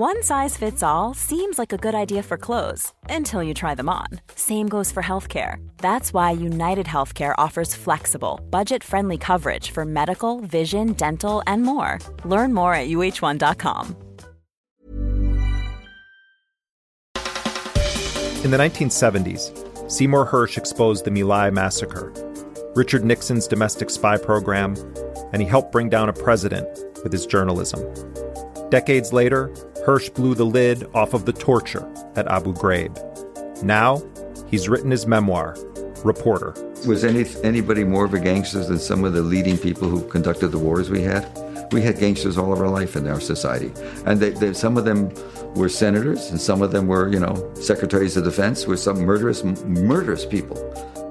One 0.00 0.22
size 0.22 0.56
fits 0.56 0.82
all 0.82 1.12
seems 1.12 1.58
like 1.58 1.74
a 1.74 1.76
good 1.76 1.94
idea 1.94 2.22
for 2.22 2.38
clothes 2.38 2.94
until 3.10 3.42
you 3.42 3.52
try 3.52 3.74
them 3.74 3.90
on. 3.90 4.06
Same 4.34 4.66
goes 4.66 4.90
for 4.90 5.02
healthcare. 5.02 5.56
That's 5.76 6.14
why 6.14 6.30
United 6.30 6.86
Healthcare 6.86 7.34
offers 7.36 7.74
flexible, 7.74 8.40
budget 8.48 8.82
friendly 8.82 9.18
coverage 9.18 9.72
for 9.72 9.84
medical, 9.84 10.40
vision, 10.40 10.94
dental, 10.94 11.42
and 11.46 11.64
more. 11.64 11.98
Learn 12.24 12.54
more 12.54 12.72
at 12.72 12.88
uh1.com. 12.88 13.94
In 18.42 18.50
the 18.50 18.56
1970s, 18.56 19.90
Seymour 19.90 20.26
Hersh 20.26 20.56
exposed 20.56 21.04
the 21.04 21.10
My 21.10 21.20
Lai 21.20 21.50
massacre, 21.50 22.10
Richard 22.74 23.04
Nixon's 23.04 23.46
domestic 23.46 23.90
spy 23.90 24.16
program, 24.16 24.76
and 25.34 25.42
he 25.42 25.46
helped 25.46 25.72
bring 25.72 25.90
down 25.90 26.08
a 26.08 26.14
president 26.14 26.66
with 27.02 27.12
his 27.12 27.26
journalism. 27.26 28.09
Decades 28.70 29.12
later, 29.12 29.48
Hersh 29.84 30.14
blew 30.14 30.36
the 30.36 30.46
lid 30.46 30.88
off 30.94 31.12
of 31.12 31.24
the 31.24 31.32
torture 31.32 31.86
at 32.14 32.28
Abu 32.28 32.54
Ghraib. 32.54 32.96
Now, 33.64 34.00
he's 34.48 34.68
written 34.68 34.92
his 34.92 35.06
memoir, 35.06 35.56
Reporter. 36.04 36.54
Was 36.86 37.04
any, 37.04 37.26
anybody 37.42 37.84
more 37.84 38.04
of 38.04 38.14
a 38.14 38.20
gangster 38.20 38.64
than 38.64 38.78
some 38.78 39.04
of 39.04 39.12
the 39.12 39.22
leading 39.22 39.58
people 39.58 39.88
who 39.88 40.06
conducted 40.08 40.48
the 40.48 40.58
wars 40.58 40.88
we 40.88 41.02
had? 41.02 41.28
We 41.72 41.82
had 41.82 41.98
gangsters 41.98 42.38
all 42.38 42.52
of 42.52 42.60
our 42.60 42.68
life 42.68 42.96
in 42.96 43.06
our 43.06 43.20
society. 43.20 43.70
And 44.06 44.18
they, 44.18 44.30
they, 44.30 44.54
some 44.54 44.78
of 44.78 44.84
them 44.84 45.12
were 45.54 45.68
senators, 45.68 46.30
and 46.30 46.40
some 46.40 46.62
of 46.62 46.70
them 46.70 46.86
were, 46.86 47.08
you 47.08 47.20
know, 47.20 47.52
secretaries 47.54 48.16
of 48.16 48.24
defense, 48.24 48.66
were 48.66 48.76
some 48.76 49.00
murderous, 49.00 49.44
murderous 49.44 50.24
people. 50.24 50.56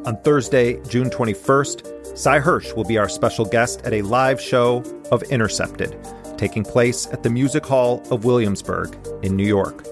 On 0.06 0.18
Thursday, 0.22 0.82
June 0.88 1.10
21st, 1.10 2.18
Sy 2.18 2.40
Hersh 2.40 2.76
will 2.76 2.86
be 2.86 2.98
our 2.98 3.10
special 3.10 3.46
guest 3.46 3.82
at 3.84 3.94
a 3.94 4.02
live 4.02 4.42
show 4.42 4.84
of 5.12 5.22
Intercepted, 5.24 5.96
taking 6.40 6.64
place 6.64 7.06
at 7.08 7.22
the 7.22 7.30
Music 7.30 7.66
Hall 7.66 8.02
of 8.10 8.24
Williamsburg 8.24 8.96
in 9.24 9.36
New 9.36 9.46
York. 9.46 9.86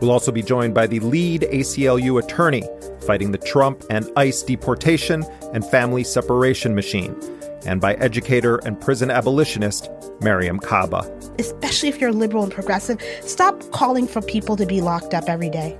We'll 0.00 0.10
also 0.10 0.30
be 0.30 0.42
joined 0.42 0.74
by 0.74 0.86
the 0.86 1.00
lead 1.00 1.42
ACLU 1.42 2.22
attorney 2.22 2.62
fighting 3.06 3.32
the 3.32 3.38
Trump 3.38 3.82
and 3.88 4.10
ICE 4.16 4.42
deportation 4.42 5.24
and 5.54 5.64
family 5.64 6.04
separation 6.04 6.74
machine, 6.74 7.16
and 7.64 7.80
by 7.80 7.94
educator 7.94 8.56
and 8.58 8.78
prison 8.78 9.10
abolitionist 9.10 9.88
Mariame 10.20 10.60
Kaba. 10.60 11.10
Especially 11.38 11.88
if 11.88 11.98
you're 12.00 12.12
liberal 12.12 12.42
and 12.42 12.52
progressive, 12.52 13.00
stop 13.22 13.62
calling 13.70 14.06
for 14.06 14.20
people 14.20 14.56
to 14.56 14.66
be 14.66 14.82
locked 14.82 15.14
up 15.14 15.28
every 15.28 15.50
day. 15.50 15.78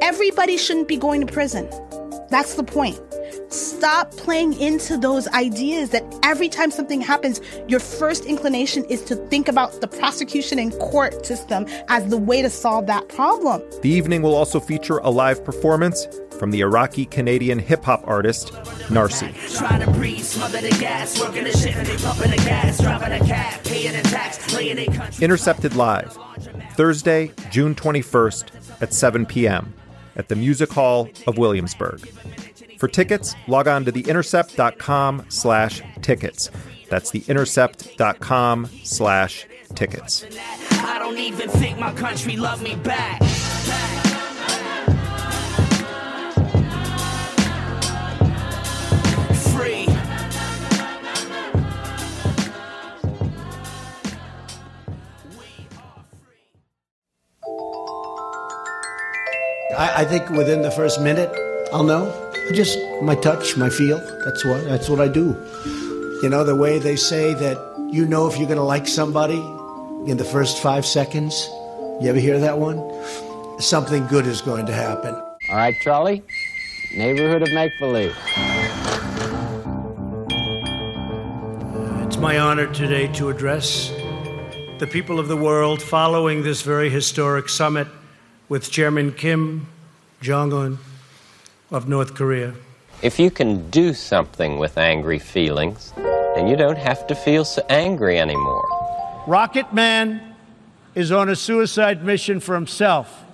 Everybody 0.00 0.56
shouldn't 0.58 0.86
be 0.86 0.96
going 0.96 1.26
to 1.26 1.32
prison. 1.32 1.68
That's 2.30 2.54
the 2.54 2.64
point. 2.64 3.00
Stop 3.48 4.10
playing 4.12 4.58
into 4.60 4.96
those 4.96 5.28
ideas 5.28 5.90
that 5.90 6.04
every 6.22 6.48
time 6.48 6.70
something 6.70 7.00
happens, 7.00 7.40
your 7.68 7.80
first 7.80 8.24
inclination 8.24 8.84
is 8.86 9.02
to 9.04 9.16
think 9.16 9.48
about 9.48 9.80
the 9.80 9.88
prosecution 9.88 10.58
and 10.58 10.72
court 10.74 11.24
system 11.24 11.66
as 11.88 12.08
the 12.08 12.16
way 12.16 12.42
to 12.42 12.50
solve 12.50 12.86
that 12.86 13.08
problem. 13.08 13.62
The 13.82 13.90
evening 13.90 14.22
will 14.22 14.34
also 14.34 14.60
feature 14.60 14.98
a 14.98 15.10
live 15.10 15.44
performance 15.44 16.06
from 16.38 16.50
the 16.50 16.60
Iraqi 16.60 17.06
Canadian 17.06 17.58
hip 17.58 17.84
hop 17.84 18.02
artist 18.06 18.52
Narcy. 18.88 19.32
Intercepted 25.22 25.74
Live, 25.74 26.18
Thursday, 26.74 27.32
June 27.50 27.74
21st 27.74 28.82
at 28.82 28.92
7 28.92 29.26
p.m. 29.26 29.74
at 30.16 30.28
the 30.28 30.36
Music 30.36 30.72
Hall 30.72 31.08
of 31.26 31.38
Williamsburg. 31.38 32.06
For 32.78 32.88
tickets, 32.88 33.34
log 33.46 33.68
on 33.68 33.84
to 33.84 33.92
theintercept.com 33.92 35.26
slash 35.28 35.82
tickets. 36.02 36.50
That's 36.88 37.10
theintercept.com 37.10 38.70
slash 38.84 39.46
tickets. 39.74 40.26
I 40.70 40.98
don't 40.98 41.18
even 41.18 41.48
think 41.48 41.78
my 41.78 41.92
country 41.94 42.36
me 42.62 42.76
back. 42.76 43.22
Free. 43.22 44.05
I, 59.76 60.02
I 60.02 60.04
think 60.06 60.30
within 60.30 60.62
the 60.62 60.70
first 60.70 61.02
minute, 61.02 61.30
I'll 61.70 61.84
know. 61.84 62.10
Just 62.54 62.78
my 63.02 63.14
touch, 63.14 63.58
my 63.58 63.68
feel. 63.68 63.98
That's 64.24 64.42
what 64.44 64.64
that's 64.64 64.88
what 64.88 65.00
I 65.00 65.08
do. 65.08 65.36
You 66.22 66.30
know, 66.30 66.44
the 66.44 66.56
way 66.56 66.78
they 66.78 66.96
say 66.96 67.34
that 67.34 67.58
you 67.92 68.06
know 68.06 68.26
if 68.26 68.38
you're 68.38 68.46
going 68.46 68.58
to 68.58 68.64
like 68.64 68.88
somebody 68.88 69.36
in 70.10 70.16
the 70.16 70.24
first 70.24 70.62
5 70.62 70.86
seconds. 70.86 71.48
You 72.00 72.08
ever 72.08 72.18
hear 72.18 72.38
that 72.38 72.58
one? 72.58 72.80
Something 73.60 74.06
good 74.06 74.26
is 74.26 74.40
going 74.40 74.64
to 74.66 74.72
happen. 74.72 75.14
All 75.14 75.56
right, 75.56 75.74
Charlie. 75.82 76.22
Neighborhood 76.96 77.42
of 77.42 77.52
make 77.52 77.72
believe. 77.78 78.16
It's 82.06 82.16
my 82.16 82.38
honor 82.38 82.72
today 82.72 83.08
to 83.14 83.28
address 83.28 83.90
the 84.78 84.88
people 84.90 85.18
of 85.18 85.28
the 85.28 85.36
world 85.36 85.82
following 85.82 86.42
this 86.42 86.62
very 86.62 86.88
historic 86.88 87.48
summit 87.50 87.88
with 88.48 88.70
Chairman 88.70 89.12
Kim 89.12 89.66
Jong 90.20 90.52
un 90.52 90.78
of 91.70 91.88
North 91.88 92.14
Korea. 92.14 92.54
If 93.02 93.18
you 93.18 93.30
can 93.30 93.68
do 93.70 93.92
something 93.92 94.58
with 94.58 94.78
angry 94.78 95.18
feelings, 95.18 95.92
then 96.34 96.46
you 96.46 96.56
don't 96.56 96.78
have 96.78 97.06
to 97.08 97.14
feel 97.14 97.44
so 97.44 97.62
angry 97.68 98.18
anymore. 98.18 98.64
Rocket 99.26 99.72
Man 99.72 100.34
is 100.94 101.10
on 101.10 101.28
a 101.28 101.36
suicide 101.36 102.04
mission 102.04 102.40
for 102.40 102.54
himself 102.54 103.24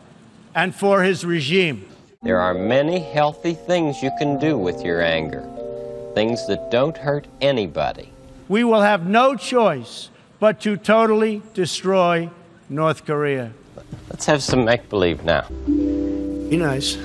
and 0.55 0.75
for 0.75 1.03
his 1.03 1.25
regime. 1.25 1.87
There 2.23 2.41
are 2.41 2.55
many 2.55 2.99
healthy 2.99 3.55
things 3.55 4.03
you 4.03 4.11
can 4.19 4.39
do 4.39 4.57
with 4.57 4.83
your 4.83 5.03
anger, 5.03 5.43
things 6.15 6.47
that 6.47 6.71
don't 6.71 6.97
hurt 6.97 7.27
anybody. 7.41 8.13
We 8.49 8.65
will 8.65 8.81
have 8.81 9.07
no 9.07 9.37
choice 9.37 10.09
but 10.41 10.61
to 10.63 10.77
totally 10.77 11.43
destroy 11.55 12.31
North 12.69 13.05
Korea. 13.05 13.53
Let's 14.11 14.27
have 14.27 14.43
some 14.43 14.65
make 14.65 14.89
believe 14.89 15.25
now. 15.25 15.47
Be 15.67 16.57
nice. 16.57 16.97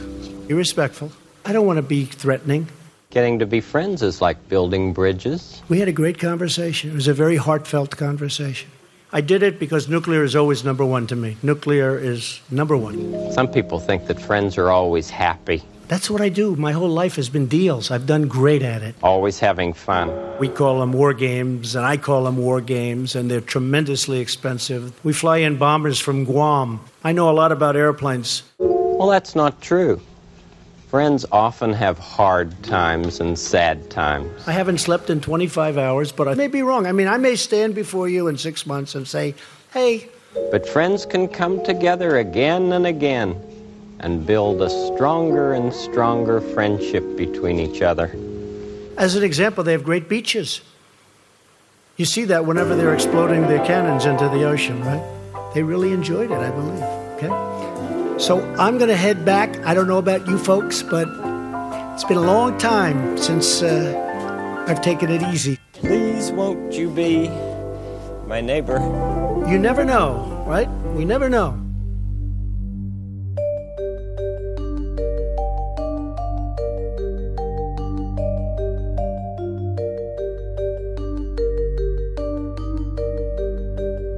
Be 0.48 0.54
respectful. 0.54 1.12
I 1.46 1.54
don't 1.54 1.66
want 1.66 1.78
to 1.78 1.84
be 1.84 2.06
threatening. 2.06 2.68
Getting 3.10 3.40
to 3.40 3.46
be 3.46 3.62
friends 3.62 4.02
is 4.02 4.22
like 4.22 4.50
building 4.50 4.94
bridges. 4.94 5.62
We 5.70 5.80
had 5.80 5.88
a 5.88 5.94
great 5.94 6.20
conversation. 6.20 6.92
It 6.92 6.94
was 6.94 7.08
a 7.08 7.14
very 7.14 7.38
heartfelt 7.38 7.96
conversation. 7.96 8.70
I 9.14 9.22
did 9.22 9.42
it 9.42 9.58
because 9.58 9.88
nuclear 9.88 10.24
is 10.24 10.36
always 10.36 10.66
number 10.66 10.84
one 10.84 11.08
to 11.08 11.16
me. 11.16 11.38
Nuclear 11.42 11.98
is 11.98 12.42
number 12.52 12.76
one. 12.76 13.32
Some 13.32 13.48
people 13.48 13.80
think 13.80 14.08
that 14.08 14.20
friends 14.20 14.58
are 14.58 14.70
always 14.70 15.10
happy. 15.10 15.64
That's 15.88 16.10
what 16.10 16.20
I 16.20 16.28
do. 16.28 16.56
My 16.58 16.74
whole 16.74 16.90
life 16.90 17.16
has 17.16 17.30
been 17.30 17.48
deals. 17.48 17.92
I've 17.92 18.06
done 18.06 18.28
great 18.28 18.62
at 18.62 18.84
it. 18.84 18.96
Always 19.02 19.40
having 19.40 19.72
fun. 19.72 20.12
We 20.38 20.50
call 20.50 20.82
them 20.82 20.92
war 20.92 21.14
games, 21.14 21.76
and 21.76 21.86
I 21.86 21.96
call 21.96 22.26
them 22.26 22.36
war 22.36 22.60
games, 22.60 23.16
and 23.16 23.32
they're 23.32 23.40
tremendously 23.40 24.20
expensive. 24.20 24.94
We 25.06 25.14
fly 25.14 25.38
in 25.38 25.58
bombers 25.58 25.98
from 25.98 26.26
Guam. 26.26 26.82
I 27.06 27.14
know 27.14 27.30
a 27.30 27.32
lot 27.32 27.54
about 27.54 27.78
airplanes. 27.78 28.44
Well, 28.60 29.08
that's 29.08 29.34
not 29.34 29.62
true. 29.62 30.02
Friends 30.90 31.26
often 31.32 31.72
have 31.72 31.98
hard 31.98 32.64
times 32.64 33.22
and 33.22 33.40
sad 33.40 33.90
times. 33.90 34.46
I 34.46 34.52
haven't 34.52 34.80
slept 34.80 35.10
in 35.10 35.22
25 35.22 35.78
hours, 35.78 36.12
but 36.12 36.28
I 36.28 36.34
may 36.34 36.48
be 36.48 36.64
wrong. 36.64 36.86
I 36.86 36.92
mean, 36.92 37.08
I 37.08 37.18
may 37.18 37.36
stand 37.36 37.76
before 37.76 38.10
you 38.10 38.28
in 38.28 38.38
six 38.38 38.66
months 38.66 38.94
and 38.96 39.08
say, 39.08 39.36
hey. 39.74 40.10
But 40.52 40.68
friends 40.68 41.06
can 41.06 41.30
come 41.30 41.64
together 41.64 42.18
again 42.18 42.74
and 42.74 42.86
again 42.86 43.42
and 44.00 44.26
build 44.26 44.62
a 44.62 44.70
stronger 44.70 45.54
and 45.54 45.74
stronger 45.74 46.42
friendship 46.42 47.18
between 47.18 47.60
each 47.60 47.82
other. 47.82 48.16
As 48.98 49.16
an 49.16 49.24
example, 49.24 49.64
they 49.64 49.72
have 49.72 49.84
great 49.84 50.10
beaches. 50.10 50.62
You 51.98 52.06
see 52.06 52.26
that 52.26 52.46
whenever 52.46 52.76
they're 52.76 52.94
exploding 52.94 53.44
their 53.44 53.64
cannons 53.66 54.06
into 54.06 54.30
the 54.30 54.44
ocean, 54.44 54.84
right? 54.84 55.04
They 55.54 55.64
really 55.64 55.94
enjoyed 55.94 56.32
it, 56.32 56.38
I 56.38 56.52
believe. 56.52 56.84
Okay? 57.18 58.20
So 58.20 58.44
I'm 58.60 58.78
going 58.78 58.90
to 58.90 58.96
head 58.96 59.26
back. 59.26 59.58
I 59.66 59.74
don't 59.74 59.88
know 59.88 59.98
about 59.98 60.28
you 60.28 60.38
folks, 60.38 60.84
but 60.84 61.08
it's 61.94 62.04
been 62.04 62.18
a 62.18 62.22
long 62.22 62.58
time 62.58 63.18
since 63.18 63.62
uh, 63.64 64.66
I've 64.68 64.82
taken 64.82 65.10
it 65.10 65.24
easy. 65.34 65.60
Please, 65.74 66.32
won't 66.32 66.74
you 66.74 66.90
be 66.90 67.30
my 68.28 68.42
neighbor? 68.42 68.80
You 69.48 69.58
never 69.58 69.84
know, 69.84 70.44
right? 70.48 70.70
We 70.94 71.06
never 71.06 71.30
know. 71.30 71.67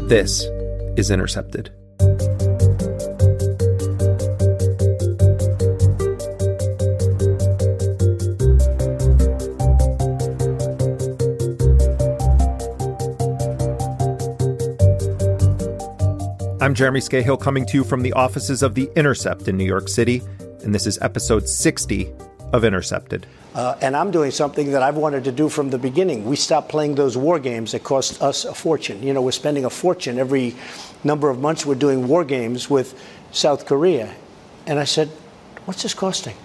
This 0.10 0.46
is 0.98 1.12
Intercepted. 1.12 1.70
I'm 16.60 16.74
Jeremy 16.74 17.02
Scahill 17.02 17.40
coming 17.40 17.68
to 17.68 17.78
you 17.78 17.84
from 17.84 18.02
the 18.02 18.12
offices 18.14 18.64
of 18.64 18.74
The 18.74 18.90
Intercept 18.96 19.48
in 19.48 19.58
New 19.58 19.64
York 19.64 19.88
City, 19.88 20.24
and 20.64 20.74
this 20.74 20.88
is 20.88 20.98
episode 21.04 21.48
60 21.48 22.12
of 22.52 22.66
Intercepted. 22.66 23.28
Uh, 23.56 23.76
and 23.82 23.96
I'm 23.96 24.12
doing 24.12 24.32
something 24.32 24.72
that 24.72 24.84
I've 24.84 24.98
wanted 24.98 25.24
to 25.24 25.32
do 25.32 25.50
from 25.50 25.72
the 25.72 25.80
beginning. 25.80 26.26
We 26.26 26.36
stopped 26.36 26.70
playing 26.70 26.96
those 26.96 27.18
war 27.18 27.40
games 27.40 27.72
that 27.72 27.84
cost 27.84 28.22
us 28.22 28.46
a 28.46 28.54
fortune. 28.54 29.02
You 29.02 29.14
know, 29.14 29.22
we're 29.22 29.32
spending 29.32 29.66
a 29.66 29.70
fortune 29.70 30.20
every 30.20 30.56
number 31.04 31.30
of 31.30 31.40
months. 31.40 31.66
We're 31.66 31.76
doing 31.76 32.08
war 32.08 32.24
games 32.24 32.70
with 32.70 33.00
South 33.32 33.66
Korea. 33.66 34.14
And 34.68 34.78
I 34.78 34.84
said, 34.84 35.10
what's 35.66 35.82
this 35.82 35.96
costing? 35.96 36.36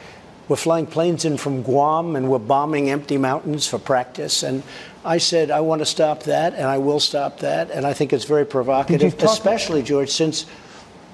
We're 0.49 0.57
flying 0.57 0.87
planes 0.87 1.25
in 1.25 1.37
from 1.37 1.63
Guam 1.63 2.17
and 2.17 2.31
we're 2.31 2.39
bombing 2.39 2.91
empty 2.91 3.17
mountains 3.17 3.67
for 3.67 3.79
practice. 3.79 4.43
And 4.43 4.63
I 5.05 5.19
said, 5.19 5.51
I 5.51 5.61
want 5.61 5.81
to 5.81 5.87
stop 5.87 6.25
that 6.25 6.55
and 6.55 6.65
I 6.65 6.79
will 6.79 7.01
stop 7.01 7.41
that. 7.41 7.71
And 7.71 7.87
I 7.87 7.93
think 7.93 8.13
it's 8.13 8.25
very 8.25 8.45
provocative, 8.45 9.23
especially, 9.23 9.83
George, 9.83 10.11
since 10.11 10.47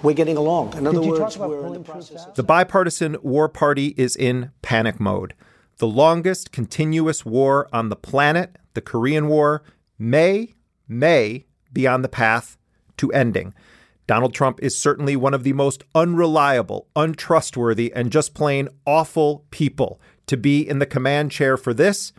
we're 0.03 0.15
getting 0.15 0.37
along. 0.37 0.77
In 0.77 0.87
other 0.87 1.01
words, 1.01 1.37
we're 1.37 1.67
in 1.67 1.73
the 1.75 1.81
process. 1.81 2.27
The 2.35 2.43
bipartisan 2.43 3.17
war 3.23 3.49
party 3.49 3.95
is 3.97 4.17
in 4.17 4.51
panic 4.63 4.99
mode. 4.99 5.35
The 5.81 5.87
longest 5.87 6.53
continuous 6.53 7.25
war 7.25 7.67
on 7.73 7.89
the 7.89 7.97
planet, 7.97 8.57
the 8.75 8.81
Korean 8.83 9.29
War, 9.29 9.63
may, 9.99 10.53
may 10.87 11.47
be 11.73 11.87
on 11.87 12.03
the 12.03 12.09
path 12.09 12.59
to 12.99 13.11
ending. 13.13 13.55
Donald 14.07 14.35
Trump 14.35 14.61
is 14.63 14.79
certainly 14.79 15.17
one 15.17 15.33
of 15.33 15.43
the 15.43 15.55
most 15.55 15.83
unreliable, 15.95 16.87
untrustworthy, 16.95 17.93
and 17.95 18.13
just 18.13 18.35
plain 18.35 18.69
awful 18.85 19.47
people 19.51 19.99
to 20.27 20.37
be 20.37 20.61
in 20.69 20.81
the 20.81 20.87
command 20.87 21.31
chair 21.31 21.57
for 21.57 21.73
this 21.73 22.13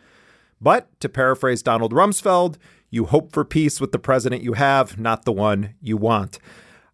but 0.61 0.87
to 0.99 1.07
paraphrase 1.07 1.61
Donald 1.61 1.91
Rumsfeld, 1.91 2.57
you 2.89 3.05
hope 3.05 3.31
for 3.31 3.43
peace 3.43 3.79
with 3.81 3.91
the 3.91 3.99
president 3.99 4.43
you 4.43 4.53
have, 4.53 4.99
not 4.99 5.25
the 5.25 5.31
one 5.31 5.73
you 5.81 5.97
want. 5.97 6.39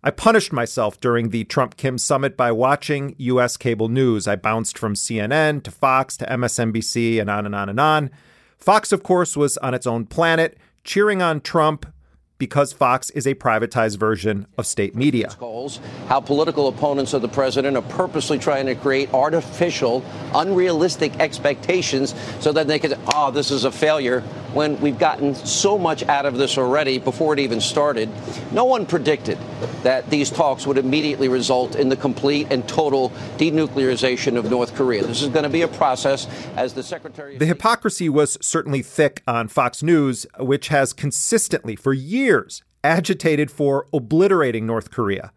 I 0.03 0.11
punished 0.11 0.53
myself 0.53 0.99
during 0.99 1.29
the 1.29 1.43
Trump 1.45 1.75
Kim 1.75 1.97
summit 1.97 2.37
by 2.37 2.51
watching 2.51 3.15
U.S. 3.17 3.57
cable 3.57 3.89
news. 3.89 4.27
I 4.27 4.35
bounced 4.35 4.77
from 4.77 4.93
CNN 4.93 5.63
to 5.63 5.71
Fox 5.71 6.15
to 6.17 6.25
MSNBC 6.25 7.19
and 7.19 7.29
on 7.29 7.45
and 7.47 7.55
on 7.55 7.67
and 7.67 7.79
on. 7.79 8.11
Fox, 8.57 8.91
of 8.91 9.01
course, 9.01 9.35
was 9.35 9.57
on 9.57 9.73
its 9.73 9.87
own 9.87 10.05
planet, 10.05 10.57
cheering 10.83 11.21
on 11.21 11.41
Trump 11.41 11.85
because 12.37 12.73
Fox 12.73 13.09
is 13.11 13.25
a 13.25 13.35
privatized 13.35 13.97
version 13.97 14.47
of 14.57 14.65
state 14.65 14.95
media. 14.95 15.29
How 16.07 16.19
political 16.19 16.67
opponents 16.67 17.13
of 17.13 17.21
the 17.21 17.27
president 17.27 17.77
are 17.77 17.83
purposely 17.83 18.37
trying 18.39 18.65
to 18.67 18.75
create 18.75 19.13
artificial, 19.13 20.03
unrealistic 20.35 21.19
expectations 21.19 22.13
so 22.39 22.51
that 22.51 22.67
they 22.67 22.79
can, 22.79 22.93
oh, 23.13 23.31
this 23.31 23.51
is 23.51 23.63
a 23.63 23.71
failure, 23.71 24.21
when 24.53 24.79
we've 24.81 24.97
gotten 24.97 25.35
so 25.35 25.77
much 25.77 26.03
out 26.03 26.25
of 26.25 26.37
this 26.37 26.57
already 26.57 26.97
before 26.99 27.33
it 27.33 27.39
even 27.39 27.61
started. 27.61 28.09
No 28.51 28.65
one 28.65 28.85
predicted 28.85 29.37
that 29.83 30.09
these 30.09 30.29
talks 30.29 30.65
would 30.65 30.77
immediately 30.77 31.27
result 31.27 31.75
in 31.75 31.89
the 31.89 31.95
complete 31.95 32.47
and 32.49 32.67
total 32.67 33.09
denuclearization 33.37 34.37
of 34.37 34.49
North 34.49 34.73
Korea. 34.75 35.05
This 35.05 35.21
is 35.21 35.29
going 35.29 35.43
to 35.43 35.49
be 35.49 35.61
a 35.61 35.67
process, 35.67 36.27
as 36.55 36.73
the 36.73 36.83
Secretary. 36.83 37.37
The 37.37 37.45
hypocrisy 37.45 38.09
was 38.09 38.37
certainly 38.41 38.81
thick 38.81 39.21
on 39.27 39.47
Fox 39.47 39.83
News, 39.83 40.25
which 40.39 40.69
has 40.69 40.93
consistently, 40.93 41.75
for 41.75 41.93
years, 41.93 42.26
agitated 42.83 43.51
for 43.51 43.87
obliterating 43.93 44.65
North 44.65 44.91
Korea. 44.91 45.31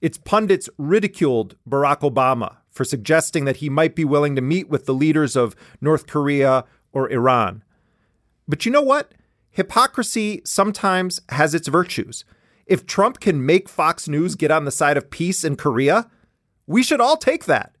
Its 0.00 0.18
pundits 0.18 0.68
ridiculed 0.78 1.56
Barack 1.68 2.00
Obama 2.00 2.56
for 2.70 2.84
suggesting 2.84 3.44
that 3.44 3.56
he 3.58 3.70
might 3.70 3.94
be 3.94 4.04
willing 4.04 4.36
to 4.36 4.42
meet 4.42 4.68
with 4.68 4.86
the 4.86 4.94
leaders 4.94 5.36
of 5.36 5.56
North 5.80 6.06
Korea 6.06 6.64
or 6.92 7.10
Iran. 7.10 7.62
But 8.46 8.66
you 8.66 8.72
know 8.72 8.82
what? 8.82 9.12
Hypocrisy 9.50 10.42
sometimes 10.44 11.20
has 11.30 11.54
its 11.54 11.68
virtues. 11.68 12.24
If 12.66 12.86
Trump 12.86 13.20
can 13.20 13.46
make 13.46 13.68
Fox 13.68 14.08
News 14.08 14.34
get 14.34 14.50
on 14.50 14.64
the 14.64 14.70
side 14.70 14.96
of 14.96 15.10
peace 15.10 15.44
in 15.44 15.56
Korea, 15.56 16.10
we 16.66 16.82
should 16.82 17.00
all 17.00 17.16
take 17.16 17.44
that. 17.44 17.74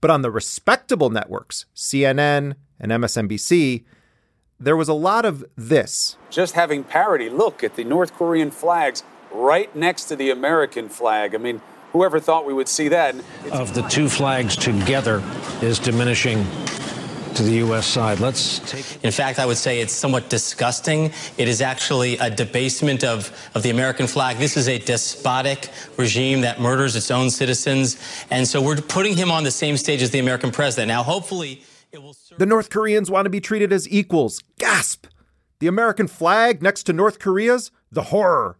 But 0.00 0.10
on 0.10 0.22
the 0.22 0.30
respectable 0.30 1.10
networks, 1.10 1.66
CNN 1.74 2.54
and 2.78 2.92
MSNBC, 2.92 3.84
there 4.60 4.76
was 4.76 4.88
a 4.88 4.94
lot 4.94 5.24
of 5.24 5.44
this. 5.56 6.16
Just 6.30 6.54
having 6.54 6.84
parity 6.84 7.30
look 7.30 7.62
at 7.62 7.76
the 7.76 7.84
North 7.84 8.14
Korean 8.14 8.50
flags 8.50 9.02
right 9.32 9.74
next 9.74 10.04
to 10.06 10.16
the 10.16 10.30
American 10.30 10.88
flag. 10.88 11.34
I 11.34 11.38
mean, 11.38 11.60
whoever 11.92 12.18
thought 12.18 12.44
we 12.46 12.52
would 12.52 12.68
see 12.68 12.88
that? 12.88 13.14
Of 13.52 13.74
the 13.74 13.82
two 13.82 14.08
flags 14.08 14.56
together 14.56 15.22
is 15.62 15.78
diminishing 15.78 16.44
to 17.34 17.42
the 17.44 17.56
U.S. 17.58 17.86
side. 17.86 18.18
Let's 18.18 18.58
take. 18.60 19.04
In 19.04 19.12
fact, 19.12 19.38
I 19.38 19.46
would 19.46 19.58
say 19.58 19.80
it's 19.80 19.92
somewhat 19.92 20.28
disgusting. 20.28 21.12
It 21.36 21.46
is 21.46 21.62
actually 21.62 22.18
a 22.18 22.30
debasement 22.30 23.04
of, 23.04 23.30
of 23.54 23.62
the 23.62 23.70
American 23.70 24.08
flag. 24.08 24.38
This 24.38 24.56
is 24.56 24.66
a 24.66 24.78
despotic 24.78 25.70
regime 25.96 26.40
that 26.40 26.60
murders 26.60 26.96
its 26.96 27.12
own 27.12 27.30
citizens. 27.30 27.96
And 28.30 28.48
so 28.48 28.60
we're 28.60 28.80
putting 28.80 29.16
him 29.16 29.30
on 29.30 29.44
the 29.44 29.52
same 29.52 29.76
stage 29.76 30.02
as 30.02 30.10
the 30.10 30.18
American 30.18 30.50
president. 30.50 30.88
Now, 30.88 31.04
hopefully, 31.04 31.50
it 31.52 31.58
will. 31.58 31.60
Serve- 31.60 31.77
the 32.38 32.46
North 32.46 32.70
Koreans 32.70 33.10
want 33.10 33.26
to 33.26 33.30
be 33.30 33.40
treated 33.40 33.72
as 33.72 33.88
equals. 33.88 34.42
Gasp! 34.58 35.06
The 35.60 35.66
American 35.66 36.06
flag 36.06 36.62
next 36.62 36.84
to 36.84 36.92
North 36.92 37.18
Korea's? 37.18 37.70
The 37.90 38.04
horror. 38.04 38.58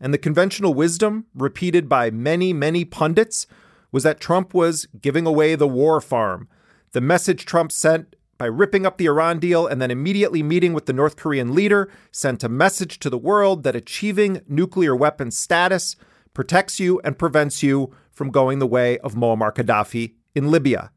And 0.00 0.14
the 0.14 0.18
conventional 0.18 0.74
wisdom, 0.74 1.26
repeated 1.34 1.88
by 1.88 2.10
many, 2.10 2.52
many 2.52 2.84
pundits, 2.84 3.46
was 3.92 4.02
that 4.04 4.20
Trump 4.20 4.54
was 4.54 4.86
giving 5.00 5.26
away 5.26 5.54
the 5.54 5.68
war 5.68 6.00
farm. 6.00 6.48
The 6.92 7.00
message 7.00 7.44
Trump 7.44 7.70
sent 7.70 8.16
by 8.40 8.46
ripping 8.46 8.86
up 8.86 8.96
the 8.96 9.04
Iran 9.04 9.38
deal 9.38 9.66
and 9.66 9.82
then 9.82 9.90
immediately 9.90 10.42
meeting 10.42 10.72
with 10.72 10.86
the 10.86 10.94
North 10.94 11.16
Korean 11.16 11.54
leader, 11.54 11.92
sent 12.10 12.42
a 12.42 12.48
message 12.48 12.98
to 13.00 13.10
the 13.10 13.18
world 13.18 13.64
that 13.64 13.76
achieving 13.76 14.40
nuclear 14.48 14.96
weapons 14.96 15.38
status 15.38 15.94
protects 16.32 16.80
you 16.80 17.02
and 17.04 17.18
prevents 17.18 17.62
you 17.62 17.94
from 18.10 18.30
going 18.30 18.58
the 18.58 18.66
way 18.66 18.96
of 19.00 19.14
Muammar 19.14 19.52
Gaddafi 19.52 20.14
in 20.34 20.50
Libya. 20.50 20.90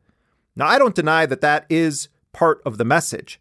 Now, 0.56 0.68
I 0.68 0.78
don't 0.78 0.96
deny 0.96 1.26
that 1.26 1.42
that 1.42 1.66
is 1.70 2.10
part 2.32 2.62
of 2.66 2.78
the 2.78 2.86
message. 2.86 3.40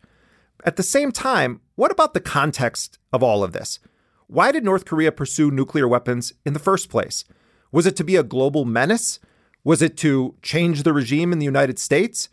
At 0.65 0.77
the 0.77 0.83
same 0.83 1.13
time, 1.13 1.61
what 1.75 1.91
about 1.91 2.15
the 2.15 2.21
context 2.21 2.99
of 3.13 3.23
all 3.23 3.43
of 3.43 3.53
this? 3.53 3.81
Why 4.27 4.53
did 4.53 4.65
North 4.65 4.85
Korea 4.85 5.13
pursue 5.13 5.51
nuclear 5.51 5.87
weapons 5.87 6.33
in 6.47 6.53
the 6.53 6.59
first 6.59 6.89
place? 6.89 7.25
Was 7.71 7.87
it 7.87 7.97
to 7.97 8.05
be 8.05 8.17
a 8.17 8.23
global 8.23 8.65
menace? 8.65 9.19
Was 9.65 9.83
it 9.83 9.97
to 9.99 10.37
change 10.43 10.83
the 10.83 10.93
regime 10.93 11.33
in 11.33 11.39
the 11.39 11.45
United 11.45 11.79
States? 11.79 12.29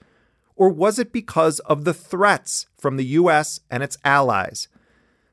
Or 0.56 0.70
was 0.70 1.00
it 1.00 1.12
because 1.12 1.60
of 1.62 1.86
the 1.86 1.94
threats 1.94 2.68
from 2.78 2.98
the 2.98 3.06
U.S. 3.06 3.62
and 3.70 3.82
its 3.82 3.98
allies? 4.04 4.68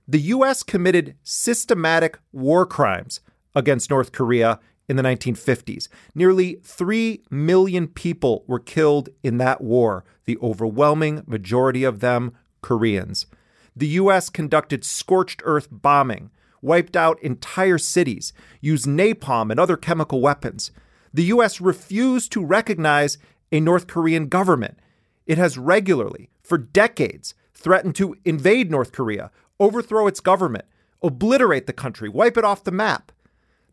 The 0.08 0.20
U.S. 0.20 0.62
committed 0.62 1.16
systematic 1.22 2.18
war 2.32 2.64
crimes 2.64 3.20
against 3.54 3.90
North 3.90 4.12
Korea 4.12 4.60
in 4.88 4.96
the 4.96 5.02
1950s. 5.02 5.88
Nearly 6.14 6.60
3 6.62 7.22
million 7.30 7.88
people 7.88 8.44
were 8.46 8.58
killed 8.58 9.08
in 9.22 9.38
that 9.38 9.60
war, 9.60 10.04
the 10.24 10.38
overwhelming 10.38 11.22
majority 11.26 11.84
of 11.84 12.00
them 12.00 12.32
Koreans. 12.62 13.26
The 13.74 13.88
U.S. 13.88 14.30
conducted 14.30 14.84
scorched 14.84 15.42
earth 15.44 15.68
bombing, 15.70 16.30
wiped 16.62 16.96
out 16.96 17.22
entire 17.22 17.78
cities, 17.78 18.32
used 18.60 18.86
napalm 18.86 19.50
and 19.50 19.60
other 19.60 19.76
chemical 19.76 20.20
weapons. 20.20 20.70
The 21.12 21.24
U.S. 21.24 21.60
refused 21.60 22.32
to 22.32 22.44
recognize 22.44 23.18
a 23.52 23.60
North 23.60 23.86
Korean 23.86 24.28
government 24.28 24.78
it 25.26 25.38
has 25.38 25.58
regularly, 25.58 26.30
for 26.42 26.56
decades, 26.56 27.34
threatened 27.52 27.96
to 27.96 28.16
invade 28.24 28.70
North 28.70 28.92
Korea, 28.92 29.30
overthrow 29.58 30.06
its 30.06 30.20
government, 30.20 30.64
obliterate 31.02 31.66
the 31.66 31.72
country, 31.72 32.08
wipe 32.08 32.36
it 32.36 32.44
off 32.44 32.64
the 32.64 32.70
map. 32.70 33.12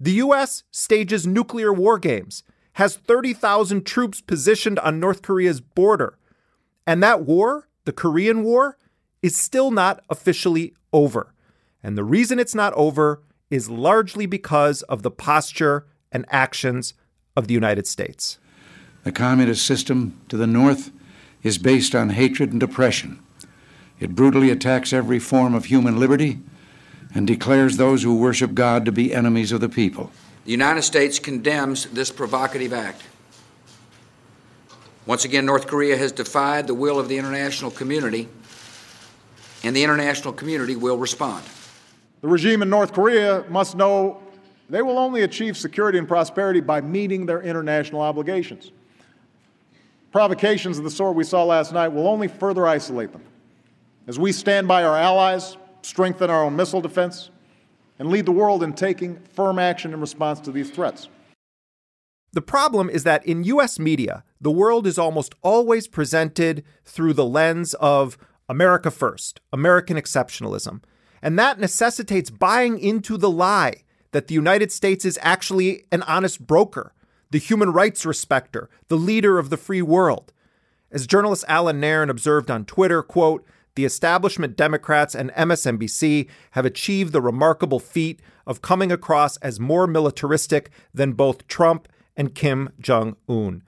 The 0.03 0.12
U.S. 0.15 0.63
stages 0.69 1.25
nuclear 1.25 1.72
war 1.72 1.98
games, 1.98 2.43
has 2.74 2.98
30,000 2.98 3.86
troops 3.86 4.19
positioned 4.19 4.77
on 4.79 5.00
North 5.00 5.22
Korea's 5.22 5.62
border. 5.62 6.17
And 6.86 7.01
that 7.01 7.22
war, 7.22 7.69
the 7.86 7.93
Korean 7.93 8.43
War, 8.43 8.77
is 9.22 9.38
still 9.38 9.72
not 9.72 10.03
officially 10.10 10.74
over. 10.91 11.33
And 11.81 11.98
the 11.98 12.03
reason 12.03 12.38
it's 12.38 12.53
not 12.53 12.74
over 12.74 13.24
is 13.50 13.69
largely 13.69 14.25
because 14.25 14.81
of 14.81 15.03
the 15.03 15.12
posture 15.12 15.86
and 16.12 16.25
actions 16.27 16.95
of 17.38 17.48
the 17.48 17.53
United 17.53 17.88
States. 17.88 18.39
The 19.05 19.13
communist 19.13 19.65
system 19.65 20.19
to 20.27 20.36
the 20.36 20.48
north 20.48 20.91
is 21.43 21.57
based 21.57 21.95
on 21.95 22.10
hatred 22.10 22.51
and 22.51 22.62
oppression. 22.62 23.24
It 24.01 24.15
brutally 24.15 24.50
attacks 24.50 24.91
every 24.91 25.19
form 25.19 25.55
of 25.55 25.65
human 25.65 25.98
liberty 25.98 26.41
and 27.13 27.27
declares 27.27 27.77
those 27.77 28.03
who 28.03 28.15
worship 28.15 28.53
God 28.53 28.86
to 28.86 28.91
be 28.91 29.13
enemies 29.13 29.51
of 29.51 29.62
the 29.62 29.70
people. 29.70 30.12
The 30.46 30.51
United 30.51 30.82
States 30.82 31.20
condemns 31.20 31.86
this 31.86 32.12
provocative 32.12 32.74
act. 32.74 33.03
Once 35.05 35.25
again, 35.25 35.46
North 35.46 35.67
Korea 35.67 35.98
has 35.98 36.12
defied 36.12 36.67
the 36.67 36.74
will 36.74 37.00
of 37.00 37.10
the 37.10 37.17
international 37.17 37.72
community, 37.72 38.27
and 39.63 39.75
the 39.75 39.84
international 39.84 40.34
community 40.34 40.75
will 40.75 40.98
respond. 40.98 41.43
The 42.22 42.27
regime 42.27 42.62
in 42.62 42.70
North 42.70 42.93
Korea 42.93 43.46
must 43.50 43.75
know 43.75 44.22
they 44.70 44.82
will 44.82 44.98
only 44.98 45.24
achieve 45.24 45.58
security 45.58 45.98
and 45.98 46.08
prosperity 46.08 46.62
by 46.62 46.82
meeting 46.82 47.25
their 47.25 47.41
international 47.41 48.01
obligations. 48.01 48.72
Provocations 50.12 50.77
of 50.77 50.84
the 50.84 50.91
sort 50.91 51.15
we 51.15 51.24
saw 51.24 51.43
last 51.43 51.74
night 51.74 51.89
will 51.89 52.08
only 52.08 52.27
further 52.27 52.65
isolate 52.65 53.12
them. 53.12 53.24
As 54.08 54.17
we 54.17 54.32
stand 54.32 54.67
by 54.67 54.84
our 54.84 54.98
allies, 54.98 55.58
strengthen 55.84 56.30
our 56.30 56.44
own 56.44 56.56
missile 56.56 56.82
defense, 56.82 57.30
and 58.00 58.10
lead 58.10 58.25
the 58.25 58.32
world 58.32 58.63
in 58.63 58.74
taking 58.74 59.20
firm 59.34 59.60
action 59.60 59.94
in 59.94 60.02
response 60.02 60.40
to 60.40 60.52
these 60.52 60.72
threats. 60.72 61.10
The 62.34 62.42
problem 62.42 62.90
is 62.90 63.04
that 63.04 63.25
in 63.25 63.44
US 63.44 63.78
media, 63.78 64.24
the 64.42 64.52
world 64.52 64.88
is 64.88 64.98
almost 64.98 65.36
always 65.44 65.88
presented 65.88 66.63
through 66.84 67.13
the 67.13 67.25
lens 67.25 67.75
of 67.75 68.18
America 68.50 68.90
first, 68.90 69.40
American 69.52 69.98
exceptionalism. 69.98 70.82
And 71.22 71.38
that 71.40 71.60
necessitates 71.60 72.30
buying 72.30 72.80
into 72.80 73.18
the 73.18 73.30
lie 73.30 73.84
that 74.12 74.28
the 74.28 74.34
United 74.34 74.72
States 74.72 75.06
is 75.06 75.20
actually 75.22 75.86
an 75.92 76.02
honest 76.04 76.46
broker, 76.46 76.94
the 77.32 77.38
human 77.38 77.72
rights 77.72 78.06
respecter, 78.06 78.70
the 78.88 78.98
leader 78.98 79.38
of 79.40 79.50
the 79.50 79.58
free 79.58 79.82
world. 79.82 80.34
As 80.92 81.08
journalist 81.08 81.46
Allan 81.48 81.80
Nairn 81.80 82.10
observed 82.10 82.52
on 82.52 82.66
Twitter, 82.66 83.02
quote, 83.02 83.46
the 83.75 83.86
establishment 83.86 84.56
Democrats 84.56 85.15
and 85.15 85.32
MSNBC 85.32 86.27
have 86.51 86.65
achieved 86.65 87.13
the 87.13 87.22
remarkable 87.22 87.80
feat 87.80 88.22
of 88.46 88.62
coming 88.62 88.92
across 88.92 89.38
as 89.38 89.60
more 89.60 89.88
militaristic 89.88 90.70
than 90.94 91.13
both 91.13 91.48
Trump 91.48 91.88
and 92.15 92.36
Kim 92.36 92.70
Jong 92.80 93.15
un. 93.27 93.63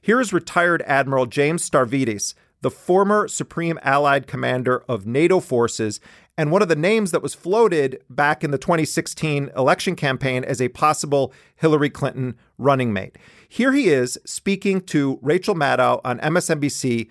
Here 0.00 0.20
is 0.20 0.32
retired 0.32 0.82
Admiral 0.86 1.26
James 1.26 1.68
Stavridis, 1.68 2.34
the 2.60 2.70
former 2.70 3.28
Supreme 3.28 3.78
Allied 3.82 4.26
Commander 4.26 4.82
of 4.88 5.06
NATO 5.06 5.40
forces 5.40 6.00
and 6.36 6.52
one 6.52 6.62
of 6.62 6.68
the 6.68 6.76
names 6.76 7.10
that 7.10 7.22
was 7.22 7.34
floated 7.34 8.00
back 8.08 8.44
in 8.44 8.52
the 8.52 8.58
2016 8.58 9.50
election 9.56 9.96
campaign 9.96 10.44
as 10.44 10.62
a 10.62 10.68
possible 10.68 11.32
Hillary 11.56 11.90
Clinton 11.90 12.36
running 12.56 12.92
mate. 12.92 13.18
Here 13.48 13.72
he 13.72 13.88
is 13.88 14.18
speaking 14.24 14.80
to 14.82 15.18
Rachel 15.20 15.56
Maddow 15.56 16.00
on 16.04 16.20
MSNBC, 16.20 17.08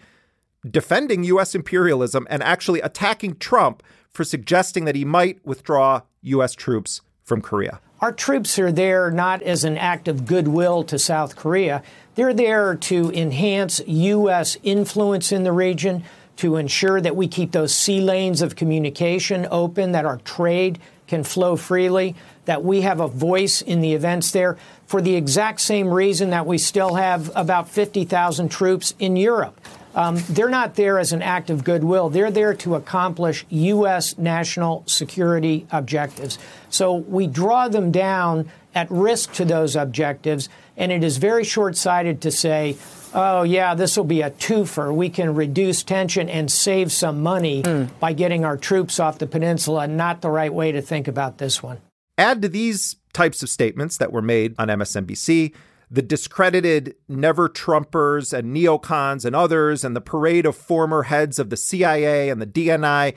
defending 0.69 1.23
U.S. 1.25 1.55
imperialism 1.55 2.27
and 2.29 2.43
actually 2.43 2.81
attacking 2.81 3.37
Trump 3.37 3.83
for 4.09 4.23
suggesting 4.23 4.85
that 4.85 4.95
he 4.95 5.05
might 5.05 5.45
withdraw 5.45 6.01
U.S. 6.21 6.53
troops 6.53 7.01
from 7.23 7.41
Korea. 7.41 7.79
Our 7.99 8.11
troops 8.11 8.59
are 8.59 8.71
there 8.71 9.09
not 9.09 9.41
as 9.41 9.63
an 9.63 9.77
act 9.77 10.07
of 10.07 10.25
goodwill 10.25 10.83
to 10.83 10.99
South 10.99 11.35
Korea. 11.35 11.81
They're 12.15 12.33
there 12.33 12.75
to 12.75 13.11
enhance 13.11 13.81
U.S. 13.87 14.57
influence 14.61 15.31
in 15.31 15.43
the 15.43 15.51
region, 15.51 16.03
to 16.37 16.55
ensure 16.55 17.01
that 17.01 17.15
we 17.15 17.27
keep 17.27 17.51
those 17.51 17.73
sea 17.73 18.01
lanes 18.01 18.41
of 18.41 18.55
communication 18.55 19.47
open, 19.51 19.91
that 19.91 20.05
our 20.05 20.17
trade 20.17 20.79
can 21.07 21.23
flow 21.23 21.55
freely, 21.55 22.15
that 22.45 22.63
we 22.63 22.81
have 22.81 22.99
a 22.99 23.07
voice 23.07 23.61
in 23.61 23.81
the 23.81 23.93
events 23.93 24.31
there 24.31 24.57
for 24.85 25.01
the 25.01 25.15
exact 25.15 25.61
same 25.61 25.89
reason 25.89 26.29
that 26.29 26.45
we 26.45 26.57
still 26.57 26.95
have 26.95 27.31
about 27.35 27.69
50,000 27.69 28.49
troops 28.49 28.93
in 28.99 29.15
Europe. 29.15 29.59
Um, 29.95 30.17
they're 30.29 30.49
not 30.49 30.75
there 30.75 30.99
as 30.99 31.11
an 31.11 31.23
act 31.23 31.49
of 31.49 31.63
goodwill. 31.63 32.09
They're 32.09 32.29
there 32.29 32.53
to 32.53 32.75
accomplish 32.75 33.45
U.S. 33.49 34.15
national 34.17 34.83
security 34.85 35.65
objectives. 35.71 36.37
So 36.69 36.93
we 36.93 37.25
draw 37.25 37.67
them 37.67 37.91
down 37.91 38.51
at 38.75 38.91
risk 38.91 39.33
to 39.33 39.45
those 39.45 39.75
objectives, 39.75 40.49
and 40.77 40.91
it 40.91 41.03
is 41.03 41.17
very 41.17 41.43
short 41.43 41.75
sighted 41.75 42.21
to 42.21 42.31
say, 42.31 42.77
oh, 43.13 43.43
yeah, 43.43 43.75
this 43.75 43.97
will 43.97 44.03
be 44.03 44.21
a 44.21 44.31
twofer. 44.31 44.93
We 44.93 45.09
can 45.09 45.35
reduce 45.35 45.83
tension 45.83 46.29
and 46.29 46.51
save 46.51 46.91
some 46.91 47.21
money 47.21 47.63
mm. 47.63 47.89
by 47.99 48.13
getting 48.13 48.45
our 48.45 48.57
troops 48.57 48.99
off 48.99 49.19
the 49.19 49.27
peninsula. 49.27 49.87
Not 49.87 50.21
the 50.21 50.29
right 50.29 50.53
way 50.53 50.71
to 50.71 50.81
think 50.81 51.07
about 51.07 51.37
this 51.37 51.61
one. 51.61 51.79
Add 52.17 52.41
to 52.41 52.49
these 52.49 52.95
types 53.13 53.43
of 53.43 53.49
statements 53.49 53.97
that 53.97 54.11
were 54.11 54.21
made 54.21 54.55
on 54.57 54.67
MSNBC 54.67 55.53
the 55.89 56.01
discredited 56.01 56.95
never 57.07 57.47
Trumpers 57.47 58.37
and 58.37 58.55
neocons 58.55 59.23
and 59.23 59.35
others, 59.35 59.83
and 59.83 59.95
the 59.95 60.01
parade 60.01 60.45
of 60.45 60.55
former 60.55 61.03
heads 61.03 61.39
of 61.39 61.49
the 61.49 61.57
CIA 61.57 62.29
and 62.29 62.41
the 62.41 62.47
DNI. 62.47 63.15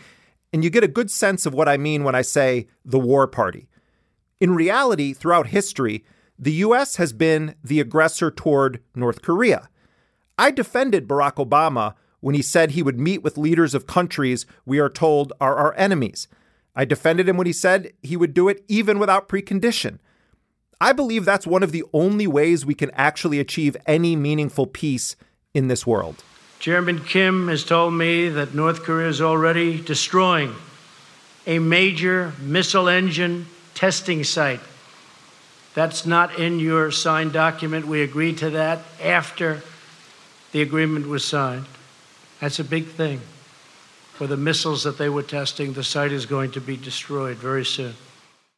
And 0.52 0.64
you 0.64 0.70
get 0.70 0.85
a 0.85 0.88
good 0.88 1.11
sense 1.11 1.47
of 1.47 1.54
what 1.54 1.68
I 1.68 1.76
mean 1.76 2.04
when 2.04 2.14
I 2.14 2.23
say 2.23 2.68
the 2.85 2.99
war 2.99 3.26
party. 3.26 3.68
In 4.40 4.54
reality, 4.54 5.12
throughout 5.12 5.49
history, 5.49 6.04
the 6.38 6.52
US 6.52 6.97
has 6.97 7.12
been 7.12 7.54
the 7.62 7.80
aggressor 7.80 8.30
toward 8.30 8.80
North 8.94 9.20
Korea. 9.23 9.68
I 10.40 10.50
defended 10.50 11.06
Barack 11.06 11.35
Obama 11.35 11.92
when 12.20 12.35
he 12.35 12.40
said 12.40 12.70
he 12.70 12.82
would 12.82 12.99
meet 12.99 13.23
with 13.23 13.37
leaders 13.37 13.75
of 13.75 13.87
countries 13.87 14.47
we 14.64 14.78
are 14.78 14.88
told 14.88 15.35
are 15.38 15.54
our 15.56 15.75
enemies. 15.76 16.28
I 16.75 16.87
defended 16.87 17.28
him 17.28 17.37
when 17.37 17.47
he 17.47 17.52
said 17.52 17.92
he 18.02 18.16
would 18.16 18.32
do 18.32 18.49
it 18.49 18.64
even 18.66 18.99
without 18.99 19.28
precondition. 19.28 19.99
I 20.80 20.92
believe 20.92 21.26
that's 21.26 21.47
one 21.47 21.62
of 21.62 21.73
the 21.73 21.85
only 21.92 22.26
ways 22.26 22.64
we 22.64 22.75
can 22.75 22.90
actually 22.92 23.38
achieve 23.38 23.76
any 23.85 24.16
meaningful 24.16 24.66
peace 24.66 25.14
in 25.52 25.68
this 25.68 25.87
world. 25.87 26.25
Chairman 26.59 27.04
Kim 27.04 27.49
has 27.49 27.62
told 27.62 27.92
me 27.92 28.30
that 28.30 28.54
North 28.54 28.82
Korea 28.82 29.11
is 29.11 29.20
already 29.20 29.78
destroying 29.78 30.54
a 31.47 31.59
major 31.59 32.32
missile 32.40 32.88
engine 32.88 33.44
testing 33.75 34.25
site. 34.25 34.61
That's 35.75 36.06
not 36.06 36.38
in 36.38 36.59
your 36.61 36.90
signed 36.90 37.35
document. 37.35 37.87
We 37.87 38.00
agreed 38.00 38.38
to 38.38 38.49
that 38.50 38.78
after 39.02 39.62
the 40.52 40.62
agreement 40.62 41.09
was 41.09 41.25
signed. 41.25 41.66
That's 42.40 42.59
a 42.59 42.64
big 42.64 42.87
thing. 42.87 43.21
For 44.14 44.26
the 44.26 44.37
missiles 44.37 44.85
that 44.85 44.99
they 44.99 45.09
were 45.09 45.23
testing, 45.23 45.73
the 45.73 45.85
site 45.85 46.12
is 46.12 46.26
going 46.26 46.50
to 46.52 46.61
be 46.61 46.76
destroyed 46.76 47.37
very 47.37 47.64
soon. 47.64 47.95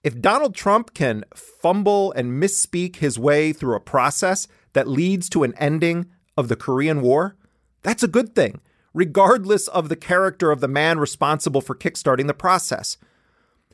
If 0.03 0.21
Donald 0.21 0.55
Trump 0.55 0.95
can 0.95 1.25
fumble 1.35 2.11
and 2.13 2.43
misspeak 2.43 2.97
his 2.97 3.19
way 3.19 3.53
through 3.53 3.77
a 3.77 3.81
process 3.81 4.49
that 4.73 4.89
leads 4.89 5.29
to 5.29 5.45
an 5.45 5.55
ending 5.59 6.07
of 6.37 6.49
the 6.49 6.57
Korean 6.57 7.01
War, 7.03 7.37
that's 7.83 8.03
a 8.03 8.09
good 8.09 8.35
thing, 8.35 8.61
regardless 8.93 9.69
of 9.69 9.89
the 9.89 9.97
character 9.97 10.51
of 10.51 10.61
the 10.61 10.69
man 10.69 10.99
responsible 10.99 11.61
for 11.61 11.77
kickstarting 11.77 12.27
the 12.27 12.35
process. 12.35 12.97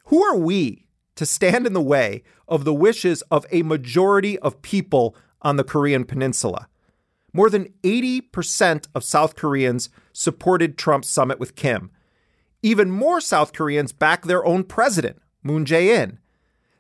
Who 0.05 0.23
are 0.23 0.37
we 0.37 0.87
to 1.17 1.25
stand 1.25 1.67
in 1.67 1.73
the 1.73 1.81
way 1.81 2.23
of 2.47 2.65
the 2.65 2.75
wishes 2.75 3.23
of 3.31 3.47
a 3.51 3.63
majority 3.63 4.39
of 4.39 4.61
people 4.61 5.17
on 5.41 5.57
the 5.57 5.65
Korean 5.65 6.05
Peninsula? 6.05 6.69
More 7.33 7.51
than 7.51 7.73
80% 7.83 8.87
of 8.95 9.05
South 9.05 9.37
Koreans 9.37 9.91
supported 10.13 10.79
Trump's 10.79 11.09
summit 11.09 11.39
with 11.39 11.55
Kim. 11.55 11.91
Even 12.63 12.91
more 12.91 13.21
South 13.21 13.53
Koreans 13.53 13.93
back 13.93 14.25
their 14.25 14.45
own 14.45 14.65
president, 14.65 15.21
Moon 15.43 15.65
Jae 15.65 15.87
in. 15.87 16.19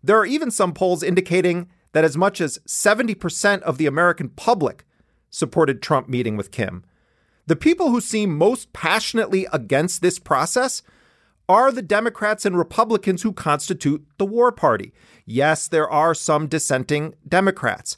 There 0.02 0.18
are 0.18 0.26
even 0.26 0.50
some 0.50 0.72
polls 0.72 1.02
indicating 1.02 1.68
that 1.92 2.04
as 2.04 2.16
much 2.16 2.40
as 2.40 2.58
70% 2.66 3.62
of 3.62 3.78
the 3.78 3.86
American 3.86 4.28
public 4.30 4.84
supported 5.30 5.82
Trump 5.82 6.08
meeting 6.08 6.36
with 6.36 6.50
Kim. 6.50 6.84
The 7.46 7.56
people 7.56 7.90
who 7.90 8.00
seem 8.00 8.36
most 8.36 8.72
passionately 8.72 9.46
against 9.52 10.02
this 10.02 10.18
process 10.18 10.82
are 11.48 11.72
the 11.72 11.82
Democrats 11.82 12.44
and 12.44 12.58
Republicans 12.58 13.22
who 13.22 13.32
constitute 13.32 14.06
the 14.18 14.26
war 14.26 14.52
party. 14.52 14.92
Yes, 15.24 15.66
there 15.66 15.88
are 15.88 16.14
some 16.14 16.46
dissenting 16.46 17.14
Democrats. 17.26 17.96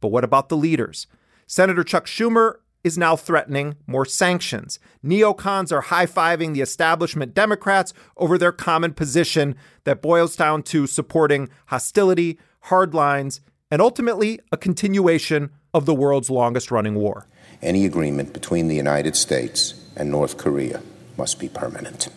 But 0.00 0.08
what 0.08 0.22
about 0.22 0.48
the 0.48 0.56
leaders? 0.56 1.06
Senator 1.46 1.84
Chuck 1.84 2.06
Schumer 2.06 2.56
is 2.84 2.98
now 2.98 3.16
threatening 3.16 3.76
more 3.86 4.04
sanctions. 4.04 4.78
Neocons 5.04 5.72
are 5.72 5.80
high 5.80 6.06
fiving 6.06 6.52
the 6.54 6.60
establishment 6.60 7.34
Democrats 7.34 7.94
over 8.16 8.36
their 8.36 8.52
common 8.52 8.92
position 8.92 9.56
that 9.84 10.02
boils 10.02 10.36
down 10.36 10.62
to 10.64 10.86
supporting 10.86 11.48
hostility, 11.66 12.38
hard 12.60 12.94
lines, 12.94 13.40
and 13.70 13.80
ultimately 13.80 14.38
a 14.52 14.56
continuation 14.56 15.50
of 15.72 15.86
the 15.86 15.94
world's 15.94 16.30
longest 16.30 16.70
running 16.70 16.94
war. 16.94 17.26
Any 17.62 17.86
agreement 17.86 18.32
between 18.34 18.68
the 18.68 18.76
United 18.76 19.16
States 19.16 19.74
and 19.96 20.10
North 20.10 20.36
Korea 20.36 20.82
must 21.16 21.40
be 21.40 21.48
permanent. 21.48 22.08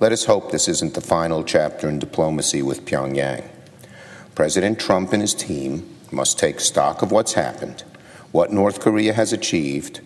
Let 0.00 0.12
us 0.12 0.26
hope 0.26 0.52
this 0.52 0.68
isn't 0.68 0.94
the 0.94 1.00
final 1.00 1.42
chapter 1.42 1.88
in 1.88 1.98
diplomacy 1.98 2.62
with 2.62 2.84
Pyongyang. 2.84 3.48
President 4.34 4.78
Trump 4.78 5.12
and 5.12 5.22
his 5.22 5.34
team 5.34 5.96
must 6.12 6.38
take 6.38 6.60
stock 6.60 7.02
of 7.02 7.10
what's 7.10 7.32
happened 7.32 7.82
what 8.32 8.52
North 8.52 8.80
Korea 8.80 9.12
has 9.12 9.32
achieved, 9.32 10.00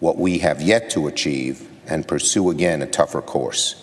what 0.00 0.18
we 0.18 0.38
have 0.38 0.60
yet 0.60 0.90
to 0.90 1.06
achieve, 1.06 1.68
and 1.86 2.06
pursue 2.06 2.50
again 2.50 2.82
a 2.82 2.86
tougher 2.86 3.22
course. 3.22 3.82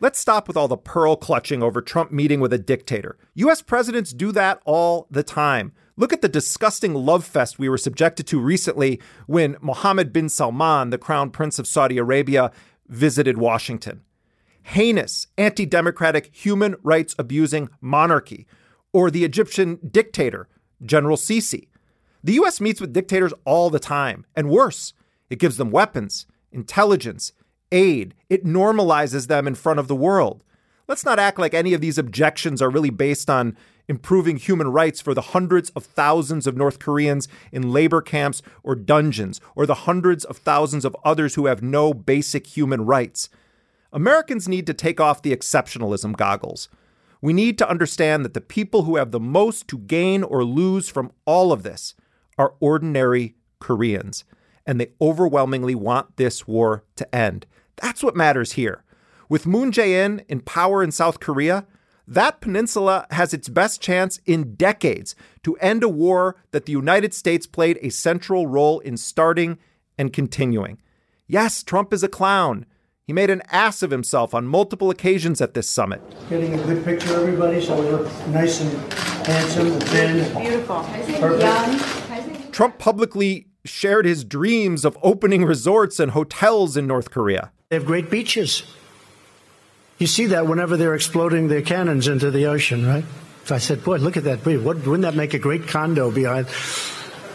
Let's 0.00 0.18
stop 0.18 0.48
with 0.48 0.56
all 0.56 0.66
the 0.66 0.76
pearl 0.76 1.14
clutching 1.14 1.62
over 1.62 1.80
Trump 1.80 2.10
meeting 2.10 2.40
with 2.40 2.52
a 2.52 2.58
dictator. 2.58 3.16
US 3.34 3.62
presidents 3.62 4.12
do 4.12 4.32
that 4.32 4.60
all 4.64 5.06
the 5.10 5.22
time. 5.22 5.72
Look 5.96 6.12
at 6.12 6.22
the 6.22 6.28
disgusting 6.28 6.94
love 6.94 7.24
fest 7.24 7.58
we 7.58 7.68
were 7.68 7.78
subjected 7.78 8.26
to 8.26 8.40
recently 8.40 9.00
when 9.26 9.56
Mohammed 9.60 10.12
bin 10.12 10.28
Salman, 10.28 10.90
the 10.90 10.98
crown 10.98 11.30
prince 11.30 11.60
of 11.60 11.68
Saudi 11.68 11.98
Arabia, 11.98 12.50
visited 12.88 13.38
Washington. 13.38 14.02
Heinous, 14.64 15.28
anti 15.38 15.66
democratic, 15.66 16.34
human 16.34 16.74
rights 16.82 17.14
abusing 17.18 17.68
monarchy, 17.80 18.46
or 18.92 19.10
the 19.10 19.24
Egyptian 19.24 19.78
dictator, 19.88 20.48
General 20.84 21.16
Sisi. 21.16 21.68
The 22.24 22.34
US 22.34 22.60
meets 22.60 22.80
with 22.80 22.92
dictators 22.92 23.32
all 23.44 23.68
the 23.68 23.80
time, 23.80 24.24
and 24.36 24.48
worse, 24.48 24.92
it 25.28 25.38
gives 25.38 25.56
them 25.56 25.70
weapons, 25.70 26.26
intelligence, 26.52 27.32
aid. 27.72 28.14
It 28.28 28.44
normalizes 28.44 29.26
them 29.26 29.46
in 29.46 29.54
front 29.54 29.80
of 29.80 29.88
the 29.88 29.96
world. 29.96 30.44
Let's 30.86 31.04
not 31.04 31.18
act 31.18 31.38
like 31.38 31.54
any 31.54 31.72
of 31.74 31.80
these 31.80 31.98
objections 31.98 32.60
are 32.60 32.70
really 32.70 32.90
based 32.90 33.30
on 33.30 33.56
improving 33.88 34.36
human 34.36 34.68
rights 34.68 35.00
for 35.00 35.14
the 35.14 35.20
hundreds 35.20 35.70
of 35.70 35.84
thousands 35.84 36.46
of 36.46 36.56
North 36.56 36.78
Koreans 36.78 37.28
in 37.50 37.72
labor 37.72 38.00
camps 38.00 38.42
or 38.62 38.76
dungeons, 38.76 39.40
or 39.56 39.66
the 39.66 39.74
hundreds 39.74 40.24
of 40.24 40.36
thousands 40.36 40.84
of 40.84 40.96
others 41.04 41.34
who 41.34 41.46
have 41.46 41.62
no 41.62 41.92
basic 41.92 42.46
human 42.46 42.84
rights. 42.84 43.28
Americans 43.92 44.48
need 44.48 44.66
to 44.66 44.74
take 44.74 45.00
off 45.00 45.22
the 45.22 45.34
exceptionalism 45.34 46.16
goggles. 46.16 46.68
We 47.20 47.32
need 47.32 47.58
to 47.58 47.68
understand 47.68 48.24
that 48.24 48.34
the 48.34 48.40
people 48.40 48.82
who 48.82 48.96
have 48.96 49.10
the 49.10 49.20
most 49.20 49.68
to 49.68 49.78
gain 49.78 50.22
or 50.22 50.44
lose 50.44 50.88
from 50.88 51.12
all 51.24 51.52
of 51.52 51.62
this 51.62 51.94
are 52.38 52.54
ordinary 52.60 53.34
Koreans, 53.60 54.24
and 54.66 54.80
they 54.80 54.92
overwhelmingly 55.00 55.74
want 55.74 56.16
this 56.16 56.46
war 56.46 56.84
to 56.96 57.14
end. 57.14 57.46
That's 57.76 58.02
what 58.02 58.16
matters 58.16 58.52
here. 58.52 58.84
With 59.28 59.46
Moon 59.46 59.72
Jae 59.72 60.04
in 60.04 60.24
in 60.28 60.40
power 60.40 60.82
in 60.82 60.92
South 60.92 61.20
Korea, 61.20 61.66
that 62.06 62.40
peninsula 62.40 63.06
has 63.10 63.32
its 63.32 63.48
best 63.48 63.80
chance 63.80 64.20
in 64.26 64.54
decades 64.54 65.14
to 65.44 65.56
end 65.56 65.82
a 65.82 65.88
war 65.88 66.36
that 66.50 66.66
the 66.66 66.72
United 66.72 67.14
States 67.14 67.46
played 67.46 67.78
a 67.80 67.90
central 67.90 68.46
role 68.46 68.80
in 68.80 68.96
starting 68.96 69.58
and 69.96 70.12
continuing. 70.12 70.78
Yes, 71.26 71.62
Trump 71.62 71.92
is 71.92 72.02
a 72.02 72.08
clown. 72.08 72.66
He 73.06 73.12
made 73.12 73.30
an 73.30 73.42
ass 73.50 73.82
of 73.82 73.90
himself 73.90 74.34
on 74.34 74.46
multiple 74.46 74.90
occasions 74.90 75.40
at 75.40 75.54
this 75.54 75.68
summit. 75.68 76.02
Getting 76.28 76.58
a 76.58 76.62
good 76.64 76.84
picture, 76.84 77.14
everybody, 77.14 77.60
so 77.60 77.80
we 77.80 77.88
look 77.88 78.06
nice 78.28 78.60
and 78.60 78.92
handsome 79.26 79.72
and 79.72 79.82
thin. 79.84 80.42
Beautiful. 80.42 80.82
Perfect. 81.18 82.01
Trump 82.52 82.78
publicly 82.78 83.46
shared 83.64 84.06
his 84.06 84.24
dreams 84.24 84.84
of 84.84 84.98
opening 85.02 85.44
resorts 85.44 85.98
and 86.00 86.12
hotels 86.12 86.76
in 86.76 86.86
North 86.86 87.10
Korea. 87.10 87.50
They 87.68 87.76
have 87.76 87.86
great 87.86 88.10
beaches. 88.10 88.62
You 89.98 90.06
see 90.06 90.26
that 90.26 90.46
whenever 90.46 90.76
they're 90.76 90.94
exploding 90.94 91.48
their 91.48 91.62
cannons 91.62 92.08
into 92.08 92.30
the 92.30 92.46
ocean, 92.46 92.84
right? 92.86 93.04
So 93.44 93.54
I 93.54 93.58
said, 93.58 93.84
boy, 93.84 93.96
look 93.96 94.16
at 94.16 94.24
that. 94.24 94.44
Wouldn't 94.44 95.02
that 95.02 95.14
make 95.14 95.34
a 95.34 95.38
great 95.38 95.68
condo 95.68 96.10
behind? 96.10 96.48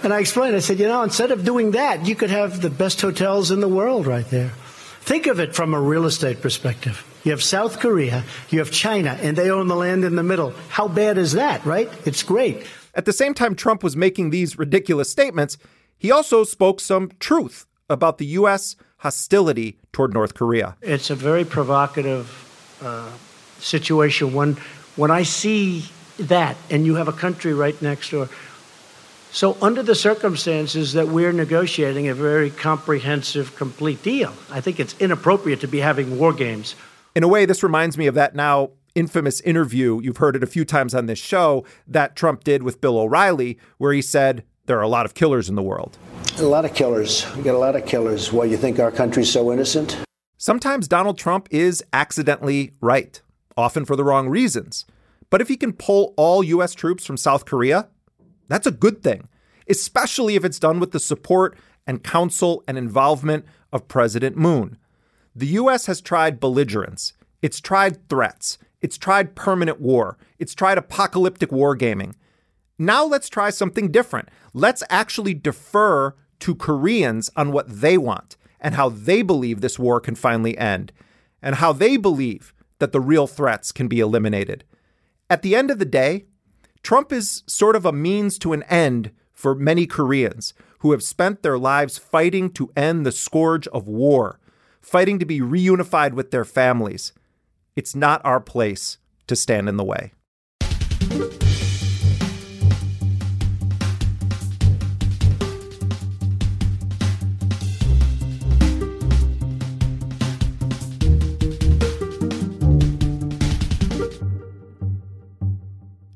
And 0.03 0.13
I 0.13 0.19
explained, 0.19 0.55
I 0.55 0.59
said, 0.59 0.79
you 0.79 0.87
know, 0.87 1.01
instead 1.01 1.31
of 1.31 1.43
doing 1.43 1.71
that, 1.71 2.05
you 2.05 2.15
could 2.15 2.29
have 2.29 2.61
the 2.61 2.69
best 2.69 3.01
hotels 3.01 3.51
in 3.51 3.61
the 3.61 3.67
world 3.67 4.05
right 4.05 4.29
there. 4.29 4.51
Think 5.01 5.27
of 5.27 5.39
it 5.39 5.55
from 5.55 5.73
a 5.73 5.79
real 5.79 6.05
estate 6.05 6.41
perspective. 6.41 7.03
You 7.23 7.31
have 7.31 7.41
South 7.41 7.79
Korea, 7.79 8.23
you 8.49 8.59
have 8.59 8.71
China, 8.71 9.17
and 9.21 9.35
they 9.37 9.49
own 9.49 9.67
the 9.67 9.75
land 9.75 10.03
in 10.03 10.15
the 10.15 10.23
middle. 10.23 10.53
How 10.69 10.87
bad 10.87 11.17
is 11.17 11.33
that, 11.33 11.65
right? 11.65 11.89
It's 12.05 12.23
great. 12.23 12.65
At 12.97 13.05
the 13.05 13.13
same 13.13 13.35
time 13.35 13.53
Trump 13.53 13.83
was 13.83 13.95
making 13.95 14.31
these 14.31 14.57
ridiculous 14.57 15.09
statements, 15.09 15.59
he 15.97 16.11
also 16.11 16.43
spoke 16.43 16.81
some 16.81 17.11
truth 17.19 17.67
about 17.89 18.17
the 18.17 18.25
U.S. 18.41 18.75
hostility 18.97 19.77
toward 19.93 20.15
North 20.15 20.33
Korea. 20.33 20.75
It's 20.81 21.11
a 21.11 21.15
very 21.15 21.45
provocative 21.45 22.27
uh, 22.81 23.11
situation 23.59 24.33
when 24.33 24.57
when 24.95 25.11
I 25.11 25.21
see 25.21 25.85
that, 26.17 26.57
and 26.71 26.87
you 26.87 26.95
have 26.95 27.07
a 27.07 27.13
country 27.13 27.53
right 27.53 27.79
next 27.83 28.09
door. 28.09 28.29
So, 29.31 29.55
under 29.61 29.83
the 29.83 29.93
circumstances 29.93 30.93
that 30.93 31.09
we're 31.09 31.31
negotiating 31.31 32.07
a 32.07 32.15
very 32.15 32.49
comprehensive, 32.49 33.55
complete 33.55 34.01
deal, 34.01 34.33
I 34.49 34.59
think 34.59 34.79
it's 34.79 34.95
inappropriate 34.99 35.59
to 35.61 35.67
be 35.67 35.79
having 35.79 36.17
war 36.17 36.33
games. 36.33 36.75
In 37.13 37.23
a 37.23 37.27
way, 37.27 37.45
this 37.45 37.61
reminds 37.61 37.95
me 37.97 38.07
of 38.07 38.15
that 38.15 38.35
now 38.35 38.71
infamous 38.97 39.39
interview, 39.41 40.01
you've 40.01 40.17
heard 40.17 40.35
it 40.35 40.43
a 40.43 40.47
few 40.47 40.65
times 40.65 40.95
on 40.95 41.05
this 41.05 41.19
show, 41.19 41.63
that 41.85 42.15
Trump 42.15 42.43
did 42.43 42.63
with 42.63 42.81
Bill 42.81 42.97
O'Reilly, 42.97 43.59
where 43.77 43.93
he 43.93 44.01
said, 44.01 44.43
There 44.65 44.79
are 44.79 44.81
a 44.81 44.87
lot 44.87 45.05
of 45.05 45.13
killers 45.13 45.47
in 45.47 45.55
the 45.55 45.61
world. 45.61 45.97
A 46.39 46.43
lot 46.43 46.65
of 46.65 46.73
killers. 46.73 47.25
We 47.35 47.43
got 47.43 47.53
a 47.53 47.59
lot 47.59 47.75
of 47.75 47.85
killers. 47.85 48.33
Why, 48.33 48.45
you 48.45 48.57
think 48.57 48.79
our 48.79 48.91
country's 48.91 49.31
so 49.31 49.51
innocent? 49.53 49.97
Sometimes 50.37 50.87
Donald 50.87 51.17
Trump 51.17 51.47
is 51.51 51.83
accidentally 51.93 52.73
right, 52.81 53.21
often 53.55 53.85
for 53.85 53.95
the 53.95 54.03
wrong 54.03 54.29
reasons. 54.29 54.85
But 55.29 55.41
if 55.41 55.47
he 55.47 55.57
can 55.57 55.73
pull 55.73 56.13
all 56.17 56.43
U.S. 56.43 56.73
troops 56.73 57.05
from 57.05 57.17
South 57.17 57.45
Korea, 57.45 57.89
that's 58.47 58.67
a 58.67 58.71
good 58.71 59.03
thing, 59.03 59.27
especially 59.69 60.35
if 60.35 60.43
it's 60.43 60.59
done 60.59 60.79
with 60.79 60.91
the 60.91 60.99
support 60.99 61.57
and 61.85 62.03
counsel 62.03 62.63
and 62.67 62.77
involvement 62.77 63.45
of 63.71 63.87
President 63.87 64.37
Moon. 64.37 64.77
The 65.35 65.47
U.S. 65.47 65.85
has 65.85 66.01
tried 66.01 66.39
belligerence, 66.39 67.13
it's 67.41 67.61
tried 67.61 68.09
threats, 68.09 68.57
it's 68.81 68.97
tried 68.97 69.35
permanent 69.35 69.79
war, 69.81 70.17
it's 70.39 70.55
tried 70.55 70.77
apocalyptic 70.77 71.49
wargaming. 71.49 72.13
Now 72.77 73.05
let's 73.05 73.29
try 73.29 73.49
something 73.49 73.91
different. 73.91 74.29
Let's 74.53 74.83
actually 74.89 75.33
defer 75.33 76.15
to 76.39 76.55
Koreans 76.55 77.29
on 77.35 77.51
what 77.51 77.81
they 77.81 77.97
want 77.97 78.37
and 78.59 78.75
how 78.75 78.89
they 78.89 79.21
believe 79.21 79.61
this 79.61 79.79
war 79.79 79.99
can 79.99 80.15
finally 80.15 80.57
end, 80.57 80.91
and 81.41 81.55
how 81.55 81.71
they 81.73 81.97
believe 81.97 82.53
that 82.79 82.91
the 82.91 82.99
real 82.99 83.27
threats 83.27 83.71
can 83.71 83.87
be 83.87 83.99
eliminated. 83.99 84.63
At 85.29 85.41
the 85.41 85.55
end 85.55 85.69
of 85.71 85.79
the 85.79 85.85
day, 85.85 86.25
Trump 86.83 87.11
is 87.11 87.43
sort 87.47 87.75
of 87.75 87.85
a 87.85 87.91
means 87.91 88.37
to 88.39 88.53
an 88.53 88.63
end 88.63 89.11
for 89.33 89.53
many 89.53 89.85
Koreans 89.85 90.53
who 90.79 90.91
have 90.91 91.03
spent 91.03 91.43
their 91.43 91.57
lives 91.57 91.97
fighting 91.97 92.51
to 92.51 92.71
end 92.75 93.05
the 93.05 93.11
scourge 93.11 93.67
of 93.67 93.87
war, 93.87 94.39
fighting 94.81 95.19
to 95.19 95.25
be 95.25 95.39
reunified 95.39 96.13
with 96.13 96.31
their 96.31 96.45
families. 96.45 97.13
It's 97.77 97.95
not 97.95 98.21
our 98.25 98.39
place 98.39 98.97
to 99.27 99.35
stand 99.35 99.69
in 99.69 99.77
the 99.77 99.83
way. 99.83 100.11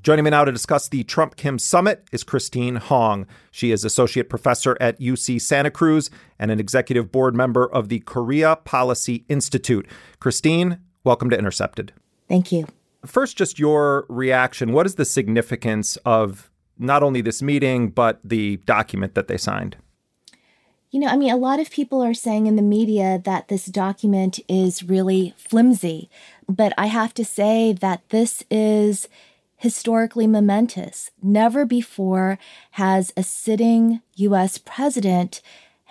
Joining 0.01 0.25
me 0.25 0.31
now 0.31 0.43
to 0.43 0.51
discuss 0.51 0.89
the 0.89 1.03
Trump 1.03 1.35
Kim 1.35 1.59
summit 1.59 2.07
is 2.11 2.23
Christine 2.23 2.77
Hong. 2.77 3.27
She 3.51 3.71
is 3.71 3.85
associate 3.85 4.31
professor 4.31 4.75
at 4.81 4.99
UC 4.99 5.39
Santa 5.39 5.69
Cruz 5.69 6.09
and 6.39 6.49
an 6.49 6.59
executive 6.59 7.11
board 7.11 7.35
member 7.35 7.71
of 7.71 7.89
the 7.89 7.99
Korea 7.99 8.55
Policy 8.55 9.25
Institute. 9.29 9.87
Christine, 10.19 10.79
welcome 11.03 11.29
to 11.29 11.37
Intercepted. 11.37 11.93
Thank 12.27 12.51
you. 12.51 12.67
First, 13.05 13.37
just 13.37 13.59
your 13.59 14.05
reaction. 14.09 14.73
What 14.73 14.85
is 14.85 14.95
the 14.95 15.05
significance 15.05 15.97
of 16.05 16.51
not 16.77 17.03
only 17.03 17.21
this 17.21 17.41
meeting, 17.41 17.89
but 17.89 18.19
the 18.23 18.57
document 18.57 19.15
that 19.15 19.27
they 19.27 19.37
signed? 19.37 19.77
You 20.91 20.99
know, 20.99 21.07
I 21.07 21.15
mean, 21.15 21.31
a 21.31 21.37
lot 21.37 21.59
of 21.59 21.71
people 21.71 22.03
are 22.03 22.13
saying 22.13 22.47
in 22.47 22.57
the 22.57 22.61
media 22.61 23.21
that 23.23 23.47
this 23.47 23.65
document 23.65 24.39
is 24.49 24.83
really 24.83 25.33
flimsy, 25.37 26.09
but 26.49 26.73
I 26.77 26.87
have 26.87 27.13
to 27.13 27.23
say 27.23 27.71
that 27.73 28.01
this 28.09 28.43
is 28.51 29.07
historically 29.55 30.27
momentous. 30.27 31.11
Never 31.21 31.65
before 31.65 32.37
has 32.71 33.13
a 33.15 33.23
sitting 33.23 34.01
U.S. 34.15 34.57
president 34.57 35.41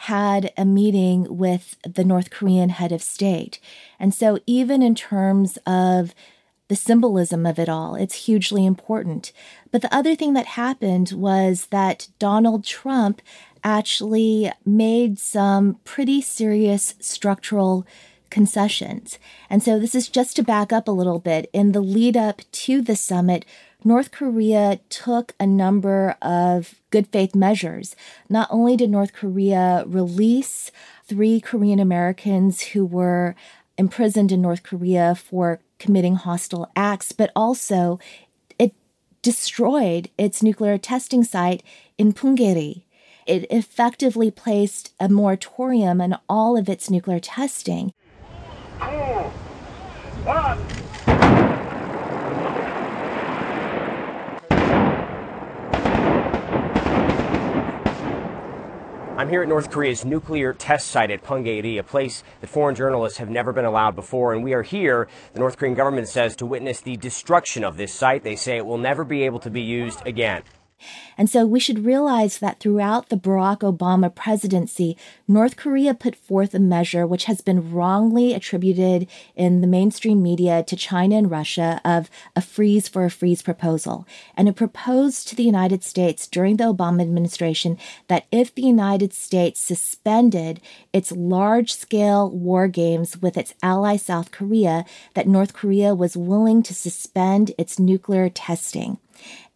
had 0.04 0.50
a 0.56 0.64
meeting 0.64 1.26
with 1.36 1.76
the 1.82 2.04
North 2.04 2.30
Korean 2.30 2.70
head 2.70 2.90
of 2.90 3.02
state. 3.02 3.60
And 3.98 4.14
so, 4.14 4.38
even 4.46 4.80
in 4.80 4.94
terms 4.94 5.58
of 5.66 6.14
the 6.68 6.76
symbolism 6.76 7.44
of 7.44 7.58
it 7.58 7.68
all, 7.68 7.96
it's 7.96 8.24
hugely 8.24 8.64
important. 8.64 9.30
But 9.70 9.82
the 9.82 9.94
other 9.94 10.14
thing 10.14 10.32
that 10.32 10.46
happened 10.46 11.12
was 11.14 11.66
that 11.66 12.08
Donald 12.18 12.64
Trump 12.64 13.20
actually 13.62 14.50
made 14.64 15.18
some 15.18 15.74
pretty 15.84 16.22
serious 16.22 16.94
structural 16.98 17.86
concessions. 18.30 19.18
And 19.50 19.62
so 19.62 19.78
this 19.78 19.94
is 19.94 20.08
just 20.08 20.36
to 20.36 20.42
back 20.42 20.72
up 20.72 20.88
a 20.88 20.92
little 20.92 21.18
bit. 21.18 21.50
In 21.52 21.72
the 21.72 21.82
lead 21.82 22.16
up 22.16 22.40
to 22.52 22.80
the 22.80 22.96
summit, 22.96 23.44
North 23.82 24.10
Korea 24.10 24.80
took 24.88 25.34
a 25.40 25.46
number 25.46 26.16
of 26.20 26.74
good 26.90 27.06
faith 27.08 27.34
measures. 27.34 27.96
Not 28.28 28.48
only 28.50 28.76
did 28.76 28.90
North 28.90 29.12
Korea 29.12 29.84
release 29.86 30.70
three 31.04 31.40
Korean 31.40 31.80
Americans 31.80 32.60
who 32.62 32.84
were 32.84 33.34
imprisoned 33.78 34.32
in 34.32 34.42
North 34.42 34.62
Korea 34.62 35.14
for 35.14 35.60
committing 35.78 36.16
hostile 36.16 36.70
acts, 36.76 37.12
but 37.12 37.30
also 37.34 37.98
it 38.58 38.74
destroyed 39.22 40.10
its 40.18 40.42
nuclear 40.42 40.76
testing 40.76 41.24
site 41.24 41.62
in 41.96 42.12
Punggye-ri 42.12 42.84
it 43.30 43.46
effectively 43.48 44.30
placed 44.30 44.92
a 44.98 45.08
moratorium 45.08 46.00
on 46.00 46.18
all 46.28 46.56
of 46.56 46.68
its 46.68 46.90
nuclear 46.90 47.20
testing. 47.20 47.92
I'm 59.20 59.28
here 59.28 59.42
at 59.42 59.48
North 59.48 59.70
Korea's 59.70 60.02
nuclear 60.02 60.54
test 60.54 60.86
site 60.86 61.10
at 61.10 61.22
Punggye-ri, 61.22 61.76
a 61.76 61.82
place 61.82 62.24
that 62.40 62.46
foreign 62.46 62.74
journalists 62.74 63.18
have 63.18 63.28
never 63.28 63.52
been 63.52 63.66
allowed 63.66 63.94
before. 63.94 64.32
And 64.32 64.42
we 64.42 64.54
are 64.54 64.62
here, 64.62 65.08
the 65.34 65.40
North 65.40 65.58
Korean 65.58 65.74
government 65.74 66.08
says, 66.08 66.34
to 66.36 66.46
witness 66.46 66.80
the 66.80 66.96
destruction 66.96 67.62
of 67.62 67.76
this 67.76 67.92
site. 67.92 68.24
They 68.24 68.34
say 68.34 68.56
it 68.56 68.64
will 68.64 68.78
never 68.78 69.04
be 69.04 69.24
able 69.24 69.38
to 69.40 69.50
be 69.50 69.60
used 69.60 70.00
again. 70.06 70.42
And 71.18 71.28
so 71.28 71.46
we 71.46 71.60
should 71.60 71.84
realize 71.84 72.38
that 72.38 72.60
throughout 72.60 73.08
the 73.08 73.16
Barack 73.16 73.60
Obama 73.60 74.14
presidency, 74.14 74.96
North 75.28 75.56
Korea 75.56 75.94
put 75.94 76.16
forth 76.16 76.54
a 76.54 76.58
measure 76.58 77.06
which 77.06 77.24
has 77.24 77.40
been 77.40 77.72
wrongly 77.72 78.34
attributed 78.34 79.06
in 79.36 79.60
the 79.60 79.66
mainstream 79.66 80.22
media 80.22 80.62
to 80.64 80.76
China 80.76 81.16
and 81.16 81.30
Russia 81.30 81.80
of 81.84 82.10
a 82.34 82.40
freeze 82.40 82.88
for 82.88 83.04
a 83.04 83.10
freeze 83.10 83.42
proposal. 83.42 84.06
And 84.36 84.48
it 84.48 84.56
proposed 84.56 85.28
to 85.28 85.36
the 85.36 85.44
United 85.44 85.84
States 85.84 86.26
during 86.26 86.56
the 86.56 86.72
Obama 86.72 87.02
administration 87.02 87.78
that 88.08 88.26
if 88.32 88.54
the 88.54 88.62
United 88.62 89.12
States 89.12 89.60
suspended 89.60 90.60
its 90.92 91.12
large 91.12 91.72
scale 91.72 92.30
war 92.30 92.68
games 92.68 93.20
with 93.20 93.36
its 93.36 93.54
ally 93.62 93.96
South 93.96 94.30
Korea, 94.30 94.84
that 95.14 95.28
North 95.28 95.52
Korea 95.52 95.94
was 95.94 96.16
willing 96.16 96.62
to 96.62 96.74
suspend 96.74 97.52
its 97.58 97.78
nuclear 97.78 98.28
testing. 98.28 98.98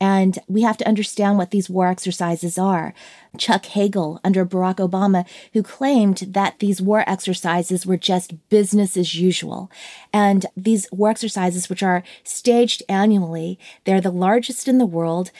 And 0.00 0.38
we 0.48 0.62
have 0.62 0.76
to 0.78 0.88
understand 0.88 1.38
what 1.38 1.50
these 1.50 1.70
war 1.70 1.88
exercises 1.88 2.58
are. 2.58 2.94
Chuck 3.38 3.66
Hagel 3.66 4.20
under 4.22 4.44
Barack 4.44 4.76
Obama, 4.76 5.26
who 5.52 5.62
claimed 5.62 6.18
that 6.28 6.58
these 6.58 6.82
war 6.82 7.04
exercises 7.06 7.86
were 7.86 7.96
just 7.96 8.48
business 8.48 8.96
as 8.96 9.14
usual. 9.14 9.70
And 10.12 10.46
these 10.56 10.90
war 10.92 11.10
exercises, 11.10 11.68
which 11.68 11.82
are 11.82 12.02
staged 12.22 12.82
annually, 12.88 13.58
they're 13.84 14.00
the 14.00 14.10
largest 14.10 14.68
in 14.68 14.78
the 14.78 14.86
world. 14.86 15.30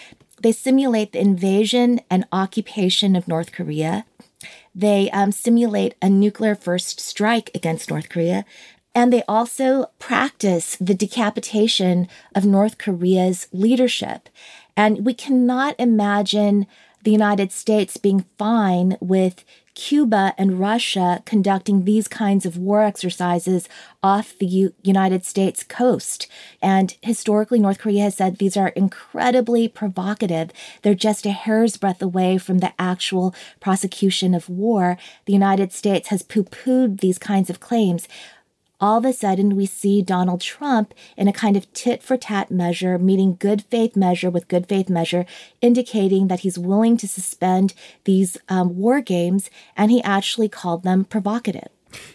They 0.40 0.52
simulate 0.52 1.12
the 1.12 1.20
invasion 1.20 2.00
and 2.10 2.26
occupation 2.32 3.16
of 3.16 3.28
North 3.28 3.52
Korea. 3.52 4.04
They 4.74 5.10
um, 5.10 5.30
simulate 5.30 5.94
a 6.02 6.10
nuclear 6.10 6.54
first 6.54 7.00
strike 7.00 7.50
against 7.54 7.90
North 7.90 8.08
Korea. 8.08 8.44
And 8.94 9.12
they 9.12 9.22
also 9.26 9.90
practice 9.98 10.76
the 10.80 10.94
decapitation 10.94 12.08
of 12.34 12.44
North 12.44 12.78
Korea's 12.78 13.48
leadership. 13.52 14.28
And 14.76 15.04
we 15.04 15.14
cannot 15.14 15.74
imagine 15.78 16.66
the 17.02 17.10
United 17.10 17.52
States 17.52 17.96
being 17.96 18.24
fine 18.38 18.96
with 19.00 19.44
Cuba 19.74 20.34
and 20.38 20.60
Russia 20.60 21.22
conducting 21.26 21.84
these 21.84 22.06
kinds 22.06 22.46
of 22.46 22.56
war 22.56 22.82
exercises 22.82 23.68
off 24.02 24.38
the 24.38 24.46
U- 24.46 24.74
United 24.82 25.24
States 25.24 25.64
coast. 25.64 26.28
And 26.62 26.96
historically, 27.02 27.58
North 27.58 27.78
Korea 27.78 28.04
has 28.04 28.16
said 28.16 28.36
these 28.36 28.56
are 28.56 28.68
incredibly 28.68 29.66
provocative. 29.66 30.50
They're 30.82 30.94
just 30.94 31.26
a 31.26 31.32
hair's 31.32 31.76
breadth 31.76 32.00
away 32.00 32.38
from 32.38 32.58
the 32.58 32.72
actual 32.78 33.34
prosecution 33.60 34.32
of 34.32 34.48
war. 34.48 34.96
The 35.26 35.32
United 35.32 35.72
States 35.72 36.08
has 36.08 36.22
poo 36.22 36.44
pooed 36.44 37.00
these 37.00 37.18
kinds 37.18 37.50
of 37.50 37.60
claims 37.60 38.06
all 38.84 38.98
of 38.98 39.06
a 39.06 39.14
sudden 39.14 39.56
we 39.56 39.64
see 39.64 40.02
Donald 40.02 40.42
Trump 40.42 40.92
in 41.16 41.26
a 41.26 41.32
kind 41.32 41.56
of 41.56 41.72
tit 41.72 42.02
for 42.02 42.18
tat 42.18 42.50
measure, 42.50 42.98
meeting 42.98 43.34
good 43.34 43.64
faith 43.70 43.96
measure 43.96 44.28
with 44.28 44.46
good 44.46 44.68
faith 44.68 44.90
measure, 44.90 45.24
indicating 45.62 46.28
that 46.28 46.40
he's 46.40 46.58
willing 46.58 46.98
to 46.98 47.08
suspend 47.08 47.72
these 48.04 48.36
um, 48.50 48.76
war 48.76 49.00
games, 49.00 49.48
and 49.74 49.90
he 49.90 50.02
actually 50.02 50.50
called 50.50 50.82
them 50.82 51.06
provocative. 51.06 51.68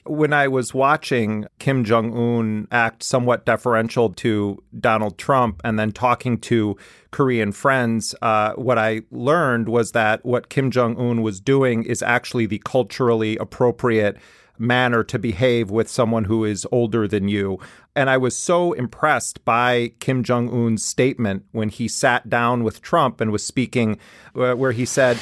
When 0.05 0.31
I 0.31 0.47
was 0.47 0.71
watching 0.71 1.47
Kim 1.57 1.83
Jong 1.83 2.15
un 2.15 2.67
act 2.71 3.01
somewhat 3.01 3.47
deferential 3.47 4.13
to 4.13 4.61
Donald 4.79 5.17
Trump 5.17 5.61
and 5.63 5.79
then 5.79 5.91
talking 5.91 6.37
to 6.41 6.77
Korean 7.09 7.51
friends, 7.51 8.13
uh, 8.21 8.53
what 8.53 8.77
I 8.77 9.01
learned 9.09 9.69
was 9.69 9.93
that 9.93 10.23
what 10.23 10.49
Kim 10.49 10.69
Jong 10.69 10.99
un 10.99 11.23
was 11.23 11.41
doing 11.41 11.83
is 11.83 12.03
actually 12.03 12.45
the 12.45 12.61
culturally 12.63 13.37
appropriate 13.37 14.17
manner 14.59 15.03
to 15.05 15.17
behave 15.17 15.71
with 15.71 15.89
someone 15.89 16.25
who 16.25 16.43
is 16.43 16.67
older 16.71 17.07
than 17.07 17.27
you. 17.27 17.57
And 17.95 18.09
I 18.09 18.17
was 18.17 18.35
so 18.35 18.73
impressed 18.73 19.43
by 19.45 19.93
Kim 19.99 20.23
Jong 20.23 20.49
un's 20.49 20.83
statement 20.83 21.45
when 21.51 21.69
he 21.69 21.87
sat 21.87 22.29
down 22.29 22.63
with 22.63 22.81
Trump 22.81 23.21
and 23.21 23.31
was 23.31 23.43
speaking, 23.43 23.97
uh, 24.35 24.53
where 24.53 24.73
he 24.73 24.85
said, 24.85 25.17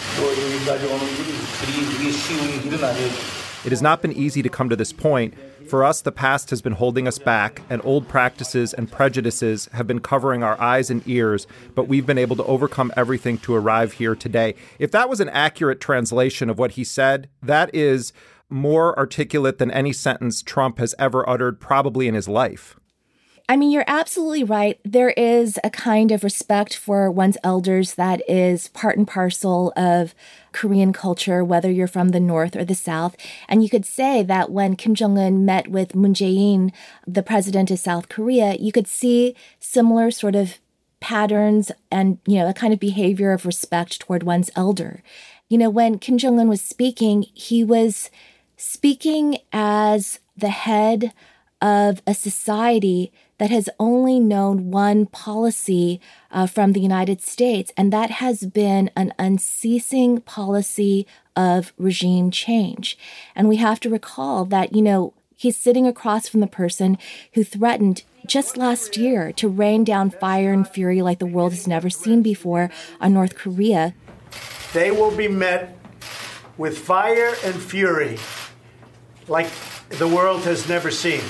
It 3.66 3.72
has 3.72 3.82
not 3.82 4.02
been 4.02 4.14
easy 4.14 4.42
to 4.42 4.50
come 4.50 4.70
to 4.70 4.76
this 4.76 4.94
point. 4.94 5.34
For 5.68 5.84
us, 5.84 6.02
the 6.02 6.14
past 6.14 6.50
has 6.52 6.62
been 6.62 6.74
holding 6.74 7.10
us 7.10 7.20
back, 7.20 7.62
and 7.70 7.82
old 7.84 8.08
practices 8.08 8.74
and 8.74 8.90
prejudices 8.90 9.68
have 9.74 9.86
been 9.86 10.00
covering 10.00 10.42
our 10.42 10.60
eyes 10.62 10.90
and 10.90 11.06
ears, 11.06 11.46
but 11.76 11.90
we've 11.90 12.06
been 12.06 12.18
able 12.18 12.38
to 12.38 12.46
overcome 12.46 12.94
everything 12.96 13.38
to 13.40 13.54
arrive 13.54 13.94
here 13.94 14.16
today. 14.16 14.56
If 14.80 14.92
that 14.92 15.10
was 15.10 15.20
an 15.20 15.28
accurate 15.28 15.82
translation 15.82 16.50
of 16.50 16.58
what 16.58 16.72
he 16.72 16.86
said, 16.86 17.28
that 17.44 17.70
is 17.76 18.14
more 18.50 18.98
articulate 18.98 19.58
than 19.58 19.72
any 19.72 19.94
sentence 19.94 20.42
Trump 20.42 20.80
has 20.80 20.96
ever 20.98 21.28
uttered, 21.30 21.60
probably 21.60 22.08
in 22.08 22.14
his 22.14 22.28
life. 22.28 22.76
I 23.50 23.56
mean, 23.56 23.72
you're 23.72 23.86
absolutely 23.88 24.44
right. 24.44 24.78
There 24.84 25.12
is 25.12 25.58
a 25.64 25.70
kind 25.70 26.12
of 26.12 26.26
respect 26.26 26.76
for 26.76 27.10
one's 27.10 27.38
elders 27.46 27.94
that 27.94 28.22
is 28.30 28.68
part 28.70 28.98
and 28.98 29.08
parcel 29.08 29.72
of 29.78 30.14
Korean 30.52 30.92
culture, 30.92 31.46
whether 31.46 31.72
you're 31.72 31.88
from 31.88 32.10
the 32.10 32.20
North 32.20 32.58
or 32.58 32.66
the 32.66 32.76
South. 32.76 33.16
And 33.48 33.64
you 33.64 33.70
could 33.70 33.86
say 33.86 34.22
that 34.24 34.52
when 34.52 34.76
Kim 34.76 34.96
Jong 34.96 35.18
un 35.18 35.46
met 35.46 35.70
with 35.70 35.96
Moon 35.96 36.14
Jae 36.14 36.56
in, 36.56 36.74
the 37.06 37.24
president 37.24 37.72
of 37.72 37.80
South 37.80 38.10
Korea, 38.10 38.56
you 38.56 38.74
could 38.74 38.88
see 38.88 39.34
similar 39.62 40.12
sort 40.12 40.36
of 40.36 40.58
patterns 41.00 41.72
and, 41.90 42.18
you 42.28 42.40
know, 42.40 42.50
a 42.50 42.54
kind 42.54 42.74
of 42.74 42.82
behavior 42.82 43.32
of 43.32 43.46
respect 43.46 44.02
toward 44.02 44.24
one's 44.24 44.52
elder. 44.58 45.02
You 45.48 45.58
know, 45.58 45.70
when 45.70 46.00
Kim 46.00 46.18
Jong 46.18 46.38
un 46.38 46.50
was 46.50 46.62
speaking, 46.62 47.28
he 47.34 47.64
was 47.64 48.10
speaking 48.58 49.38
as 49.54 50.20
the 50.36 50.50
head 50.50 51.14
of 51.62 52.02
a 52.06 52.14
society 52.14 53.12
that 53.38 53.50
has 53.52 53.70
only 53.80 54.20
known 54.20 54.72
one 54.72 55.06
policy 55.06 56.02
uh, 56.32 56.48
from 56.48 56.74
the 56.74 56.80
United 56.82 57.22
States, 57.22 57.72
and 57.78 57.94
that 57.94 58.10
has 58.10 58.46
been 58.46 58.90
an 58.96 59.14
unceasing 59.20 60.20
policy 60.22 61.06
of 61.36 61.72
regime 61.78 62.32
change. 62.32 62.98
And 63.36 63.48
we 63.48 63.58
have 63.58 63.80
to 63.82 63.90
recall 63.90 64.46
that, 64.46 64.76
you 64.76 64.82
know, 64.82 65.14
he's 65.36 65.56
sitting 65.56 65.86
across 65.86 66.28
from 66.28 66.40
the 66.40 66.48
person 66.48 66.98
who 67.34 67.44
threatened 67.44 68.04
just 68.26 68.58
last 68.58 68.98
year 68.98 69.32
to 69.34 69.48
rain 69.48 69.84
down 69.84 70.10
fire 70.10 70.52
and 70.52 70.68
fury 70.68 71.02
like 71.02 71.20
the 71.20 71.26
world 71.26 71.52
has 71.54 71.68
never 71.68 71.90
seen 71.90 72.24
before 72.24 72.72
on 73.00 73.14
North 73.14 73.36
Korea. 73.36 73.94
They 74.74 74.92
will 74.92 75.16
be 75.16 75.28
met 75.28 75.77
with 76.58 76.78
fire 76.78 77.34
and 77.44 77.56
fury 77.62 78.18
like 79.28 79.50
the 79.90 80.08
world 80.08 80.44
has 80.44 80.68
never 80.68 80.92
seen. 80.92 81.22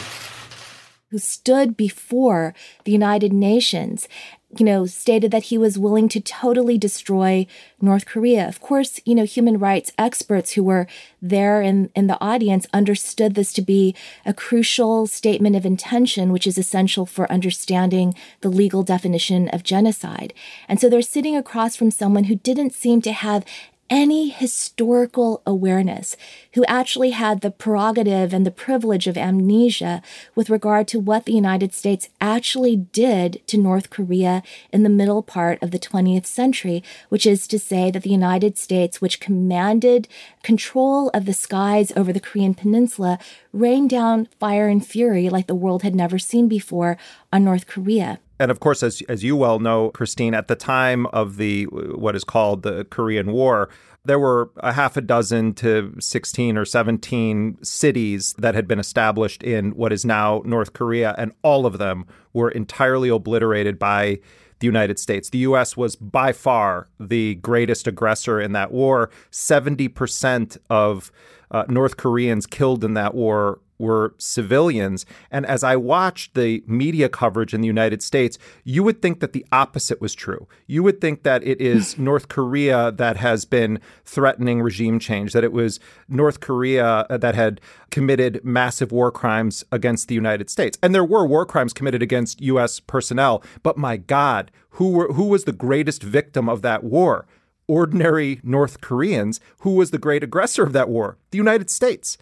Who 1.12 1.18
stood 1.18 1.78
before 1.78 2.54
the 2.84 2.92
United 2.92 3.32
Nations, 3.32 4.10
you 4.58 4.66
know, 4.66 4.86
stated 4.86 5.32
that 5.32 5.44
he 5.44 5.58
was 5.58 5.78
willing 5.78 6.08
to 6.10 6.22
totally 6.22 6.78
destroy 6.78 7.48
North 7.82 8.06
Korea. 8.06 8.48
Of 8.48 8.62
course, 8.62 9.00
you 9.06 9.16
know, 9.16 9.24
human 9.26 9.58
rights 9.58 9.92
experts 9.98 10.54
who 10.54 10.64
were 10.64 10.88
there 11.22 11.62
in, 11.62 11.92
in 11.96 12.08
the 12.08 12.20
audience 12.22 12.66
understood 12.74 13.36
this 13.36 13.52
to 13.54 13.62
be 13.62 13.96
a 14.26 14.34
crucial 14.34 15.06
statement 15.08 15.56
of 15.56 15.66
intention, 15.66 16.32
which 16.32 16.48
is 16.48 16.58
essential 16.58 17.06
for 17.06 17.32
understanding 17.32 18.14
the 18.42 18.50
legal 18.50 18.84
definition 18.84 19.50
of 19.50 19.64
genocide. 19.64 20.34
And 20.68 20.80
so 20.80 20.90
they're 20.90 21.02
sitting 21.02 21.36
across 21.36 21.76
from 21.76 21.92
someone 21.92 22.26
who 22.26 22.36
didn't 22.36 22.74
seem 22.74 23.02
to 23.02 23.12
have 23.12 23.46
any 23.90 24.30
historical 24.30 25.42
awareness, 25.46 26.18
who 26.54 26.66
actually 26.66 27.12
had 27.12 27.42
the 27.42 27.52
prerogative 27.52 28.34
and 28.34 28.46
the 28.46 28.52
privilege 28.52 29.08
of 29.08 29.18
amnesia 29.18 30.02
with 30.36 30.50
regard 30.50 30.88
to 30.88 31.00
what 31.00 31.26
the 31.26 31.34
United 31.34 31.74
States 31.74 32.10
actually 32.20 32.76
did 32.76 33.42
to 33.48 33.58
North 33.58 33.90
Korea 33.90 34.44
in 34.72 34.84
the 34.84 34.90
middle 34.90 35.24
part 35.24 35.62
of 35.62 35.72
the 35.72 35.80
20th 35.80 36.26
century, 36.26 36.84
which 37.10 37.26
is 37.26 37.48
to 37.48 37.60
say 37.60 37.92
that 37.92 38.04
the 38.04 38.10
United 38.10 38.58
States, 38.58 39.02
which 39.02 39.20
commanded 39.20 40.08
control 40.44 41.10
of 41.10 41.26
the 41.26 41.34
skies 41.34 41.92
over 41.96 42.12
the 42.12 42.20
Korean 42.20 42.54
Peninsula, 42.54 43.20
rained 43.54 43.90
down 43.90 44.28
fire 44.40 44.68
and 44.68 44.86
fury 44.86 45.30
like 45.30 45.48
the 45.48 45.56
world 45.56 45.84
had 45.84 45.96
never 45.96 46.20
seen 46.20 46.48
before 46.48 46.98
on 47.32 47.44
North 47.44 47.68
Korea. 47.68 48.20
And 48.40 48.52
of 48.52 48.60
course, 48.60 48.84
as, 48.84 49.02
as 49.10 49.24
you 49.24 49.36
well 49.36 49.60
know, 49.60 49.90
Christine, 49.90 50.34
at 50.34 50.48
the 50.48 50.56
time 50.56 51.06
of 51.08 51.38
the 51.38 51.64
what 51.66 52.16
is 52.16 52.24
called 52.24 52.64
the 52.64 52.86
Korean 52.86 53.32
War, 53.32 53.70
there 54.06 54.20
were 54.20 54.52
a 54.58 54.74
half 54.74 54.96
a 54.96 55.02
dozen 55.02 55.54
to 55.56 55.94
16 56.00 56.58
or 56.58 56.66
17 56.66 57.58
cities 57.62 58.34
that 58.38 58.56
had 58.56 58.68
been 58.68 58.80
established 58.80 59.44
in 59.44 59.72
what 59.72 59.92
is 59.92 60.06
now 60.06 60.42
North 60.46 60.74
Korea, 60.74 61.14
and 61.18 61.34
all 61.42 61.66
of 61.66 61.78
them 61.78 62.06
were 62.34 62.50
entirely 62.50 63.10
obliterated 63.10 63.78
by 63.78 64.20
the 64.60 64.66
United 64.66 64.98
States. 64.98 65.30
The 65.30 65.40
U.S. 65.40 65.78
was 65.78 65.96
by 65.96 66.32
far 66.32 66.88
the 67.00 67.36
greatest 67.36 67.86
aggressor 67.86 68.40
in 68.40 68.54
that 68.54 68.72
war. 68.72 69.12
70% 69.32 70.58
of 70.70 71.12
uh, 71.52 71.66
North 71.68 71.98
Koreans 71.98 72.48
killed 72.48 72.84
in 72.84 72.94
that 72.96 73.14
war 73.14 73.60
were 73.80 74.16
civilians. 74.18 75.06
And 75.32 75.46
as 75.46 75.64
I 75.64 75.76
watched 75.76 76.34
the 76.34 76.64
media 76.68 77.10
coverage 77.10 77.54
in 77.54 77.62
the 77.62 77.68
United 77.68 78.02
States, 78.02 78.38
you 78.64 78.84
would 78.84 79.02
think 79.02 79.20
that 79.20 79.34
the 79.34 79.46
opposite 79.52 80.02
was 80.02 80.16
true. 80.16 80.48
You 80.66 80.84
would 80.84 81.02
think 81.02 81.24
that 81.24 81.44
it 81.44 81.62
is 81.62 81.98
North 82.10 82.28
Korea 82.28 82.92
that 82.92 83.18
has 83.18 83.46
been 83.46 83.80
threatening 84.06 84.62
regime 84.62 85.00
change, 85.00 85.34
that 85.34 85.44
it 85.44 85.52
was 85.52 85.80
North 86.08 86.40
Korea 86.40 87.06
that 87.10 87.36
had 87.36 87.62
committed 87.92 88.42
massive 88.44 88.92
war 88.92 89.12
crimes 89.12 89.64
against 89.72 90.08
the 90.08 90.16
United 90.16 90.50
States. 90.50 90.78
And 90.82 90.94
there 90.94 91.06
were 91.06 91.26
war 91.26 91.46
crimes 91.46 91.74
committed 91.74 92.02
against 92.02 92.42
U.S. 92.42 92.80
personnel. 92.80 93.44
But 93.64 93.78
my 93.78 93.98
God, 93.98 94.52
who, 94.72 94.92
were, 94.92 95.14
who 95.14 95.26
was 95.26 95.46
the 95.46 95.52
greatest 95.52 96.04
victim 96.04 96.50
of 96.50 96.62
that 96.62 96.84
war? 96.84 97.28
Ordinary 97.68 98.40
North 98.44 98.82
Koreans. 98.82 99.40
Who 99.60 99.72
was 99.72 99.92
the 99.92 99.98
great 99.98 100.24
aggressor 100.24 100.64
of 100.64 100.74
that 100.74 100.90
war? 100.90 101.18
The 101.32 101.38
United 101.38 101.70
States. 101.70 102.18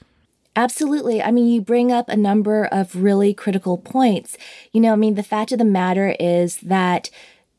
Absolutely. 0.55 1.21
I 1.21 1.31
mean, 1.31 1.47
you 1.47 1.59
bring 1.61 1.91
up 1.91 2.07
a 2.07 2.15
number 2.15 2.65
of 2.65 2.95
really 2.95 3.33
critical 3.33 3.77
points. 3.77 4.37
You 4.71 4.79
know, 4.79 4.93
I 4.93 4.95
mean, 4.95 5.15
the 5.15 5.23
fact 5.23 5.51
of 5.51 5.57
the 5.57 5.65
matter 5.65 6.15
is 6.17 6.57
that 6.57 7.09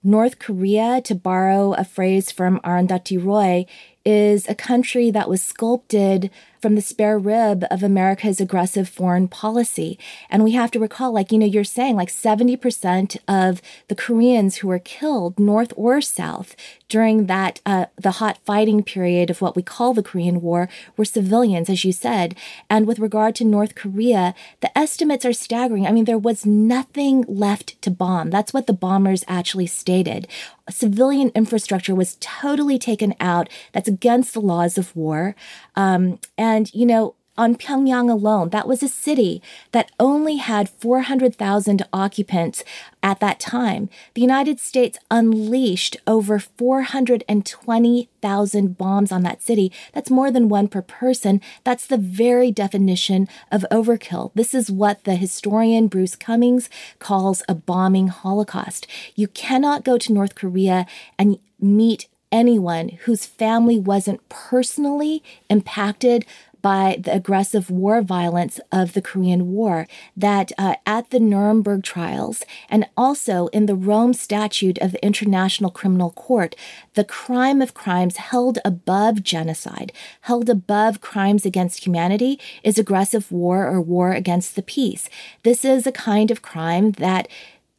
North 0.02 0.38
Korea, 0.38 1.02
to 1.02 1.14
borrow 1.14 1.74
a 1.74 1.84
phrase 1.84 2.30
from 2.30 2.60
Arundhati 2.60 3.22
Roy, 3.22 3.66
is 4.06 4.48
a 4.48 4.54
country 4.54 5.10
that 5.10 5.28
was 5.28 5.42
sculpted 5.42 6.30
from 6.62 6.74
the 6.74 6.80
spare 6.80 7.18
rib 7.18 7.64
of 7.70 7.82
America's 7.82 8.40
aggressive 8.40 8.88
foreign 8.88 9.28
policy. 9.28 9.98
And 10.30 10.42
we 10.42 10.52
have 10.52 10.70
to 10.72 10.80
recall, 10.80 11.12
like, 11.12 11.30
you 11.30 11.38
know, 11.38 11.46
you're 11.46 11.64
saying 11.64 11.96
like 11.96 12.08
70% 12.08 13.16
of 13.28 13.60
the 13.88 13.94
Koreans 13.94 14.56
who 14.56 14.68
were 14.68 14.78
killed, 14.78 15.38
North 15.38 15.72
or 15.76 16.00
South, 16.00 16.56
during 16.88 17.26
that, 17.26 17.60
uh, 17.66 17.86
the 17.96 18.12
hot 18.12 18.38
fighting 18.44 18.82
period 18.82 19.28
of 19.28 19.40
what 19.40 19.54
we 19.54 19.62
call 19.62 19.92
the 19.92 20.02
Korean 20.02 20.40
War, 20.40 20.68
were 20.96 21.04
civilians, 21.04 21.68
as 21.68 21.84
you 21.84 21.92
said. 21.92 22.34
And 22.70 22.86
with 22.86 22.98
regard 22.98 23.34
to 23.36 23.44
North 23.44 23.74
Korea, 23.74 24.34
the 24.60 24.76
estimates 24.76 25.24
are 25.24 25.32
staggering. 25.32 25.86
I 25.86 25.92
mean, 25.92 26.04
there 26.04 26.18
was 26.18 26.46
nothing 26.46 27.24
left 27.28 27.80
to 27.82 27.90
bomb. 27.90 28.30
That's 28.30 28.54
what 28.54 28.66
the 28.66 28.72
bombers 28.72 29.24
actually 29.28 29.66
stated. 29.66 30.28
Civilian 30.70 31.30
infrastructure 31.34 31.94
was 31.94 32.16
totally 32.20 32.78
taken 32.78 33.14
out. 33.20 33.48
That's 33.72 33.88
against 33.88 34.34
the 34.34 34.40
laws 34.40 34.78
of 34.78 34.94
war. 34.96 35.34
Um, 35.74 36.18
and, 36.36 36.72
you 36.74 36.86
know, 36.86 37.14
on 37.38 37.56
Pyongyang 37.56 38.10
alone, 38.10 38.50
that 38.50 38.68
was 38.68 38.82
a 38.82 38.88
city 38.88 39.40
that 39.72 39.90
only 40.00 40.36
had 40.36 40.68
400,000 40.68 41.82
occupants 41.92 42.64
at 43.02 43.20
that 43.20 43.38
time. 43.38 43.90
The 44.14 44.22
United 44.22 44.58
States 44.58 44.98
unleashed 45.10 45.98
over 46.06 46.38
420,000 46.38 48.78
bombs 48.78 49.12
on 49.12 49.22
that 49.22 49.42
city. 49.42 49.70
That's 49.92 50.10
more 50.10 50.30
than 50.30 50.48
one 50.48 50.68
per 50.68 50.80
person. 50.82 51.40
That's 51.64 51.86
the 51.86 51.98
very 51.98 52.50
definition 52.50 53.28
of 53.52 53.66
overkill. 53.70 54.32
This 54.34 54.54
is 54.54 54.70
what 54.70 55.04
the 55.04 55.16
historian 55.16 55.88
Bruce 55.88 56.16
Cumings 56.16 56.70
calls 56.98 57.42
a 57.48 57.54
bombing 57.54 58.08
holocaust. 58.08 58.86
You 59.14 59.28
cannot 59.28 59.84
go 59.84 59.98
to 59.98 60.12
North 60.12 60.34
Korea 60.34 60.86
and 61.18 61.38
meet 61.60 62.08
anyone 62.32 62.88
whose 63.04 63.24
family 63.24 63.78
wasn't 63.78 64.28
personally 64.28 65.22
impacted 65.48 66.26
by 66.66 66.96
the 66.98 67.14
aggressive 67.14 67.70
war 67.70 68.02
violence 68.02 68.58
of 68.72 68.92
the 68.92 69.00
Korean 69.00 69.52
War, 69.52 69.86
that 70.16 70.50
uh, 70.58 70.74
at 70.84 71.10
the 71.10 71.20
Nuremberg 71.20 71.84
trials 71.84 72.42
and 72.68 72.88
also 72.96 73.46
in 73.52 73.66
the 73.66 73.76
Rome 73.76 74.12
Statute 74.12 74.76
of 74.78 74.90
the 74.90 75.04
International 75.06 75.70
Criminal 75.70 76.10
Court, 76.10 76.56
the 76.94 77.04
crime 77.04 77.62
of 77.62 77.72
crimes 77.72 78.16
held 78.16 78.58
above 78.64 79.22
genocide, 79.22 79.92
held 80.22 80.50
above 80.50 81.00
crimes 81.00 81.46
against 81.46 81.86
humanity, 81.86 82.40
is 82.64 82.80
aggressive 82.80 83.30
war 83.30 83.64
or 83.68 83.80
war 83.80 84.10
against 84.10 84.56
the 84.56 84.62
peace. 84.62 85.08
This 85.44 85.64
is 85.64 85.86
a 85.86 85.92
kind 85.92 86.32
of 86.32 86.42
crime 86.42 86.90
that 86.98 87.28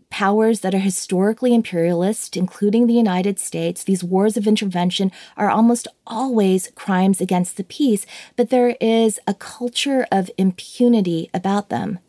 powers 0.09 0.61
that 0.61 0.73
are 0.73 0.79
historically 0.79 1.53
imperialist, 1.53 2.37
including 2.37 2.87
the 2.87 2.93
United 2.93 3.39
States, 3.39 3.83
these 3.83 4.03
wars 4.03 4.37
of 4.37 4.47
intervention 4.47 5.11
are 5.35 5.49
almost 5.49 5.87
always 6.05 6.71
crimes 6.75 7.21
against 7.21 7.57
the 7.57 7.63
peace, 7.63 8.05
but 8.35 8.49
there 8.49 8.75
is 8.79 9.19
a 9.27 9.33
culture 9.33 10.07
of 10.11 10.31
impunity 10.37 11.29
about 11.33 11.69
them. 11.69 11.99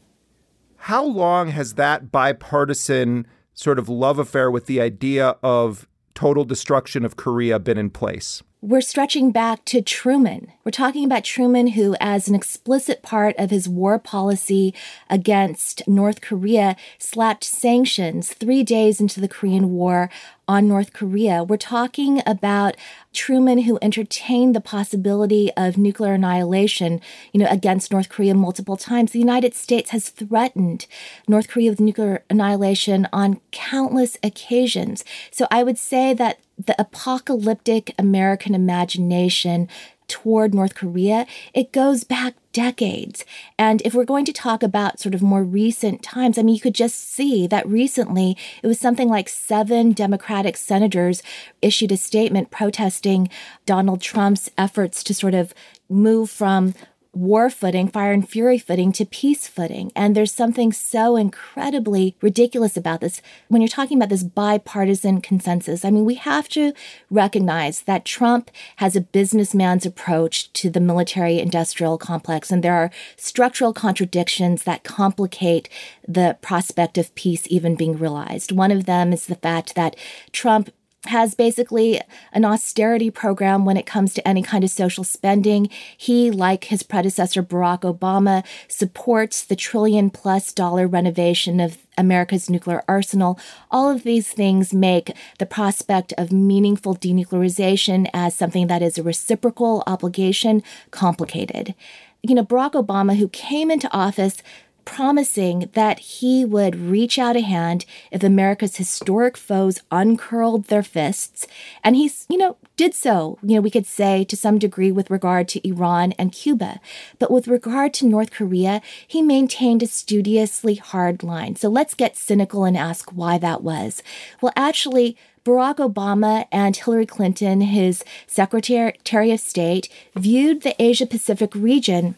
How 0.76 1.04
long 1.04 1.48
has 1.48 1.74
that 1.74 2.12
bipartisan 2.12 3.26
sort 3.52 3.78
of 3.78 3.88
love 3.88 4.18
affair 4.18 4.50
with 4.50 4.66
the 4.66 4.80
idea 4.80 5.36
of 5.42 5.88
total 6.14 6.44
destruction 6.44 7.04
of 7.04 7.16
Korea 7.16 7.58
been 7.58 7.78
in 7.78 7.90
place? 7.90 8.42
We're 8.60 8.80
stretching 8.80 9.30
back 9.30 9.64
to 9.66 9.80
Truman. 9.80 10.50
We're 10.64 10.72
talking 10.72 11.04
about 11.04 11.22
Truman, 11.22 11.68
who, 11.68 11.94
as 12.00 12.26
an 12.26 12.34
explicit 12.34 13.02
part 13.02 13.36
of 13.38 13.50
his 13.50 13.68
war 13.68 14.00
policy 14.00 14.74
against 15.08 15.86
North 15.86 16.20
Korea, 16.20 16.74
slapped 16.98 17.44
sanctions 17.44 18.32
three 18.32 18.64
days 18.64 19.00
into 19.00 19.20
the 19.20 19.28
Korean 19.28 19.70
War 19.70 20.10
on 20.48 20.66
North 20.66 20.92
Korea. 20.92 21.44
We're 21.44 21.56
talking 21.56 22.20
about 22.26 22.76
Truman, 23.12 23.58
who 23.60 23.78
entertained 23.80 24.56
the 24.56 24.60
possibility 24.60 25.52
of 25.56 25.78
nuclear 25.78 26.14
annihilation, 26.14 27.00
you 27.32 27.38
know, 27.38 27.48
against 27.48 27.92
North 27.92 28.08
Korea 28.08 28.34
multiple 28.34 28.76
times. 28.76 29.12
The 29.12 29.20
United 29.20 29.54
States 29.54 29.90
has 29.90 30.08
threatened 30.08 30.86
North 31.28 31.46
Korea 31.46 31.70
with 31.70 31.80
nuclear 31.80 32.24
annihilation 32.28 33.06
on 33.12 33.40
countless 33.52 34.18
occasions. 34.24 35.04
So 35.30 35.46
I 35.48 35.62
would 35.62 35.78
say 35.78 36.12
that 36.14 36.40
the 36.58 36.80
apocalyptic 36.80 37.94
American 37.98 38.54
imagination 38.54 39.68
toward 40.08 40.54
North 40.54 40.74
Korea, 40.74 41.26
it 41.54 41.70
goes 41.70 42.02
back 42.02 42.34
decades. 42.52 43.24
And 43.58 43.82
if 43.84 43.94
we're 43.94 44.04
going 44.04 44.24
to 44.24 44.32
talk 44.32 44.62
about 44.62 44.98
sort 44.98 45.14
of 45.14 45.22
more 45.22 45.44
recent 45.44 46.02
times, 46.02 46.38
I 46.38 46.42
mean, 46.42 46.54
you 46.54 46.60
could 46.60 46.74
just 46.74 47.12
see 47.12 47.46
that 47.46 47.68
recently 47.68 48.36
it 48.62 48.66
was 48.66 48.80
something 48.80 49.08
like 49.08 49.28
seven 49.28 49.92
Democratic 49.92 50.56
senators 50.56 51.22
issued 51.62 51.92
a 51.92 51.96
statement 51.96 52.50
protesting 52.50 53.28
Donald 53.66 54.00
Trump's 54.00 54.50
efforts 54.56 55.04
to 55.04 55.14
sort 55.14 55.34
of 55.34 55.54
move 55.88 56.30
from 56.30 56.74
war 57.12 57.50
footing, 57.50 57.88
fire 57.88 58.12
and 58.12 58.28
fury 58.28 58.58
footing 58.58 58.92
to 58.92 59.04
peace 59.04 59.48
footing. 59.48 59.90
And 59.96 60.14
there's 60.14 60.32
something 60.32 60.72
so 60.72 61.16
incredibly 61.16 62.16
ridiculous 62.20 62.76
about 62.76 63.00
this. 63.00 63.20
When 63.48 63.60
you're 63.60 63.68
talking 63.68 63.98
about 63.98 64.10
this 64.10 64.22
bipartisan 64.22 65.20
consensus, 65.20 65.84
I 65.84 65.90
mean, 65.90 66.04
we 66.04 66.14
have 66.14 66.48
to 66.50 66.72
recognize 67.10 67.82
that 67.82 68.04
Trump 68.04 68.50
has 68.76 68.94
a 68.94 69.00
businessman's 69.00 69.86
approach 69.86 70.52
to 70.54 70.70
the 70.70 70.80
military 70.80 71.38
industrial 71.38 71.98
complex, 71.98 72.50
and 72.50 72.62
there 72.62 72.74
are 72.74 72.90
structural 73.16 73.72
contradictions 73.72 74.64
that 74.64 74.84
complicate 74.84 75.68
the 76.06 76.36
prospect 76.40 76.98
of 76.98 77.14
peace 77.14 77.46
even 77.48 77.74
being 77.74 77.98
realized. 77.98 78.52
One 78.52 78.70
of 78.70 78.86
them 78.86 79.12
is 79.12 79.26
the 79.26 79.34
fact 79.34 79.74
that 79.74 79.96
Trump 80.32 80.70
has 81.06 81.34
basically 81.34 82.00
an 82.32 82.44
austerity 82.44 83.10
program 83.10 83.64
when 83.64 83.76
it 83.76 83.86
comes 83.86 84.12
to 84.14 84.26
any 84.26 84.42
kind 84.42 84.64
of 84.64 84.70
social 84.70 85.04
spending. 85.04 85.70
He, 85.96 86.30
like 86.30 86.64
his 86.64 86.82
predecessor 86.82 87.42
Barack 87.42 87.80
Obama, 87.80 88.44
supports 88.66 89.44
the 89.44 89.56
trillion 89.56 90.10
plus 90.10 90.52
dollar 90.52 90.88
renovation 90.88 91.60
of 91.60 91.78
America's 91.96 92.50
nuclear 92.50 92.82
arsenal. 92.88 93.38
All 93.70 93.90
of 93.90 94.02
these 94.02 94.28
things 94.28 94.74
make 94.74 95.12
the 95.38 95.46
prospect 95.46 96.12
of 96.18 96.32
meaningful 96.32 96.96
denuclearization 96.96 98.10
as 98.12 98.34
something 98.34 98.66
that 98.66 98.82
is 98.82 98.98
a 98.98 99.02
reciprocal 99.02 99.84
obligation 99.86 100.62
complicated. 100.90 101.74
You 102.22 102.34
know, 102.34 102.44
Barack 102.44 102.72
Obama, 102.72 103.16
who 103.16 103.28
came 103.28 103.70
into 103.70 103.90
office 103.92 104.42
promising 104.88 105.68
that 105.74 105.98
he 105.98 106.46
would 106.46 106.74
reach 106.74 107.18
out 107.18 107.36
a 107.36 107.42
hand 107.42 107.84
if 108.10 108.22
America's 108.22 108.76
historic 108.76 109.36
foes 109.36 109.82
uncurled 109.90 110.64
their 110.64 110.82
fists. 110.82 111.46
And 111.84 111.94
he's, 111.94 112.24
you 112.30 112.38
know, 112.38 112.56
did 112.76 112.94
so, 112.94 113.38
you 113.42 113.54
know, 113.54 113.60
we 113.60 113.70
could 113.70 113.84
say 113.84 114.24
to 114.24 114.34
some 114.34 114.58
degree 114.58 114.90
with 114.90 115.10
regard 115.10 115.46
to 115.48 115.68
Iran 115.68 116.12
and 116.12 116.32
Cuba. 116.32 116.80
But 117.18 117.30
with 117.30 117.46
regard 117.46 117.92
to 117.94 118.06
North 118.06 118.30
Korea, 118.30 118.80
he 119.06 119.20
maintained 119.20 119.82
a 119.82 119.86
studiously 119.86 120.76
hard 120.76 121.22
line. 121.22 121.54
So 121.56 121.68
let's 121.68 121.92
get 121.92 122.16
cynical 122.16 122.64
and 122.64 122.76
ask 122.76 123.10
why 123.10 123.36
that 123.36 123.62
was. 123.62 124.02
Well, 124.40 124.54
actually, 124.56 125.18
Barack 125.44 125.76
Obama 125.76 126.46
and 126.50 126.74
Hillary 126.74 127.06
Clinton, 127.06 127.60
his 127.60 128.02
Secretary 128.26 129.30
of 129.30 129.40
State, 129.40 129.90
viewed 130.16 130.62
the 130.62 130.74
Asia 130.82 131.06
Pacific 131.06 131.54
region 131.54 132.16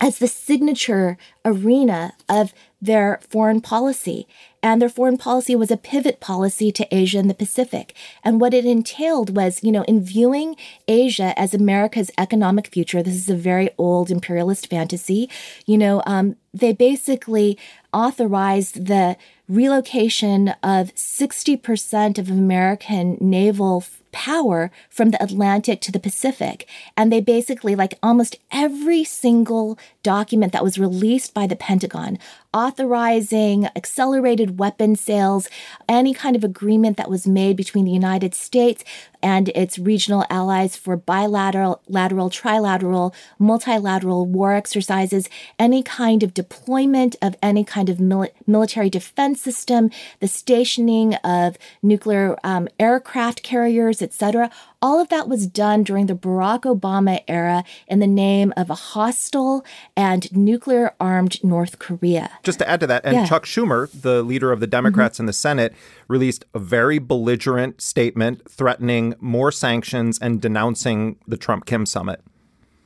as 0.00 0.18
the 0.18 0.28
signature 0.28 1.16
arena 1.44 2.12
of 2.28 2.52
their 2.80 3.20
foreign 3.28 3.60
policy. 3.60 4.26
And 4.62 4.80
their 4.80 4.88
foreign 4.88 5.18
policy 5.18 5.54
was 5.54 5.70
a 5.70 5.76
pivot 5.76 6.20
policy 6.20 6.72
to 6.72 6.94
Asia 6.94 7.18
and 7.18 7.28
the 7.28 7.34
Pacific. 7.34 7.94
And 8.22 8.40
what 8.40 8.54
it 8.54 8.64
entailed 8.64 9.36
was, 9.36 9.62
you 9.62 9.70
know, 9.70 9.82
in 9.82 10.02
viewing 10.02 10.56
Asia 10.88 11.38
as 11.38 11.52
America's 11.52 12.10
economic 12.16 12.68
future, 12.68 13.02
this 13.02 13.14
is 13.14 13.28
a 13.28 13.36
very 13.36 13.70
old 13.76 14.10
imperialist 14.10 14.68
fantasy, 14.68 15.28
you 15.66 15.76
know, 15.76 16.02
um, 16.06 16.36
they 16.52 16.72
basically 16.72 17.58
authorized 17.92 18.86
the 18.86 19.16
relocation 19.48 20.48
of 20.62 20.94
60% 20.94 22.18
of 22.18 22.30
American 22.30 23.18
naval 23.20 23.84
power 24.14 24.70
from 24.88 25.10
the 25.10 25.22
Atlantic 25.22 25.80
to 25.82 25.92
the 25.92 25.98
Pacific. 25.98 26.66
And 26.96 27.12
they 27.12 27.20
basically, 27.20 27.74
like 27.74 27.98
almost 28.02 28.36
every 28.52 29.02
single 29.02 29.76
document 30.04 30.52
that 30.52 30.62
was 30.62 30.78
released 30.78 31.34
by 31.34 31.48
the 31.48 31.56
Pentagon 31.56 32.18
authorizing 32.54 33.66
accelerated 33.74 34.58
weapon 34.58 34.94
sales, 34.94 35.48
any 35.88 36.14
kind 36.14 36.36
of 36.36 36.44
agreement 36.44 36.96
that 36.96 37.10
was 37.10 37.26
made 37.26 37.56
between 37.56 37.84
the 37.84 37.90
United 37.90 38.32
States 38.34 38.84
and 39.20 39.48
its 39.50 39.78
regional 39.78 40.24
allies 40.30 40.76
for 40.76 40.96
bilateral, 40.96 41.80
lateral, 41.88 42.30
trilateral, 42.30 43.12
multilateral 43.38 44.24
war 44.26 44.54
exercises, 44.54 45.28
any 45.58 45.82
kind 45.82 46.22
of 46.22 46.32
deployment 46.32 47.16
of 47.20 47.34
any 47.42 47.64
kind 47.64 47.88
of 47.88 47.96
mili- 47.96 48.30
military 48.46 48.90
defense 48.90 49.40
system, 49.40 49.90
the 50.20 50.28
stationing 50.28 51.14
of 51.16 51.58
nuclear 51.82 52.38
um, 52.44 52.68
aircraft 52.78 53.42
carriers, 53.42 54.00
etc. 54.04 54.50
All 54.80 55.00
of 55.00 55.08
that 55.08 55.28
was 55.28 55.46
done 55.46 55.82
during 55.82 56.06
the 56.06 56.14
Barack 56.14 56.62
Obama 56.62 57.22
era 57.26 57.64
in 57.88 57.98
the 57.98 58.06
name 58.06 58.52
of 58.56 58.70
a 58.70 58.74
hostile 58.74 59.64
and 59.96 60.30
nuclear 60.36 60.94
armed 61.00 61.42
North 61.42 61.78
Korea. 61.78 62.30
Just 62.42 62.60
to 62.60 62.68
add 62.68 62.80
to 62.80 62.86
that, 62.86 63.04
and 63.04 63.14
Yeah. 63.16 63.26
Chuck 63.26 63.44
Schumer, 63.44 63.88
the 63.90 64.22
leader 64.22 64.52
of 64.52 64.60
the 64.60 64.66
Democrats 64.66 65.16
mm-hmm. 65.16 65.22
in 65.22 65.26
the 65.26 65.32
Senate, 65.32 65.74
released 66.06 66.44
a 66.54 66.58
very 66.58 66.98
belligerent 66.98 67.80
statement 67.80 68.48
threatening 68.48 69.14
more 69.20 69.50
sanctions 69.50 70.18
and 70.18 70.40
denouncing 70.40 71.16
the 71.26 71.36
Trump 71.36 71.64
Kim 71.66 71.86
summit. 71.86 72.20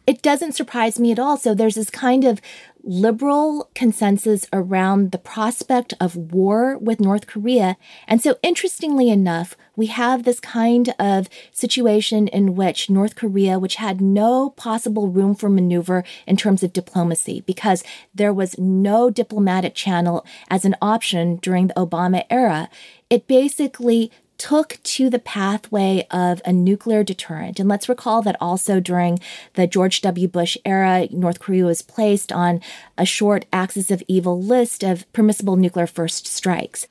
it 0.06 0.22
doesn't 0.22 0.52
surprise 0.52 0.98
me 0.98 1.12
at 1.12 1.18
all. 1.18 1.36
So 1.36 1.54
there's 1.54 1.74
this 1.74 1.90
kind 1.90 2.24
of 2.24 2.40
liberal 2.88 3.70
consensus 3.74 4.46
around 4.50 5.12
the 5.12 5.18
prospect 5.18 5.92
of 6.00 6.16
war 6.16 6.78
with 6.78 7.00
North 7.00 7.26
Korea. 7.26 7.76
And 8.06 8.22
so, 8.22 8.36
interestingly 8.42 9.10
enough, 9.10 9.58
we 9.76 9.86
have 9.86 10.24
this 10.24 10.40
kind 10.40 10.94
of 10.98 11.28
situation 11.52 12.28
in 12.28 12.56
which 12.56 12.88
North 12.88 13.14
Korea, 13.14 13.58
which 13.58 13.74
had 13.74 14.00
no 14.00 14.50
possible 14.50 15.08
room 15.08 15.34
for 15.34 15.50
maneuver 15.50 16.02
in 16.26 16.38
terms 16.38 16.62
of 16.62 16.72
diplomacy, 16.72 17.42
because 17.42 17.84
there 18.14 18.32
was 18.32 18.58
no 18.58 19.10
diplomatic 19.10 19.74
channel 19.74 20.24
as 20.48 20.64
an 20.64 20.74
option 20.80 21.36
during 21.36 21.66
the 21.66 21.74
Obama 21.74 22.24
era, 22.30 22.70
it 23.10 23.28
basically 23.28 24.10
took 24.38 24.78
to 24.84 25.10
the 25.10 25.18
pathway 25.18 26.06
of 26.10 26.40
a 26.44 26.52
nuclear 26.52 27.04
deterrent. 27.04 27.58
And 27.58 27.68
let's 27.68 27.88
recall 27.88 28.22
that 28.22 28.36
also 28.40 28.80
during 28.80 29.18
the 29.54 29.66
George 29.66 30.00
W. 30.00 30.28
Bush 30.28 30.56
era, 30.64 31.08
North 31.10 31.40
Korea 31.40 31.64
was 31.64 31.82
placed 31.82 32.32
on 32.32 32.60
a 32.96 33.04
short 33.04 33.44
axis 33.52 33.90
of 33.90 34.02
evil 34.08 34.40
list 34.40 34.82
of 34.82 35.12
permissible 35.12 35.56
nuclear 35.56 35.86
first 35.86 36.26
strikes. 36.26 36.86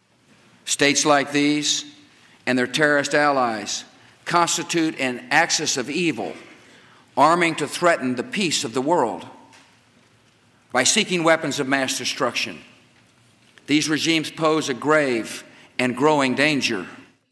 States 0.66 1.06
like 1.06 1.32
these 1.32 1.86
and 2.46 2.58
their 2.58 2.68
terrorist 2.68 3.16
allies 3.16 3.86
constitute 4.26 5.00
an 5.00 5.26
axis 5.32 5.78
of 5.78 5.90
evil, 5.90 6.34
arming 7.16 7.56
to 7.56 7.68
threaten 7.68 8.16
the 8.16 8.24
peace 8.24 8.64
of 8.64 8.74
the 8.74 8.82
world. 8.82 9.26
By 10.74 10.84
seeking 10.84 11.24
weapons 11.24 11.60
of 11.60 11.68
mass 11.68 11.98
destruction, 11.98 12.60
these 13.68 13.90
regimes 13.90 14.30
pose 14.30 14.70
a 14.70 14.74
grave 14.74 15.44
and 15.80 15.96
growing 15.96 16.36
danger. 16.36 16.86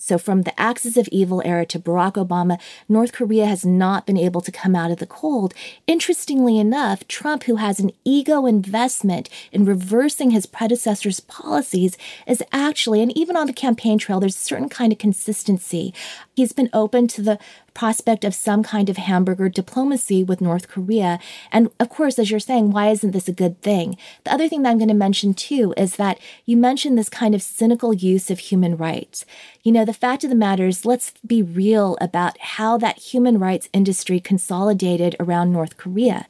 So, 0.08 0.20
from 0.20 0.44
the 0.44 0.58
axis 0.60 0.98
of 0.98 1.08
evil 1.08 1.42
era 1.44 1.66
to 1.66 1.80
Barack 1.80 2.14
Obama, 2.14 2.62
North 2.88 3.12
Korea 3.12 3.48
has 3.48 3.66
not 3.66 4.06
been 4.06 4.20
able 4.20 4.40
to 4.40 4.52
come 4.52 4.76
out 4.76 4.92
of 4.92 4.98
the 4.98 5.08
cold. 5.08 5.56
Interestingly 5.88 6.60
enough, 6.60 7.08
Trump, 7.08 7.46
who 7.46 7.56
has 7.56 7.80
an 7.80 7.90
ego 8.04 8.46
investment 8.46 9.32
in 9.52 9.66
reversing 9.66 10.30
his 10.30 10.46
predecessor's 10.46 11.22
policies, 11.22 11.98
is 12.28 12.44
actually, 12.52 13.02
and 13.02 13.18
even 13.18 13.36
on 13.36 13.48
the 13.48 13.52
campaign 13.52 13.98
trail, 13.98 14.20
there's 14.20 14.36
a 14.36 14.40
certain 14.40 14.70
kind 14.70 14.94
of 14.94 15.00
consistency. 15.00 15.92
He's 16.36 16.54
been 16.54 16.70
open 16.72 17.08
to 17.08 17.24
the 17.24 17.40
prospect 17.76 18.24
of 18.24 18.34
some 18.34 18.64
kind 18.64 18.90
of 18.90 18.98
hamburger 18.98 19.50
diplomacy 19.50 20.24
with 20.24 20.42
North 20.42 20.68
Korea. 20.68 21.20
And 21.52 21.70
of 21.80 21.90
course, 21.90 22.18
as 22.18 22.32
you're 22.32 22.40
saying, 22.40 22.72
why 22.72 22.90
isn't 22.90 23.12
this 23.12 23.28
a 23.28 23.34
good 23.34 23.62
thing? 23.62 23.98
The 24.24 24.34
other 24.34 24.50
thing 24.50 24.64
that 24.64 24.70
I'm 24.72 24.80
going 24.80 24.88
to 24.88 24.96
mention 24.96 25.36
too 25.36 25.76
is 25.78 25.98
that 25.98 26.20
you 26.46 26.58
mentioned 26.58 26.98
this 26.98 27.10
kind 27.10 27.36
of 27.36 27.44
cynical 27.44 27.94
use 27.94 28.32
of 28.32 28.40
human 28.40 28.76
rights. 28.76 29.26
You 29.62 29.72
know, 29.72 29.86
the 29.86 29.94
fact 29.94 30.24
of 30.24 30.32
the 30.32 30.36
matter 30.36 30.66
is, 30.66 30.86
let's 30.86 31.14
be 31.28 31.44
real 31.44 31.98
about 32.02 32.40
how 32.40 32.78
that 32.80 32.98
human 32.98 33.38
rights 33.38 33.70
industry 33.74 34.20
consolidated 34.20 35.16
around 35.20 35.52
North 35.52 35.78
Korea. 35.78 36.28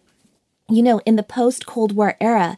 You 0.68 0.82
know, 0.82 1.00
in 1.06 1.16
the 1.16 1.24
post 1.24 1.66
Cold 1.66 1.96
War 1.96 2.18
era, 2.20 2.58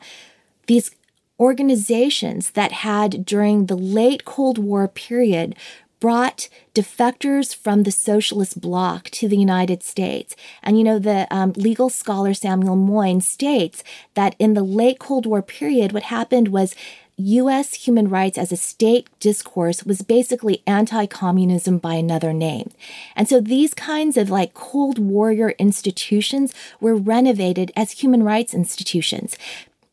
these 0.67 0.91
organizations 1.39 2.51
that 2.51 2.71
had 2.71 3.25
during 3.25 3.65
the 3.65 3.75
late 3.75 4.25
Cold 4.25 4.57
War 4.57 4.87
period 4.87 5.55
brought 5.99 6.49
defectors 6.75 7.55
from 7.55 7.83
the 7.83 7.91
socialist 7.91 8.61
bloc 8.61 9.09
to 9.11 9.27
the 9.27 9.37
United 9.37 9.83
States. 9.83 10.35
And 10.61 10.77
you 10.77 10.83
know, 10.83 10.99
the 10.99 11.27
um, 11.31 11.53
legal 11.55 11.89
scholar 11.89 12.33
Samuel 12.33 12.75
Moyn 12.75 13.21
states 13.21 13.83
that 14.13 14.35
in 14.39 14.53
the 14.53 14.63
late 14.63 14.99
Cold 14.99 15.25
War 15.25 15.41
period, 15.41 15.91
what 15.91 16.03
happened 16.03 16.49
was 16.49 16.75
U.S. 17.19 17.73
human 17.73 18.09
rights 18.09 18.37
as 18.37 18.51
a 18.51 18.57
state 18.57 19.07
discourse 19.19 19.83
was 19.83 20.03
basically 20.03 20.61
anti 20.67 21.07
communism 21.07 21.79
by 21.79 21.95
another 21.95 22.31
name. 22.31 22.69
And 23.15 23.27
so 23.27 23.41
these 23.41 23.73
kinds 23.73 24.17
of 24.17 24.29
like 24.29 24.53
Cold 24.53 24.99
Warrior 24.99 25.55
institutions 25.57 26.53
were 26.79 26.95
renovated 26.95 27.71
as 27.75 27.91
human 27.93 28.21
rights 28.21 28.53
institutions. 28.53 29.35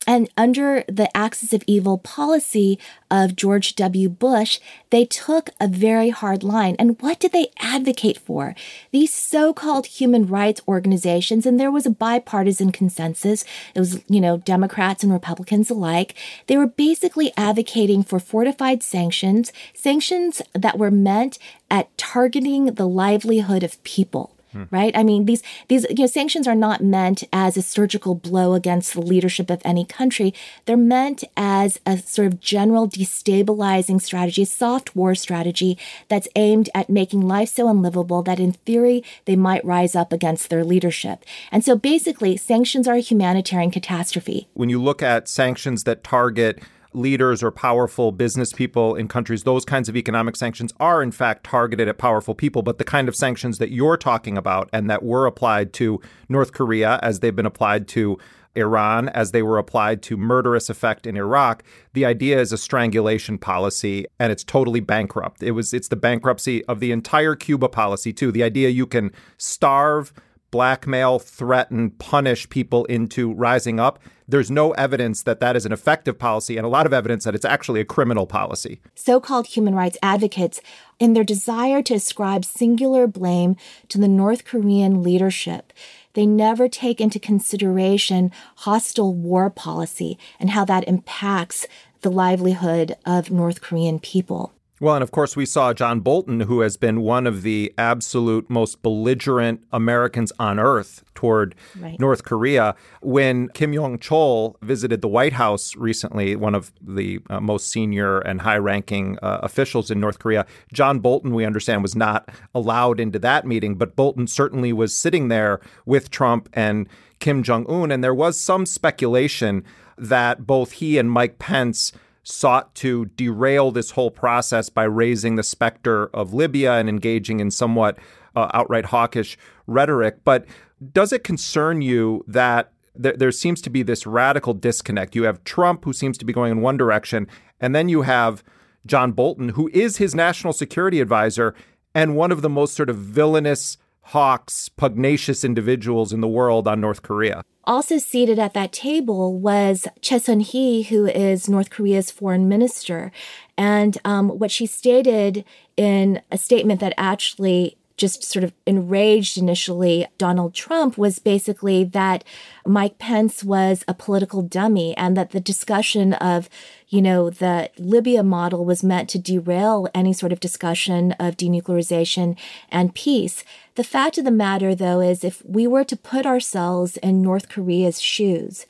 And 0.07 0.29
under 0.37 0.85
the 0.87 1.15
axis 1.17 1.53
of 1.53 1.63
evil 1.67 1.99
policy 1.99 2.79
of 3.11 3.37
George 3.37 3.75
W. 3.77 4.09
Bush, 4.09 4.61
they 4.91 5.05
took 5.05 5.51
a 5.61 5.69
very 5.69 6.11
hard 6.11 6.43
line. 6.43 6.77
And 6.79 7.01
what 7.01 7.21
did 7.21 7.33
they 7.33 7.49
advocate 7.59 8.19
for? 8.19 8.55
These 8.91 9.13
so 9.13 9.55
called 9.55 9.87
human 9.87 10.27
rights 10.27 10.61
organizations, 10.69 11.47
and 11.47 11.59
there 11.59 11.71
was 11.71 11.87
a 11.87 11.91
bipartisan 11.91 12.73
consensus, 12.73 13.45
it 13.75 13.81
was, 13.81 14.03
you 14.09 14.21
know, 14.21 14.39
Democrats 14.39 15.03
and 15.03 15.13
Republicans 15.13 15.71
alike. 15.71 16.15
They 16.47 16.57
were 16.57 16.67
basically 16.67 17.33
advocating 17.37 18.03
for 18.03 18.19
fortified 18.19 18.83
sanctions, 18.83 19.53
sanctions 19.73 20.43
that 20.53 20.79
were 20.79 20.91
meant 20.91 21.39
at 21.71 21.97
targeting 21.97 22.67
the 22.75 22.89
livelihood 22.89 23.63
of 23.63 23.83
people 23.85 24.34
Hmm. 24.55 24.65
right? 24.71 24.97
I 24.97 25.03
mean 25.03 25.25
these 25.25 25.43
these 25.67 25.85
you 25.91 26.05
know 26.05 26.07
sanctions 26.07 26.47
are 26.47 26.55
not 26.55 26.81
meant 26.81 27.25
as 27.33 27.57
a 27.57 27.63
surgical 27.63 28.15
blow 28.15 28.55
against 28.55 28.95
the 28.95 29.01
leadership 29.01 29.51
of 29.51 29.61
any 29.65 29.85
country. 29.85 30.33
They're 30.67 30.77
meant 30.77 31.25
as 31.37 31.81
a 31.85 31.99
sort 31.99 32.29
of 32.29 32.39
general 32.41 32.89
destabilizing 32.89 34.01
strategy 34.01 34.43
a 34.43 34.47
soft 34.47 34.95
war 34.95 35.17
strategy 35.17 35.77
that's 36.09 36.29
aimed 36.37 36.71
at 36.73 36.89
making 36.89 37.27
life 37.27 37.49
so 37.49 37.69
unlivable 37.69 38.23
that 38.23 38.39
in 38.39 38.53
theory 38.53 39.03
they 39.25 39.35
might 39.35 39.65
rise 39.65 39.97
up 39.97 40.13
against 40.13 40.51
their 40.51 40.63
leadership. 40.63 41.25
And 41.51 41.65
so 41.65 41.75
basically 41.75 42.37
sanctions 42.37 42.87
are 42.87 42.95
a 42.95 43.01
humanitarian 43.01 43.73
catastrophe. 43.73 44.47
When 44.55 44.69
you 44.69 44.81
look 44.81 45.03
at 45.03 45.29
sanctions 45.29 45.83
that 45.85 46.05
target 46.05 46.63
leaders 46.95 47.43
or 47.43 47.51
powerful 47.51 48.13
business 48.13 48.53
people 48.53 48.95
in 48.95 49.09
countries, 49.09 49.43
those 49.43 49.65
kinds 49.65 49.89
of 49.89 49.97
economic 49.97 50.37
sanctions 50.37 50.73
are 50.79 51.03
in 51.03 51.13
fact 51.13 51.45
targeted 51.45 51.89
at 51.89 51.99
powerful 51.99 52.35
people. 52.35 52.63
But 52.63 52.79
the 52.79 52.85
kind 52.85 53.09
of 53.09 53.17
sanctions 53.17 53.59
that 53.59 53.71
you're 53.71 53.97
talking 53.97 54.39
about 54.39 54.69
and 54.73 54.89
that 54.89 55.03
were 55.03 55.27
applied 55.27 55.73
to 55.75 56.01
North 56.29 56.53
Korea 56.53 56.99
as 57.03 57.21
they've 57.21 57.35
been 57.35 57.47
applied 57.47 57.89
to 57.89 58.19
Iran, 58.57 59.09
as 59.09 59.33
they 59.33 59.43
were 59.43 59.59
applied 59.59 60.03
to 60.03 60.17
murderous 60.17 60.71
effect 60.71 61.07
in 61.07 61.17
Iraq, 61.17 61.63
the 61.93 62.05
idea 62.05 62.41
is 62.41 62.53
a 62.53 62.59
strangulation 62.59 63.39
policy 63.39 64.07
and 64.19 64.31
it's 64.31 64.45
totally 64.45 64.81
bankrupt. 64.81 65.43
It 65.43 65.53
was 65.53 65.75
it's 65.75 65.89
the 65.89 65.97
bankruptcy 65.97 66.65
of 66.67 66.81
the 66.81 66.93
entire 66.93 67.35
Cuba 67.35 67.69
policy 67.69 68.13
too. 68.13 68.31
The 68.31 68.43
idea 68.43 68.69
you 68.69 68.87
can 68.87 69.11
starve 69.39 70.13
blackmail, 70.55 71.19
threaten, 71.19 71.91
punish 71.91 72.49
people 72.49 72.85
into 72.85 73.33
rising 73.33 73.81
up. 73.81 73.99
There's 74.29 74.53
no 74.53 74.71
evidence 74.75 75.25
that 75.25 75.41
that 75.41 75.57
is 75.57 75.67
an 75.67 75.73
effective 75.73 76.17
policy, 76.17 76.57
and 76.57 76.65
a 76.65 76.69
lot 76.69 76.87
of 76.87 76.93
evidence 76.93 77.25
that 77.25 77.35
it's 77.35 77.45
actually 77.45 77.81
a 77.81 77.85
criminal 77.85 78.25
policy. 78.25 78.81
so 78.95 79.19
called 79.19 79.49
human 79.49 79.75
rights 79.75 79.99
advocates, 80.01 80.61
in 81.01 81.15
their 81.15 81.25
desire 81.25 81.83
to 81.83 81.95
ascribe 81.95 82.45
singular 82.45 83.09
blame 83.09 83.57
to 83.89 83.99
the 83.99 84.07
North 84.07 84.45
Korean 84.45 85.03
leadership, 85.03 85.73
they 86.13 86.25
never 86.25 86.69
take 86.69 87.01
into 87.01 87.19
consideration 87.19 88.31
hostile 88.59 89.13
war 89.13 89.51
policy 89.51 90.17
and 90.39 90.51
how 90.51 90.65
that 90.67 90.87
impacts 90.87 91.67
the 92.03 92.13
livelihood 92.13 92.95
of 93.05 93.29
North 93.29 93.61
Korean 93.61 93.99
people. 93.99 94.54
Well, 94.81 94.97
and 94.97 95.05
of 95.05 95.13
course, 95.13 95.37
we 95.37 95.47
saw 95.47 95.73
John 95.73 96.01
Bolton, 96.01 96.41
who 96.41 96.61
has 96.61 96.77
been 96.77 97.01
one 97.01 97.29
of 97.29 97.43
the 97.43 97.73
absolute 97.79 98.51
most 98.51 98.83
belligerent 98.83 99.63
Americans 99.73 100.33
on 100.39 100.59
earth 100.59 101.05
toward 101.15 101.55
Right. 101.79 101.99
North 102.01 102.25
Korea. 102.25 102.75
When 103.01 103.49
Kim 103.51 103.73
Jong 103.73 103.99
chol 103.99 104.57
visited 104.63 105.01
the 105.01 105.09
White 105.09 105.35
House 105.35 105.77
recently, 105.77 106.35
one 106.35 106.57
of 106.57 106.73
the 106.81 107.21
uh, 107.31 107.41
most 107.41 107.69
senior 107.69 108.19
and 108.19 108.41
high 108.41 108.59
ranking 108.59 109.17
uh, 109.23 109.39
officials 109.45 109.93
in 109.93 110.01
North 110.01 110.19
Korea, 110.19 110.45
John 110.73 110.99
Bolton, 110.99 111.35
we 111.35 111.45
understand, 111.45 111.83
was 111.83 111.95
not 111.95 112.29
allowed 112.53 112.99
into 112.99 113.21
that 113.21 113.47
meeting, 113.47 113.77
but 113.77 113.95
Bolton 113.95 114.27
certainly 114.27 114.73
was 114.73 114.95
sitting 114.95 115.29
there 115.29 115.61
with 115.87 116.11
Trump 116.11 116.49
and 116.53 116.89
Kim 117.21 117.45
Jong 117.45 117.65
un. 117.71 117.93
And 117.93 118.03
there 118.03 118.15
was 118.15 118.39
some 118.41 118.67
speculation 118.67 119.63
that 119.97 120.47
both 120.47 120.73
he 120.73 120.99
and 120.99 121.11
Mike 121.11 121.39
Pence 121.39 121.93
sought 122.25 122.75
to 122.75 123.07
derail 123.07 123.71
this 123.71 123.93
whole 123.93 124.11
process 124.11 124.69
by 124.69 124.85
raising 124.85 125.37
the 125.37 125.43
specter 125.43 126.07
of 126.09 126.35
Libya 126.35 126.73
and 126.73 126.89
engaging 126.89 127.39
in 127.39 127.51
somewhat 127.51 127.99
uh, 128.35 128.51
outright 128.53 128.87
hawkish 128.87 129.39
rhetoric. 129.67 130.25
But 130.25 130.47
does 130.93 131.13
it 131.13 131.23
concern 131.23 131.83
you 131.83 132.25
that 132.27 132.73
there, 132.95 133.17
there 133.17 133.33
seems 133.33 133.61
to 133.63 133.71
be 133.71 133.83
this 133.83 134.07
radical 134.07 134.55
disconnect? 134.55 135.15
You 135.15 135.25
have 135.25 135.45
Trump, 135.45 135.85
who 135.85 135.93
seems 135.93 136.19
to 136.19 136.25
be 136.25 136.33
going 136.33 136.51
in 136.51 136.61
one 136.61 136.77
direction, 136.77 137.29
and 137.61 137.75
then 137.75 137.89
you 137.89 138.03
have 138.03 138.43
John 138.87 139.13
Bolton, 139.13 139.51
who 139.51 139.71
is 139.73 139.99
his 139.99 140.15
national 140.15 140.53
security 140.53 141.01
advisor 141.01 141.55
and 141.95 142.17
one 142.17 142.33
of 142.33 142.43
the 142.43 142.51
most 142.51 142.75
sort 142.75 142.91
of 142.91 142.97
villainous 142.97 143.79
hawks, 144.09 144.69
pugnacious 144.69 145.45
individuals 145.45 146.13
in 146.13 146.21
the 146.21 146.29
world 146.29 146.69
on 146.69 146.81
North 146.81 147.03
Korea. 147.03 147.43
Also 147.65 147.99
seated 147.99 148.39
at 148.39 148.53
that 148.55 148.73
table 148.73 149.39
was 149.39 149.89
Choi 150.03 150.19
Sun-hee, 150.19 150.83
who 150.83 151.07
is 151.07 151.49
North 151.49 151.71
Korea's 151.71 152.11
foreign 152.11 152.49
minister. 152.49 153.11
And 153.57 153.97
um, 154.05 154.29
what 154.29 154.51
she 154.51 154.67
stated 154.67 155.45
in 155.77 156.21
a 156.31 156.37
statement 156.37 156.81
that 156.81 156.93
actually 156.99 157.77
just 157.97 158.25
sort 158.25 158.43
of 158.43 158.53
enraged 158.67 159.39
initially 159.39 160.07
Donald 160.19 160.53
Trump 160.53 160.99
was 160.99 161.19
basically 161.21 161.85
that 161.85 162.25
Mike 162.67 162.99
Pence 162.99 163.45
was 163.45 163.85
a 163.87 163.95
political 163.95 164.43
dummy 164.43 164.97
and 164.97 165.17
that 165.17 165.31
the 165.31 165.41
discussion 165.41 166.15
of, 166.15 166.49
you 166.89 167.01
know, 167.01 167.31
the 167.31 167.71
Libya 167.79 168.25
model 168.25 168.65
was 168.65 168.83
meant 168.83 169.09
to 169.11 169.19
derail 169.19 169.89
any 169.95 170.13
sort 170.13 170.33
of 170.33 170.41
discussion 170.41 171.13
of 171.13 171.37
denuclearization 171.37 172.37
and 172.69 172.95
peace. 172.95 173.45
The 173.75 173.85
fact 173.85 174.19
of 174.19 174.25
the 174.25 174.31
matter, 174.31 174.75
though, 174.75 175.01
is 175.01 175.25
if 175.25 175.45
we 175.45 175.67
were 175.67 175.85
to 175.85 175.97
put 175.97 176.27
ourselves 176.27 176.97
in 176.99 177.21
North 177.21 177.49
Korea's 177.49 178.01
shoes, 178.01 178.67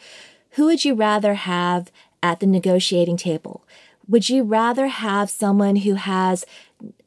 who 0.53 0.65
would 0.67 0.85
you 0.85 0.95
rather 0.95 1.35
have 1.35 1.93
at 2.23 2.41
the 2.41 2.47
negotiating 2.47 3.19
table? 3.19 3.67
Would 4.09 4.31
you 4.31 4.43
rather 4.43 4.87
have 4.87 5.29
someone 5.29 5.77
who 5.77 5.95
has 5.95 6.47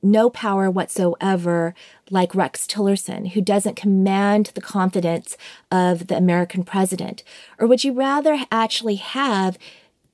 no 0.04 0.30
power 0.30 0.70
whatsoever, 0.70 1.74
like 2.10 2.36
Rex 2.36 2.68
Tillerson, 2.68 3.30
who 3.32 3.42
doesn't 3.42 3.76
command 3.76 4.52
the 4.54 4.62
confidence 4.62 5.36
of 5.72 6.08
the 6.08 6.18
American 6.18 6.64
president? 6.64 7.24
Or 7.60 7.68
would 7.68 7.84
you 7.84 7.94
rather 7.94 8.46
actually 8.52 8.96
have 8.96 9.58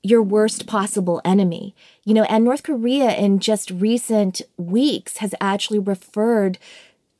your 0.01 0.21
worst 0.21 0.67
possible 0.67 1.21
enemy? 1.23 1.75
You 2.05 2.13
know, 2.13 2.23
and 2.23 2.43
North 2.43 2.63
Korea 2.63 3.11
in 3.11 3.39
just 3.39 3.71
recent 3.71 4.41
weeks 4.57 5.17
has 5.17 5.36
actually 5.39 5.79
referred 5.79 6.57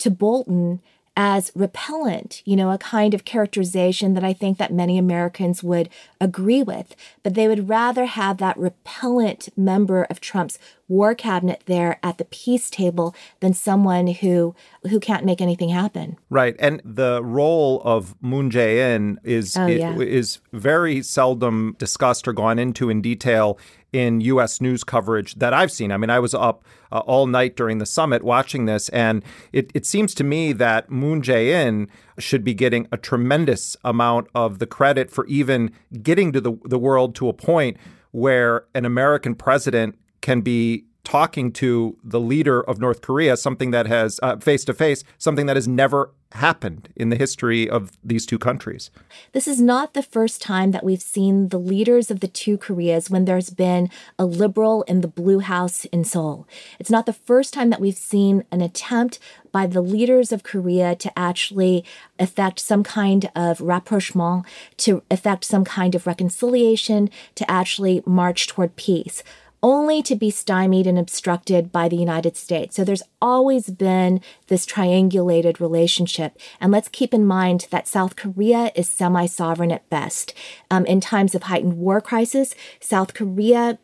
to 0.04 0.12
Bolton 0.12 0.82
as 1.16 1.52
repellent, 1.54 2.42
you 2.44 2.56
know, 2.56 2.72
a 2.72 2.78
kind 2.78 3.14
of 3.14 3.24
characterization 3.24 4.16
that 4.16 4.24
I 4.24 4.34
think 4.34 4.58
that 4.58 4.74
many 4.74 4.98
Americans 4.98 5.62
would 5.62 5.90
agree 6.20 6.64
with. 6.64 6.96
But 7.22 7.36
they 7.36 7.48
would 7.48 7.70
rather 7.70 8.06
have 8.06 8.38
that 8.40 8.58
repellent 8.58 9.50
member 9.56 10.06
of 10.06 10.20
Trump's 10.20 10.58
war 10.88 11.14
cabinet 11.14 11.64
there 11.68 12.00
at 12.02 12.18
the 12.18 12.26
peace 12.26 12.70
table 12.70 13.16
than 13.42 13.54
someone 13.54 14.08
who 14.08 14.56
who 14.90 15.00
can't 15.00 15.26
make 15.26 15.40
anything 15.40 15.70
happen. 15.70 16.18
Right. 16.30 16.56
And 16.58 16.82
the 16.84 17.24
role 17.24 17.82
of 17.86 18.16
Moon 18.22 18.50
Jae-in 18.50 19.20
is 19.24 19.56
oh, 19.56 19.68
yeah. 19.68 19.96
is 20.00 20.40
very 20.52 21.04
seldom 21.04 21.76
discussed 21.78 22.28
or 22.28 22.34
gone 22.34 22.58
into 22.58 22.90
in 22.90 23.02
detail 23.02 23.60
in 23.94 24.20
U.S. 24.22 24.60
news 24.60 24.84
coverage 24.84 25.36
that 25.36 25.54
I've 25.54 25.72
seen. 25.72 25.92
I 25.92 25.98
mean, 25.98 26.10
I 26.10 26.20
was 26.20 26.34
up 26.34 26.66
uh, 26.92 27.00
all 27.00 27.28
night 27.28 27.56
during 27.56 27.78
the 27.78 27.86
summit 27.86 28.24
watching 28.24 28.66
this, 28.66 28.90
and 28.90 29.24
it, 29.54 29.72
it 29.74 29.86
seems 29.86 30.14
to 30.16 30.24
me 30.24 30.52
that 30.54 30.90
Moon 30.90 31.22
Jae-in 31.22 31.88
should 32.18 32.44
be 32.44 32.54
getting 32.54 32.88
a 32.92 32.98
tremendous 32.98 33.78
amount 33.86 34.28
of 34.36 34.60
the 34.60 34.68
credit 34.68 35.12
for 35.12 35.26
even 35.28 35.72
getting 36.02 36.32
to 36.34 36.42
the, 36.42 36.54
the 36.66 36.80
world 36.80 37.16
to 37.16 37.30
a 37.30 37.34
point 37.34 37.78
where 38.12 38.66
an 38.74 38.86
American 38.86 39.36
president 39.36 39.98
can 40.22 40.42
be 40.42 40.86
talking 41.04 41.52
to 41.52 41.98
the 42.04 42.20
leader 42.20 42.62
of 42.62 42.80
North 42.80 43.02
Korea, 43.02 43.36
something 43.38 43.72
that 43.72 43.88
has 43.88 44.20
face 44.40 44.64
to 44.66 44.74
face, 44.74 45.04
something 45.18 45.46
that 45.48 45.58
has 45.58 45.68
never 45.68 46.12
happened 46.34 46.90
in 46.96 47.10
the 47.10 47.16
history 47.16 47.70
of 47.70 47.96
these 48.04 48.26
two 48.26 48.40
countries. 48.40 48.90
This 49.34 49.48
is 49.48 49.62
not 49.62 49.94
the 49.94 50.02
first 50.02 50.42
time 50.42 50.72
that 50.72 50.84
we've 50.84 51.02
seen 51.02 51.50
the 51.50 51.60
leaders 51.60 52.10
of 52.10 52.22
the 52.22 52.28
two 52.28 52.58
Koreas 52.58 53.10
when 53.10 53.26
there's 53.26 53.52
been 53.52 53.90
a 54.18 54.26
liberal 54.26 54.82
in 54.84 55.02
the 55.02 55.08
Blue 55.08 55.40
House 55.40 55.86
in 55.86 56.04
Seoul. 56.04 56.48
It's 56.80 56.90
not 56.90 57.06
the 57.06 57.14
first 57.14 57.54
time 57.54 57.70
that 57.70 57.82
we've 57.82 57.96
seen 57.96 58.46
an 58.52 58.62
attempt 58.62 59.20
by 59.52 59.68
the 59.68 59.82
leaders 59.82 60.32
of 60.32 60.42
Korea 60.42 60.96
to 60.96 61.20
actually 61.20 61.86
effect 62.18 62.60
some 62.60 62.84
kind 62.84 63.30
of 63.36 63.62
rapprochement, 63.62 64.48
to 64.78 65.04
effect 65.12 65.46
some 65.46 65.64
kind 65.64 65.94
of 65.94 66.08
reconciliation, 66.08 67.12
to 67.36 67.50
actually 67.50 68.02
march 68.08 68.48
toward 68.48 68.76
peace 68.76 69.22
only 69.64 70.04
to 70.04 70.16
be 70.16 70.30
stymied 70.30 70.86
and 70.86 71.00
obstructed 71.00 71.72
by 71.72 71.88
the 71.88 71.96
United 71.96 72.36
States. 72.36 72.76
So 72.76 72.84
there's 72.84 73.02
always 73.22 73.70
been 73.70 74.22
this 74.48 74.66
triangulated 74.66 75.62
relationship. 75.62 76.38
And 76.60 76.72
let's 76.72 76.90
keep 76.90 77.14
in 77.14 77.26
mind 77.26 77.68
that 77.72 77.88
South 77.88 78.18
Korea 78.18 78.72
is 78.76 78.90
semi 78.90 79.26
sovereign 79.26 79.72
at 79.72 79.90
best. 79.90 80.34
Um, 80.70 80.86
in 80.86 81.00
times 81.00 81.34
of 81.34 81.44
heightened 81.44 81.78
war 81.78 82.02
crisis, 82.02 82.54
South 82.82 83.14
Korea 83.14 83.80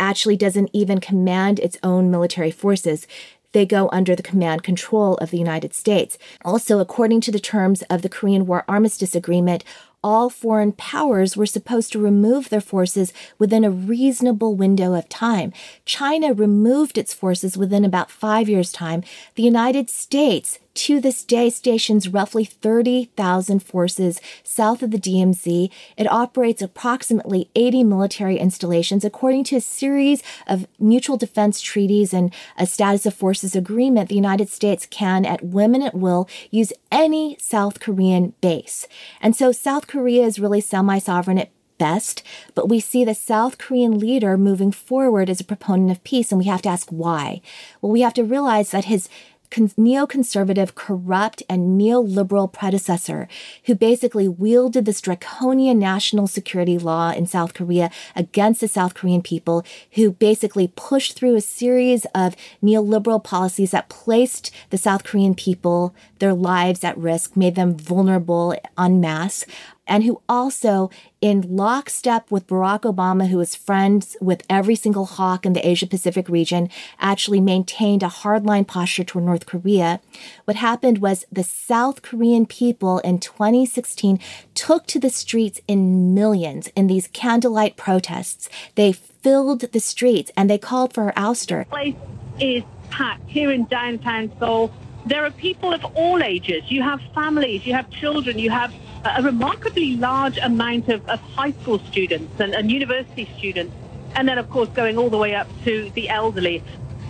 actually 0.00 0.36
doesn't 0.36 0.70
even 0.72 0.98
command 0.98 1.60
its 1.60 1.78
own 1.82 2.10
military 2.10 2.50
forces 2.50 3.06
they 3.52 3.66
go 3.66 3.88
under 3.92 4.14
the 4.14 4.22
command 4.22 4.62
control 4.62 5.14
of 5.16 5.30
the 5.30 5.38
United 5.38 5.74
States. 5.74 6.18
Also, 6.44 6.78
according 6.78 7.20
to 7.22 7.32
the 7.32 7.40
terms 7.40 7.82
of 7.82 8.02
the 8.02 8.08
Korean 8.08 8.46
War 8.46 8.64
Armistice 8.68 9.14
Agreement, 9.14 9.64
all 10.02 10.30
foreign 10.30 10.72
powers 10.72 11.36
were 11.36 11.46
supposed 11.46 11.92
to 11.92 11.98
remove 11.98 12.48
their 12.48 12.60
forces 12.60 13.12
within 13.38 13.64
a 13.64 13.70
reasonable 13.70 14.54
window 14.54 14.94
of 14.94 15.08
time. 15.08 15.52
China 15.84 16.32
removed 16.32 16.96
its 16.96 17.12
forces 17.12 17.56
within 17.56 17.84
about 17.84 18.10
five 18.10 18.48
years' 18.48 18.72
time. 18.72 19.02
The 19.34 19.42
United 19.42 19.90
States 19.90 20.58
to 20.74 21.00
this 21.00 21.24
day 21.24 21.50
stations 21.50 22.08
roughly 22.08 22.44
30,000 22.44 23.60
forces 23.60 24.20
south 24.42 24.82
of 24.82 24.90
the 24.90 24.98
DMZ. 24.98 25.70
It 25.96 26.10
operates 26.10 26.62
approximately 26.62 27.48
80 27.54 27.84
military 27.84 28.38
installations 28.38 29.04
according 29.04 29.44
to 29.44 29.56
a 29.56 29.60
series 29.60 30.22
of 30.46 30.66
mutual 30.78 31.16
defense 31.16 31.60
treaties 31.60 32.14
and 32.14 32.32
a 32.56 32.66
status 32.66 33.06
of 33.06 33.14
forces 33.14 33.56
agreement. 33.56 34.08
The 34.08 34.14
United 34.14 34.48
States 34.48 34.86
can 34.86 35.24
at 35.24 35.42
and 35.42 35.82
at 35.82 35.94
will 35.94 36.28
use 36.50 36.72
any 36.90 37.36
South 37.40 37.80
Korean 37.80 38.34
base. 38.40 38.86
And 39.20 39.36
so 39.36 39.52
South 39.52 39.86
Korea 39.86 40.24
is 40.24 40.38
really 40.38 40.60
semi-sovereign 40.60 41.38
at 41.38 41.50
best, 41.78 42.22
but 42.54 42.68
we 42.68 42.78
see 42.78 43.04
the 43.04 43.14
South 43.14 43.56
Korean 43.56 43.98
leader 43.98 44.36
moving 44.36 44.70
forward 44.70 45.30
as 45.30 45.40
a 45.40 45.44
proponent 45.44 45.90
of 45.90 46.04
peace, 46.04 46.30
and 46.30 46.38
we 46.38 46.44
have 46.44 46.60
to 46.62 46.68
ask 46.68 46.90
why. 46.90 47.40
Well, 47.80 47.90
we 47.90 48.02
have 48.02 48.14
to 48.14 48.22
realize 48.22 48.70
that 48.70 48.84
his 48.84 49.08
neoconservative, 49.50 50.74
corrupt, 50.74 51.42
and 51.48 51.80
neoliberal 51.80 52.52
predecessor 52.52 53.28
who 53.66 53.74
basically 53.74 54.28
wielded 54.28 54.84
this 54.84 55.00
draconian 55.00 55.78
national 55.78 56.26
security 56.26 56.78
law 56.78 57.10
in 57.10 57.26
South 57.26 57.54
Korea 57.54 57.90
against 58.14 58.60
the 58.60 58.68
South 58.68 58.94
Korean 58.94 59.22
people, 59.22 59.64
who 59.92 60.12
basically 60.12 60.72
pushed 60.76 61.16
through 61.16 61.34
a 61.34 61.40
series 61.40 62.06
of 62.14 62.36
neoliberal 62.62 63.22
policies 63.22 63.72
that 63.72 63.88
placed 63.88 64.50
the 64.70 64.78
South 64.78 65.04
Korean 65.04 65.34
people, 65.34 65.94
their 66.18 66.34
lives 66.34 66.84
at 66.84 66.96
risk, 66.96 67.36
made 67.36 67.54
them 67.54 67.76
vulnerable 67.76 68.54
en 68.78 69.00
masse 69.00 69.44
and 69.90 70.04
who 70.04 70.22
also, 70.28 70.88
in 71.20 71.56
lockstep 71.56 72.30
with 72.30 72.46
Barack 72.46 72.82
Obama, 72.82 73.28
who 73.28 73.40
is 73.40 73.56
friends 73.56 74.16
with 74.20 74.44
every 74.48 74.76
single 74.76 75.04
hawk 75.04 75.44
in 75.44 75.52
the 75.52 75.68
Asia 75.68 75.86
Pacific 75.86 76.28
region, 76.28 76.70
actually 77.00 77.40
maintained 77.40 78.04
a 78.04 78.06
hardline 78.06 78.66
posture 78.66 79.02
toward 79.02 79.24
North 79.24 79.46
Korea. 79.46 80.00
What 80.44 80.56
happened 80.56 80.98
was 80.98 81.26
the 81.30 81.42
South 81.42 82.02
Korean 82.02 82.46
people 82.46 83.00
in 83.00 83.18
2016 83.18 84.20
took 84.54 84.86
to 84.86 85.00
the 85.00 85.10
streets 85.10 85.60
in 85.66 86.14
millions 86.14 86.68
in 86.76 86.86
these 86.86 87.08
candlelight 87.08 87.76
protests. 87.76 88.48
They 88.76 88.92
filled 88.92 89.60
the 89.60 89.80
streets 89.80 90.30
and 90.36 90.48
they 90.48 90.58
called 90.58 90.94
for 90.94 91.04
her 91.04 91.12
ouster. 91.16 91.68
Place 91.68 91.96
is 92.38 92.62
packed 92.90 93.28
here 93.28 93.50
in 93.50 93.64
downtown 93.64 94.30
Seoul. 94.38 94.72
There 95.06 95.24
are 95.24 95.30
people 95.30 95.72
of 95.72 95.84
all 95.94 96.22
ages. 96.22 96.64
You 96.70 96.82
have 96.82 97.00
families, 97.14 97.66
you 97.66 97.74
have 97.74 97.90
children, 97.90 98.38
you 98.38 98.50
have 98.50 98.74
a 99.04 99.22
remarkably 99.22 99.96
large 99.96 100.38
amount 100.38 100.88
of, 100.88 101.06
of 101.08 101.20
high 101.20 101.52
school 101.52 101.78
students 101.90 102.38
and, 102.38 102.54
and 102.54 102.70
university 102.70 103.28
students, 103.38 103.74
and 104.14 104.28
then, 104.28 104.38
of 104.38 104.48
course, 104.50 104.68
going 104.70 104.98
all 104.98 105.08
the 105.08 105.16
way 105.16 105.34
up 105.34 105.48
to 105.64 105.90
the 105.94 106.08
elderly. 106.10 106.62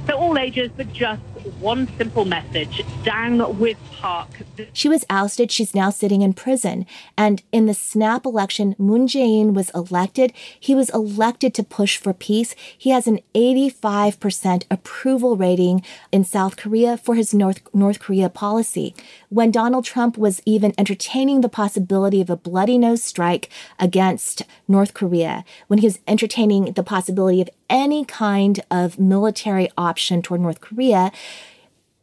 So 0.07 0.17
all 0.17 0.39
ages, 0.39 0.71
but 0.77 0.93
just 0.93 1.23
one 1.61 1.89
simple 1.97 2.25
message 2.25 2.85
down 3.05 3.59
with 3.59 3.77
Park. 3.93 4.29
She 4.73 4.89
was 4.89 5.05
ousted. 5.11 5.51
She's 5.51 5.75
now 5.75 5.91
sitting 5.91 6.23
in 6.23 6.33
prison. 6.33 6.87
And 7.17 7.43
in 7.53 7.67
the 7.67 7.75
snap 7.75 8.25
election, 8.25 8.75
Moon 8.79 9.07
Jae-in 9.07 9.55
was 9.55 9.71
elected. 9.71 10.33
He 10.59 10.75
was 10.75 10.91
elected 10.91 11.55
to 11.55 11.63
push 11.63 11.97
for 11.97 12.13
peace. 12.13 12.55
He 12.77 12.91
has 12.91 13.07
an 13.07 13.21
85% 13.35 14.65
approval 14.71 15.37
rating 15.37 15.83
in 16.13 16.25
South 16.25 16.57
Korea 16.57 16.97
for 16.97 17.15
his 17.15 17.35
North, 17.35 17.61
North 17.75 17.99
Korea 18.01 18.29
policy. 18.29 18.95
When 19.31 19.53
Donald 19.53 19.85
Trump 19.85 20.19
was 20.19 20.43
even 20.45 20.75
entertaining 20.77 21.41
the 21.41 21.49
possibility 21.49 22.21
of 22.21 22.29
a 22.29 22.37
bloody 22.37 22.77
nose 22.77 23.03
strike 23.03 23.49
against 23.79 24.43
North 24.69 24.93
Korea, 24.93 25.45
when 25.69 25.79
he 25.79 25.87
was 25.87 26.01
entertaining 26.07 26.73
the 26.73 26.83
possibility 26.83 27.41
of 27.41 27.49
any 27.71 28.05
kind 28.05 28.61
of 28.71 28.99
military 28.99 29.71
option 29.79 30.21
toward 30.21 30.41
North 30.41 30.61
Korea, 30.61 31.13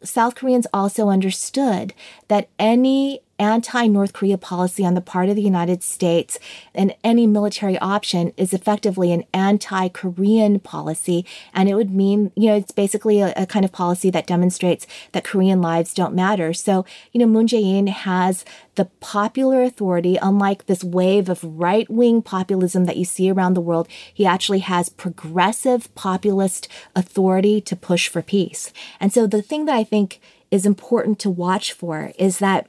South 0.02 0.36
Koreans 0.36 0.68
also 0.74 1.10
understood 1.10 1.94
that 2.30 2.48
any 2.58 3.22
anti 3.40 3.88
North 3.88 4.14
Korea 4.14 4.38
policy 4.38 4.86
on 4.86 4.94
the 4.94 5.02
part 5.02 5.30
of 5.30 5.36
the 5.36 5.42
United 5.42 5.84
States 5.84 6.40
and 6.74 6.94
any 7.04 7.28
military 7.28 7.78
option 7.80 8.34
is 8.38 8.54
effectively 8.54 9.12
an 9.12 9.24
anti 9.34 9.90
Korean 9.90 10.60
policy. 10.60 11.26
And 11.54 11.70
it 11.70 11.76
would 11.76 11.92
mean, 11.92 12.32
you 12.36 12.50
know, 12.50 12.56
it's 12.56 12.72
basically 12.72 13.22
a, 13.22 13.34
a, 13.36 13.46
kind 13.46 13.66
of 13.66 13.72
policy 13.72 14.10
that 14.10 14.28
demonstrates 14.28 14.88
that 15.12 15.24
Korean 15.24 15.62
lives 15.62 15.94
don't 15.94 16.14
matter. 16.14 16.54
So, 16.54 16.86
you 17.12 17.20
know, 17.20 17.28
Moon 17.28 17.48
Jae 17.48 17.78
in 17.78 17.88
has 17.88 18.46
the 18.76 18.86
popular 19.00 19.64
authority, 19.64 20.18
unlike 20.22 20.66
this 20.66 20.84
wave 20.84 21.30
of 21.30 21.44
right 21.44 21.90
wing 21.90 22.22
populism 22.22 22.86
that 22.86 22.98
you 22.98 23.06
see 23.06 23.30
around 23.30 23.54
the 23.54 23.62
world, 23.62 23.88
he 24.14 24.26
actually 24.26 24.60
has 24.60 24.90
progressive 24.90 25.94
populist 25.96 26.68
authority 26.96 27.60
to 27.62 27.76
push 27.76 28.08
for 28.08 28.22
peace. 28.22 28.72
And 29.00 29.12
so 29.12 29.28
the 29.28 29.42
thing 29.42 29.66
that 29.66 29.76
I 29.76 29.84
think 29.84 30.20
is 30.52 30.66
important 30.66 31.20
to 31.20 31.30
watch 31.30 31.74
for 31.74 32.12
is 32.18 32.40
that 32.40 32.68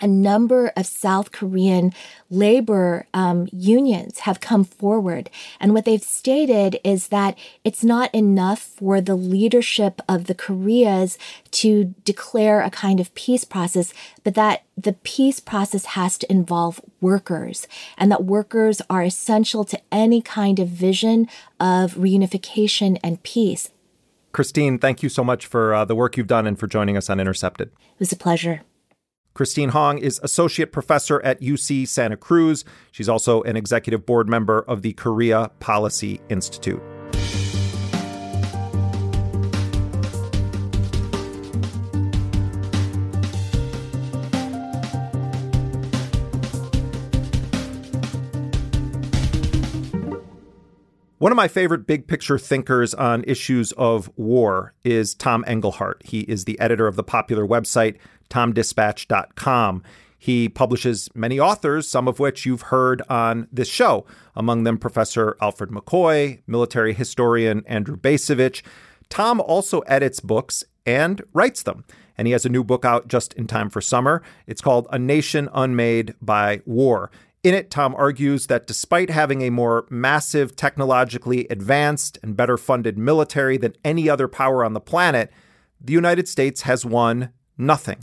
a 0.00 0.06
number 0.06 0.72
of 0.76 0.86
South 0.86 1.32
Korean 1.32 1.92
labor 2.30 3.06
um, 3.14 3.48
unions 3.52 4.20
have 4.20 4.40
come 4.40 4.64
forward. 4.64 5.30
And 5.60 5.72
what 5.72 5.84
they've 5.84 6.02
stated 6.02 6.78
is 6.84 7.08
that 7.08 7.38
it's 7.64 7.84
not 7.84 8.14
enough 8.14 8.60
for 8.60 9.00
the 9.00 9.16
leadership 9.16 10.00
of 10.08 10.24
the 10.24 10.34
Koreas 10.34 11.18
to 11.52 11.94
declare 12.04 12.60
a 12.60 12.70
kind 12.70 13.00
of 13.00 13.14
peace 13.14 13.44
process, 13.44 13.94
but 14.24 14.34
that 14.34 14.64
the 14.76 14.92
peace 14.92 15.40
process 15.40 15.86
has 15.86 16.18
to 16.18 16.30
involve 16.30 16.80
workers 17.00 17.66
and 17.96 18.10
that 18.10 18.24
workers 18.24 18.82
are 18.90 19.02
essential 19.02 19.64
to 19.64 19.80
any 19.90 20.20
kind 20.20 20.58
of 20.58 20.68
vision 20.68 21.28
of 21.58 21.94
reunification 21.94 22.98
and 23.02 23.22
peace. 23.22 23.70
Christine, 24.32 24.78
thank 24.78 25.02
you 25.02 25.08
so 25.08 25.24
much 25.24 25.46
for 25.46 25.72
uh, 25.72 25.86
the 25.86 25.94
work 25.94 26.18
you've 26.18 26.26
done 26.26 26.46
and 26.46 26.58
for 26.58 26.66
joining 26.66 26.94
us 26.94 27.08
on 27.08 27.18
Intercepted. 27.18 27.68
It 27.68 27.98
was 27.98 28.12
a 28.12 28.16
pleasure. 28.16 28.60
Christine 29.36 29.68
Hong 29.68 29.98
is 29.98 30.18
associate 30.22 30.72
professor 30.72 31.20
at 31.20 31.42
UC 31.42 31.86
Santa 31.88 32.16
Cruz. 32.16 32.64
She's 32.90 33.06
also 33.06 33.42
an 33.42 33.54
executive 33.54 34.06
board 34.06 34.30
member 34.30 34.60
of 34.60 34.80
the 34.80 34.94
Korea 34.94 35.50
Policy 35.60 36.22
Institute. 36.30 36.82
One 51.18 51.32
of 51.32 51.36
my 51.36 51.48
favorite 51.48 51.86
big 51.86 52.06
picture 52.06 52.38
thinkers 52.38 52.94
on 52.94 53.24
issues 53.24 53.72
of 53.72 54.10
war 54.16 54.74
is 54.84 55.14
Tom 55.14 55.44
Engelhardt. 55.46 56.02
He 56.04 56.20
is 56.20 56.44
the 56.44 56.60
editor 56.60 56.86
of 56.86 56.94
the 56.94 57.02
popular 57.02 57.46
website 57.46 57.96
tomdispatch.com. 58.30 59.82
He 60.18 60.48
publishes 60.48 61.08
many 61.14 61.38
authors, 61.38 61.86
some 61.86 62.08
of 62.08 62.18
which 62.18 62.46
you've 62.46 62.62
heard 62.62 63.02
on 63.08 63.48
this 63.52 63.68
show, 63.68 64.06
among 64.34 64.64
them 64.64 64.78
Professor 64.78 65.36
Alfred 65.40 65.70
McCoy, 65.70 66.40
military 66.46 66.94
historian 66.94 67.62
Andrew 67.66 67.96
Bacevich. 67.96 68.62
Tom 69.08 69.40
also 69.40 69.80
edits 69.80 70.20
books 70.20 70.64
and 70.84 71.22
writes 71.32 71.62
them. 71.62 71.84
And 72.18 72.26
he 72.26 72.32
has 72.32 72.46
a 72.46 72.48
new 72.48 72.64
book 72.64 72.84
out 72.84 73.08
just 73.08 73.34
in 73.34 73.46
time 73.46 73.68
for 73.68 73.80
summer. 73.80 74.22
It's 74.46 74.62
called 74.62 74.88
A 74.90 74.98
Nation 74.98 75.48
Unmade 75.52 76.14
by 76.20 76.60
War. 76.64 77.10
In 77.44 77.54
it, 77.54 77.70
Tom 77.70 77.94
argues 77.94 78.48
that 78.48 78.66
despite 78.66 79.10
having 79.10 79.42
a 79.42 79.50
more 79.50 79.86
massive, 79.90 80.56
technologically 80.56 81.46
advanced, 81.50 82.18
and 82.22 82.36
better 82.36 82.56
funded 82.56 82.98
military 82.98 83.58
than 83.58 83.76
any 83.84 84.08
other 84.08 84.26
power 84.26 84.64
on 84.64 84.72
the 84.72 84.80
planet, 84.80 85.30
the 85.80 85.92
United 85.92 86.26
States 86.26 86.62
has 86.62 86.84
won 86.84 87.30
nothing 87.56 87.98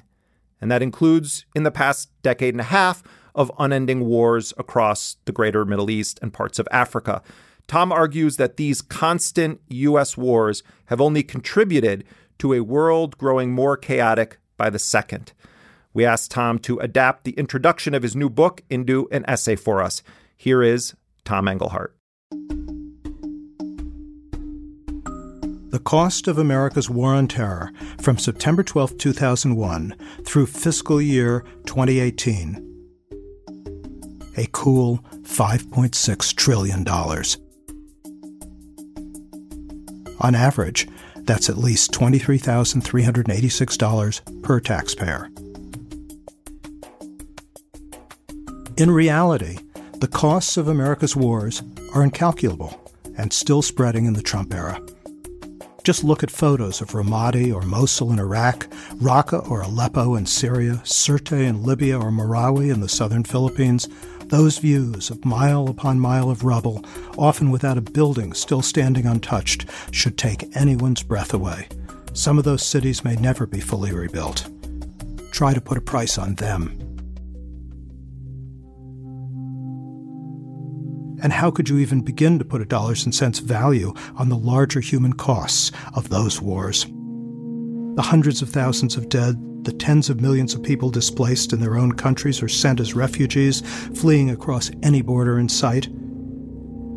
and 0.63 0.71
that 0.71 0.81
includes 0.81 1.45
in 1.53 1.63
the 1.63 1.71
past 1.71 2.09
decade 2.21 2.53
and 2.53 2.61
a 2.61 2.63
half 2.63 3.03
of 3.35 3.51
unending 3.59 4.05
wars 4.05 4.53
across 4.57 5.17
the 5.25 5.33
greater 5.33 5.65
Middle 5.65 5.89
East 5.89 6.19
and 6.21 6.31
parts 6.31 6.57
of 6.57 6.69
Africa. 6.71 7.21
Tom 7.67 7.91
argues 7.91 8.37
that 8.37 8.55
these 8.55 8.81
constant 8.81 9.59
U.S. 9.67 10.15
wars 10.15 10.63
have 10.85 11.01
only 11.01 11.21
contributed 11.21 12.05
to 12.39 12.53
a 12.53 12.61
world 12.61 13.17
growing 13.17 13.51
more 13.51 13.75
chaotic 13.75 14.37
by 14.55 14.69
the 14.69 14.79
second. 14.79 15.33
We 15.93 16.05
asked 16.05 16.31
Tom 16.31 16.59
to 16.59 16.79
adapt 16.79 17.25
the 17.25 17.31
introduction 17.31 17.93
of 17.93 18.01
his 18.01 18.15
new 18.15 18.29
book 18.29 18.63
into 18.69 19.09
an 19.11 19.25
essay 19.27 19.57
for 19.57 19.83
us. 19.83 20.01
Here 20.37 20.63
is 20.63 20.95
Tom 21.25 21.49
Engelhardt. 21.49 21.93
The 25.73 25.79
cost 25.79 26.27
of 26.27 26.37
America's 26.37 26.87
war 26.87 27.15
on 27.15 27.27
terror 27.27 27.73
from 27.99 28.19
September 28.19 28.61
12, 28.61 28.95
2001 28.99 29.95
through 30.23 30.45
fiscal 30.45 31.01
year 31.01 31.43
2018. 31.65 32.91
A 34.37 34.47
cool 34.51 35.03
$5.6 35.23 36.35
trillion. 36.35 36.87
On 40.19 40.35
average, 40.35 40.87
that's 41.21 41.49
at 41.49 41.57
least 41.57 41.91
$23,386 41.91 44.43
per 44.43 44.59
taxpayer. 44.59 45.31
In 48.77 48.91
reality, 48.91 49.57
the 49.95 50.07
costs 50.07 50.55
of 50.55 50.67
America's 50.67 51.15
wars 51.15 51.63
are 51.95 52.03
incalculable 52.03 52.79
and 53.17 53.33
still 53.33 53.63
spreading 53.63 54.05
in 54.05 54.13
the 54.13 54.21
Trump 54.21 54.53
era. 54.53 54.79
Just 55.83 56.05
look 56.05 56.23
at 56.23 56.31
photos 56.31 56.79
of 56.79 56.91
Ramadi 56.91 57.53
or 57.53 57.61
Mosul 57.61 58.13
in 58.13 58.19
Iraq, 58.19 58.67
Raqqa 59.01 59.49
or 59.51 59.61
Aleppo 59.61 60.15
in 60.15 60.25
Syria, 60.25 60.81
Sirte 60.85 61.45
in 61.45 61.61
Libya 61.63 61.99
or 61.99 62.09
Marawi 62.09 62.71
in 62.71 62.79
the 62.79 62.87
southern 62.87 63.25
Philippines. 63.25 63.89
Those 64.27 64.59
views 64.59 65.09
of 65.09 65.25
mile 65.25 65.67
upon 65.67 65.99
mile 65.99 66.29
of 66.29 66.45
rubble, 66.45 66.85
often 67.17 67.51
without 67.51 67.77
a 67.77 67.81
building 67.81 68.31
still 68.31 68.61
standing 68.61 69.05
untouched, 69.05 69.65
should 69.91 70.17
take 70.17 70.55
anyone's 70.55 71.03
breath 71.03 71.33
away. 71.33 71.67
Some 72.13 72.37
of 72.37 72.45
those 72.45 72.63
cities 72.63 73.03
may 73.03 73.17
never 73.17 73.45
be 73.45 73.59
fully 73.59 73.91
rebuilt. 73.91 74.47
Try 75.33 75.53
to 75.53 75.59
put 75.59 75.77
a 75.77 75.81
price 75.81 76.17
on 76.17 76.35
them. 76.35 76.92
And 81.23 81.31
how 81.31 81.49
could 81.51 81.69
you 81.69 81.77
even 81.77 82.01
begin 82.01 82.37
to 82.37 82.45
put 82.45 82.61
a 82.61 82.65
dollars 82.65 83.05
and 83.05 83.15
cents 83.15 83.39
value 83.39 83.93
on 84.17 84.27
the 84.27 84.37
larger 84.37 84.81
human 84.81 85.13
costs 85.13 85.71
of 85.95 86.09
those 86.09 86.41
wars? 86.41 86.85
The 87.95 88.01
hundreds 88.01 88.41
of 88.41 88.49
thousands 88.49 88.97
of 88.97 89.07
dead, 89.07 89.37
the 89.63 89.71
tens 89.71 90.09
of 90.09 90.19
millions 90.19 90.53
of 90.53 90.61
people 90.61 90.89
displaced 90.89 91.53
in 91.53 91.61
their 91.61 91.77
own 91.77 91.93
countries 91.93 92.43
or 92.43 92.49
sent 92.49 92.81
as 92.81 92.93
refugees, 92.93 93.61
fleeing 93.97 94.31
across 94.31 94.69
any 94.83 95.01
border 95.01 95.39
in 95.39 95.47
sight. 95.47 95.87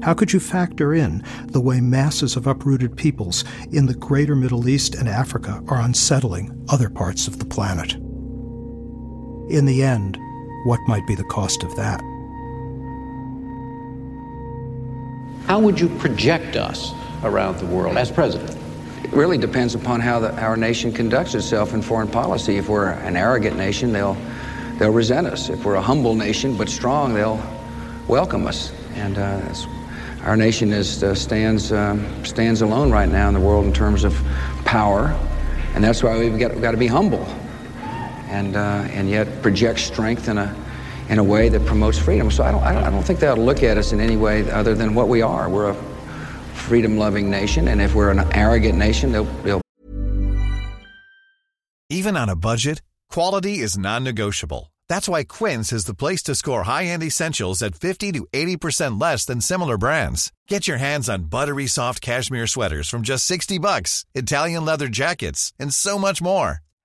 How 0.03 0.13
could 0.13 0.33
you 0.33 0.41
factor 0.41 0.93
in 0.93 1.23
the 1.47 1.61
way 1.61 1.81
masses 1.81 2.35
of 2.35 2.49
uprooted 2.49 2.97
peoples 2.97 3.45
in 3.71 3.87
the 3.87 3.95
greater 3.95 4.35
Middle 4.35 4.69
East 4.69 4.97
and 4.97 5.09
Africa 5.09 5.63
are 5.69 5.81
unsettling 5.81 6.67
other 6.69 6.91
parts 6.91 7.29
of 7.29 7.39
the 7.39 7.47
planet? 7.47 7.95
In 9.53 9.67
the 9.67 9.85
end, 9.85 10.19
what 10.65 10.81
might 10.89 11.07
be 11.07 11.15
the 11.15 11.23
cost 11.25 11.63
of 11.63 11.77
that? 11.77 12.03
How 15.47 15.61
would 15.61 15.79
you 15.79 15.89
project 15.89 16.57
us 16.57 16.93
around 17.23 17.59
the 17.59 17.67
world 17.67 17.97
as 17.97 18.11
president? 18.11 18.59
It 19.05 19.13
really 19.13 19.39
depends 19.39 19.77
upon 19.77 20.01
how 20.01 20.19
the, 20.19 20.35
our 20.43 20.57
nation 20.57 20.93
conducts 20.93 21.37
itself 21.37 21.73
in 21.73 21.83
foreign 21.83 22.09
policy. 22.09 22.57
If 22.57 22.69
we're 22.69 22.89
an 22.89 23.17
arrogant 23.17 23.57
nation, 23.57 23.93
they'll 23.93 24.17
they'll 24.79 24.91
resent 24.91 25.29
us. 25.29 25.49
If 25.49 25.65
we're 25.65 25.77
a 25.77 25.81
humble 25.81 26.17
nation 26.17 26.57
but 26.57 26.69
strong, 26.69 27.15
they'll 27.15 27.41
welcome 28.09 28.45
us. 28.49 28.73
And 28.95 29.19
uh, 29.19 29.55
our 30.25 30.37
nation 30.37 30.73
is 30.73 31.05
uh, 31.05 31.15
stands 31.15 31.71
um, 31.71 32.25
stands 32.25 32.61
alone 32.61 32.91
right 32.91 33.09
now 33.09 33.29
in 33.29 33.35
the 33.35 33.41
world 33.41 33.67
in 33.67 33.73
terms 33.73 34.03
of 34.03 34.21
power, 34.65 35.17
and 35.77 35.85
that's 35.85 36.03
why 36.03 36.19
we've 36.19 36.41
got, 36.41 36.55
we've 36.55 36.63
got 36.63 36.73
to 36.73 36.77
be 36.77 36.89
humble, 36.89 37.25
and 38.31 38.57
uh, 38.57 38.89
and 38.91 39.09
yet 39.09 39.43
project 39.43 39.79
strength 39.79 40.29
in 40.29 40.39
a 40.39 40.66
in 41.09 41.19
a 41.19 41.25
way 41.25 41.49
that 41.49 41.65
promotes 41.67 41.99
freedom. 41.99 42.31
So 42.31 42.45
I 42.45 42.51
don't, 42.53 42.63
I 42.63 42.73
don't, 42.73 42.85
I 42.85 42.91
don't 42.91 43.03
think 43.03 43.21
they'll 43.21 43.37
look 43.37 43.63
at 43.63 43.79
us 43.79 43.93
in 43.93 44.01
any 44.01 44.17
way 44.17 44.49
other 44.51 44.75
than 44.75 44.95
what 44.95 45.09
we 45.09 45.23
are. 45.23 45.49
We're 45.49 45.71
a 45.71 45.75
freedom 46.55 46.99
loving 46.99 47.31
nation, 47.31 47.69
and 47.69 47.81
if 47.81 47.95
we're 47.95 48.11
an 48.11 48.21
arrogant 48.33 48.79
nation, 48.79 49.13
they'll, 49.13 49.25
they'll. 49.45 49.61
Even 51.89 52.17
on 52.17 52.29
a 52.29 52.37
budget, 52.37 52.83
quality 53.11 53.59
is 53.59 53.79
non 53.79 54.03
negotiable. 54.05 54.73
That's 54.89 55.09
why 55.09 55.25
Quince 55.25 55.73
is 55.73 55.85
the 55.85 55.95
place 55.95 56.23
to 56.25 56.35
score 56.35 56.63
high 56.65 56.85
end 56.85 57.03
essentials 57.03 57.63
at 57.63 57.75
50 57.75 58.13
to 58.13 58.27
80% 58.33 59.01
less 59.01 59.25
than 59.25 59.41
similar 59.41 59.79
brands. 59.79 60.33
Get 60.49 60.69
your 60.69 60.79
hands 60.79 61.09
on 61.09 61.25
buttery 61.25 61.67
soft 61.67 62.01
cashmere 62.01 62.47
sweaters 62.47 62.89
from 62.89 63.03
just 63.03 63.27
60 63.27 63.59
bucks, 63.59 64.05
Italian 64.15 64.65
leather 64.65 64.89
jackets, 64.89 65.53
and 65.59 65.73
so 65.73 65.99
much 65.99 66.21
more. 66.21 66.61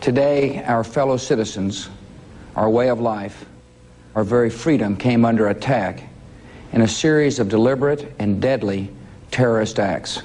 Today, 0.00 0.62
our 0.62 0.84
fellow 0.84 1.16
citizens, 1.16 1.90
our 2.54 2.70
way 2.70 2.88
of 2.88 3.00
life, 3.00 3.44
our 4.14 4.22
very 4.22 4.48
freedom 4.48 4.96
came 4.96 5.24
under 5.24 5.48
attack 5.48 6.04
in 6.72 6.82
a 6.82 6.88
series 6.88 7.38
of 7.38 7.48
deliberate 7.48 8.14
and 8.18 8.40
deadly 8.40 8.90
terrorist 9.30 9.78
acts. 9.80 10.22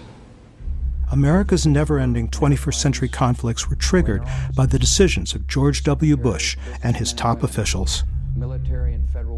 America's 1.11 1.65
never 1.65 1.99
ending 1.99 2.29
21st 2.29 2.75
century 2.75 3.09
conflicts 3.09 3.69
were 3.69 3.75
triggered 3.75 4.23
by 4.55 4.65
the 4.65 4.79
decisions 4.79 5.33
of 5.33 5.47
George 5.47 5.83
W. 5.83 6.17
Bush 6.17 6.55
and 6.83 6.95
his 6.95 7.11
top 7.11 7.43
officials. 7.43 8.03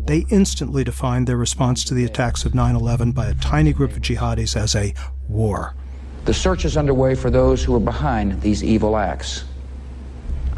They 0.05 0.25
instantly 0.29 0.83
defined 0.83 1.27
their 1.27 1.37
response 1.37 1.83
to 1.85 1.93
the 1.93 2.05
attacks 2.05 2.45
of 2.45 2.53
9 2.53 2.75
11 2.75 3.13
by 3.13 3.27
a 3.27 3.33
tiny 3.35 3.73
group 3.73 3.91
of 3.91 4.01
jihadis 4.01 4.55
as 4.55 4.75
a 4.75 4.93
war. 5.27 5.75
The 6.25 6.33
search 6.33 6.65
is 6.65 6.77
underway 6.77 7.15
for 7.15 7.29
those 7.29 7.63
who 7.63 7.75
are 7.75 7.79
behind 7.79 8.41
these 8.41 8.63
evil 8.63 8.97
acts. 8.97 9.45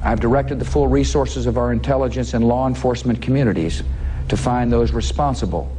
I've 0.04 0.20
directed 0.20 0.60
the 0.60 0.66
full 0.66 0.88
resources 0.88 1.45
of 1.45 1.58
our 1.58 1.72
intelligence 1.72 2.34
and 2.34 2.48
law 2.48 2.68
enforcement 2.68 3.22
communities 3.22 3.84
to 4.30 4.38
find 4.38 4.72
those 4.72 4.91
responsible 4.91 5.76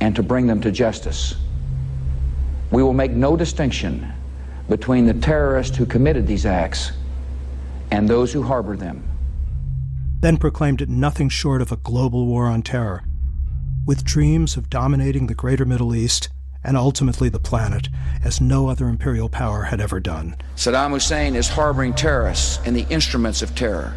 and 0.00 0.14
to 0.16 0.22
bring 0.22 0.46
them 0.46 0.60
to 0.60 0.70
justice. 0.70 1.34
We 2.70 2.82
will 2.82 2.92
make 2.92 3.12
no 3.12 3.36
distinction 3.36 4.12
between 4.68 5.06
the 5.06 5.14
terrorists 5.14 5.76
who 5.76 5.86
committed 5.86 6.26
these 6.26 6.46
acts 6.46 6.92
and 7.90 8.08
those 8.08 8.32
who 8.32 8.42
harbor 8.42 8.76
them. 8.76 9.06
Then 10.20 10.36
proclaimed 10.36 10.80
it 10.80 10.88
nothing 10.88 11.28
short 11.28 11.60
of 11.60 11.72
a 11.72 11.76
global 11.76 12.26
war 12.26 12.46
on 12.46 12.62
terror. 12.62 13.04
With 13.84 14.04
dreams 14.04 14.56
of 14.56 14.70
dominating 14.70 15.26
the 15.26 15.34
greater 15.34 15.64
Middle 15.64 15.94
East 15.94 16.28
and 16.64 16.76
ultimately 16.76 17.28
the 17.28 17.40
planet, 17.40 17.88
as 18.24 18.40
no 18.40 18.68
other 18.68 18.88
imperial 18.88 19.28
power 19.28 19.62
had 19.64 19.80
ever 19.80 20.00
done. 20.00 20.36
Saddam 20.56 20.90
Hussein 20.90 21.34
is 21.34 21.48
harboring 21.48 21.94
terrorists 21.94 22.60
and 22.64 22.76
the 22.76 22.86
instruments 22.88 23.42
of 23.42 23.54
terror, 23.54 23.94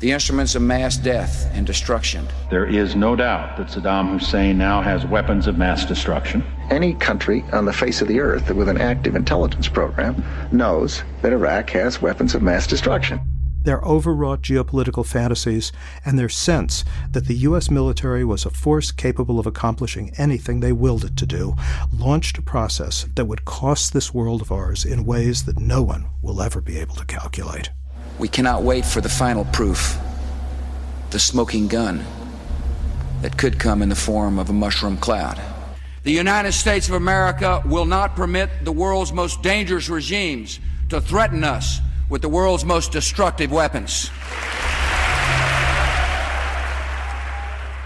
the 0.00 0.12
instruments 0.12 0.54
of 0.54 0.62
mass 0.62 0.96
death 0.96 1.50
and 1.54 1.66
destruction. 1.66 2.26
There 2.50 2.66
is 2.66 2.94
no 2.94 3.16
doubt 3.16 3.56
that 3.56 3.68
Saddam 3.68 4.10
Hussein 4.10 4.58
now 4.58 4.82
has 4.82 5.06
weapons 5.06 5.46
of 5.46 5.58
mass 5.58 5.84
destruction. 5.84 6.44
Any 6.70 6.94
country 6.94 7.44
on 7.52 7.64
the 7.64 7.72
face 7.72 8.00
of 8.02 8.08
the 8.08 8.20
earth 8.20 8.50
with 8.50 8.68
an 8.68 8.80
active 8.80 9.16
intelligence 9.16 9.68
program 9.68 10.24
knows 10.52 11.02
that 11.22 11.32
Iraq 11.32 11.70
has 11.70 12.02
weapons 12.02 12.34
of 12.34 12.42
mass 12.42 12.66
destruction 12.66 13.20
their 13.64 13.80
overwrought 13.80 14.42
geopolitical 14.42 15.06
fantasies, 15.06 15.72
and 16.04 16.18
their 16.18 16.28
sense 16.28 16.84
that 17.10 17.26
the 17.26 17.36
U.S. 17.48 17.70
military 17.70 18.24
was 18.24 18.44
a 18.44 18.50
force 18.50 18.92
capable 18.92 19.38
of 19.38 19.46
accomplishing 19.46 20.12
anything 20.16 20.60
they 20.60 20.72
willed 20.72 21.04
it 21.04 21.16
to 21.16 21.26
do, 21.26 21.54
launched 21.92 22.38
a 22.38 22.42
process 22.42 23.06
that 23.14 23.26
would 23.26 23.44
cost 23.44 23.92
this 23.92 24.12
world 24.12 24.40
of 24.40 24.52
ours 24.52 24.84
in 24.84 25.04
ways 25.04 25.44
that 25.44 25.58
no 25.58 25.82
one 25.82 26.06
will 26.22 26.42
ever 26.42 26.60
be 26.60 26.78
able 26.78 26.94
to 26.96 27.04
calculate. 27.04 27.70
We 28.18 28.28
cannot 28.28 28.62
wait 28.62 28.84
for 28.84 29.00
the 29.00 29.08
final 29.08 29.44
proof 29.46 29.98
the 31.10 31.18
smoking 31.18 31.68
gun 31.68 32.02
that 33.20 33.36
could 33.36 33.58
come 33.58 33.82
in 33.82 33.88
the 33.90 33.94
form 33.94 34.38
of 34.38 34.48
a 34.48 34.52
mushroom 34.52 34.96
cloud. 34.96 35.40
The 36.04 36.10
United 36.10 36.52
States 36.52 36.88
of 36.88 36.94
America 36.94 37.62
will 37.66 37.84
not 37.84 38.16
permit 38.16 38.50
the 38.64 38.72
world's 38.72 39.12
most 39.12 39.42
dangerous 39.42 39.88
regimes 39.88 40.58
to 40.88 41.00
threaten 41.00 41.44
us 41.44 41.80
with 42.12 42.20
the 42.20 42.28
world's 42.28 42.64
most 42.64 42.92
destructive 42.92 43.50
weapons. 43.50 44.10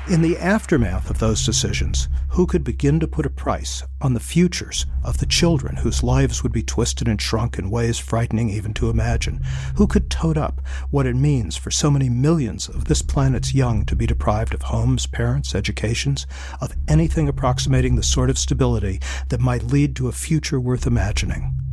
In 0.09 0.20
the 0.20 0.37
aftermath 0.39 1.11
of 1.11 1.20
those 1.20 1.47
decisions, 1.47 2.09
who 2.31 2.47
could 2.47 2.64
begin 2.64 2.99
to 3.01 3.09
put 3.09 3.24
a 3.24 3.31
price 3.31 3.85
on 4.01 4.14
the 4.14 4.20
futures 4.20 4.85
of 5.05 5.18
the 5.18 5.27
children 5.27 5.77
whose 5.77 6.03
lives 6.03 6.43
would 6.43 6.53
be 6.53 6.62
twisted 6.64 7.07
and 7.07 7.20
shrunk 7.20 7.57
in 7.57 7.70
ways 7.70 7.99
frightening 7.99 8.51
even 8.51 8.74
to 8.74 8.91
imagine? 8.91 9.41
Who 9.77 9.87
could 9.87 10.11
tote 10.11 10.37
up 10.37 10.61
what 10.91 11.07
it 11.07 11.14
means 11.14 11.57
for 11.57 11.70
so 11.70 11.89
many 11.89 12.09
millions 12.09 12.68
of 12.68 12.87
this 12.87 13.03
planet's 13.03 13.55
young 13.55 13.85
to 13.87 13.97
be 13.97 14.07
deprived 14.07 14.55
of 14.55 14.62
homes, 14.62 15.07
parents, 15.07 15.55
educations, 15.55 16.27
of 16.61 16.74
anything 16.89 17.29
approximating 17.29 17.95
the 17.95 18.03
sort 18.03 18.31
of 18.31 18.39
stability 18.39 19.01
that 19.29 19.41
might 19.41 19.62
lead 19.62 19.95
to 19.97 20.09
a 20.09 20.12
future 20.12 20.59
worth 20.59 20.87
imagining? 20.87 21.66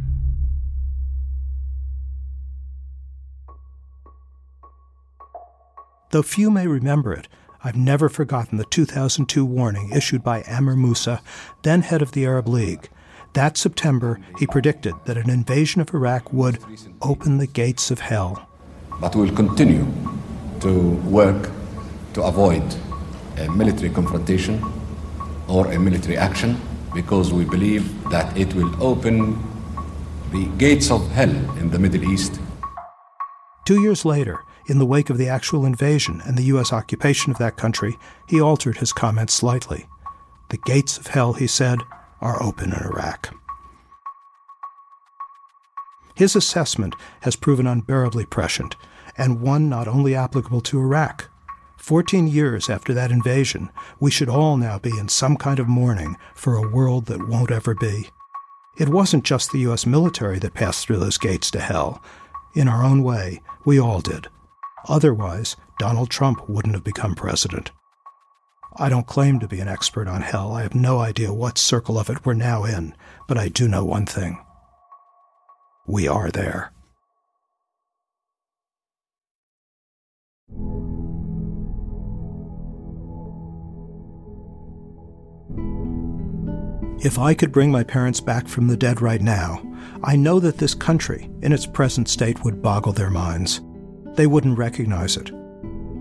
Though 6.14 6.22
few 6.22 6.51
may 6.51 6.68
remember 6.68 7.11
it, 7.11 7.28
I've 7.64 7.76
never 7.76 8.07
forgotten 8.07 8.59
the 8.59 8.66
2002 8.66 9.43
warning 9.43 9.89
issued 9.89 10.24
by 10.24 10.43
Amr 10.43 10.76
Moussa, 10.76 11.24
then 11.64 11.82
head 11.82 12.03
of 12.03 12.11
the 12.11 12.24
Arab 12.24 12.47
League. 12.47 12.88
That 13.34 13.57
September, 13.57 14.20
he 14.38 14.45
predicted 14.45 14.93
that 15.05 15.18
an 15.18 15.32
invasion 15.32 15.82
of 15.82 15.91
Iraq 15.91 16.32
would 16.32 16.59
open 17.01 17.39
the 17.39 17.47
gates 17.47 17.89
of 17.89 18.01
hell. 18.01 18.47
But 19.01 19.16
we'll 19.16 19.34
continue 19.34 19.88
to 20.59 20.91
work 21.09 21.49
to 22.14 22.22
avoid 22.22 22.64
a 23.39 23.49
military 23.49 23.89
confrontation 23.89 24.64
or 25.47 25.72
a 25.72 25.80
military 25.80 26.16
action 26.16 26.61
because 26.93 27.34
we 27.34 27.43
believe 27.43 28.07
that 28.11 28.38
it 28.38 28.53
will 28.53 28.72
open 28.84 29.43
the 30.32 30.45
gates 30.59 30.91
of 30.91 31.09
hell 31.09 31.34
in 31.57 31.72
the 31.72 31.80
Middle 31.80 32.03
East. 32.03 32.39
Two 33.66 33.82
years 33.82 34.05
later, 34.05 34.43
in 34.68 34.80
the 34.80 34.86
wake 34.86 35.09
of 35.09 35.18
the 35.18 35.30
actual 35.30 35.66
invasion 35.66 36.22
and 36.26 36.38
the 36.38 36.43
U.S. 36.43 36.72
occupation 36.72 37.32
of 37.32 37.38
that 37.38 37.57
country, 37.57 37.97
he 38.28 38.39
altered 38.39 38.78
his 38.78 38.93
comments 38.93 39.34
slightly. 39.34 39.88
The 40.49 40.57
gates 40.57 40.97
of 40.97 41.07
hell, 41.07 41.34
he 41.34 41.47
said, 41.47 41.80
are 42.22 42.41
open 42.41 42.72
in 42.72 42.84
Iraq. 42.84 43.36
His 46.16 46.36
assessment 46.36 46.95
has 47.22 47.36
proven 47.36 47.68
unbearably 47.68 48.26
prescient, 48.26 48.76
and 49.18 49.41
one 49.41 49.68
not 49.68 49.88
only 49.88 50.16
applicable 50.16 50.61
to 50.61 50.80
Iraq. 50.80 51.30
Fourteen 51.78 52.28
years 52.28 52.70
after 52.70 52.93
that 52.93 53.11
invasion, 53.11 53.70
we 53.99 54.11
should 54.11 54.30
all 54.30 54.55
now 54.55 54.80
be 54.80 54.97
in 54.97 55.09
some 55.09 55.36
kind 55.36 55.59
of 55.59 55.68
mourning 55.68 56.16
for 56.34 56.55
a 56.55 56.70
world 56.70 57.07
that 57.07 57.28
won't 57.28 57.51
ever 57.51 57.76
be. 57.76 58.09
It 58.78 58.89
wasn't 58.89 59.26
just 59.26 59.51
the 59.51 59.59
U.S. 59.59 59.86
military 59.86 60.39
that 60.39 60.53
passed 60.53 60.86
through 60.86 60.97
those 60.97 61.18
gates 61.18 61.51
to 61.51 61.59
hell. 61.59 62.01
In 62.53 62.68
our 62.68 62.84
own 62.84 63.03
way, 63.03 63.41
we 63.66 63.80
all 63.80 63.99
did. 63.99 64.30
Otherwise, 64.88 65.56
Donald 65.80 66.10
Trump 66.10 66.48
wouldn't 66.50 66.74
have 66.74 66.84
become 66.84 67.16
president. 67.16 67.72
I 68.78 68.90
don't 68.90 69.08
claim 69.08 69.40
to 69.40 69.48
be 69.48 69.60
an 69.60 69.68
expert 69.68 70.08
on 70.08 70.22
hell. 70.22 70.54
I 70.54 70.64
have 70.64 70.76
no 70.76 71.00
idea 71.00 71.32
what 71.32 71.58
circle 71.58 72.00
of 72.00 72.10
it 72.10 72.26
we're 72.26 72.34
now 72.34 72.64
in, 72.64 72.96
but 73.28 73.38
I 73.38 73.48
do 73.48 73.68
know 73.68 73.86
one 73.86 74.06
thing. 74.06 74.44
We 75.86 76.08
are 76.08 76.32
there. 76.32 76.72
If 87.06 87.20
I 87.20 87.34
could 87.34 87.52
bring 87.52 87.70
my 87.70 87.84
parents 87.84 88.22
back 88.22 88.48
from 88.48 88.68
the 88.68 88.78
dead 88.78 89.02
right 89.02 89.22
now, 89.22 89.62
I 90.04 90.16
know 90.16 90.40
that 90.40 90.58
this 90.58 90.74
country, 90.74 91.30
in 91.42 91.52
its 91.52 91.66
present 91.66 92.08
state, 92.08 92.44
would 92.44 92.62
boggle 92.62 92.94
their 92.94 93.10
minds 93.10 93.62
they 94.16 94.28
wouldn't 94.28 94.57
recognize 94.57 95.18
it. 95.18 95.32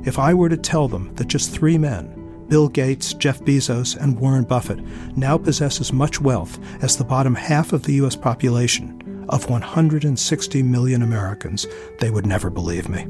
If 0.04 0.18
I 0.18 0.34
were 0.34 0.48
to 0.48 0.56
tell 0.56 0.88
them 0.88 1.14
that 1.14 1.28
just 1.28 1.50
three 1.50 1.78
men, 1.78 2.46
Bill 2.48 2.68
Gates, 2.68 3.14
Jeff 3.14 3.40
Bezos, 3.40 3.96
and 3.96 4.18
Warren 4.18 4.44
Buffett, 4.44 4.80
now 5.16 5.38
possess 5.38 5.80
as 5.80 5.92
much 5.92 6.20
wealth 6.20 6.58
as 6.82 6.96
the 6.96 7.04
bottom 7.04 7.34
half 7.34 7.72
of 7.72 7.84
the 7.84 7.94
U.S. 7.94 8.16
population 8.16 9.26
of 9.28 9.48
160 9.48 10.62
million 10.62 11.02
Americans, 11.02 11.66
they 12.00 12.10
would 12.10 12.26
never 12.26 12.50
believe 12.50 12.88
me. 12.88 13.06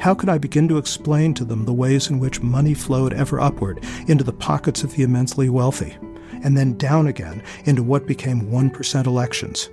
How 0.00 0.14
could 0.14 0.28
I 0.28 0.38
begin 0.38 0.68
to 0.68 0.78
explain 0.78 1.34
to 1.34 1.44
them 1.44 1.64
the 1.64 1.72
ways 1.72 2.08
in 2.08 2.18
which 2.18 2.40
money 2.40 2.74
flowed 2.74 3.12
ever 3.12 3.40
upward 3.40 3.84
into 4.06 4.22
the 4.22 4.32
pockets 4.32 4.84
of 4.84 4.94
the 4.94 5.02
immensely 5.02 5.48
wealthy, 5.48 5.96
and 6.42 6.56
then 6.56 6.76
down 6.76 7.06
again 7.06 7.42
into 7.64 7.82
what 7.82 8.06
became 8.06 8.50
1% 8.50 9.06
elections, 9.06 9.70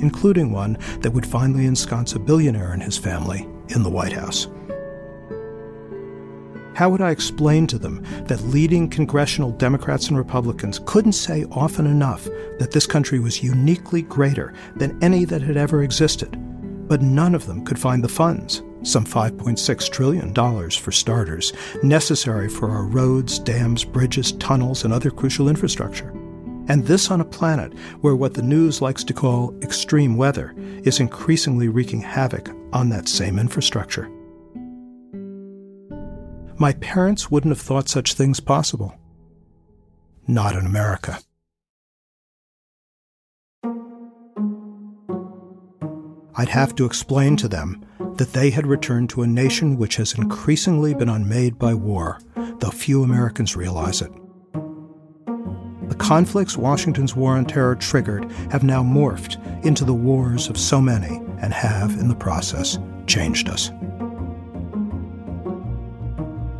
including 0.00 0.52
one 0.52 0.78
that 1.00 1.12
would 1.12 1.26
finally 1.26 1.66
ensconce 1.66 2.14
a 2.14 2.18
billionaire 2.18 2.72
and 2.72 2.82
his 2.82 2.98
family 2.98 3.48
in 3.68 3.82
the 3.82 3.90
White 3.90 4.12
House? 4.12 4.48
How 6.76 6.90
would 6.90 7.00
I 7.00 7.10
explain 7.10 7.66
to 7.68 7.78
them 7.78 8.04
that 8.26 8.42
leading 8.42 8.90
congressional 8.90 9.50
Democrats 9.50 10.08
and 10.08 10.18
Republicans 10.18 10.78
couldn't 10.84 11.12
say 11.12 11.46
often 11.50 11.86
enough 11.86 12.26
that 12.58 12.70
this 12.70 12.86
country 12.86 13.18
was 13.18 13.42
uniquely 13.42 14.02
greater 14.02 14.52
than 14.74 15.02
any 15.02 15.24
that 15.24 15.40
had 15.40 15.56
ever 15.56 15.82
existed, 15.82 16.36
but 16.86 17.00
none 17.00 17.34
of 17.34 17.46
them 17.46 17.64
could 17.64 17.78
find 17.78 18.04
the 18.04 18.08
funds, 18.08 18.62
some 18.86 19.04
$5.6 19.04 19.90
trillion 19.90 20.70
for 20.70 20.92
starters, 20.92 21.52
necessary 21.82 22.48
for 22.48 22.70
our 22.70 22.84
roads, 22.84 23.38
dams, 23.38 23.84
bridges, 23.84 24.32
tunnels, 24.32 24.84
and 24.84 24.92
other 24.92 25.10
crucial 25.10 25.48
infrastructure? 25.48 26.10
And 26.68 26.84
this 26.84 27.10
on 27.10 27.20
a 27.20 27.24
planet 27.24 27.72
where 28.00 28.16
what 28.16 28.34
the 28.34 28.42
news 28.42 28.82
likes 28.82 29.04
to 29.04 29.14
call 29.14 29.54
extreme 29.62 30.16
weather 30.16 30.54
is 30.84 31.00
increasingly 31.00 31.68
wreaking 31.68 32.00
havoc 32.00 32.50
on 32.72 32.88
that 32.88 33.08
same 33.08 33.38
infrastructure. 33.38 34.10
My 36.58 36.72
parents 36.72 37.30
wouldn't 37.30 37.52
have 37.52 37.60
thought 37.60 37.88
such 37.88 38.14
things 38.14 38.40
possible. 38.40 38.94
Not 40.26 40.56
in 40.56 40.66
America. 40.66 41.20
I'd 46.38 46.50
have 46.50 46.74
to 46.76 46.84
explain 46.84 47.36
to 47.38 47.48
them 47.48 47.84
that 48.16 48.34
they 48.34 48.50
had 48.50 48.66
returned 48.66 49.08
to 49.10 49.22
a 49.22 49.26
nation 49.26 49.78
which 49.78 49.96
has 49.96 50.12
increasingly 50.12 50.92
been 50.92 51.08
unmade 51.08 51.58
by 51.58 51.72
war, 51.72 52.20
though 52.58 52.70
few 52.70 53.02
Americans 53.02 53.56
realize 53.56 54.02
it. 54.02 54.12
The 55.88 55.94
conflicts 55.94 56.58
Washington's 56.58 57.16
war 57.16 57.36
on 57.36 57.46
terror 57.46 57.74
triggered 57.74 58.30
have 58.50 58.64
now 58.64 58.82
morphed 58.82 59.64
into 59.64 59.84
the 59.84 59.94
wars 59.94 60.48
of 60.48 60.58
so 60.58 60.80
many 60.80 61.22
and 61.40 61.54
have, 61.54 61.92
in 61.92 62.08
the 62.08 62.14
process, 62.14 62.78
changed 63.06 63.48
us. 63.48 63.70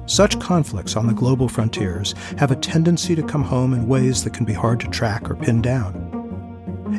Such 0.07 0.41
conflicts 0.41 0.97
on 0.97 1.07
the 1.07 1.13
global 1.13 1.49
frontiers 1.49 2.15
have 2.39 2.51
a 2.51 2.57
tendency 2.57 3.15
to 3.15 3.23
come 3.23 3.43
home 3.43 3.75
in 3.75 3.89
ways 3.89 4.25
that 4.25 4.33
can 4.33 4.47
be 4.47 4.53
hard 4.53 4.81
to 4.81 4.89
track 4.89 5.29
or 5.29 5.35
pin 5.35 5.61
down. 5.61 6.06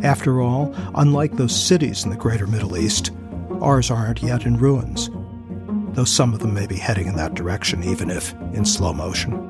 After 0.03 0.41
all, 0.41 0.73
unlike 0.95 1.33
those 1.33 1.55
cities 1.55 2.03
in 2.03 2.09
the 2.09 2.15
greater 2.15 2.47
Middle 2.47 2.77
East, 2.77 3.11
ours 3.61 3.89
aren't 3.89 4.21
yet 4.21 4.45
in 4.45 4.57
ruins, 4.57 5.09
though 5.93 6.05
some 6.05 6.33
of 6.33 6.39
them 6.39 6.53
may 6.53 6.67
be 6.67 6.75
heading 6.75 7.07
in 7.07 7.15
that 7.15 7.33
direction, 7.33 7.83
even 7.83 8.09
if 8.09 8.33
in 8.53 8.63
slow 8.65 8.93
motion. 8.93 9.43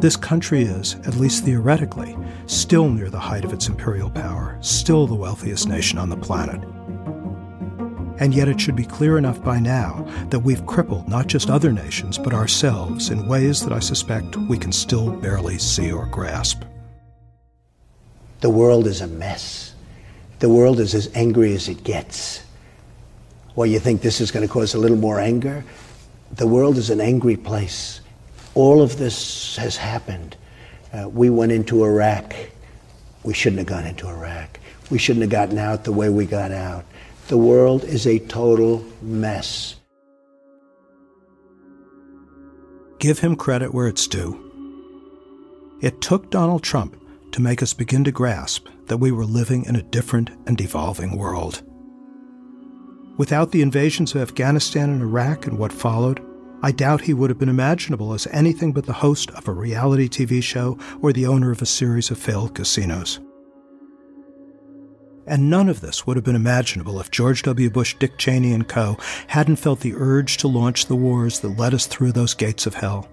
This 0.00 0.16
country 0.16 0.62
is, 0.62 0.94
at 1.06 1.16
least 1.16 1.44
theoretically, 1.44 2.16
still 2.46 2.90
near 2.90 3.08
the 3.08 3.18
height 3.18 3.44
of 3.44 3.52
its 3.52 3.68
imperial 3.68 4.10
power, 4.10 4.58
still 4.60 5.06
the 5.06 5.14
wealthiest 5.14 5.68
nation 5.68 5.98
on 5.98 6.10
the 6.10 6.16
planet. 6.16 6.60
And 8.18 8.34
yet 8.34 8.48
it 8.48 8.60
should 8.60 8.76
be 8.76 8.84
clear 8.84 9.18
enough 9.18 9.42
by 9.42 9.58
now 9.58 10.06
that 10.30 10.40
we've 10.40 10.66
crippled 10.66 11.08
not 11.08 11.28
just 11.28 11.48
other 11.48 11.72
nations, 11.72 12.18
but 12.18 12.34
ourselves 12.34 13.10
in 13.10 13.28
ways 13.28 13.62
that 13.62 13.72
I 13.72 13.78
suspect 13.78 14.36
we 14.36 14.58
can 14.58 14.72
still 14.72 15.10
barely 15.10 15.58
see 15.58 15.92
or 15.92 16.06
grasp. 16.06 16.62
The 18.46 18.50
world 18.50 18.86
is 18.86 19.00
a 19.00 19.08
mess. 19.08 19.74
The 20.38 20.48
world 20.48 20.78
is 20.78 20.94
as 20.94 21.10
angry 21.16 21.52
as 21.54 21.68
it 21.68 21.82
gets. 21.82 22.44
Well, 23.56 23.66
you 23.66 23.80
think 23.80 24.02
this 24.02 24.20
is 24.20 24.30
going 24.30 24.46
to 24.46 24.52
cause 24.52 24.72
a 24.72 24.78
little 24.78 24.96
more 24.96 25.18
anger? 25.18 25.64
The 26.30 26.46
world 26.46 26.78
is 26.78 26.88
an 26.88 27.00
angry 27.00 27.34
place. 27.34 28.00
All 28.54 28.82
of 28.82 28.98
this 28.98 29.56
has 29.56 29.76
happened. 29.76 30.36
Uh, 30.92 31.08
we 31.08 31.28
went 31.28 31.50
into 31.50 31.82
Iraq. 31.82 32.36
We 33.24 33.34
shouldn't 33.34 33.58
have 33.58 33.66
gone 33.66 33.84
into 33.84 34.06
Iraq. 34.06 34.60
We 34.90 34.98
shouldn't 34.98 35.22
have 35.22 35.32
gotten 35.32 35.58
out 35.58 35.82
the 35.82 35.90
way 35.90 36.08
we 36.08 36.24
got 36.24 36.52
out. 36.52 36.84
The 37.26 37.38
world 37.38 37.82
is 37.82 38.06
a 38.06 38.20
total 38.20 38.86
mess. 39.02 39.74
Give 43.00 43.18
him 43.18 43.34
credit 43.34 43.74
where 43.74 43.88
it's 43.88 44.06
due. 44.06 44.38
It 45.82 46.00
took 46.00 46.30
Donald 46.30 46.62
Trump 46.62 46.96
to 47.36 47.42
make 47.42 47.62
us 47.62 47.74
begin 47.74 48.02
to 48.02 48.10
grasp 48.10 48.66
that 48.86 48.96
we 48.96 49.12
were 49.12 49.26
living 49.26 49.66
in 49.66 49.76
a 49.76 49.82
different 49.82 50.30
and 50.46 50.58
evolving 50.58 51.18
world. 51.18 51.62
Without 53.18 53.52
the 53.52 53.60
invasions 53.60 54.14
of 54.14 54.22
Afghanistan 54.22 54.88
and 54.88 55.02
Iraq 55.02 55.46
and 55.46 55.58
what 55.58 55.70
followed, 55.70 56.24
I 56.62 56.72
doubt 56.72 57.02
he 57.02 57.12
would 57.12 57.28
have 57.28 57.38
been 57.38 57.50
imaginable 57.50 58.14
as 58.14 58.26
anything 58.28 58.72
but 58.72 58.86
the 58.86 58.94
host 58.94 59.30
of 59.32 59.48
a 59.48 59.52
reality 59.52 60.08
TV 60.08 60.42
show 60.42 60.78
or 61.02 61.12
the 61.12 61.26
owner 61.26 61.50
of 61.50 61.60
a 61.60 61.66
series 61.66 62.10
of 62.10 62.16
failed 62.16 62.54
casinos. 62.54 63.20
And 65.26 65.50
none 65.50 65.68
of 65.68 65.82
this 65.82 66.06
would 66.06 66.16
have 66.16 66.24
been 66.24 66.36
imaginable 66.36 66.98
if 67.00 67.10
George 67.10 67.42
W. 67.42 67.68
Bush, 67.68 67.96
Dick 67.98 68.16
Cheney, 68.16 68.54
and 68.54 68.66
co. 68.66 68.96
hadn't 69.26 69.56
felt 69.56 69.80
the 69.80 69.94
urge 69.94 70.38
to 70.38 70.48
launch 70.48 70.86
the 70.86 70.96
wars 70.96 71.40
that 71.40 71.58
led 71.58 71.74
us 71.74 71.84
through 71.84 72.12
those 72.12 72.32
gates 72.32 72.66
of 72.66 72.76
hell. 72.76 73.06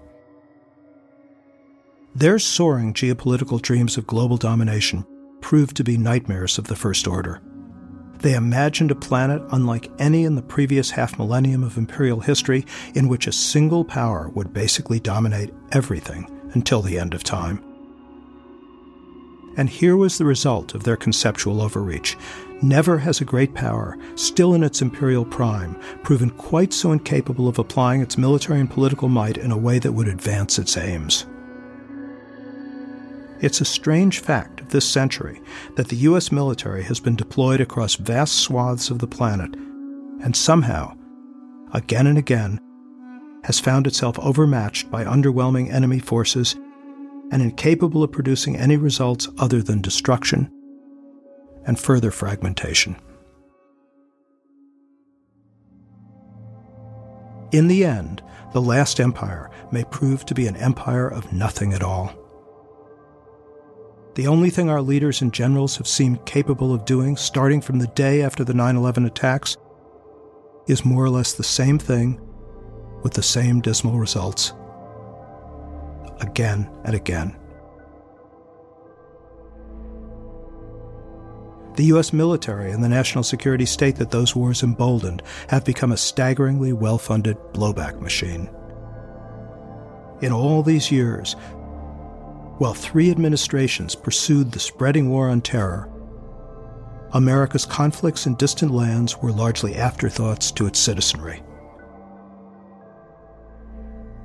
Their 2.16 2.38
soaring 2.38 2.94
geopolitical 2.94 3.60
dreams 3.60 3.96
of 3.96 4.06
global 4.06 4.36
domination 4.36 5.04
proved 5.40 5.76
to 5.76 5.82
be 5.82 5.98
nightmares 5.98 6.58
of 6.58 6.68
the 6.68 6.76
First 6.76 7.08
Order. 7.08 7.42
They 8.20 8.34
imagined 8.34 8.92
a 8.92 8.94
planet 8.94 9.42
unlike 9.50 9.90
any 9.98 10.22
in 10.22 10.36
the 10.36 10.42
previous 10.42 10.92
half 10.92 11.18
millennium 11.18 11.64
of 11.64 11.76
imperial 11.76 12.20
history 12.20 12.66
in 12.94 13.08
which 13.08 13.26
a 13.26 13.32
single 13.32 13.84
power 13.84 14.28
would 14.28 14.52
basically 14.52 15.00
dominate 15.00 15.52
everything 15.72 16.30
until 16.52 16.82
the 16.82 17.00
end 17.00 17.14
of 17.14 17.24
time. 17.24 17.60
And 19.56 19.68
here 19.68 19.96
was 19.96 20.16
the 20.16 20.24
result 20.24 20.72
of 20.72 20.84
their 20.84 20.96
conceptual 20.96 21.60
overreach. 21.60 22.16
Never 22.62 22.98
has 22.98 23.20
a 23.20 23.24
great 23.24 23.54
power, 23.54 23.98
still 24.14 24.54
in 24.54 24.62
its 24.62 24.80
imperial 24.82 25.24
prime, 25.24 25.74
proven 26.04 26.30
quite 26.30 26.72
so 26.72 26.92
incapable 26.92 27.48
of 27.48 27.58
applying 27.58 28.02
its 28.02 28.16
military 28.16 28.60
and 28.60 28.70
political 28.70 29.08
might 29.08 29.36
in 29.36 29.50
a 29.50 29.58
way 29.58 29.80
that 29.80 29.92
would 29.92 30.08
advance 30.08 30.60
its 30.60 30.76
aims. 30.76 31.26
It's 33.44 33.60
a 33.60 33.66
strange 33.66 34.20
fact 34.20 34.62
of 34.62 34.70
this 34.70 34.88
century 34.88 35.38
that 35.74 35.88
the 35.88 35.96
U.S. 35.96 36.32
military 36.32 36.82
has 36.84 36.98
been 36.98 37.14
deployed 37.14 37.60
across 37.60 37.94
vast 37.94 38.36
swaths 38.36 38.88
of 38.88 39.00
the 39.00 39.06
planet, 39.06 39.54
and 40.22 40.34
somehow, 40.34 40.96
again 41.74 42.06
and 42.06 42.16
again, 42.16 42.58
has 43.44 43.60
found 43.60 43.86
itself 43.86 44.18
overmatched 44.18 44.90
by 44.90 45.04
underwhelming 45.04 45.70
enemy 45.70 45.98
forces 45.98 46.54
and 47.30 47.42
incapable 47.42 48.02
of 48.02 48.12
producing 48.12 48.56
any 48.56 48.78
results 48.78 49.28
other 49.36 49.60
than 49.60 49.82
destruction 49.82 50.50
and 51.66 51.78
further 51.78 52.10
fragmentation. 52.10 52.96
In 57.52 57.68
the 57.68 57.84
end, 57.84 58.22
the 58.54 58.62
last 58.62 59.00
empire 59.00 59.50
may 59.70 59.84
prove 59.84 60.24
to 60.24 60.34
be 60.34 60.46
an 60.46 60.56
empire 60.56 61.08
of 61.08 61.30
nothing 61.30 61.74
at 61.74 61.82
all. 61.82 62.23
The 64.14 64.28
only 64.28 64.50
thing 64.50 64.70
our 64.70 64.82
leaders 64.82 65.22
and 65.22 65.32
generals 65.32 65.76
have 65.76 65.88
seemed 65.88 66.24
capable 66.24 66.72
of 66.72 66.84
doing, 66.84 67.16
starting 67.16 67.60
from 67.60 67.80
the 67.80 67.88
day 67.88 68.22
after 68.22 68.44
the 68.44 68.54
9 68.54 68.76
11 68.76 69.06
attacks, 69.06 69.56
is 70.68 70.84
more 70.84 71.04
or 71.04 71.10
less 71.10 71.32
the 71.32 71.42
same 71.42 71.78
thing 71.78 72.20
with 73.02 73.14
the 73.14 73.22
same 73.22 73.60
dismal 73.60 73.98
results 73.98 74.52
again 76.20 76.70
and 76.84 76.94
again. 76.94 77.36
The 81.76 81.86
U.S. 81.86 82.12
military 82.12 82.70
and 82.70 82.84
the 82.84 82.88
national 82.88 83.24
security 83.24 83.66
state 83.66 83.96
that 83.96 84.12
those 84.12 84.36
wars 84.36 84.62
emboldened 84.62 85.22
have 85.48 85.64
become 85.64 85.90
a 85.90 85.96
staggeringly 85.96 86.72
well 86.72 86.98
funded 86.98 87.36
blowback 87.52 88.00
machine. 88.00 88.48
In 90.22 90.32
all 90.32 90.62
these 90.62 90.92
years, 90.92 91.34
while 92.58 92.74
three 92.74 93.10
administrations 93.10 93.94
pursued 93.94 94.52
the 94.52 94.60
spreading 94.60 95.10
war 95.10 95.28
on 95.28 95.40
terror, 95.40 95.90
America's 97.12 97.64
conflicts 97.64 98.26
in 98.26 98.34
distant 98.34 98.72
lands 98.72 99.18
were 99.18 99.32
largely 99.32 99.76
afterthoughts 99.76 100.50
to 100.52 100.66
its 100.66 100.78
citizenry. 100.78 101.42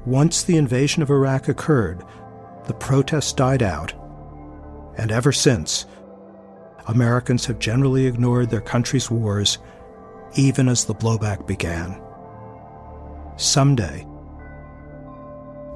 Once 0.06 0.44
the 0.44 0.58
invasion 0.58 1.04
of 1.04 1.10
Iraq 1.10 1.48
occurred, 1.48 2.04
the 2.66 2.74
protests 2.74 3.34
died 3.34 3.62
out, 3.62 3.94
and 4.98 5.12
ever 5.12 5.32
since, 5.32 5.86
Americans 6.88 7.46
have 7.46 7.60
generally 7.60 8.08
ignored 8.08 8.50
their 8.50 8.62
country's 8.62 9.12
wars, 9.12 9.60
even 10.36 10.68
as 10.68 10.86
the 10.86 10.96
blowback 10.96 11.46
began. 11.46 12.02
Someday, 13.38 14.06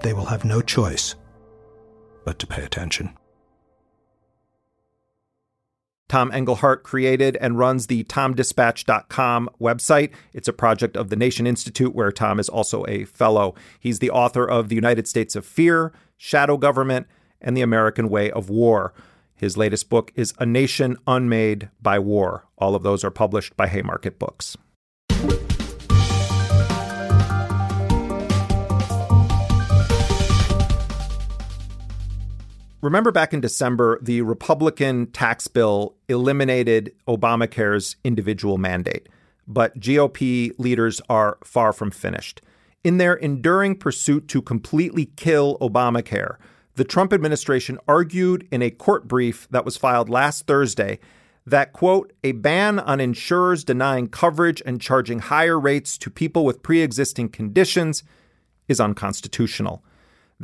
they 0.02 0.14
will 0.14 0.26
have 0.26 0.46
no 0.46 0.62
choice 0.62 1.16
but 2.26 2.40
to 2.40 2.48
pay 2.48 2.64
attention. 2.64 3.18
Tom 6.14 6.32
Engelhardt 6.32 6.84
created 6.84 7.38
and 7.38 7.58
runs 7.58 7.88
the 7.88 8.04
TomDispatch.com 8.04 9.50
website. 9.60 10.12
It's 10.32 10.48
a 10.48 10.54
project 10.54 10.96
of 10.96 11.10
the 11.10 11.16
Nation 11.16 11.48
Institute, 11.48 11.96
where 11.96 12.12
Tom 12.12 12.40
is 12.40 12.50
also 12.50 12.86
a 12.88 13.06
fellow. 13.06 13.56
He's 13.80 13.98
the 13.98 14.12
author 14.12 14.48
of 14.48 14.70
The 14.70 14.76
United 14.76 15.08
States 15.08 15.36
of 15.36 15.44
Fear, 15.44 15.92
Shadow 16.16 16.58
Government, 16.58 17.08
and 17.42 17.58
the 17.58 17.62
American 17.62 18.10
Way 18.10 18.30
of 18.30 18.50
War. 18.50 18.94
His 19.34 19.58
latest 19.58 19.90
book 19.90 20.12
is 20.14 20.36
A 20.38 20.46
Nation 20.46 20.98
Unmade 21.08 21.70
by 21.82 21.98
War. 21.98 22.46
All 22.60 22.76
of 22.76 22.84
those 22.84 23.04
are 23.04 23.10
published 23.10 23.58
by 23.58 23.68
Haymarket 23.68 24.20
Books. 24.20 24.56
Remember 32.84 33.14
back 33.14 33.34
in 33.34 33.40
December, 33.40 33.98
the 34.02 34.24
Republican 34.24 35.06
tax 35.12 35.48
bill 35.48 35.96
eliminated 36.10 36.94
Obamacare's 37.08 37.96
individual 38.04 38.58
mandate, 38.58 39.08
but 39.48 39.80
GOP 39.80 40.52
leaders 40.58 41.00
are 41.08 41.38
far 41.46 41.72
from 41.72 41.92
finished. 41.92 42.42
In 42.84 42.98
their 42.98 43.14
enduring 43.14 43.78
pursuit 43.78 44.28
to 44.28 44.42
completely 44.42 45.06
kill 45.16 45.58
Obamacare, 45.60 46.36
the 46.76 46.84
Trump 46.84 47.14
administration 47.14 47.80
argued 47.88 48.50
in 48.52 48.62
a 48.62 48.70
court 48.70 49.08
brief 49.08 49.48
that 49.50 49.64
was 49.64 49.78
filed 49.78 50.10
last 50.10 50.46
Thursday 50.46 51.00
that, 51.46 51.72
quote, 51.72 52.12
a 52.22 52.34
ban 52.34 52.80
on 52.80 53.00
insurers 53.00 53.64
denying 53.64 54.10
coverage 54.10 54.62
and 54.66 54.82
charging 54.82 55.20
higher 55.20 55.58
rates 55.58 55.98
to 56.00 56.10
people 56.10 56.44
with 56.44 56.62
pre 56.62 56.82
existing 56.82 57.30
conditions 57.30 58.04
is 58.68 58.82
unconstitutional. 58.82 59.86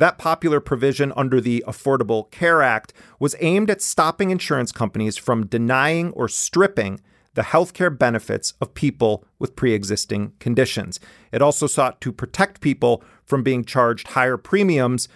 That 0.00 0.16
popular 0.16 0.60
provision 0.60 1.12
under 1.14 1.42
the 1.42 1.62
Affordable 1.68 2.30
Care 2.30 2.62
Act 2.62 2.94
was 3.18 3.36
aimed 3.38 3.68
at 3.68 3.82
stopping 3.82 4.30
insurance 4.30 4.72
companies 4.72 5.18
from 5.18 5.46
denying 5.46 6.12
or 6.12 6.26
stripping 6.26 7.00
the 7.34 7.42
healthcare 7.42 7.96
benefits 7.96 8.54
of 8.62 8.72
people 8.72 9.26
with 9.38 9.56
pre 9.56 9.74
existing 9.74 10.32
conditions. 10.38 11.00
It 11.32 11.42
also 11.42 11.66
sought 11.66 12.00
to 12.00 12.12
protect 12.12 12.62
people 12.62 13.04
from 13.26 13.42
being 13.42 13.62
charged 13.62 14.08
higher 14.08 14.38
premiums 14.38 15.06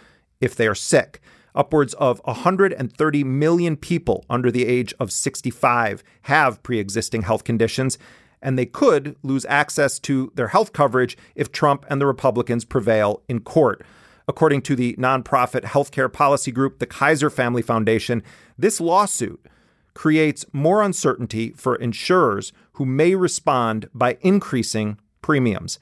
if 0.42 0.54
they 0.54 0.66
are 0.66 0.74
sick. 0.74 1.22
Upwards 1.54 1.94
of 1.94 2.20
130 2.26 3.24
million 3.24 3.78
people 3.78 4.26
under 4.28 4.50
the 4.50 4.66
age 4.66 4.92
of 5.00 5.10
65 5.10 6.04
have 6.24 6.62
pre 6.62 6.78
existing 6.78 7.22
health 7.22 7.44
conditions, 7.44 7.96
and 8.42 8.58
they 8.58 8.66
could 8.66 9.16
lose 9.22 9.46
access 9.46 9.98
to 10.00 10.30
their 10.34 10.48
health 10.48 10.74
coverage 10.74 11.16
if 11.34 11.50
Trump 11.50 11.86
and 11.88 12.02
the 12.02 12.06
Republicans 12.06 12.66
prevail 12.66 13.22
in 13.30 13.40
court. 13.40 13.82
According 14.26 14.62
to 14.62 14.76
the 14.76 14.94
nonprofit 14.94 15.62
healthcare 15.62 16.12
policy 16.12 16.50
group, 16.50 16.78
the 16.78 16.86
Kaiser 16.86 17.30
Family 17.30 17.62
Foundation, 17.62 18.22
this 18.58 18.80
lawsuit 18.80 19.46
creates 19.92 20.44
more 20.52 20.82
uncertainty 20.82 21.50
for 21.50 21.76
insurers 21.76 22.52
who 22.72 22.84
may 22.84 23.14
respond 23.14 23.88
by 23.94 24.18
increasing 24.22 24.98
premiums. 25.22 25.78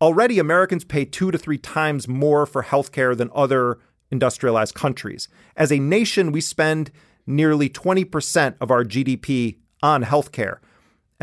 Already, 0.00 0.38
Americans 0.38 0.84
pay 0.84 1.04
two 1.04 1.30
to 1.30 1.38
three 1.38 1.58
times 1.58 2.06
more 2.06 2.46
for 2.46 2.62
healthcare 2.62 3.16
than 3.16 3.30
other 3.34 3.78
industrialized 4.10 4.74
countries. 4.74 5.28
As 5.56 5.72
a 5.72 5.78
nation, 5.78 6.32
we 6.32 6.40
spend 6.40 6.90
nearly 7.26 7.68
20% 7.68 8.54
of 8.60 8.70
our 8.70 8.84
GDP 8.84 9.56
on 9.82 10.04
healthcare. 10.04 10.58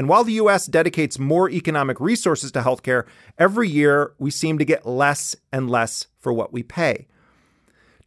And 0.01 0.09
while 0.09 0.23
the 0.23 0.33
US 0.33 0.65
dedicates 0.65 1.19
more 1.19 1.47
economic 1.47 1.99
resources 1.99 2.51
to 2.53 2.61
healthcare, 2.61 3.05
every 3.37 3.69
year 3.69 4.13
we 4.17 4.31
seem 4.31 4.57
to 4.57 4.65
get 4.65 4.83
less 4.83 5.35
and 5.51 5.69
less 5.69 6.07
for 6.17 6.33
what 6.33 6.51
we 6.51 6.63
pay. 6.63 7.05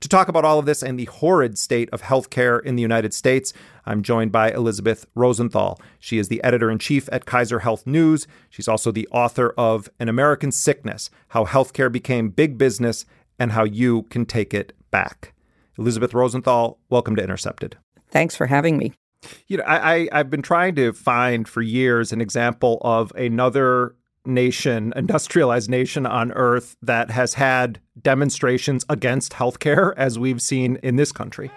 To 0.01 0.09
talk 0.09 0.26
about 0.26 0.45
all 0.45 0.59
of 0.59 0.66
this 0.66 0.82
and 0.82 0.99
the 0.99 1.05
horrid 1.05 1.57
state 1.57 1.88
of 1.92 2.03
healthcare 2.03 2.61
in 2.61 2.74
the 2.74 2.82
United 2.82 3.14
States, 3.14 3.53
I'm 3.86 4.03
joined 4.03 4.32
by 4.32 4.51
Elizabeth 4.51 5.07
Rosenthal. 5.14 5.80
She 6.01 6.18
is 6.18 6.26
the 6.26 6.42
editor 6.42 6.68
in 6.68 6.80
chief 6.80 7.09
at 7.12 7.26
Kaiser 7.26 7.61
Health 7.61 7.86
News. 7.86 8.26
She's 8.51 8.66
also 8.66 8.90
the 8.90 9.07
author 9.12 9.55
of 9.57 9.88
An 10.01 10.09
American 10.09 10.51
Sickness 10.51 11.11
How 11.28 11.45
Healthcare 11.45 11.92
Became 11.92 12.28
Big 12.28 12.59
Business 12.59 13.07
and 13.38 13.53
How 13.53 13.62
You 13.62 14.03
Can 14.11 14.26
Take 14.26 14.53
It 14.53 14.72
Back. 14.90 15.32
Elizabeth 15.78 16.12
Rosenthal, 16.12 16.80
welcome 16.90 17.14
to 17.14 17.22
Intercepted. 17.22 17.76
Thanks 18.11 18.34
for 18.34 18.47
having 18.47 18.78
me. 18.78 18.95
You 19.47 19.59
know, 19.59 19.64
I, 19.64 20.09
I 20.12 20.18
have 20.18 20.31
been 20.31 20.43
trying 20.43 20.75
to 20.77 20.93
find 20.93 21.49
for 21.49 21.62
years 21.62 22.12
an 22.12 22.20
example 22.20 22.79
of 22.83 23.12
another 23.12 23.95
nation, 24.27 24.93
industrialized 24.97 25.68
nation 25.68 26.07
on 26.07 26.33
earth 26.33 26.77
that 26.83 27.11
has 27.11 27.35
had 27.35 27.81
demonstrations 28.01 28.85
against 28.89 29.33
healthcare 29.33 29.93
as 29.97 30.18
we've 30.18 30.43
seen 30.43 30.77
in 30.83 30.97
this 30.97 31.12
country. 31.12 31.51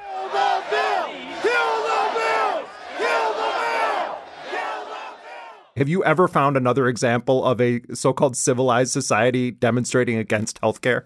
Have 5.77 5.87
you 5.87 6.03
ever 6.03 6.27
found 6.27 6.57
another 6.57 6.87
example 6.87 7.45
of 7.45 7.61
a 7.61 7.81
so 7.93 8.11
called 8.11 8.35
civilized 8.35 8.91
society 8.91 9.51
demonstrating 9.51 10.17
against 10.17 10.59
healthcare? 10.59 11.03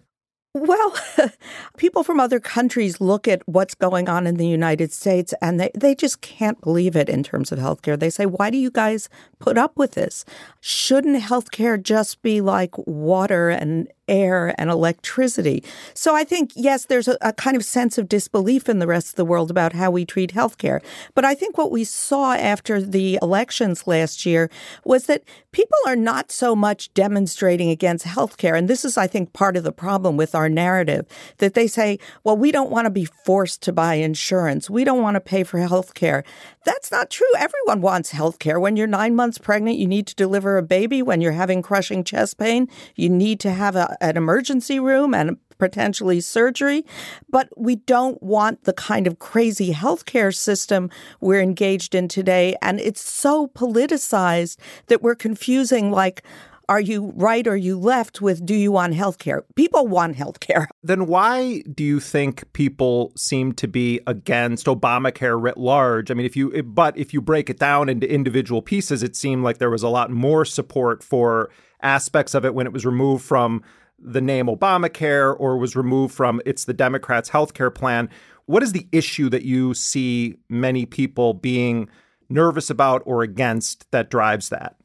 Well, 0.54 0.94
people 1.78 2.04
from 2.04 2.20
other 2.20 2.40
countries 2.40 3.00
look 3.00 3.26
at 3.26 3.42
what's 3.48 3.74
going 3.74 4.10
on 4.10 4.28
in 4.28 4.36
the 4.36 4.48
United 4.48 4.92
States 4.92 5.34
and 5.42 5.60
they, 5.60 5.72
they 5.74 5.96
just 5.96 6.20
can't 6.20 6.60
believe 6.60 6.96
it 6.98 7.08
in 7.08 7.24
terms 7.24 7.54
of 7.54 7.60
healthcare. 7.60 7.98
They 7.98 8.10
say, 8.10 8.26
why 8.26 8.50
do 8.50 8.58
you 8.58 8.70
guys 8.70 9.08
put 9.40 9.58
up 9.58 9.78
with 9.78 9.94
this? 9.94 10.26
Shouldn't 10.60 11.24
healthcare 11.24 11.82
just 11.82 12.22
be 12.22 12.42
like 12.42 12.78
water 12.80 13.50
and 13.50 13.88
air 14.12 14.54
and 14.60 14.70
electricity. 14.70 15.64
So 15.94 16.14
I 16.16 16.24
think, 16.24 16.52
yes, 16.54 16.86
there's 16.86 17.08
a, 17.08 17.18
a, 17.22 17.32
kind 17.32 17.56
of 17.56 17.64
sense 17.64 17.98
of 17.98 18.10
disbelief 18.10 18.68
in 18.68 18.80
the 18.80 18.86
rest 18.86 19.10
of 19.10 19.16
the 19.16 19.26
world 19.26 19.50
about 19.50 19.74
how 19.74 19.90
we 19.90 20.06
treat 20.06 20.34
healthcare. 20.34 20.84
But 21.16 21.24
I 21.24 21.34
think 21.34 21.58
what 21.58 21.72
we 21.72 21.86
saw 21.86 22.34
after 22.34 22.82
the 22.82 23.18
elections 23.22 23.88
last 23.88 24.26
year 24.26 24.52
was 24.84 25.06
that 25.06 25.24
people 25.54 25.78
are 25.88 25.96
not 25.96 26.32
so 26.32 26.56
much 26.56 26.94
demonstrating 26.94 27.70
against 27.70 28.06
healthcare. 28.06 28.58
And 28.58 28.68
this 28.68 28.84
is, 28.84 28.98
I 28.98 29.08
think, 29.08 29.32
part 29.32 29.56
of 29.56 29.64
the 29.64 29.72
problem 29.72 30.18
with 30.18 30.36
our 30.36 30.50
narrative 30.50 31.06
that 31.38 31.54
they 31.54 31.68
say, 31.68 31.98
well, 32.26 32.36
we 32.36 32.52
don't 32.52 32.70
want 32.70 32.86
to 32.86 32.92
be 32.92 33.06
forced 33.06 33.62
to 33.64 33.72
buy 33.72 33.96
insurance. 33.96 34.70
We 34.70 34.84
don't 34.84 35.02
want 35.02 35.16
to 35.16 35.22
pay 35.22 35.44
for 35.44 35.60
healthcare. 35.60 36.24
That's 36.66 36.92
not 36.92 37.10
true. 37.10 37.32
Everyone 37.38 37.82
wants 37.82 38.12
health 38.12 38.40
care. 38.40 38.60
When 38.60 38.76
you're 38.76 38.88
nine 38.88 39.16
months 39.16 39.38
pregnant, 39.38 39.78
you 39.78 39.88
need 39.88 40.06
to 40.08 40.16
deliver 40.16 40.58
a 40.58 40.64
baby. 40.64 41.02
When 41.02 41.22
you're 41.22 41.32
having 41.32 41.62
crushing 41.62 42.04
chest 42.04 42.38
pain, 42.38 42.68
you 42.96 43.10
need 43.10 43.40
to 43.40 43.52
have 43.52 43.76
a, 43.76 43.98
an 44.02 44.18
emergency 44.18 44.80
room 44.80 45.14
and 45.14 45.38
potentially 45.58 46.20
surgery. 46.20 46.84
But 47.30 47.48
we 47.56 47.78
don't 47.78 48.22
want 48.22 48.64
the 48.64 48.74
kind 48.74 49.08
of 49.08 49.20
crazy 49.20 49.72
healthcare 49.74 50.36
system 50.36 50.90
we're 51.22 51.42
engaged 51.42 51.96
in 51.96 52.08
today. 52.08 52.56
And 52.62 52.80
it's 52.80 53.02
so 53.02 53.48
politicized 53.48 54.58
that 54.88 55.04
we're 55.04 55.16
confusing 55.16 55.92
like, 55.92 56.24
are 56.68 56.80
you 56.80 57.12
right 57.18 57.46
or 57.48 57.58
you 57.58 57.78
left 57.78 58.22
with 58.22 58.46
do 58.46 58.56
you 58.56 58.72
want 58.72 58.94
health 58.94 59.18
care? 59.18 59.44
People 59.56 59.88
want 59.88 60.16
health 60.16 60.40
care. 60.40 60.68
Then 60.84 61.06
why 61.06 61.64
do 61.74 61.84
you 61.84 62.00
think 62.00 62.52
people 62.54 63.12
seem 63.16 63.54
to 63.54 63.68
be 63.68 64.00
against 64.08 64.66
Obamacare 64.66 65.40
writ 65.40 65.58
large? 65.58 66.10
I 66.10 66.16
mean, 66.16 66.26
if 66.26 66.36
you 66.36 66.64
but 66.64 66.98
if 66.98 67.14
you 67.14 67.22
break 67.22 67.50
it 67.50 67.60
down 67.60 67.88
into 67.88 68.12
individual 68.12 68.62
pieces, 68.62 69.04
it 69.04 69.16
seemed 69.16 69.44
like 69.44 69.60
there 69.60 69.70
was 69.70 69.84
a 69.84 69.90
lot 69.90 70.10
more 70.10 70.44
support 70.44 71.04
for 71.04 71.52
aspects 71.84 72.34
of 72.34 72.46
it 72.46 72.56
when 72.56 72.66
it 72.66 72.74
was 72.74 72.86
removed 72.86 73.24
from 73.24 73.62
the 74.04 74.22
name 74.22 74.48
Obamacare 74.48 75.36
or 75.40 75.58
was 75.58 75.76
removed 75.76 76.14
from 76.14 76.42
it's 76.46 76.66
the 76.66 76.74
Democrats' 76.74 77.30
health 77.30 77.54
care 77.54 77.72
plan. 77.72 78.10
What 78.46 78.64
is 78.64 78.74
the 78.74 78.88
issue 78.92 79.30
that 79.30 79.44
you 79.44 79.74
see 79.74 80.38
many 80.50 80.86
people 80.86 81.34
being 81.34 81.90
nervous 82.30 82.70
about 82.70 83.04
or 83.06 83.22
against 83.22 83.90
that 83.92 84.10
drives 84.10 84.50
that? 84.50 84.76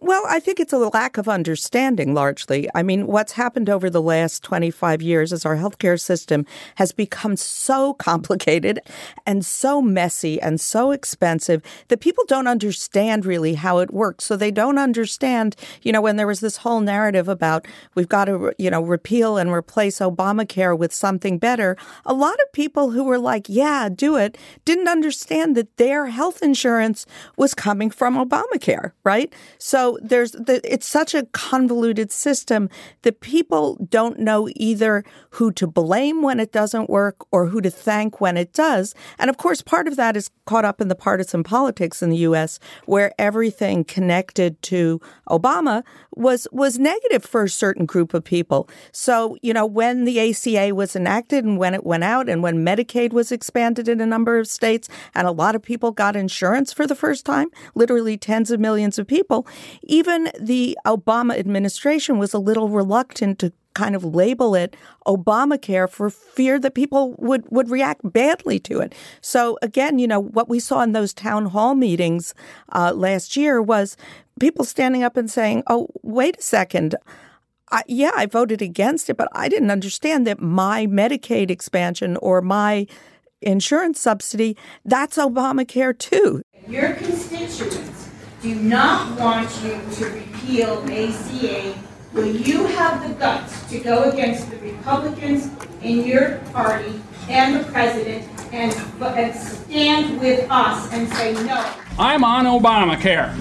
Well, 0.00 0.22
I 0.28 0.38
think 0.38 0.60
it's 0.60 0.72
a 0.72 0.78
lack 0.78 1.18
of 1.18 1.28
understanding 1.28 2.14
largely. 2.14 2.68
I 2.72 2.84
mean, 2.84 3.08
what's 3.08 3.32
happened 3.32 3.68
over 3.68 3.90
the 3.90 4.00
last 4.00 4.44
25 4.44 5.02
years 5.02 5.32
is 5.32 5.44
our 5.44 5.56
healthcare 5.56 6.00
system 6.00 6.46
has 6.76 6.92
become 6.92 7.34
so 7.34 7.94
complicated 7.94 8.78
and 9.26 9.44
so 9.44 9.82
messy 9.82 10.40
and 10.40 10.60
so 10.60 10.92
expensive 10.92 11.62
that 11.88 11.98
people 11.98 12.22
don't 12.28 12.46
understand 12.46 13.26
really 13.26 13.54
how 13.54 13.78
it 13.78 13.92
works. 13.92 14.24
So 14.24 14.36
they 14.36 14.52
don't 14.52 14.78
understand, 14.78 15.56
you 15.82 15.90
know, 15.90 16.00
when 16.00 16.14
there 16.14 16.28
was 16.28 16.38
this 16.38 16.58
whole 16.58 16.80
narrative 16.80 17.26
about 17.26 17.66
we've 17.96 18.08
got 18.08 18.26
to, 18.26 18.52
you 18.56 18.70
know, 18.70 18.82
repeal 18.82 19.36
and 19.36 19.50
replace 19.50 19.98
Obamacare 19.98 20.78
with 20.78 20.92
something 20.92 21.38
better, 21.38 21.76
a 22.06 22.14
lot 22.14 22.34
of 22.34 22.52
people 22.52 22.92
who 22.92 23.02
were 23.02 23.18
like, 23.18 23.46
yeah, 23.48 23.88
do 23.88 24.14
it, 24.14 24.38
didn't 24.64 24.86
understand 24.88 25.56
that 25.56 25.76
their 25.76 26.06
health 26.06 26.40
insurance 26.40 27.04
was 27.36 27.52
coming 27.52 27.90
from 27.90 28.14
Obamacare, 28.14 28.92
right? 29.02 29.34
So 29.58 29.87
So 29.88 29.98
there's 30.02 30.32
the, 30.32 30.60
it's 30.70 30.86
such 30.86 31.14
a 31.14 31.24
convoluted 31.32 32.12
system 32.12 32.68
that 33.02 33.20
people 33.20 33.78
don't 33.88 34.18
know 34.18 34.50
either 34.54 35.02
who 35.30 35.50
to 35.52 35.66
blame 35.66 36.20
when 36.20 36.40
it 36.40 36.52
doesn't 36.52 36.90
work 36.90 37.16
or 37.32 37.46
who 37.46 37.62
to 37.62 37.70
thank 37.70 38.20
when 38.20 38.36
it 38.36 38.52
does. 38.52 38.94
And 39.18 39.30
of 39.30 39.38
course, 39.38 39.62
part 39.62 39.88
of 39.88 39.96
that 39.96 40.14
is 40.14 40.28
caught 40.44 40.66
up 40.66 40.82
in 40.82 40.88
the 40.88 40.94
partisan 40.94 41.42
politics 41.42 42.02
in 42.02 42.10
the 42.10 42.18
US 42.18 42.58
where 42.84 43.12
everything 43.18 43.82
connected 43.82 44.60
to 44.62 45.00
Obama 45.30 45.84
was 46.14 46.46
was 46.52 46.78
negative 46.78 47.24
for 47.24 47.44
a 47.44 47.48
certain 47.48 47.86
group 47.86 48.12
of 48.12 48.24
people. 48.24 48.68
So, 48.92 49.38
you 49.40 49.54
know, 49.54 49.64
when 49.64 50.04
the 50.04 50.18
ACA 50.20 50.74
was 50.74 50.96
enacted 50.96 51.44
and 51.44 51.56
when 51.56 51.72
it 51.72 51.84
went 51.84 52.04
out 52.04 52.28
and 52.28 52.42
when 52.42 52.64
Medicaid 52.64 53.12
was 53.12 53.32
expanded 53.32 53.88
in 53.88 54.02
a 54.02 54.06
number 54.06 54.38
of 54.38 54.48
states 54.48 54.88
and 55.14 55.26
a 55.26 55.32
lot 55.32 55.54
of 55.54 55.62
people 55.62 55.92
got 55.92 56.16
insurance 56.16 56.74
for 56.74 56.86
the 56.86 56.96
first 56.96 57.24
time, 57.24 57.48
literally 57.74 58.18
tens 58.18 58.50
of 58.50 58.60
millions 58.60 58.98
of 58.98 59.06
people, 59.06 59.46
even 59.82 60.30
the 60.38 60.76
Obama 60.86 61.38
administration 61.38 62.18
was 62.18 62.34
a 62.34 62.38
little 62.38 62.68
reluctant 62.68 63.38
to 63.40 63.52
kind 63.74 63.94
of 63.94 64.04
label 64.04 64.54
it 64.56 64.76
Obamacare 65.06 65.88
for 65.88 66.10
fear 66.10 66.58
that 66.58 66.74
people 66.74 67.14
would, 67.18 67.44
would 67.50 67.70
react 67.70 68.00
badly 68.04 68.58
to 68.58 68.80
it. 68.80 68.92
So 69.20 69.56
again, 69.62 69.98
you 70.00 70.08
know, 70.08 70.20
what 70.20 70.48
we 70.48 70.58
saw 70.58 70.82
in 70.82 70.92
those 70.92 71.14
town 71.14 71.46
hall 71.46 71.74
meetings 71.76 72.34
uh, 72.72 72.92
last 72.92 73.36
year 73.36 73.62
was 73.62 73.96
people 74.40 74.64
standing 74.64 75.04
up 75.04 75.16
and 75.16 75.30
saying, 75.30 75.62
oh, 75.68 75.88
wait 76.02 76.38
a 76.38 76.42
second. 76.42 76.96
I, 77.70 77.82
yeah, 77.86 78.12
I 78.16 78.26
voted 78.26 78.62
against 78.62 79.10
it, 79.10 79.16
but 79.16 79.28
I 79.32 79.48
didn't 79.48 79.70
understand 79.70 80.26
that 80.26 80.40
my 80.40 80.86
Medicaid 80.86 81.50
expansion 81.50 82.16
or 82.16 82.40
my 82.40 82.86
insurance 83.40 84.00
subsidy, 84.00 84.56
that's 84.84 85.18
Obamacare 85.18 85.96
too. 85.96 86.42
Your 86.66 86.94
constituents 86.94 87.87
do 88.42 88.54
not 88.54 89.18
want 89.18 89.50
you 89.64 89.80
to 89.96 90.04
repeal 90.10 90.84
ACA. 90.84 91.74
Will 92.12 92.26
you 92.26 92.64
have 92.66 93.06
the 93.06 93.14
guts 93.14 93.68
to 93.70 93.80
go 93.80 94.10
against 94.10 94.48
the 94.50 94.56
Republicans 94.58 95.50
in 95.82 96.06
your 96.06 96.36
party 96.52 97.00
and 97.28 97.56
the 97.56 97.64
president 97.70 98.24
and, 98.52 98.72
and 99.02 99.34
stand 99.34 100.20
with 100.20 100.48
us 100.50 100.92
and 100.92 101.08
say 101.14 101.34
no? 101.44 101.72
I'm 101.98 102.22
on 102.22 102.44
Obamacare. 102.44 103.34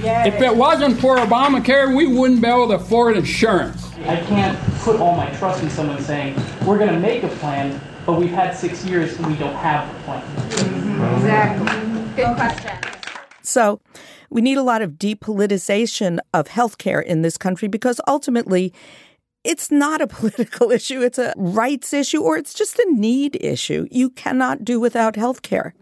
If 0.00 0.40
it 0.40 0.54
wasn't 0.54 0.98
for 0.98 1.16
Obamacare, 1.16 1.94
we 1.94 2.06
wouldn't 2.06 2.40
be 2.40 2.48
able 2.48 2.68
to 2.68 2.74
afford 2.74 3.16
insurance. 3.16 3.92
I 4.06 4.16
can't 4.16 4.58
put 4.78 4.96
all 5.00 5.14
my 5.14 5.30
trust 5.36 5.62
in 5.62 5.68
someone 5.68 6.00
saying, 6.00 6.34
we're 6.64 6.78
going 6.78 6.92
to 6.92 6.98
make 6.98 7.24
a 7.24 7.28
plan, 7.28 7.78
but 8.06 8.18
we've 8.18 8.30
had 8.30 8.56
six 8.56 8.84
years 8.86 9.16
and 9.18 9.26
we 9.26 9.36
don't 9.36 9.56
have 9.56 9.88
a 9.94 10.02
plan. 10.04 10.22
Mm-hmm. 10.22 11.14
Exactly. 11.16 12.24
Good 12.24 12.36
question. 12.36 12.97
So 13.48 13.80
we 14.30 14.42
need 14.42 14.58
a 14.58 14.62
lot 14.62 14.82
of 14.82 14.92
depoliticization 14.92 16.18
of 16.34 16.48
healthcare 16.48 17.02
in 17.02 17.22
this 17.22 17.38
country 17.38 17.66
because 17.66 18.00
ultimately 18.06 18.74
it's 19.42 19.70
not 19.70 20.02
a 20.02 20.06
political 20.18 20.70
issue, 20.70 21.00
it's 21.00 21.18
a 21.18 21.32
rights 21.36 21.92
issue, 21.92 22.22
or 22.22 22.36
it's 22.36 22.52
just 22.52 22.78
a 22.78 22.86
need 22.90 23.38
issue. 23.40 23.86
You 23.90 24.10
cannot 24.10 24.64
do 24.64 24.78
without 24.78 25.14
healthcare. 25.14 25.72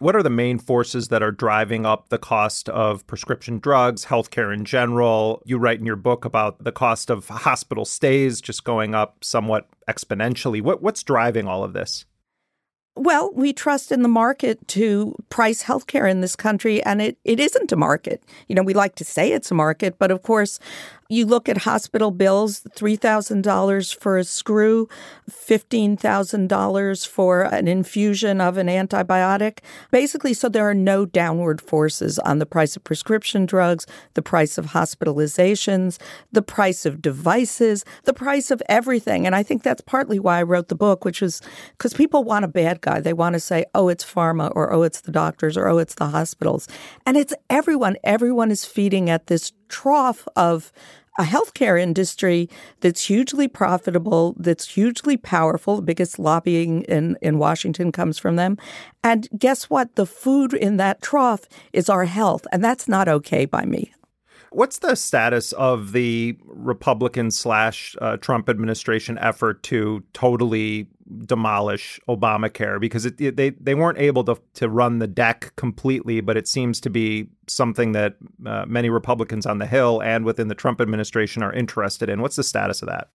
What 0.00 0.16
are 0.16 0.22
the 0.22 0.28
main 0.28 0.58
forces 0.58 1.08
that 1.08 1.22
are 1.22 1.30
driving 1.30 1.86
up 1.86 2.08
the 2.08 2.18
cost 2.18 2.68
of 2.68 3.06
prescription 3.06 3.58
drugs, 3.58 4.06
healthcare 4.06 4.52
in 4.52 4.64
general? 4.64 5.40
You 5.46 5.56
write 5.56 5.78
in 5.78 5.86
your 5.86 5.96
book 5.96 6.24
about 6.24 6.62
the 6.62 6.72
cost 6.72 7.10
of 7.10 7.28
hospital 7.28 7.84
stays 7.84 8.40
just 8.40 8.64
going 8.64 8.94
up 8.94 9.24
somewhat 9.24 9.68
exponentially. 9.88 10.60
What, 10.60 10.82
what's 10.82 11.02
driving 11.02 11.46
all 11.46 11.64
of 11.64 11.72
this? 11.72 12.04
Well, 12.96 13.32
we 13.34 13.52
trust 13.52 13.90
in 13.90 14.02
the 14.02 14.08
market 14.08 14.66
to 14.68 15.16
price 15.28 15.64
healthcare 15.64 16.08
in 16.08 16.20
this 16.20 16.36
country, 16.36 16.80
and 16.84 17.02
it, 17.02 17.18
it 17.24 17.40
isn't 17.40 17.72
a 17.72 17.76
market. 17.76 18.22
You 18.46 18.54
know, 18.54 18.62
we 18.62 18.72
like 18.72 18.94
to 18.96 19.04
say 19.04 19.32
it's 19.32 19.50
a 19.50 19.54
market, 19.54 19.98
but 19.98 20.12
of 20.12 20.22
course, 20.22 20.60
you 21.08 21.26
look 21.26 21.48
at 21.48 21.58
hospital 21.58 22.10
bills 22.10 22.62
$3,000 22.76 23.96
for 23.96 24.16
a 24.16 24.24
screw, 24.24 24.88
$15,000 25.30 27.06
for 27.06 27.42
an 27.42 27.68
infusion 27.68 28.40
of 28.40 28.56
an 28.56 28.68
antibiotic. 28.68 29.58
Basically, 29.90 30.34
so 30.34 30.48
there 30.48 30.68
are 30.68 30.74
no 30.74 31.04
downward 31.04 31.60
forces 31.60 32.18
on 32.20 32.38
the 32.38 32.46
price 32.46 32.76
of 32.76 32.84
prescription 32.84 33.46
drugs, 33.46 33.86
the 34.14 34.22
price 34.22 34.58
of 34.58 34.66
hospitalizations, 34.66 35.98
the 36.32 36.42
price 36.42 36.86
of 36.86 37.02
devices, 37.02 37.84
the 38.04 38.14
price 38.14 38.50
of 38.50 38.62
everything. 38.68 39.26
And 39.26 39.34
I 39.34 39.42
think 39.42 39.62
that's 39.62 39.82
partly 39.82 40.18
why 40.18 40.38
I 40.38 40.42
wrote 40.42 40.68
the 40.68 40.74
book, 40.74 41.04
which 41.04 41.22
is 41.22 41.40
because 41.72 41.94
people 41.94 42.24
want 42.24 42.44
a 42.44 42.48
bad 42.48 42.80
guy. 42.80 43.00
They 43.00 43.12
want 43.12 43.34
to 43.34 43.40
say, 43.40 43.64
oh, 43.74 43.88
it's 43.88 44.04
pharma, 44.04 44.50
or 44.54 44.72
oh, 44.72 44.82
it's 44.82 45.02
the 45.02 45.12
doctors, 45.12 45.56
or 45.56 45.68
oh, 45.68 45.78
it's 45.78 45.94
the 45.94 46.06
hospitals. 46.06 46.68
And 47.06 47.16
it's 47.16 47.34
everyone. 47.50 47.96
Everyone 48.04 48.50
is 48.50 48.64
feeding 48.64 49.10
at 49.10 49.26
this 49.26 49.52
trough 49.68 50.26
of 50.36 50.72
a 51.18 51.22
healthcare 51.22 51.80
industry 51.80 52.48
that's 52.80 53.06
hugely 53.06 53.46
profitable, 53.46 54.34
that's 54.36 54.68
hugely 54.68 55.16
powerful. 55.16 55.76
The 55.76 55.82
biggest 55.82 56.18
lobbying 56.18 56.82
in, 56.82 57.16
in 57.22 57.38
Washington 57.38 57.92
comes 57.92 58.18
from 58.18 58.36
them. 58.36 58.58
And 59.02 59.28
guess 59.38 59.70
what? 59.70 59.94
The 59.94 60.06
food 60.06 60.54
in 60.54 60.76
that 60.78 61.02
trough 61.02 61.48
is 61.72 61.88
our 61.88 62.04
health. 62.04 62.46
And 62.50 62.64
that's 62.64 62.88
not 62.88 63.08
okay 63.08 63.44
by 63.44 63.64
me. 63.64 63.92
What's 64.50 64.78
the 64.78 64.94
status 64.94 65.50
of 65.52 65.90
the 65.90 66.38
Republican 66.44 67.32
slash 67.32 67.96
uh, 68.00 68.18
Trump 68.18 68.48
administration 68.48 69.18
effort 69.18 69.64
to 69.64 70.04
totally 70.12 70.86
demolish 71.26 72.00
Obamacare? 72.08 72.80
Because 72.80 73.06
it, 73.06 73.20
it, 73.20 73.36
they 73.36 73.50
they 73.50 73.74
weren't 73.74 73.98
able 73.98 74.24
to 74.24 74.36
to 74.54 74.68
run 74.68 74.98
the 74.98 75.06
deck 75.06 75.52
completely, 75.56 76.20
but 76.20 76.36
it 76.36 76.48
seems 76.48 76.80
to 76.80 76.90
be 76.90 77.28
something 77.46 77.92
that 77.92 78.16
uh, 78.46 78.64
many 78.66 78.90
Republicans 78.90 79.46
on 79.46 79.58
the 79.58 79.66
Hill 79.66 80.02
and 80.02 80.24
within 80.24 80.48
the 80.48 80.54
Trump 80.54 80.80
administration 80.80 81.42
are 81.42 81.52
interested 81.52 82.08
in. 82.08 82.22
What's 82.22 82.36
the 82.36 82.44
status 82.44 82.82
of 82.82 82.88
that? 82.88 83.08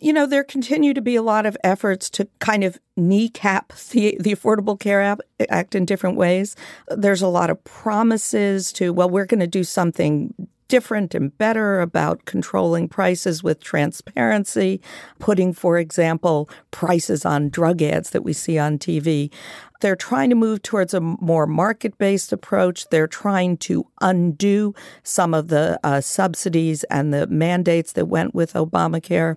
you 0.00 0.14
know, 0.14 0.26
there 0.26 0.42
continue 0.42 0.94
to 0.94 1.02
be 1.02 1.14
a 1.14 1.22
lot 1.22 1.44
of 1.44 1.56
efforts 1.62 2.08
to 2.08 2.26
kind 2.38 2.64
of 2.64 2.78
kneecap 2.96 3.74
the, 3.90 4.16
the 4.18 4.34
Affordable 4.34 4.80
Care 4.80 5.18
Act 5.50 5.74
in 5.74 5.84
different 5.84 6.16
ways. 6.16 6.56
There's 6.88 7.22
a 7.22 7.28
lot 7.28 7.50
of 7.50 7.62
promises 7.64 8.72
to, 8.72 8.94
well, 8.94 9.10
we're 9.10 9.26
going 9.26 9.40
to 9.40 9.46
do 9.46 9.62
something 9.62 10.34
different 10.70 11.16
and 11.16 11.36
better 11.36 11.80
about 11.80 12.24
controlling 12.26 12.88
prices 12.88 13.42
with 13.42 13.60
transparency, 13.60 14.80
putting, 15.18 15.52
for 15.52 15.78
example, 15.78 16.48
prices 16.70 17.26
on 17.26 17.50
drug 17.50 17.82
ads 17.82 18.10
that 18.10 18.22
we 18.22 18.32
see 18.32 18.56
on 18.56 18.78
TV. 18.78 19.32
They're 19.80 19.96
trying 19.96 20.30
to 20.30 20.36
move 20.36 20.62
towards 20.62 20.94
a 20.94 21.00
more 21.00 21.46
market 21.46 21.98
based 21.98 22.32
approach. 22.32 22.88
They're 22.90 23.08
trying 23.08 23.56
to 23.58 23.84
undo 24.00 24.74
some 25.02 25.34
of 25.34 25.48
the 25.48 25.80
uh, 25.82 26.00
subsidies 26.00 26.84
and 26.84 27.12
the 27.12 27.26
mandates 27.26 27.92
that 27.94 28.06
went 28.06 28.32
with 28.32 28.52
Obamacare. 28.52 29.36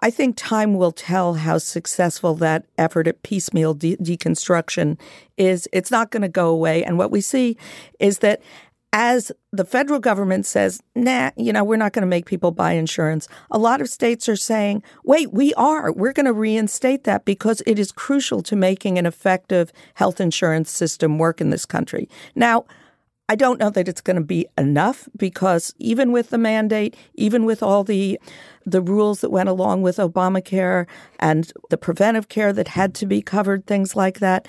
I 0.00 0.10
think 0.10 0.36
time 0.36 0.74
will 0.74 0.92
tell 0.92 1.34
how 1.34 1.58
successful 1.58 2.34
that 2.36 2.66
effort 2.76 3.08
at 3.08 3.22
piecemeal 3.22 3.74
de- 3.74 3.96
deconstruction 3.96 4.98
is. 5.36 5.68
It's 5.72 5.90
not 5.90 6.10
going 6.10 6.22
to 6.22 6.28
go 6.28 6.48
away. 6.50 6.84
And 6.84 6.98
what 6.98 7.10
we 7.10 7.20
see 7.20 7.56
is 7.98 8.18
that 8.18 8.40
as 8.92 9.30
the 9.52 9.64
federal 9.64 10.00
government 10.00 10.46
says, 10.46 10.82
nah, 10.94 11.30
you 11.36 11.52
know, 11.52 11.62
we're 11.62 11.76
not 11.76 11.92
going 11.92 12.02
to 12.02 12.08
make 12.08 12.26
people 12.26 12.50
buy 12.50 12.72
insurance, 12.72 13.28
a 13.50 13.58
lot 13.58 13.80
of 13.80 13.88
states 13.88 14.28
are 14.28 14.36
saying, 14.36 14.82
wait, 15.04 15.32
we 15.32 15.52
are. 15.54 15.92
We're 15.92 16.12
going 16.12 16.26
to 16.26 16.32
reinstate 16.32 17.04
that 17.04 17.24
because 17.24 17.62
it 17.66 17.78
is 17.78 17.92
crucial 17.92 18.42
to 18.44 18.56
making 18.56 18.98
an 18.98 19.04
effective 19.06 19.72
health 19.94 20.20
insurance 20.20 20.70
system 20.70 21.18
work 21.18 21.40
in 21.40 21.50
this 21.50 21.66
country. 21.66 22.08
Now, 22.34 22.64
I 23.30 23.36
don't 23.36 23.60
know 23.60 23.68
that 23.68 23.88
it's 23.88 24.00
going 24.00 24.16
to 24.16 24.22
be 24.22 24.46
enough 24.56 25.06
because 25.14 25.74
even 25.76 26.12
with 26.12 26.30
the 26.30 26.38
mandate, 26.38 26.96
even 27.14 27.44
with 27.44 27.62
all 27.62 27.84
the 27.84 28.18
the 28.64 28.80
rules 28.82 29.20
that 29.20 29.30
went 29.30 29.48
along 29.48 29.80
with 29.80 29.96
Obamacare 29.96 30.86
and 31.20 31.52
the 31.70 31.78
preventive 31.78 32.28
care 32.28 32.52
that 32.52 32.68
had 32.68 32.94
to 32.96 33.06
be 33.06 33.22
covered, 33.22 33.66
things 33.66 33.96
like 33.96 34.18
that, 34.18 34.46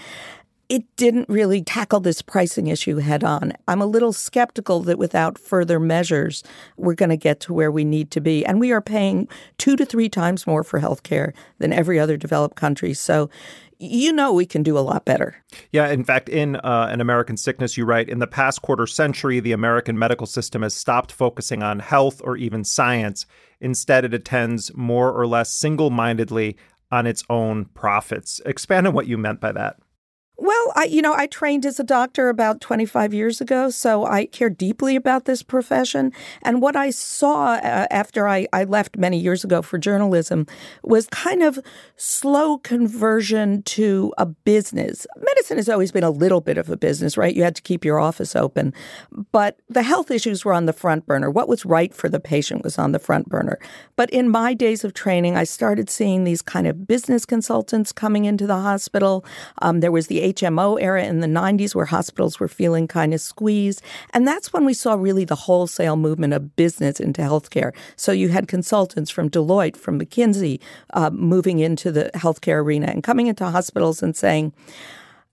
it 0.70 0.84
didn't 0.98 1.28
really 1.28 1.64
tackle 1.64 2.00
this 2.00 2.22
pricing 2.22 2.68
issue 2.68 2.98
head 2.98 3.24
on. 3.24 3.54
I'm 3.68 3.82
a 3.82 3.88
little 3.88 4.14
skeptical 4.14 4.82
that 4.82 5.00
without 5.00 5.40
further 5.40 5.80
measures, 5.80 6.44
we're 6.78 6.94
going 6.94 7.10
to 7.10 7.18
get 7.18 7.40
to 7.42 7.54
where 7.54 7.72
we 7.72 7.84
need 7.84 8.12
to 8.12 8.22
be. 8.22 8.46
And 8.46 8.60
we 8.60 8.72
are 8.72 8.82
paying 8.82 9.28
two 9.58 9.76
to 9.76 9.86
three 9.86 10.10
times 10.10 10.46
more 10.46 10.64
for 10.64 10.78
health 10.78 11.02
care 11.02 11.34
than 11.58 11.74
every 11.74 12.00
other 12.00 12.18
developed 12.18 12.56
country. 12.56 12.94
So 12.94 13.32
you 13.80 14.14
know 14.14 14.32
we 14.32 14.46
can 14.46 14.62
do 14.62 14.78
a 14.78 14.82
lot 14.82 15.06
better. 15.06 15.36
Yeah, 15.72 15.90
in 15.90 16.04
fact, 16.04 16.30
in 16.30 16.58
uh, 16.58 16.90
An 16.92 17.02
American 17.02 17.38
Sickness, 17.38 17.76
you 17.76 17.86
write 17.86 18.10
In 18.10 18.20
the 18.20 18.28
past 18.28 18.62
quarter 18.62 18.86
century, 18.86 19.40
the 19.40 19.54
American 19.54 19.98
medical 19.98 20.28
system 20.28 20.62
has 20.62 20.76
stopped 20.76 21.12
focusing 21.12 21.64
on 21.64 21.80
health 21.80 22.22
or 22.24 22.38
even 22.38 22.64
science. 22.64 23.26
Instead, 23.60 24.06
it 24.06 24.14
attends 24.14 24.76
more 24.76 25.12
or 25.12 25.26
less 25.26 25.50
single 25.50 25.90
mindedly 25.90 26.58
on 26.92 27.08
its 27.08 27.24
own 27.30 27.66
profits. 27.66 28.40
Expand 28.46 28.86
on 28.86 28.94
what 28.94 29.08
you 29.08 29.18
meant 29.18 29.40
by 29.40 29.52
that. 29.54 29.78
Well, 30.42 30.72
I, 30.74 30.86
you 30.86 31.02
know, 31.02 31.14
I 31.14 31.28
trained 31.28 31.66
as 31.66 31.82
a 31.82 31.84
doctor 31.84 32.30
about 32.30 32.62
25 32.62 33.14
years 33.14 33.42
ago, 33.42 33.70
so 33.70 34.06
I 34.06 34.26
care 34.26 34.50
deeply 34.50 34.96
about 34.96 35.26
this 35.26 35.44
profession. 35.44 36.14
And 36.44 36.62
what 36.62 36.78
I 36.78 36.92
saw 36.92 37.56
uh, 37.56 37.88
after 37.92 38.26
I, 38.26 38.48
I 38.54 38.64
left 38.64 38.96
many 38.98 39.20
years 39.20 39.44
ago 39.44 39.62
for 39.62 39.78
journalism 39.78 40.48
was 40.82 41.08
kind 41.08 41.44
of 41.44 41.60
slow 41.98 42.58
conversion 42.58 43.64
to 43.64 44.14
a 44.18 44.26
business. 44.26 45.06
Medicine 45.18 45.58
has 45.58 45.68
always 45.68 45.92
been 45.92 46.06
a 46.06 46.10
little 46.10 46.40
bit 46.40 46.58
of 46.58 46.70
a 46.70 46.78
business, 46.78 47.18
right? 47.18 47.36
You 47.36 47.44
had 47.44 47.58
to 47.58 47.62
keep 47.62 47.84
your 47.84 48.00
office 48.00 48.34
open, 48.34 48.74
but 49.34 49.60
the 49.68 49.84
health 49.84 50.10
issues 50.10 50.46
were 50.46 50.54
on 50.54 50.68
the 50.68 50.74
front 50.74 51.06
burner. 51.06 51.30
What 51.30 51.50
was 51.50 51.66
right 51.66 51.94
for 51.94 52.08
the 52.08 52.20
patient 52.20 52.64
was 52.64 52.80
on 52.80 52.94
the 52.94 53.00
front 53.00 53.28
burner. 53.28 53.60
But 53.98 54.10
in 54.12 54.30
my 54.30 54.54
days 54.54 54.86
of 54.86 54.94
training, 54.94 55.36
I 55.36 55.44
started 55.44 55.90
seeing 55.90 56.24
these 56.24 56.42
kind 56.42 56.66
of 56.66 56.88
business 56.88 57.26
consultants 57.26 57.92
coming 57.92 58.24
into 58.24 58.48
the 58.48 58.62
hospital. 58.62 59.26
Um, 59.62 59.82
there 59.82 59.92
was 59.92 60.08
the 60.08 60.29
HMO 60.34 60.82
era 60.82 61.04
in 61.04 61.20
the 61.20 61.28
90s 61.28 61.76
where 61.76 61.86
hospitals 61.86 62.40
were 62.40 62.48
feeling 62.48 62.88
kind 62.88 63.14
of 63.14 63.22
squeezed. 63.22 63.82
And 64.14 64.28
that's 64.28 64.54
when 64.54 64.66
we 64.66 64.74
saw 64.74 64.94
really 64.94 65.26
the 65.26 65.36
wholesale 65.36 65.96
movement 65.96 66.34
of 66.34 66.56
business 66.56 67.00
into 67.00 67.22
healthcare. 67.22 67.74
So 67.96 68.12
you 68.12 68.30
had 68.30 68.48
consultants 68.48 69.10
from 69.10 69.30
Deloitte, 69.30 69.78
from 69.78 70.00
McKinsey, 70.00 70.60
uh, 70.94 71.10
moving 71.12 71.60
into 71.60 71.92
the 71.92 72.12
healthcare 72.16 72.62
arena 72.64 72.88
and 72.88 73.04
coming 73.04 73.28
into 73.28 73.46
hospitals 73.46 74.02
and 74.04 74.16
saying, 74.16 74.54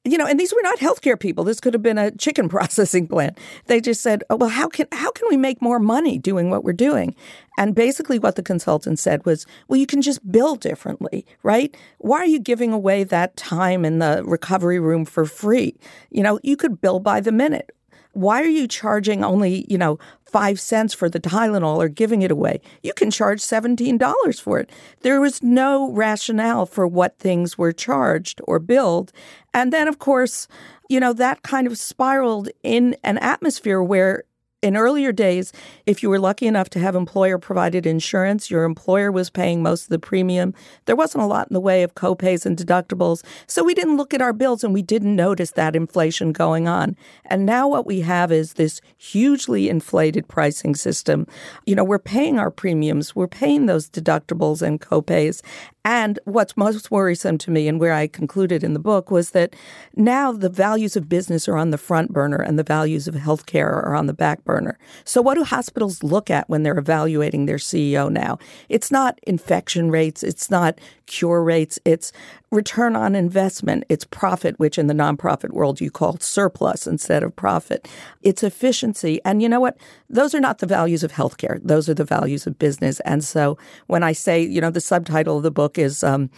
you 0.06 0.18
know, 0.18 0.26
and 0.26 0.38
these 0.38 0.54
were 0.54 0.62
not 0.62 0.78
healthcare 0.78 1.18
people. 1.18 1.44
This 1.44 1.60
could 1.60 1.74
have 1.74 1.82
been 1.82 1.98
a 1.98 2.10
chicken 2.12 2.48
processing 2.56 3.06
plant. 3.06 3.38
They 3.66 3.80
just 3.80 4.02
said, 4.02 4.24
"Oh, 4.30 4.36
well, 4.36 4.50
how 4.50 4.68
can 4.68 4.86
how 4.92 5.10
can 5.10 5.28
we 5.28 5.36
make 5.36 5.60
more 5.60 5.78
money 5.78 6.18
doing 6.18 6.50
what 6.50 6.64
we're 6.64 6.72
doing?" 6.72 7.14
And 7.58 7.74
basically, 7.74 8.18
what 8.18 8.36
the 8.36 8.42
consultant 8.42 8.98
said 8.98 9.24
was, 9.26 9.46
"Well, 9.68 9.78
you 9.78 9.86
can 9.86 10.02
just 10.02 10.30
bill 10.30 10.56
differently, 10.56 11.26
right? 11.42 11.76
Why 11.98 12.18
are 12.18 12.26
you 12.26 12.38
giving 12.38 12.72
away 12.72 13.04
that 13.04 13.36
time 13.36 13.84
in 13.84 13.98
the 13.98 14.22
recovery 14.24 14.78
room 14.78 15.04
for 15.04 15.24
free? 15.24 15.76
You 16.10 16.22
know, 16.22 16.38
you 16.42 16.56
could 16.56 16.80
bill 16.80 17.00
by 17.00 17.20
the 17.20 17.32
minute." 17.32 17.75
Why 18.16 18.40
are 18.40 18.46
you 18.46 18.66
charging 18.66 19.22
only, 19.22 19.66
you 19.68 19.76
know, 19.76 19.98
five 20.24 20.58
cents 20.58 20.94
for 20.94 21.10
the 21.10 21.20
Tylenol 21.20 21.76
or 21.76 21.88
giving 21.88 22.22
it 22.22 22.30
away? 22.30 22.62
You 22.82 22.94
can 22.94 23.10
charge 23.10 23.40
$17 23.40 24.40
for 24.40 24.58
it. 24.58 24.70
There 25.02 25.20
was 25.20 25.42
no 25.42 25.92
rationale 25.92 26.64
for 26.64 26.86
what 26.86 27.18
things 27.18 27.58
were 27.58 27.72
charged 27.72 28.40
or 28.44 28.58
billed. 28.58 29.12
And 29.52 29.70
then, 29.70 29.86
of 29.86 29.98
course, 29.98 30.48
you 30.88 30.98
know, 30.98 31.12
that 31.12 31.42
kind 31.42 31.66
of 31.66 31.76
spiraled 31.76 32.48
in 32.62 32.96
an 33.04 33.18
atmosphere 33.18 33.82
where 33.82 34.24
in 34.62 34.76
earlier 34.76 35.12
days, 35.12 35.52
if 35.84 36.02
you 36.02 36.08
were 36.08 36.18
lucky 36.18 36.46
enough 36.46 36.70
to 36.70 36.78
have 36.78 36.94
employer 36.94 37.38
provided 37.38 37.86
insurance, 37.86 38.50
your 38.50 38.64
employer 38.64 39.12
was 39.12 39.28
paying 39.28 39.62
most 39.62 39.84
of 39.84 39.88
the 39.90 39.98
premium. 39.98 40.54
There 40.86 40.96
wasn't 40.96 41.24
a 41.24 41.26
lot 41.26 41.48
in 41.48 41.54
the 41.54 41.60
way 41.60 41.82
of 41.82 41.94
copays 41.94 42.46
and 42.46 42.56
deductibles. 42.56 43.22
So 43.46 43.62
we 43.62 43.74
didn't 43.74 43.98
look 43.98 44.14
at 44.14 44.22
our 44.22 44.32
bills 44.32 44.64
and 44.64 44.72
we 44.72 44.82
didn't 44.82 45.14
notice 45.14 45.52
that 45.52 45.76
inflation 45.76 46.32
going 46.32 46.66
on. 46.68 46.96
And 47.26 47.44
now 47.44 47.68
what 47.68 47.86
we 47.86 48.00
have 48.00 48.32
is 48.32 48.54
this 48.54 48.80
hugely 48.96 49.68
inflated 49.68 50.26
pricing 50.26 50.74
system. 50.74 51.26
You 51.66 51.74
know, 51.74 51.84
we're 51.84 51.98
paying 51.98 52.38
our 52.38 52.50
premiums, 52.50 53.14
we're 53.14 53.28
paying 53.28 53.66
those 53.66 53.90
deductibles 53.90 54.62
and 54.62 54.80
copays. 54.80 55.42
And 55.86 56.18
what's 56.24 56.56
most 56.56 56.90
worrisome 56.90 57.38
to 57.38 57.52
me, 57.52 57.68
and 57.68 57.78
where 57.78 57.92
I 57.92 58.08
concluded 58.08 58.64
in 58.64 58.74
the 58.74 58.80
book, 58.80 59.08
was 59.12 59.30
that 59.30 59.54
now 59.94 60.32
the 60.32 60.48
values 60.48 60.96
of 60.96 61.08
business 61.08 61.46
are 61.46 61.56
on 61.56 61.70
the 61.70 61.78
front 61.78 62.12
burner 62.12 62.38
and 62.38 62.58
the 62.58 62.64
values 62.64 63.06
of 63.06 63.14
healthcare 63.14 63.68
are 63.68 63.94
on 63.94 64.06
the 64.06 64.12
back 64.12 64.42
burner. 64.42 64.80
So, 65.04 65.22
what 65.22 65.36
do 65.36 65.44
hospitals 65.44 66.02
look 66.02 66.28
at 66.28 66.50
when 66.50 66.64
they're 66.64 66.76
evaluating 66.76 67.46
their 67.46 67.58
CEO 67.58 68.10
now? 68.10 68.40
It's 68.68 68.90
not 68.90 69.20
infection 69.28 69.92
rates, 69.92 70.24
it's 70.24 70.50
not 70.50 70.80
cure 71.06 71.44
rates, 71.44 71.78
it's 71.84 72.10
return 72.50 72.96
on 72.96 73.14
investment, 73.14 73.84
it's 73.88 74.04
profit, 74.04 74.58
which 74.58 74.78
in 74.78 74.86
the 74.88 74.94
nonprofit 74.94 75.50
world 75.50 75.80
you 75.80 75.90
call 75.90 76.18
surplus 76.18 76.86
instead 76.86 77.22
of 77.22 77.34
profit. 77.34 77.88
It's 78.22 78.42
efficiency. 78.42 79.20
And 79.24 79.42
you 79.42 79.48
know 79.48 79.60
what? 79.60 79.76
Those 80.08 80.34
are 80.34 80.40
not 80.40 80.58
the 80.58 80.66
values 80.66 81.04
of 81.04 81.12
healthcare, 81.12 81.60
those 81.62 81.88
are 81.88 81.94
the 81.94 82.04
values 82.04 82.46
of 82.46 82.58
business. 82.58 82.98
And 83.00 83.22
so, 83.22 83.56
when 83.86 84.02
I 84.02 84.12
say, 84.12 84.42
you 84.42 84.60
know, 84.60 84.70
the 84.70 84.80
subtitle 84.80 85.36
of 85.36 85.42
the 85.44 85.50
book 85.50 85.75
is 85.78 86.02
um, 86.02 86.30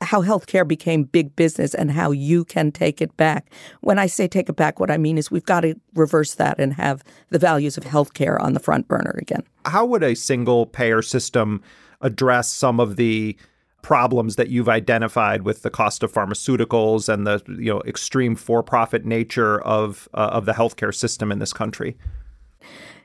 how 0.00 0.22
healthcare 0.22 0.66
became 0.66 1.04
big 1.04 1.34
business 1.36 1.74
and 1.74 1.90
how 1.90 2.10
you 2.10 2.44
can 2.44 2.72
take 2.72 3.02
it 3.02 3.14
back. 3.16 3.50
When 3.80 3.98
I 3.98 4.06
say 4.06 4.28
take 4.28 4.48
it 4.48 4.56
back, 4.56 4.80
what 4.80 4.90
I 4.90 4.96
mean 4.96 5.18
is 5.18 5.30
we've 5.30 5.44
got 5.44 5.60
to 5.60 5.74
reverse 5.94 6.34
that 6.34 6.58
and 6.58 6.74
have 6.74 7.04
the 7.28 7.38
values 7.38 7.76
of 7.76 7.84
healthcare 7.84 8.40
on 8.40 8.54
the 8.54 8.60
front 8.60 8.88
burner 8.88 9.16
again. 9.18 9.42
How 9.66 9.84
would 9.84 10.02
a 10.02 10.14
single 10.14 10.66
payer 10.66 11.02
system 11.02 11.62
address 12.00 12.48
some 12.48 12.80
of 12.80 12.96
the 12.96 13.36
problems 13.82 14.36
that 14.36 14.48
you've 14.48 14.68
identified 14.68 15.42
with 15.42 15.62
the 15.62 15.70
cost 15.70 16.02
of 16.02 16.12
pharmaceuticals 16.12 17.08
and 17.12 17.26
the 17.26 17.42
you 17.48 17.72
know 17.72 17.82
extreme 17.86 18.36
for-profit 18.36 19.04
nature 19.04 19.60
of 19.62 20.08
uh, 20.14 20.30
of 20.32 20.44
the 20.44 20.52
healthcare 20.52 20.94
system 20.94 21.30
in 21.30 21.38
this 21.38 21.52
country? 21.52 21.96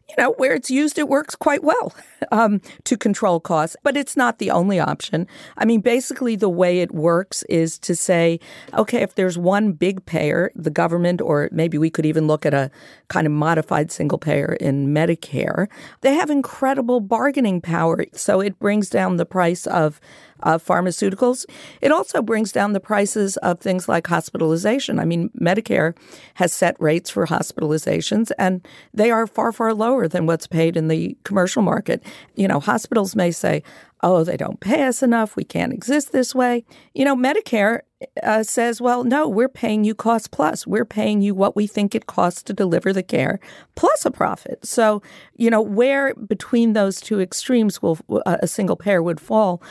You 0.10 0.16
know, 0.18 0.34
where 0.34 0.54
it's 0.54 0.70
used, 0.70 1.00
it 1.00 1.10
works 1.10 1.36
quite 1.36 1.64
well 1.64 1.94
um, 2.32 2.62
to 2.84 2.96
control 2.96 3.40
costs, 3.40 3.76
but 3.84 3.98
it's 3.98 4.16
not 4.16 4.38
the 4.38 4.52
only 4.52 4.80
option. 4.80 5.28
I 5.58 5.66
mean, 5.66 5.82
basically, 5.82 6.36
the 6.36 6.50
way 6.50 6.80
it 6.80 6.94
works 6.94 7.44
is 7.44 7.80
to 7.80 7.96
say, 7.96 8.40
okay, 8.74 9.02
if 9.02 9.16
there's 9.16 9.38
one 9.38 9.72
big 9.72 10.06
payer, 10.06 10.52
the 10.56 10.70
government, 10.70 11.22
or 11.22 11.50
maybe 11.52 11.78
we 11.78 11.90
could 11.90 12.06
even 12.06 12.28
look 12.28 12.46
at 12.46 12.54
a 12.54 12.70
kind 13.08 13.26
of 13.26 13.34
modified 13.34 13.92
single 13.92 14.20
payer 14.20 14.58
in 14.60 14.94
Medicare, 14.94 15.68
they 16.02 16.14
have 16.14 16.30
incredible 16.30 17.00
bargaining 17.00 17.62
power. 17.62 18.06
So 18.14 18.42
it 18.42 18.60
brings 18.60 18.90
down 18.90 19.18
the 19.18 19.26
price 19.26 19.66
of 19.66 20.00
pharmaceuticals. 20.54 21.46
It 21.82 21.92
also 21.92 22.22
brings 22.22 22.52
down 22.52 22.74
the 22.74 22.80
prices 22.80 23.38
of 23.38 23.60
things 23.60 23.90
like 23.90 24.08
hospitalization. 24.08 25.00
I 25.00 25.06
mean, 25.06 25.30
Medicare 25.40 25.96
has 26.36 26.54
set 26.54 26.76
rates 26.80 27.10
for 27.10 27.26
hospitalizations, 27.26 28.32
and 28.38 28.66
they 28.94 29.12
are 29.12 29.28
far, 29.28 29.52
far 29.52 29.74
lower 29.74 30.08
than 30.08 30.26
what's 30.26 30.48
paid 30.48 30.78
in 30.78 30.88
the 30.88 31.18
commercial 31.24 31.62
market. 31.62 32.04
You 32.36 32.48
know, 32.48 32.60
hospitals 32.60 33.16
may 33.16 33.32
say, 33.32 33.64
oh, 34.02 34.24
they 34.24 34.38
don't 34.38 34.60
pay 34.60 34.84
us 34.84 35.02
enough. 35.02 35.36
We 35.36 35.44
can't 35.44 35.74
exist 35.74 36.12
this 36.12 36.36
way. 36.36 36.64
You 36.94 37.06
know, 37.06 37.16
Medicare 37.16 37.80
uh, 38.22 38.44
says, 38.44 38.80
well, 38.80 39.04
no, 39.04 39.28
we're 39.28 39.50
paying 39.50 39.84
you 39.84 39.96
cost 39.96 40.32
plus. 40.32 40.68
We're 40.68 40.86
paying 40.86 41.22
you 41.22 41.34
what 41.34 41.56
we 41.56 41.66
think 41.66 41.96
it 41.96 42.06
costs 42.06 42.44
to 42.44 42.54
deliver 42.54 42.94
the 42.94 43.02
care 43.02 43.40
plus 43.76 44.06
a 44.06 44.12
profit. 44.12 44.66
So, 44.66 45.02
you 45.36 45.50
know, 45.50 45.62
where 45.62 46.14
between 46.14 46.74
those 46.74 47.02
two 47.02 47.20
extremes 47.20 47.82
will 47.82 47.98
uh, 48.26 48.38
a 48.42 48.48
single 48.48 48.76
payer 48.76 49.02
would 49.02 49.20
fall, 49.20 49.62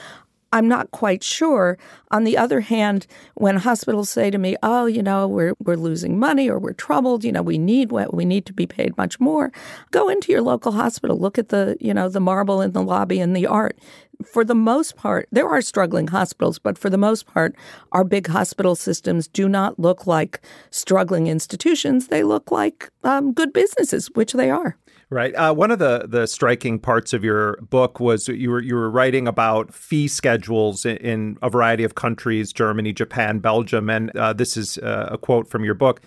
I'm 0.55 0.68
not 0.68 0.92
quite 0.92 1.24
sure. 1.24 1.76
On 2.12 2.22
the 2.22 2.38
other 2.38 2.61
hand, 2.61 3.09
when 3.34 3.57
hospitals 3.57 4.09
say 4.09 4.30
to 4.30 4.38
me, 4.38 4.57
"Oh, 4.62 4.86
you 4.86 5.02
know, 5.02 5.26
we're 5.26 5.55
we're 5.59 5.74
losing 5.76 6.16
money 6.16 6.48
or 6.48 6.61
we're 6.61 6.74
troubled, 6.74 7.24
you 7.24 7.32
know, 7.32 7.42
we 7.42 7.59
need 7.59 7.90
we 7.90 8.24
need 8.24 8.46
to 8.46 8.52
be 8.52 8.64
paid 8.64 8.96
much 8.96 9.18
more," 9.18 9.50
go 9.90 10.09
into 10.09 10.30
your 10.30 10.42
local 10.42 10.70
hospital, 10.70 11.18
look 11.18 11.38
at 11.38 11.48
the, 11.48 11.76
you 11.80 11.92
know, 11.92 12.09
the 12.09 12.20
marble 12.20 12.61
in 12.61 12.70
the 12.70 12.82
lobby 12.82 13.18
and 13.18 13.34
the 13.34 13.48
art. 13.48 13.76
For 14.24 14.44
the 14.44 14.55
most 14.55 14.94
part, 14.94 15.28
there 15.32 15.48
are 15.48 15.61
struggling 15.61 16.07
hospitals, 16.07 16.61
but 16.61 16.78
for 16.78 16.88
the 16.88 16.96
most 17.09 17.26
part, 17.26 17.57
our 17.90 18.05
big 18.05 18.28
hospital 18.28 18.76
systems 18.76 19.26
do 19.26 19.48
not 19.48 19.80
look 19.80 20.07
like 20.07 20.40
struggling 20.70 21.26
institutions. 21.26 22.07
They 22.07 22.22
look 22.22 22.52
like 22.52 22.92
um, 23.02 23.32
good 23.32 23.52
businesses, 23.52 24.09
which 24.14 24.34
they 24.34 24.50
are. 24.50 24.76
Right. 25.15 25.33
Uh, 25.37 25.55
one 25.55 25.71
of 25.71 25.79
the 25.79 26.07
the 26.09 26.27
striking 26.27 26.81
parts 26.81 27.12
of 27.12 27.23
your 27.23 27.59
book 27.59 28.01
was 28.01 28.27
you 28.27 28.51
were 28.51 28.61
you 28.61 28.75
were 28.75 28.91
writing 28.91 29.29
about 29.29 29.73
fee 29.73 30.09
schedules 30.09 30.85
in, 30.85 30.97
in 30.97 31.39
a 31.41 31.49
variety 31.49 31.85
of 31.85 31.95
countries: 31.95 32.53
Germany, 32.53 32.93
Japan, 32.93 33.39
Belgium, 33.39 33.89
and 33.89 34.11
uh, 34.17 34.33
this 34.33 34.57
is 34.57 34.77
uh, 34.79 35.11
a 35.12 35.17
quote 35.17 35.47
from 35.47 35.65
your 35.65 35.75
book. 35.75 36.01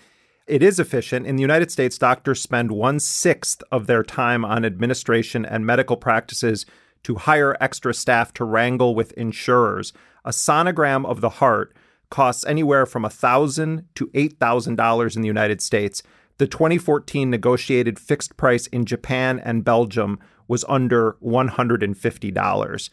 It 0.46 0.62
is 0.62 0.78
efficient. 0.78 1.26
In 1.26 1.36
the 1.36 1.40
United 1.40 1.70
States, 1.70 1.96
doctors 1.96 2.42
spend 2.42 2.70
one 2.70 3.00
sixth 3.00 3.62
of 3.72 3.86
their 3.86 4.02
time 4.02 4.44
on 4.44 4.66
administration 4.66 5.46
and 5.46 5.64
medical 5.64 5.96
practices 5.96 6.66
to 7.04 7.14
hire 7.14 7.56
extra 7.62 7.94
staff 7.94 8.34
to 8.34 8.44
wrangle 8.44 8.94
with 8.94 9.12
insurers. 9.12 9.94
A 10.26 10.32
sonogram 10.32 11.06
of 11.06 11.22
the 11.22 11.30
heart 11.30 11.74
costs 12.10 12.44
anywhere 12.44 12.84
from 12.84 13.06
a 13.06 13.10
thousand 13.10 13.86
to 13.94 14.10
eight 14.12 14.38
thousand 14.38 14.76
dollars 14.76 15.16
in 15.16 15.22
the 15.22 15.28
United 15.28 15.62
States. 15.62 16.02
The 16.38 16.46
2014 16.46 17.28
negotiated 17.28 17.98
fixed 17.98 18.36
price 18.36 18.66
in 18.68 18.84
Japan 18.84 19.40
and 19.44 19.64
Belgium 19.64 20.18
was 20.46 20.64
under 20.68 21.16
$150. 21.22 22.90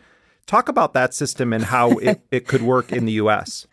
Talk 0.47 0.69
about 0.69 0.93
that 0.93 1.13
system 1.13 1.53
and 1.53 1.63
how 1.63 1.91
it, 1.99 2.21
it 2.31 2.47
could 2.47 2.61
work 2.61 2.91
in 2.91 3.05
the 3.05 3.13
US. 3.13 3.67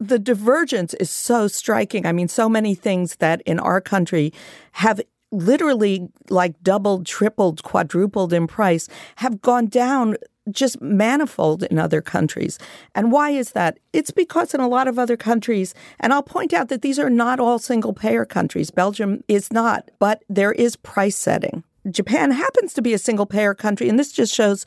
The 0.00 0.18
divergence 0.18 0.94
is 0.94 1.10
so 1.10 1.46
striking. 1.46 2.06
I 2.06 2.12
mean, 2.12 2.28
so 2.28 2.48
many 2.48 2.74
things 2.74 3.16
that 3.16 3.40
in 3.42 3.60
our 3.60 3.80
country 3.80 4.32
have 4.72 5.00
literally 5.32 6.08
like 6.28 6.60
doubled, 6.62 7.06
tripled, 7.06 7.62
quadrupled 7.62 8.32
in 8.32 8.46
price 8.46 8.88
have 9.16 9.40
gone 9.40 9.66
down 9.66 10.16
just 10.50 10.80
manifold 10.80 11.62
in 11.64 11.78
other 11.78 12.00
countries. 12.00 12.58
And 12.94 13.12
why 13.12 13.30
is 13.30 13.52
that? 13.52 13.78
It's 13.92 14.10
because 14.10 14.54
in 14.54 14.60
a 14.60 14.68
lot 14.68 14.88
of 14.88 14.98
other 14.98 15.16
countries, 15.16 15.74
and 16.00 16.12
I'll 16.12 16.22
point 16.22 16.52
out 16.52 16.68
that 16.68 16.82
these 16.82 16.98
are 16.98 17.10
not 17.10 17.40
all 17.40 17.58
single 17.58 17.92
payer 17.92 18.24
countries, 18.24 18.70
Belgium 18.70 19.22
is 19.28 19.52
not, 19.52 19.90
but 19.98 20.22
there 20.28 20.52
is 20.52 20.76
price 20.76 21.16
setting. 21.16 21.62
Japan 21.90 22.30
happens 22.30 22.72
to 22.74 22.82
be 22.82 22.94
a 22.94 22.98
single 22.98 23.26
payer 23.26 23.54
country, 23.54 23.88
and 23.88 23.98
this 23.98 24.12
just 24.12 24.32
shows 24.32 24.64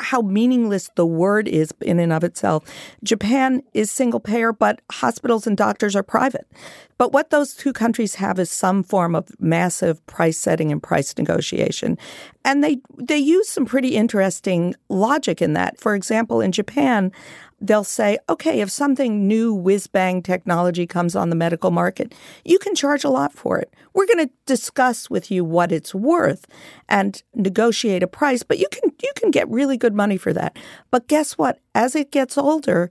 how 0.00 0.20
meaningless 0.20 0.90
the 0.94 1.06
word 1.06 1.48
is 1.48 1.72
in 1.80 1.98
and 1.98 2.12
of 2.12 2.22
itself. 2.24 2.64
Japan 3.02 3.62
is 3.74 3.90
single 3.90 4.20
payer, 4.20 4.52
but 4.52 4.80
hospitals 4.92 5.46
and 5.46 5.56
doctors 5.56 5.96
are 5.96 6.02
private. 6.02 6.46
But 6.98 7.12
what 7.12 7.30
those 7.30 7.54
two 7.54 7.72
countries 7.72 8.16
have 8.16 8.38
is 8.38 8.50
some 8.50 8.82
form 8.82 9.14
of 9.14 9.28
massive 9.40 10.04
price 10.06 10.38
setting 10.38 10.72
and 10.72 10.82
price 10.82 11.16
negotiation. 11.16 11.98
And 12.44 12.62
they 12.62 12.80
they 12.96 13.18
use 13.18 13.48
some 13.48 13.66
pretty 13.66 13.96
interesting 13.96 14.74
logic 14.88 15.42
in 15.42 15.52
that. 15.54 15.78
For 15.78 15.94
example, 15.94 16.40
in 16.40 16.52
Japan, 16.52 17.12
they'll 17.60 17.84
say, 17.84 18.18
okay, 18.28 18.60
if 18.60 18.70
something 18.70 19.26
new 19.26 19.52
whiz 19.52 19.86
bang 19.86 20.22
technology 20.22 20.86
comes 20.86 21.16
on 21.16 21.30
the 21.30 21.36
medical 21.36 21.70
market, 21.70 22.14
you 22.44 22.58
can 22.58 22.74
charge 22.74 23.04
a 23.04 23.10
lot 23.10 23.32
for 23.32 23.58
it. 23.58 23.72
We're 23.94 24.06
going 24.06 24.26
to 24.26 24.32
discuss 24.46 25.10
with 25.10 25.30
you 25.30 25.44
what 25.44 25.72
it's 25.72 25.94
worth 25.94 26.46
and 26.88 27.22
negotiate 27.34 28.02
a 28.02 28.06
price, 28.06 28.42
but 28.42 28.58
you 28.58 28.68
can 28.70 28.92
you 29.02 29.12
can 29.16 29.30
get 29.30 29.48
really 29.48 29.76
good 29.76 29.94
money 29.94 30.16
for 30.16 30.32
that. 30.32 30.56
But 30.90 31.08
guess 31.08 31.32
what? 31.32 31.58
As 31.74 31.94
it 31.94 32.10
gets 32.10 32.38
older, 32.38 32.90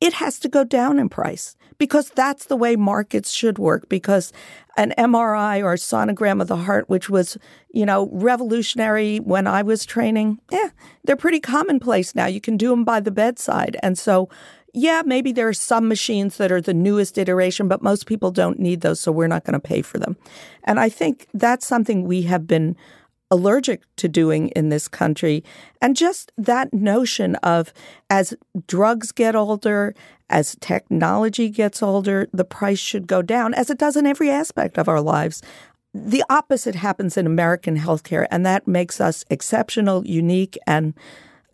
it 0.00 0.14
has 0.14 0.38
to 0.40 0.48
go 0.48 0.64
down 0.64 0.98
in 0.98 1.08
price 1.08 1.56
because 1.78 2.10
that's 2.10 2.46
the 2.46 2.56
way 2.56 2.76
markets 2.76 3.30
should 3.30 3.58
work 3.58 3.88
because 3.88 4.32
an 4.76 4.94
MRI 4.98 5.62
or 5.62 5.74
sonogram 5.74 6.40
of 6.40 6.48
the 6.48 6.56
heart 6.56 6.88
which 6.88 7.08
was, 7.10 7.36
you 7.72 7.86
know, 7.86 8.08
revolutionary 8.12 9.18
when 9.18 9.46
I 9.46 9.62
was 9.62 9.84
training, 9.84 10.38
yeah, 10.50 10.70
they're 11.04 11.16
pretty 11.16 11.40
commonplace 11.40 12.14
now. 12.14 12.26
You 12.26 12.40
can 12.40 12.56
do 12.56 12.70
them 12.70 12.84
by 12.84 13.00
the 13.00 13.10
bedside. 13.10 13.76
And 13.82 13.98
so 13.98 14.28
yeah, 14.74 15.02
maybe 15.04 15.32
there 15.32 15.48
are 15.48 15.54
some 15.54 15.88
machines 15.88 16.36
that 16.36 16.52
are 16.52 16.60
the 16.60 16.74
newest 16.74 17.18
iteration, 17.18 17.68
but 17.68 17.82
most 17.82 18.06
people 18.06 18.30
don't 18.30 18.58
need 18.58 18.82
those, 18.82 19.00
so 19.00 19.10
we're 19.10 19.26
not 19.26 19.44
going 19.44 19.54
to 19.54 19.60
pay 19.60 19.82
for 19.82 19.98
them. 19.98 20.16
And 20.64 20.78
I 20.78 20.88
think 20.88 21.26
that's 21.32 21.66
something 21.66 22.04
we 22.04 22.22
have 22.22 22.46
been 22.46 22.76
allergic 23.30 23.82
to 23.96 24.08
doing 24.08 24.48
in 24.48 24.68
this 24.68 24.88
country. 24.88 25.44
And 25.80 25.96
just 25.96 26.32
that 26.38 26.72
notion 26.72 27.36
of 27.36 27.72
as 28.10 28.34
drugs 28.66 29.12
get 29.12 29.36
older, 29.36 29.94
as 30.30 30.56
technology 30.60 31.48
gets 31.48 31.82
older, 31.82 32.28
the 32.32 32.44
price 32.44 32.78
should 32.78 33.06
go 33.06 33.22
down, 33.22 33.54
as 33.54 33.70
it 33.70 33.78
does 33.78 33.96
in 33.96 34.06
every 34.06 34.30
aspect 34.30 34.78
of 34.78 34.88
our 34.88 35.00
lives. 35.00 35.42
The 35.94 36.24
opposite 36.28 36.74
happens 36.74 37.16
in 37.16 37.26
American 37.26 37.78
healthcare, 37.78 38.26
and 38.30 38.44
that 38.44 38.68
makes 38.68 39.00
us 39.00 39.24
exceptional, 39.30 40.06
unique, 40.06 40.58
and 40.66 40.94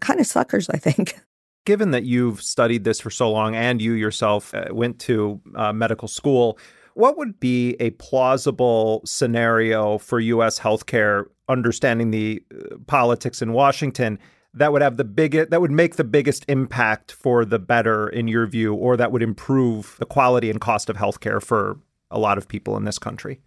kind 0.01 0.21
of 0.21 0.27
suckers, 0.27 0.69
I 0.69 0.77
think. 0.77 1.19
Given 1.67 1.93
that 1.93 2.05
you've 2.05 2.43
studied 2.43 2.85
this 2.85 3.01
for 3.01 3.11
so 3.11 3.31
long 3.31 3.55
and 3.55 3.81
you 3.81 3.93
yourself 3.93 4.53
uh, 4.53 4.67
went 4.71 4.99
to 5.01 5.41
uh, 5.55 5.73
medical 5.73 6.09
school, 6.09 6.59
what 6.95 7.19
would 7.19 7.39
be 7.39 7.77
a 7.81 7.91
plausible 7.91 9.03
scenario 9.05 9.99
for 9.99 10.21
U.S. 10.21 10.59
healthcare, 10.59 11.27
understanding 11.49 12.11
the 12.11 12.43
uh, 12.53 12.77
politics 12.87 13.43
in 13.43 13.53
Washington, 13.53 14.19
that 14.55 14.73
would 14.73 14.83
have 14.83 14.97
the 14.97 15.05
biggest, 15.05 15.51
that 15.51 15.61
would 15.61 15.73
make 15.73 15.97
the 15.97 16.05
biggest 16.05 16.45
impact 16.49 17.13
for 17.13 17.45
the 17.45 17.59
better, 17.59 18.09
in 18.09 18.29
your 18.29 18.47
view, 18.47 18.75
or 18.75 18.97
that 18.97 19.11
would 19.13 19.23
improve 19.23 19.97
the 19.99 20.07
quality 20.07 20.49
and 20.51 20.61
cost 20.61 20.89
of 20.89 20.97
healthcare 20.97 21.43
for 21.43 21.79
a 22.11 22.19
lot 22.19 22.39
of 22.39 22.47
people 22.47 22.77
in 22.77 22.85
this 22.85 22.99
country? 22.99 23.41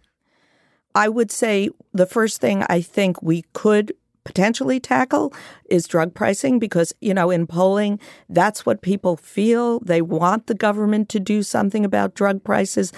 I 0.94 1.08
would 1.08 1.30
say 1.30 1.70
the 1.92 2.06
first 2.06 2.40
thing 2.40 2.64
I 2.68 2.80
think 2.82 3.22
we 3.22 3.44
could 3.52 3.92
potentially 4.24 4.78
tackle 4.78 5.32
is 5.70 5.88
drug 5.88 6.12
pricing 6.12 6.58
because, 6.58 6.92
you 7.00 7.14
know, 7.14 7.30
in 7.30 7.46
polling, 7.46 7.98
that's 8.28 8.66
what 8.66 8.82
people 8.82 9.16
feel. 9.16 9.80
They 9.80 10.02
want 10.02 10.48
the 10.48 10.54
government 10.54 11.08
to 11.10 11.20
do 11.20 11.42
something 11.42 11.82
about 11.82 12.14
drug 12.14 12.44
prices. 12.44 12.92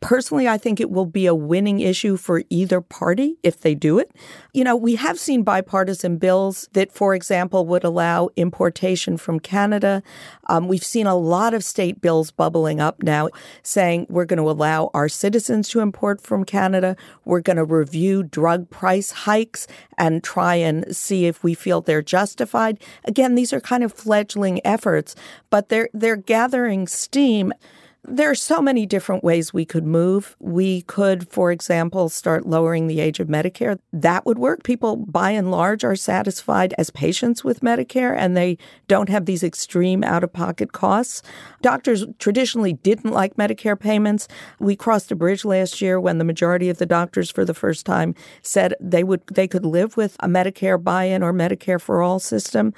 Personally, 0.00 0.48
I 0.48 0.56
think 0.56 0.80
it 0.80 0.90
will 0.90 1.04
be 1.04 1.26
a 1.26 1.34
winning 1.34 1.80
issue 1.80 2.16
for 2.16 2.42
either 2.48 2.80
party 2.80 3.36
if 3.42 3.60
they 3.60 3.74
do 3.74 3.98
it. 3.98 4.10
You 4.54 4.64
know, 4.64 4.74
we 4.74 4.94
have 4.94 5.18
seen 5.18 5.42
bipartisan 5.42 6.16
bills 6.16 6.70
that, 6.72 6.90
for 6.90 7.14
example, 7.14 7.66
would 7.66 7.84
allow 7.84 8.30
importation 8.34 9.18
from 9.18 9.40
Canada. 9.40 10.02
Um, 10.48 10.68
we've 10.68 10.84
seen 10.84 11.06
a 11.06 11.16
lot 11.16 11.52
of 11.52 11.62
state 11.62 12.00
bills 12.00 12.30
bubbling 12.30 12.80
up 12.80 13.02
now 13.02 13.28
saying 13.62 14.06
we're 14.08 14.24
going 14.24 14.38
to 14.38 14.50
allow 14.50 14.90
our 14.94 15.08
citizens 15.08 15.68
to 15.68 15.80
import 15.80 16.22
from 16.22 16.44
Canada. 16.44 16.96
We're 17.26 17.42
going 17.42 17.58
to 17.58 17.64
review 17.64 18.22
drug 18.22 18.70
price 18.70 19.10
hikes 19.10 19.66
and 19.98 20.24
try 20.24 20.54
and 20.54 20.96
see 20.96 21.26
if 21.26 21.44
we 21.44 21.52
feel 21.52 21.82
they're 21.82 22.00
justified. 22.00 22.82
Again, 23.04 23.34
these 23.34 23.52
are 23.52 23.60
kind 23.60 23.84
of 23.84 23.92
fledgling 23.92 24.64
efforts, 24.66 25.14
but 25.50 25.68
they're 25.68 25.90
they're 25.92 26.16
gathering 26.16 26.86
steam. 26.86 27.52
There 28.02 28.30
are 28.30 28.34
so 28.34 28.62
many 28.62 28.86
different 28.86 29.22
ways 29.22 29.52
we 29.52 29.66
could 29.66 29.84
move. 29.84 30.34
We 30.40 30.82
could, 30.82 31.28
for 31.28 31.52
example, 31.52 32.08
start 32.08 32.46
lowering 32.46 32.86
the 32.86 32.98
age 32.98 33.20
of 33.20 33.28
Medicare. 33.28 33.78
That 33.92 34.24
would 34.24 34.38
work. 34.38 34.62
People, 34.62 34.96
by 34.96 35.32
and 35.32 35.50
large, 35.50 35.84
are 35.84 35.94
satisfied 35.94 36.74
as 36.78 36.88
patients 36.90 37.44
with 37.44 37.60
Medicare 37.60 38.16
and 38.16 38.34
they 38.34 38.56
don't 38.88 39.10
have 39.10 39.26
these 39.26 39.42
extreme 39.42 40.02
out 40.02 40.24
of 40.24 40.32
pocket 40.32 40.72
costs. 40.72 41.22
Doctors 41.60 42.06
traditionally 42.18 42.72
didn't 42.72 43.12
like 43.12 43.36
Medicare 43.36 43.78
payments. 43.78 44.28
We 44.58 44.76
crossed 44.76 45.12
a 45.12 45.16
bridge 45.16 45.44
last 45.44 45.82
year 45.82 46.00
when 46.00 46.16
the 46.16 46.24
majority 46.24 46.70
of 46.70 46.78
the 46.78 46.86
doctors, 46.86 47.30
for 47.30 47.44
the 47.44 47.54
first 47.54 47.84
time, 47.84 48.14
said 48.40 48.74
they 48.80 49.04
would 49.04 49.26
they 49.26 49.46
could 49.46 49.66
live 49.66 49.98
with 49.98 50.16
a 50.20 50.26
Medicare 50.26 50.82
buy 50.82 51.04
in 51.04 51.22
or 51.22 51.34
Medicare 51.34 51.80
for 51.80 52.00
all 52.00 52.18
system. 52.18 52.72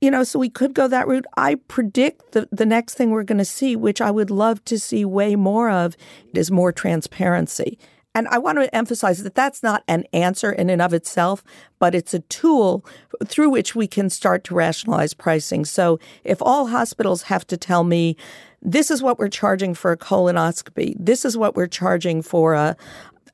You 0.00 0.12
know, 0.12 0.22
so 0.22 0.38
we 0.38 0.48
could 0.48 0.74
go 0.74 0.86
that 0.86 1.08
route. 1.08 1.26
I 1.36 1.56
predict 1.56 2.32
the, 2.32 2.48
the 2.52 2.66
next 2.66 2.94
thing 2.94 3.10
we're 3.10 3.24
going 3.24 3.38
to 3.38 3.44
see, 3.44 3.74
which 3.74 4.00
I 4.00 4.12
would 4.12 4.30
love 4.30 4.64
to 4.66 4.78
see 4.78 5.04
way 5.04 5.34
more 5.34 5.70
of, 5.70 5.96
is 6.34 6.52
more 6.52 6.70
transparency. 6.70 7.78
And 8.14 8.26
I 8.28 8.38
want 8.38 8.58
to 8.58 8.74
emphasize 8.74 9.22
that 9.22 9.34
that's 9.34 9.62
not 9.62 9.82
an 9.86 10.04
answer 10.12 10.50
in 10.50 10.70
and 10.70 10.80
of 10.80 10.94
itself, 10.94 11.44
but 11.78 11.94
it's 11.94 12.14
a 12.14 12.20
tool 12.20 12.84
through 13.26 13.50
which 13.50 13.74
we 13.74 13.86
can 13.86 14.08
start 14.08 14.44
to 14.44 14.54
rationalize 14.54 15.14
pricing. 15.14 15.64
So 15.64 15.98
if 16.24 16.40
all 16.42 16.68
hospitals 16.68 17.22
have 17.22 17.46
to 17.48 17.56
tell 17.56 17.84
me, 17.84 18.16
this 18.62 18.90
is 18.90 19.02
what 19.02 19.18
we're 19.18 19.28
charging 19.28 19.74
for 19.74 19.92
a 19.92 19.96
colonoscopy, 19.96 20.96
this 20.98 21.24
is 21.24 21.36
what 21.36 21.54
we're 21.54 21.66
charging 21.68 22.22
for 22.22 22.54
a, 22.54 22.76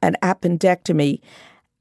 an 0.03 0.17
appendectomy, 0.23 1.21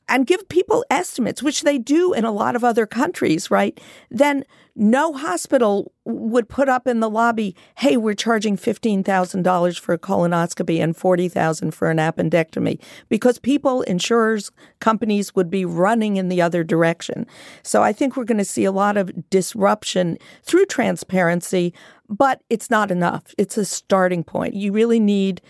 and 0.07 0.27
give 0.27 0.47
people 0.47 0.85
estimates, 0.89 1.41
which 1.41 1.63
they 1.63 1.77
do 1.77 2.13
in 2.13 2.25
a 2.25 2.31
lot 2.31 2.55
of 2.55 2.63
other 2.63 2.85
countries, 2.85 3.49
right? 3.49 3.79
Then 4.11 4.45
no 4.75 5.13
hospital 5.13 5.91
would 6.05 6.49
put 6.49 6.67
up 6.67 6.87
in 6.87 6.99
the 6.99 7.09
lobby, 7.09 7.55
"Hey, 7.75 7.95
we're 7.97 8.15
charging 8.15 8.57
fifteen 8.57 9.03
thousand 9.03 9.43
dollars 9.43 9.77
for 9.77 9.93
a 9.93 9.99
colonoscopy 9.99 10.81
and 10.81 10.95
forty 10.97 11.29
thousand 11.29 11.71
for 11.71 11.89
an 11.89 11.97
appendectomy," 11.97 12.79
because 13.09 13.39
people, 13.39 13.81
insurers, 13.83 14.51
companies 14.79 15.35
would 15.35 15.49
be 15.49 15.65
running 15.65 16.17
in 16.17 16.29
the 16.29 16.41
other 16.41 16.63
direction. 16.63 17.27
So 17.61 17.83
I 17.83 17.93
think 17.93 18.17
we're 18.17 18.23
going 18.23 18.37
to 18.39 18.45
see 18.45 18.65
a 18.65 18.71
lot 18.71 18.97
of 18.97 19.29
disruption 19.29 20.17
through 20.43 20.65
transparency, 20.65 21.73
but 22.09 22.41
it's 22.49 22.69
not 22.69 22.89
enough. 22.89 23.33
It's 23.37 23.57
a 23.57 23.65
starting 23.65 24.23
point. 24.23 24.55
You 24.55 24.71
really 24.71 24.99
need 24.99 25.41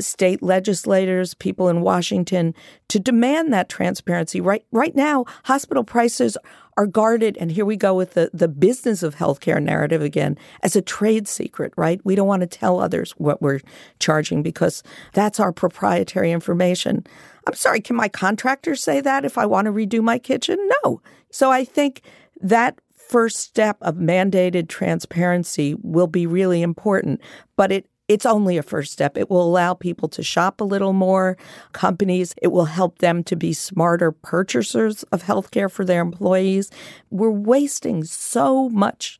state 0.00 0.42
legislators, 0.42 1.34
people 1.34 1.68
in 1.68 1.80
Washington 1.80 2.52
to 2.88 2.98
demand 2.98 3.52
that 3.52 3.68
transparency. 3.68 4.40
Right 4.40 4.64
right 4.72 4.94
now, 4.96 5.24
hospital 5.44 5.84
prices 5.84 6.36
are 6.76 6.86
guarded, 6.86 7.36
and 7.38 7.52
here 7.52 7.64
we 7.64 7.76
go 7.76 7.94
with 7.94 8.14
the, 8.14 8.30
the 8.32 8.48
business 8.48 9.02
of 9.02 9.16
healthcare 9.16 9.62
narrative 9.62 10.02
again 10.02 10.36
as 10.62 10.74
a 10.74 10.82
trade 10.82 11.28
secret, 11.28 11.72
right? 11.76 12.00
We 12.04 12.14
don't 12.14 12.26
want 12.26 12.40
to 12.40 12.46
tell 12.46 12.80
others 12.80 13.12
what 13.12 13.40
we're 13.40 13.60
charging 14.00 14.42
because 14.42 14.82
that's 15.12 15.40
our 15.40 15.52
proprietary 15.52 16.32
information. 16.32 17.06
I'm 17.46 17.54
sorry, 17.54 17.80
can 17.80 17.96
my 17.96 18.08
contractor 18.08 18.74
say 18.74 19.00
that 19.00 19.24
if 19.24 19.38
I 19.38 19.46
want 19.46 19.66
to 19.66 19.72
redo 19.72 20.02
my 20.02 20.18
kitchen? 20.18 20.58
No. 20.84 21.00
So 21.30 21.50
I 21.50 21.64
think 21.64 22.02
that 22.40 22.80
first 23.08 23.36
step 23.36 23.76
of 23.80 23.96
mandated 23.96 24.68
transparency 24.68 25.76
will 25.82 26.06
be 26.06 26.26
really 26.26 26.62
important, 26.62 27.20
but 27.56 27.70
it 27.70 27.86
it's 28.08 28.26
only 28.26 28.58
a 28.58 28.62
first 28.62 28.92
step. 28.92 29.16
It 29.16 29.30
will 29.30 29.42
allow 29.42 29.74
people 29.74 30.08
to 30.10 30.22
shop 30.22 30.60
a 30.60 30.64
little 30.64 30.92
more, 30.92 31.36
companies. 31.72 32.34
It 32.42 32.48
will 32.48 32.66
help 32.66 32.98
them 32.98 33.24
to 33.24 33.36
be 33.36 33.52
smarter 33.52 34.12
purchasers 34.12 35.02
of 35.04 35.22
healthcare 35.22 35.70
for 35.70 35.84
their 35.84 36.02
employees. 36.02 36.70
We're 37.10 37.30
wasting 37.30 38.04
so 38.04 38.68
much 38.68 39.18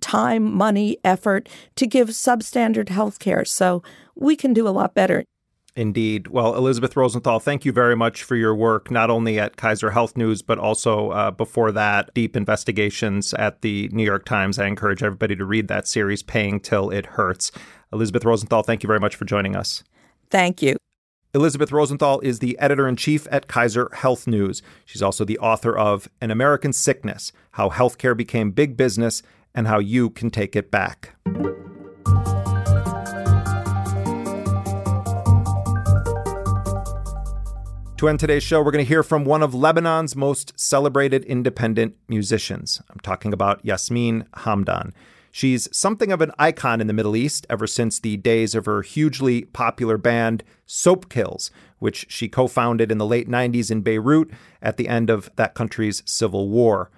time, 0.00 0.52
money, 0.54 0.96
effort 1.04 1.48
to 1.76 1.86
give 1.86 2.08
substandard 2.08 2.86
healthcare. 2.86 3.46
So 3.46 3.82
we 4.14 4.36
can 4.36 4.54
do 4.54 4.66
a 4.66 4.70
lot 4.70 4.94
better. 4.94 5.24
Indeed. 5.74 6.28
Well, 6.28 6.54
Elizabeth 6.54 6.96
Rosenthal, 6.96 7.40
thank 7.40 7.64
you 7.64 7.72
very 7.72 7.96
much 7.96 8.24
for 8.24 8.36
your 8.36 8.54
work, 8.54 8.90
not 8.90 9.08
only 9.08 9.38
at 9.38 9.56
Kaiser 9.56 9.90
Health 9.90 10.18
News, 10.18 10.42
but 10.42 10.58
also 10.58 11.10
uh, 11.10 11.30
before 11.30 11.72
that, 11.72 12.12
deep 12.12 12.36
investigations 12.36 13.32
at 13.34 13.62
the 13.62 13.88
New 13.88 14.04
York 14.04 14.26
Times. 14.26 14.58
I 14.58 14.66
encourage 14.66 15.02
everybody 15.02 15.34
to 15.34 15.46
read 15.46 15.68
that 15.68 15.88
series, 15.88 16.22
Paying 16.22 16.60
Till 16.60 16.90
It 16.90 17.06
Hurts. 17.06 17.52
Elizabeth 17.92 18.24
Rosenthal, 18.24 18.62
thank 18.62 18.82
you 18.82 18.86
very 18.86 19.00
much 19.00 19.16
for 19.16 19.24
joining 19.24 19.54
us. 19.54 19.84
Thank 20.30 20.62
you. 20.62 20.76
Elizabeth 21.34 21.72
Rosenthal 21.72 22.20
is 22.20 22.40
the 22.40 22.58
editor 22.58 22.86
in 22.86 22.96
chief 22.96 23.26
at 23.30 23.48
Kaiser 23.48 23.88
Health 23.94 24.26
News. 24.26 24.62
She's 24.84 25.02
also 25.02 25.24
the 25.24 25.38
author 25.38 25.76
of 25.76 26.08
An 26.20 26.30
American 26.30 26.72
Sickness 26.72 27.32
How 27.52 27.70
Healthcare 27.70 28.16
Became 28.16 28.50
Big 28.50 28.76
Business 28.76 29.22
and 29.54 29.66
How 29.66 29.78
You 29.78 30.10
Can 30.10 30.30
Take 30.30 30.56
It 30.56 30.70
Back. 30.70 31.14
To 37.96 38.08
end 38.08 38.18
today's 38.18 38.42
show, 38.42 38.60
we're 38.60 38.72
going 38.72 38.84
to 38.84 38.88
hear 38.88 39.04
from 39.04 39.24
one 39.24 39.42
of 39.44 39.52
Lebanon's 39.52 40.16
most 40.16 40.58
celebrated 40.58 41.24
independent 41.24 41.94
musicians. 42.08 42.82
I'm 42.90 42.98
talking 42.98 43.32
about 43.32 43.64
Yasmine 43.64 44.26
Hamdan. 44.38 44.92
She's 45.34 45.74
something 45.74 46.12
of 46.12 46.20
an 46.20 46.30
icon 46.38 46.82
in 46.82 46.88
the 46.88 46.92
Middle 46.92 47.16
East 47.16 47.46
ever 47.48 47.66
since 47.66 47.98
the 47.98 48.18
days 48.18 48.54
of 48.54 48.66
her 48.66 48.82
hugely 48.82 49.46
popular 49.46 49.96
band 49.96 50.44
Soapkills, 50.68 51.50
which 51.78 52.04
she 52.10 52.28
co 52.28 52.46
founded 52.46 52.92
in 52.92 52.98
the 52.98 53.06
late 53.06 53.30
90s 53.30 53.70
in 53.70 53.80
Beirut 53.80 54.30
at 54.60 54.76
the 54.76 54.88
end 54.88 55.08
of 55.08 55.30
that 55.36 55.54
country's 55.54 56.02
civil 56.04 56.50
war. 56.50 56.90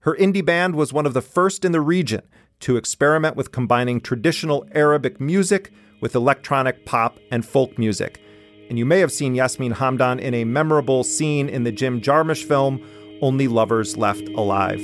Her 0.00 0.14
indie 0.16 0.44
band 0.44 0.76
was 0.76 0.92
one 0.92 1.06
of 1.06 1.14
the 1.14 1.22
first 1.22 1.64
in 1.64 1.72
the 1.72 1.80
region 1.80 2.20
to 2.60 2.76
experiment 2.76 3.36
with 3.36 3.52
combining 3.52 4.02
traditional 4.02 4.66
Arabic 4.72 5.18
music 5.18 5.72
with 6.02 6.14
electronic 6.14 6.84
pop 6.84 7.18
and 7.30 7.46
folk 7.46 7.78
music. 7.78 8.20
And 8.68 8.78
you 8.78 8.84
may 8.84 8.98
have 8.98 9.12
seen 9.12 9.34
Yasmine 9.34 9.74
Hamdan 9.74 10.20
in 10.20 10.34
a 10.34 10.44
memorable 10.44 11.04
scene 11.04 11.48
in 11.48 11.64
the 11.64 11.72
Jim 11.72 12.02
Jarmusch 12.02 12.44
film, 12.44 12.86
Only 13.22 13.48
Lovers 13.48 13.96
Left 13.96 14.28
Alive. 14.28 14.80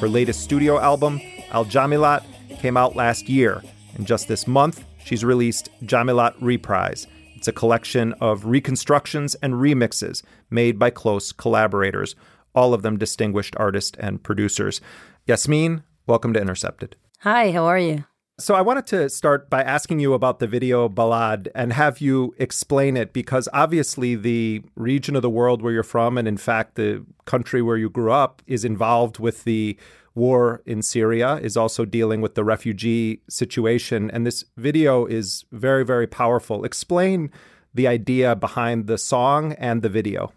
Her 0.00 0.08
latest 0.08 0.40
studio 0.40 0.78
album, 0.78 1.20
Al 1.50 1.66
Jamilat, 1.66 2.24
came 2.58 2.78
out 2.78 2.96
last 2.96 3.28
year. 3.28 3.62
And 3.94 4.06
just 4.06 4.28
this 4.28 4.46
month, 4.46 4.82
she's 5.04 5.26
released 5.26 5.68
Jamilat 5.82 6.34
Reprise. 6.40 7.06
It's 7.36 7.48
a 7.48 7.52
collection 7.52 8.14
of 8.14 8.46
reconstructions 8.46 9.34
and 9.42 9.54
remixes 9.54 10.22
made 10.48 10.78
by 10.78 10.88
close 10.88 11.32
collaborators, 11.32 12.16
all 12.54 12.72
of 12.72 12.80
them 12.80 12.96
distinguished 12.96 13.54
artists 13.58 13.98
and 14.00 14.22
producers. 14.22 14.80
Yasmine, 15.26 15.82
welcome 16.06 16.32
to 16.32 16.40
Intercepted. 16.40 16.96
Hi, 17.18 17.50
how 17.50 17.66
are 17.66 17.78
you? 17.78 18.04
So 18.40 18.54
I 18.54 18.62
wanted 18.62 18.86
to 18.86 19.10
start 19.10 19.50
by 19.50 19.62
asking 19.62 20.00
you 20.00 20.14
about 20.14 20.38
the 20.38 20.46
video 20.46 20.88
Balad 20.88 21.48
and 21.54 21.74
have 21.74 22.00
you 22.00 22.34
explain 22.38 22.96
it 22.96 23.12
because 23.12 23.50
obviously 23.52 24.14
the 24.14 24.62
region 24.76 25.14
of 25.14 25.20
the 25.20 25.28
world 25.28 25.60
where 25.60 25.74
you're 25.74 25.82
from 25.82 26.16
and 26.16 26.26
in 26.26 26.38
fact 26.38 26.76
the 26.76 27.04
country 27.26 27.60
where 27.60 27.76
you 27.76 27.90
grew 27.90 28.10
up 28.10 28.40
is 28.46 28.64
involved 28.64 29.18
with 29.18 29.44
the 29.44 29.76
war 30.14 30.62
in 30.64 30.80
Syria 30.80 31.34
is 31.36 31.54
also 31.54 31.84
dealing 31.84 32.22
with 32.22 32.34
the 32.34 32.42
refugee 32.42 33.20
situation 33.28 34.10
and 34.10 34.26
this 34.26 34.46
video 34.56 35.04
is 35.04 35.44
very 35.52 35.84
very 35.84 36.06
powerful. 36.06 36.64
Explain 36.64 37.30
the 37.74 37.86
idea 37.86 38.34
behind 38.34 38.86
the 38.86 38.96
song 38.96 39.52
and 39.58 39.82
the 39.82 39.90
video. 39.90 40.32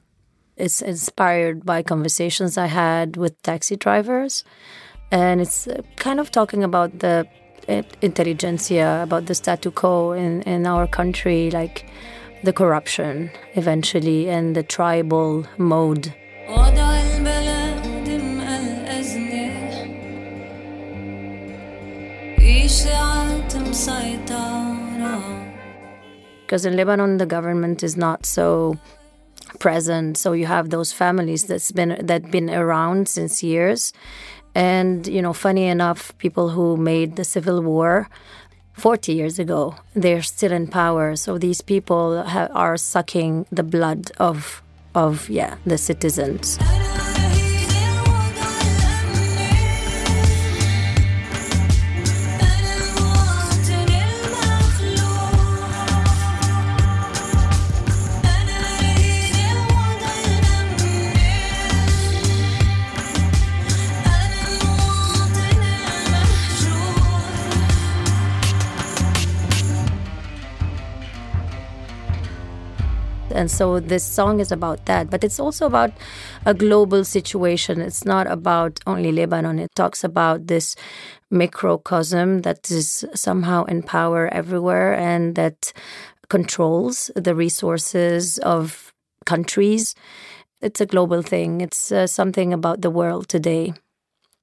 It's 0.57 0.81
inspired 0.81 1.65
by 1.65 1.81
conversations 1.83 2.57
I 2.57 2.67
had 2.67 3.15
with 3.15 3.41
taxi 3.43 3.77
drivers 3.77 4.43
and 5.09 5.39
it's 5.39 5.67
uh, 5.67 5.83
kind 5.95 6.19
of 6.19 6.31
talking 6.31 6.65
about 6.65 6.99
the 6.99 7.25
intelligentsia, 7.67 9.03
about 9.03 9.25
the 9.25 9.35
statu 9.35 9.71
quo 9.71 10.11
in, 10.11 10.41
in 10.43 10.65
our 10.67 10.87
country, 10.87 11.51
like 11.51 11.85
the 12.43 12.53
corruption 12.53 13.31
eventually 13.55 14.29
and 14.29 14.55
the 14.55 14.63
tribal 14.63 15.45
mode. 15.57 16.13
Because 26.45 26.65
in 26.65 26.75
Lebanon, 26.75 27.17
the 27.17 27.25
government 27.25 27.81
is 27.81 27.97
not 27.97 28.25
so 28.25 28.77
present, 29.59 30.17
so 30.17 30.33
you 30.33 30.45
have 30.45 30.69
those 30.69 30.91
families 30.91 31.45
that's 31.45 31.71
been 31.71 31.97
that 32.05 32.29
been 32.29 32.49
around 32.49 33.07
since 33.07 33.41
years, 33.41 33.93
and, 34.55 35.07
you 35.07 35.21
know, 35.21 35.33
funny 35.33 35.65
enough, 35.65 36.15
people 36.17 36.49
who 36.49 36.77
made 36.77 37.15
the 37.15 37.23
Civil 37.23 37.61
War 37.61 38.09
40 38.73 39.13
years 39.13 39.39
ago, 39.39 39.75
they're 39.93 40.21
still 40.21 40.51
in 40.51 40.67
power. 40.67 41.15
So 41.15 41.37
these 41.37 41.61
people 41.61 42.23
ha- 42.23 42.49
are 42.53 42.77
sucking 42.77 43.45
the 43.51 43.63
blood 43.63 44.11
of, 44.17 44.61
of 44.95 45.29
yeah, 45.29 45.55
the 45.65 45.77
citizens. 45.77 46.57
And 73.33 73.51
so 73.51 73.79
this 73.79 74.03
song 74.03 74.39
is 74.39 74.51
about 74.51 74.85
that. 74.85 75.09
But 75.09 75.23
it's 75.23 75.39
also 75.39 75.65
about 75.65 75.91
a 76.45 76.53
global 76.53 77.03
situation. 77.03 77.81
It's 77.81 78.05
not 78.05 78.27
about 78.27 78.79
only 78.87 79.11
Lebanon. 79.11 79.59
It 79.59 79.71
talks 79.75 80.03
about 80.03 80.47
this 80.47 80.75
microcosm 81.29 82.41
that 82.41 82.69
is 82.71 83.05
somehow 83.13 83.65
in 83.65 83.83
power 83.83 84.27
everywhere 84.31 84.93
and 84.93 85.35
that 85.35 85.73
controls 86.29 87.11
the 87.15 87.35
resources 87.35 88.37
of 88.39 88.93
countries. 89.25 89.95
It's 90.61 90.79
a 90.79 90.85
global 90.85 91.21
thing. 91.21 91.61
It's 91.61 91.91
uh, 91.91 92.07
something 92.07 92.53
about 92.53 92.81
the 92.81 92.89
world 92.89 93.27
today. 93.27 93.73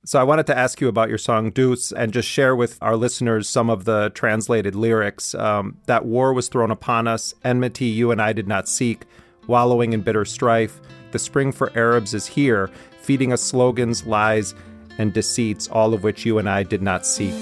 So 0.07 0.19
I 0.19 0.23
wanted 0.23 0.47
to 0.47 0.57
ask 0.57 0.81
you 0.81 0.89
about 0.89 1.11
your 1.11 1.19
song 1.19 1.53
Douss 1.53 1.93
and 1.95 2.11
just 2.11 2.27
share 2.27 2.57
with 2.57 2.79
our 2.81 2.97
listeners 2.97 3.47
some 3.51 3.69
of 3.69 3.85
the 3.85 4.11
translated 4.15 4.75
lyrics. 4.75 5.35
Um, 5.35 5.77
that 5.85 6.07
war 6.07 6.33
was 6.33 6.49
thrown 6.49 6.71
upon 6.71 7.07
us, 7.07 7.35
enmity 7.45 7.85
you 7.85 8.11
and 8.11 8.21
I 8.21 8.33
did 8.33 8.49
not 8.49 8.67
seek, 8.67 9.05
wallowing 9.47 9.93
in 9.93 10.01
bitter 10.01 10.25
strife. 10.25 10.81
The 11.11 11.19
spring 11.19 11.53
for 11.53 11.71
Arabs 11.77 12.15
is 12.15 12.27
here, 12.27 12.71
feeding 13.03 13.31
us 13.31 13.43
slogans, 13.43 14.07
lies, 14.07 14.55
and 14.97 15.13
deceits, 15.13 15.69
all 15.69 15.93
of 15.93 16.03
which 16.03 16.25
you 16.25 16.39
and 16.39 16.49
I 16.49 16.63
did 16.63 16.81
not 16.81 17.05
seek. 17.05 17.35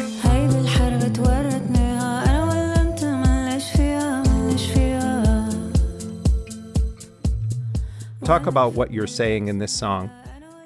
Talk 8.25 8.49
about 8.49 8.73
what 8.73 8.93
you're 8.93 9.07
saying 9.07 9.47
in 9.47 9.59
this 9.59 9.73
song. 9.73 10.11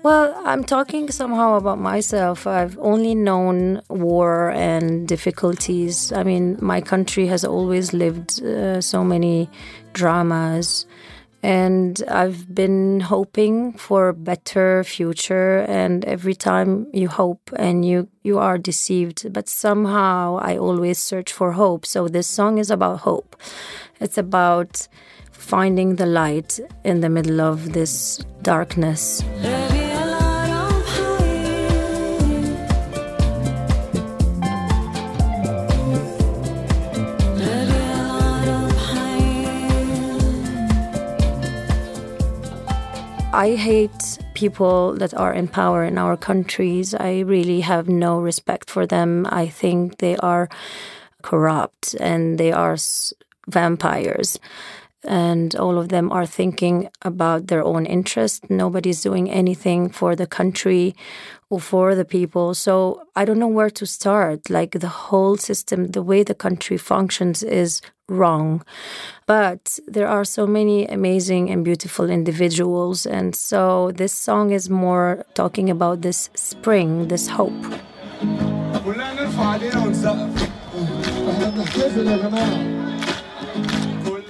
Well, 0.02 0.34
I'm 0.44 0.64
talking 0.64 1.12
somehow 1.12 1.54
about 1.54 1.78
myself. 1.78 2.44
I've 2.44 2.76
only 2.80 3.14
known 3.14 3.82
war 3.88 4.50
and 4.50 5.06
difficulties. 5.06 6.12
I 6.12 6.24
mean, 6.24 6.58
my 6.60 6.80
country 6.80 7.28
has 7.28 7.44
always 7.44 7.92
lived 7.92 8.42
uh, 8.42 8.80
so 8.80 9.04
many 9.04 9.48
dramas. 9.92 10.86
And 11.44 12.02
I've 12.08 12.52
been 12.52 12.98
hoping 12.98 13.74
for 13.74 14.08
a 14.08 14.14
better 14.14 14.82
future. 14.82 15.58
And 15.68 16.04
every 16.04 16.34
time 16.34 16.88
you 16.92 17.08
hope 17.08 17.52
and 17.56 17.84
you, 17.84 18.08
you 18.24 18.40
are 18.40 18.58
deceived, 18.58 19.32
but 19.32 19.48
somehow 19.48 20.38
I 20.42 20.58
always 20.58 20.98
search 20.98 21.32
for 21.32 21.52
hope. 21.52 21.86
So 21.86 22.08
this 22.08 22.26
song 22.26 22.58
is 22.58 22.72
about 22.72 23.00
hope. 23.00 23.36
It's 24.00 24.18
about 24.18 24.88
finding 25.30 25.94
the 25.94 26.06
light 26.06 26.58
in 26.82 27.02
the 27.02 27.08
middle 27.08 27.40
of 27.40 27.72
this 27.72 28.18
darkness. 28.42 29.22
I 43.34 43.54
hate 43.54 44.18
people 44.34 44.92
that 44.96 45.14
are 45.14 45.32
in 45.32 45.48
power 45.48 45.84
in 45.84 45.96
our 45.96 46.18
countries. 46.18 46.92
I 46.94 47.20
really 47.20 47.62
have 47.62 47.88
no 47.88 48.20
respect 48.20 48.68
for 48.68 48.86
them. 48.86 49.26
I 49.30 49.46
think 49.46 49.98
they 49.98 50.18
are 50.18 50.50
corrupt 51.22 51.94
and 51.98 52.36
they 52.36 52.52
are 52.52 52.76
vampires. 53.48 54.38
And 55.04 55.56
all 55.56 55.78
of 55.78 55.88
them 55.88 56.12
are 56.12 56.26
thinking 56.26 56.90
about 57.00 57.46
their 57.46 57.64
own 57.64 57.86
interest. 57.86 58.50
Nobody's 58.50 59.00
doing 59.00 59.30
anything 59.30 59.88
for 59.88 60.14
the 60.14 60.26
country 60.26 60.94
or 61.52 61.60
for 61.60 61.94
the 61.94 62.04
people. 62.04 62.54
So 62.54 63.02
I 63.14 63.26
don't 63.26 63.38
know 63.38 63.54
where 63.58 63.68
to 63.68 63.84
start. 63.84 64.48
Like 64.48 64.80
the 64.80 64.88
whole 64.88 65.36
system, 65.36 65.88
the 65.88 66.02
way 66.02 66.22
the 66.22 66.34
country 66.34 66.78
functions 66.78 67.42
is 67.42 67.82
wrong. 68.08 68.64
But 69.26 69.78
there 69.86 70.08
are 70.08 70.24
so 70.24 70.46
many 70.46 70.86
amazing 70.86 71.50
and 71.50 71.62
beautiful 71.62 72.08
individuals. 72.08 73.04
And 73.04 73.36
so 73.36 73.92
this 73.92 74.14
song 74.14 74.50
is 74.50 74.70
more 74.70 75.26
talking 75.34 75.68
about 75.68 76.00
this 76.00 76.30
spring, 76.34 77.08
this 77.08 77.28
hope. 77.28 77.62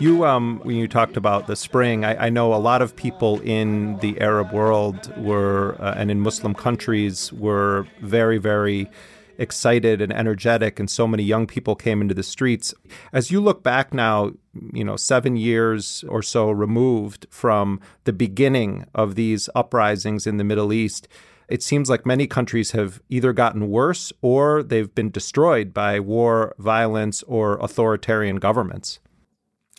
You, 0.02 0.24
um, 0.24 0.58
when 0.64 0.74
you 0.74 0.88
talked 0.88 1.16
about 1.16 1.46
the 1.46 1.54
spring, 1.54 2.04
I, 2.04 2.26
I 2.26 2.28
know 2.28 2.52
a 2.52 2.56
lot 2.56 2.82
of 2.82 2.96
people 2.96 3.40
in 3.42 3.98
the 3.98 4.20
Arab 4.20 4.50
world 4.50 5.16
were, 5.16 5.76
uh, 5.78 5.94
and 5.96 6.10
in 6.10 6.18
Muslim 6.18 6.54
countries, 6.54 7.32
were 7.32 7.86
very, 8.00 8.38
very 8.38 8.90
excited 9.38 10.02
and 10.02 10.12
energetic, 10.12 10.80
and 10.80 10.90
so 10.90 11.06
many 11.06 11.22
young 11.22 11.46
people 11.46 11.76
came 11.76 12.00
into 12.00 12.14
the 12.14 12.24
streets. 12.24 12.74
As 13.12 13.30
you 13.30 13.40
look 13.40 13.62
back 13.62 13.94
now, 13.94 14.32
you 14.72 14.82
know, 14.82 14.96
seven 14.96 15.36
years 15.36 16.04
or 16.08 16.20
so 16.20 16.50
removed 16.50 17.28
from 17.30 17.78
the 18.02 18.12
beginning 18.12 18.86
of 18.96 19.14
these 19.14 19.48
uprisings 19.54 20.26
in 20.26 20.36
the 20.36 20.42
Middle 20.42 20.72
East, 20.72 21.06
it 21.46 21.62
seems 21.62 21.88
like 21.88 22.04
many 22.04 22.26
countries 22.26 22.72
have 22.72 23.00
either 23.08 23.32
gotten 23.32 23.68
worse 23.68 24.12
or 24.20 24.64
they've 24.64 24.92
been 24.96 25.12
destroyed 25.12 25.72
by 25.72 26.00
war, 26.00 26.56
violence, 26.58 27.22
or 27.28 27.56
authoritarian 27.58 28.40
governments. 28.40 28.98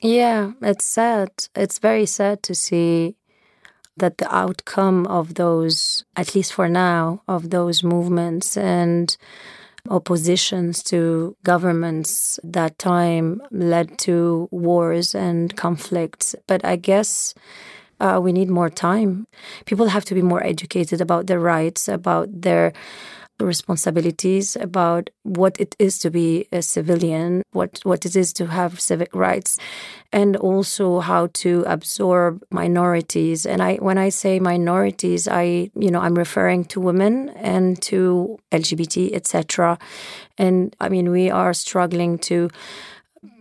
Yeah, 0.04 0.52
it's 0.62 0.86
sad. 0.86 1.30
It's 1.56 1.80
very 1.80 2.06
sad 2.06 2.44
to 2.44 2.56
see 2.56 3.16
that 3.98 4.20
the 4.20 4.36
outcome 4.36 5.08
of 5.08 5.36
those, 5.36 6.06
at 6.16 6.36
least 6.36 6.54
for 6.54 6.70
now, 6.70 7.22
of 7.28 7.52
those 7.52 7.84
movements 7.84 8.58
and 8.58 9.16
oppositions 9.90 10.84
to 10.84 11.36
governments 11.44 12.40
that 12.44 12.80
time 12.80 13.42
led 13.52 13.98
to 14.00 14.50
wars 14.52 15.16
and 15.16 15.56
conflicts. 15.58 16.36
But 16.48 16.66
I 16.66 16.78
guess 16.78 17.34
uh, 18.00 18.20
we 18.24 18.34
need 18.34 18.50
more 18.50 18.70
time. 18.70 19.28
People 19.66 19.88
have 19.88 20.06
to 20.06 20.16
be 20.16 20.22
more 20.22 20.44
educated 20.46 21.02
about 21.02 21.28
their 21.28 21.40
rights, 21.40 21.88
about 21.88 22.30
their 22.42 22.74
responsibilities 23.46 24.56
about 24.56 25.10
what 25.24 25.60
it 25.60 25.76
is 25.80 26.00
to 26.00 26.10
be 26.10 26.48
a 26.52 26.62
civilian, 26.62 27.44
what, 27.52 27.80
what 27.84 28.06
it 28.06 28.16
is 28.16 28.34
to 28.34 28.48
have 28.48 28.80
civic 28.80 29.14
rights, 29.14 29.58
and 30.12 30.36
also 30.38 31.00
how 31.00 31.28
to 31.34 31.64
absorb 31.68 32.44
minorities. 32.50 33.46
And 33.46 33.62
I, 33.62 33.76
when 33.76 33.98
I 33.98 34.10
say 34.10 34.40
minorities, 34.40 35.28
I, 35.28 35.72
you 35.76 35.92
know, 35.92 36.00
I'm 36.00 36.16
referring 36.16 36.66
to 36.66 36.80
women 36.80 37.30
and 37.30 37.82
to 37.84 38.40
LGBT, 38.52 39.14
etc. 39.14 39.78
And 40.38 40.76
I 40.80 40.90
mean, 40.90 41.12
we 41.12 41.30
are 41.30 41.54
struggling 41.54 42.18
to 42.20 42.50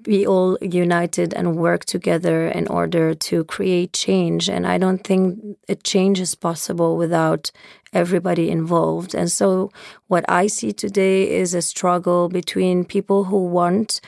be 0.02 0.26
all 0.26 0.58
united 0.60 1.32
and 1.34 1.56
work 1.56 1.84
together 1.84 2.48
in 2.48 2.66
order 2.68 3.14
to 3.14 3.44
create 3.44 3.92
change. 3.92 4.48
And 4.48 4.66
I 4.66 4.78
don't 4.78 5.04
think 5.04 5.58
a 5.68 5.74
change 5.74 6.20
is 6.20 6.34
possible 6.34 6.96
without 6.96 7.50
everybody 7.92 8.50
involved. 8.50 9.14
And 9.14 9.30
so, 9.30 9.70
what 10.08 10.24
I 10.28 10.46
see 10.46 10.72
today 10.72 11.30
is 11.30 11.54
a 11.54 11.62
struggle 11.62 12.28
between 12.28 12.84
people 12.84 13.24
who 13.24 13.46
want 13.46 14.00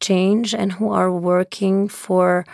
change 0.00 0.54
and 0.54 0.72
who 0.72 0.90
are 0.92 1.12
working 1.12 1.88
for 1.88 2.44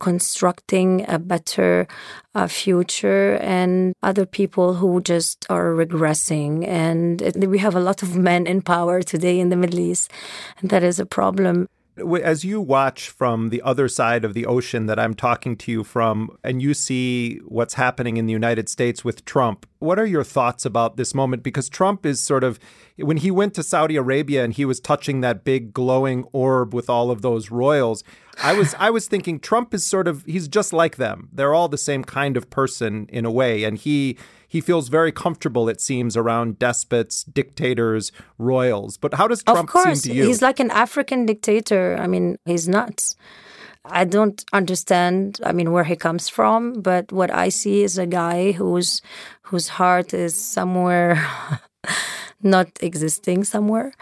constructing 0.00 1.04
a 1.08 1.18
better 1.18 1.86
uh, 2.34 2.48
future 2.48 3.36
and 3.36 3.94
other 4.02 4.26
people 4.26 4.74
who 4.74 5.00
just 5.00 5.46
are 5.48 5.70
regressing. 5.72 6.66
And 6.66 7.22
we 7.46 7.58
have 7.58 7.76
a 7.76 7.80
lot 7.80 8.02
of 8.02 8.16
men 8.16 8.46
in 8.46 8.60
power 8.62 9.02
today 9.02 9.38
in 9.38 9.50
the 9.50 9.56
middle 9.56 9.78
east. 9.78 10.10
And 10.60 10.70
that 10.70 10.82
is 10.82 10.98
a 10.98 11.06
problem 11.06 11.68
as 11.96 12.44
you 12.44 12.60
watch 12.60 13.08
from 13.08 13.50
the 13.50 13.62
other 13.62 13.88
side 13.88 14.24
of 14.24 14.34
the 14.34 14.46
ocean 14.46 14.86
that 14.86 14.98
I'm 14.98 15.14
talking 15.14 15.56
to 15.58 15.70
you 15.70 15.84
from, 15.84 16.36
and 16.42 16.60
you 16.60 16.74
see 16.74 17.36
what's 17.46 17.74
happening 17.74 18.16
in 18.16 18.26
the 18.26 18.32
United 18.32 18.68
States 18.68 19.04
with 19.04 19.24
Trump, 19.24 19.66
what 19.78 19.98
are 19.98 20.06
your 20.06 20.24
thoughts 20.24 20.64
about 20.64 20.96
this 20.96 21.14
moment? 21.14 21.42
Because 21.42 21.68
Trump 21.68 22.04
is 22.04 22.20
sort 22.20 22.42
of, 22.42 22.58
when 22.96 23.18
he 23.18 23.30
went 23.30 23.54
to 23.54 23.62
Saudi 23.62 23.96
Arabia 23.96 24.42
and 24.42 24.52
he 24.52 24.64
was 24.64 24.80
touching 24.80 25.20
that 25.20 25.44
big 25.44 25.72
glowing 25.72 26.24
orb 26.32 26.74
with 26.74 26.90
all 26.90 27.10
of 27.10 27.22
those 27.22 27.50
royals, 27.50 28.02
I 28.42 28.54
was 28.54 28.74
I 28.78 28.90
was 28.90 29.06
thinking 29.06 29.38
Trump 29.38 29.72
is 29.72 29.86
sort 29.86 30.08
of 30.08 30.24
he's 30.24 30.48
just 30.48 30.72
like 30.72 30.96
them. 30.96 31.28
They're 31.32 31.54
all 31.54 31.68
the 31.68 31.78
same 31.78 32.02
kind 32.02 32.36
of 32.36 32.50
person 32.50 33.06
in 33.10 33.24
a 33.24 33.30
way, 33.30 33.64
and 33.64 33.78
he 33.78 34.18
he 34.48 34.60
feels 34.60 34.88
very 34.88 35.12
comfortable, 35.12 35.68
it 35.68 35.80
seems, 35.80 36.16
around 36.16 36.58
despots, 36.58 37.24
dictators, 37.24 38.12
royals. 38.38 38.96
But 38.96 39.14
how 39.14 39.28
does 39.28 39.42
Trump 39.42 39.70
seem 39.70 39.94
to 39.94 40.14
you? 40.14 40.26
He's 40.26 40.42
like 40.42 40.60
an 40.60 40.70
African 40.70 41.26
dictator. 41.26 41.96
I 41.98 42.06
mean, 42.06 42.38
he's 42.44 42.68
nuts. 42.68 43.16
I 43.84 44.04
don't 44.04 44.42
understand. 44.52 45.40
I 45.44 45.52
mean, 45.52 45.72
where 45.72 45.84
he 45.84 45.96
comes 45.96 46.28
from, 46.28 46.80
but 46.80 47.12
what 47.12 47.30
I 47.30 47.50
see 47.50 47.82
is 47.82 47.98
a 47.98 48.06
guy 48.06 48.52
whose 48.52 49.02
whose 49.42 49.68
heart 49.68 50.14
is 50.14 50.34
somewhere 50.34 51.22
not 52.44 52.68
existing 52.80 53.44
somewhere. 53.44 53.92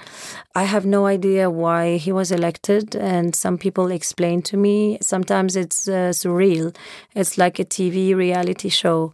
I 0.54 0.64
have 0.64 0.84
no 0.84 1.06
idea 1.06 1.48
why 1.48 1.96
he 1.96 2.12
was 2.12 2.30
elected, 2.30 2.94
and 2.94 3.34
some 3.34 3.56
people 3.56 3.90
explain 3.90 4.42
to 4.42 4.56
me. 4.56 4.98
Sometimes 5.00 5.56
it's 5.56 5.88
uh, 5.88 6.10
surreal. 6.12 6.74
It's 7.14 7.38
like 7.38 7.58
a 7.58 7.64
TV 7.64 8.14
reality 8.14 8.68
show. 8.68 9.12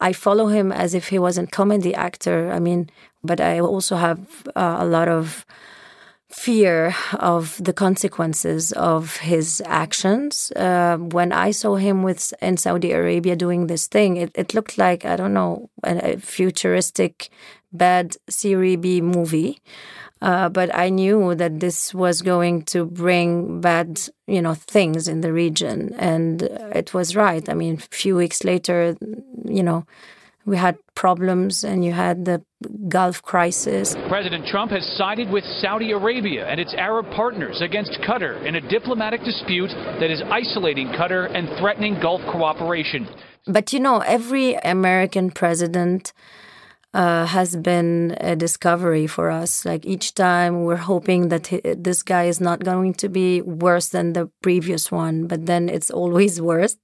I 0.00 0.12
follow 0.12 0.46
him 0.46 0.72
as 0.72 0.94
if 0.94 1.08
he 1.08 1.18
was 1.18 1.38
a 1.38 1.46
comedy 1.46 1.94
actor. 1.94 2.50
I 2.52 2.58
mean, 2.58 2.90
but 3.22 3.40
I 3.40 3.60
also 3.60 3.96
have 3.96 4.18
uh, 4.54 4.76
a 4.80 4.84
lot 4.84 5.08
of 5.08 5.46
fear 6.34 6.94
of 7.20 7.62
the 7.62 7.72
consequences 7.72 8.72
of 8.72 9.18
his 9.18 9.62
actions. 9.66 10.50
Uh, 10.56 10.96
when 10.96 11.32
I 11.32 11.52
saw 11.52 11.76
him 11.76 12.02
with 12.02 12.34
in 12.42 12.56
Saudi 12.56 12.90
Arabia 12.90 13.36
doing 13.36 13.68
this 13.68 13.86
thing, 13.86 14.16
it, 14.16 14.32
it 14.34 14.52
looked 14.52 14.76
like 14.76 15.04
I 15.04 15.16
don't 15.16 15.32
know 15.32 15.70
a, 15.84 16.14
a 16.14 16.16
futuristic 16.18 17.30
bad 17.72 18.16
Serie 18.28 18.76
B 18.76 19.00
movie. 19.00 19.60
Uh, 20.24 20.48
but 20.48 20.74
I 20.74 20.88
knew 20.88 21.34
that 21.34 21.60
this 21.60 21.92
was 21.92 22.22
going 22.22 22.62
to 22.72 22.86
bring 22.86 23.60
bad, 23.60 24.00
you 24.26 24.40
know, 24.40 24.54
things 24.54 25.06
in 25.06 25.20
the 25.20 25.34
region, 25.34 25.92
and 25.98 26.40
it 26.40 26.94
was 26.94 27.14
right. 27.14 27.46
I 27.46 27.52
mean, 27.52 27.74
a 27.74 27.94
few 27.94 28.16
weeks 28.16 28.42
later, 28.42 28.96
you 29.44 29.62
know, 29.62 29.84
we 30.46 30.56
had 30.56 30.78
problems, 30.94 31.62
and 31.62 31.84
you 31.84 31.92
had 31.92 32.24
the 32.24 32.42
Gulf 32.88 33.20
crisis. 33.20 33.94
President 34.08 34.46
Trump 34.46 34.70
has 34.70 34.86
sided 34.96 35.28
with 35.28 35.44
Saudi 35.60 35.92
Arabia 35.92 36.48
and 36.48 36.58
its 36.58 36.72
Arab 36.72 37.10
partners 37.10 37.60
against 37.60 37.92
Qatar 38.00 38.46
in 38.46 38.54
a 38.54 38.62
diplomatic 38.62 39.22
dispute 39.24 39.72
that 40.00 40.10
is 40.10 40.22
isolating 40.22 40.88
Qatar 40.88 41.30
and 41.36 41.50
threatening 41.58 42.00
Gulf 42.00 42.22
cooperation. 42.32 43.06
But 43.46 43.74
you 43.74 43.80
know, 43.80 43.98
every 43.98 44.54
American 44.54 45.30
president 45.30 46.14
uh, 46.94 47.26
has 47.26 47.56
been 47.56 48.16
a 48.20 48.36
discovery 48.36 49.06
for 49.06 49.30
us. 49.30 49.64
Like 49.64 49.84
each 49.84 50.14
time, 50.14 50.62
we're 50.62 50.76
hoping 50.76 51.28
that 51.28 51.48
he, 51.48 51.60
this 51.60 52.02
guy 52.02 52.24
is 52.24 52.40
not 52.40 52.62
going 52.64 52.94
to 52.94 53.08
be 53.08 53.42
worse 53.42 53.88
than 53.88 54.12
the 54.12 54.30
previous 54.42 54.92
one, 54.92 55.26
but 55.26 55.46
then 55.46 55.68
it's 55.68 55.90
always 55.90 56.40
worse. 56.50 56.76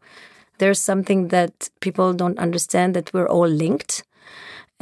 There's 0.58 0.80
something 0.80 1.28
that 1.28 1.70
people 1.80 2.12
don't 2.12 2.38
understand 2.38 2.94
that 2.94 3.14
we're 3.14 3.28
all 3.28 3.48
linked. 3.48 4.02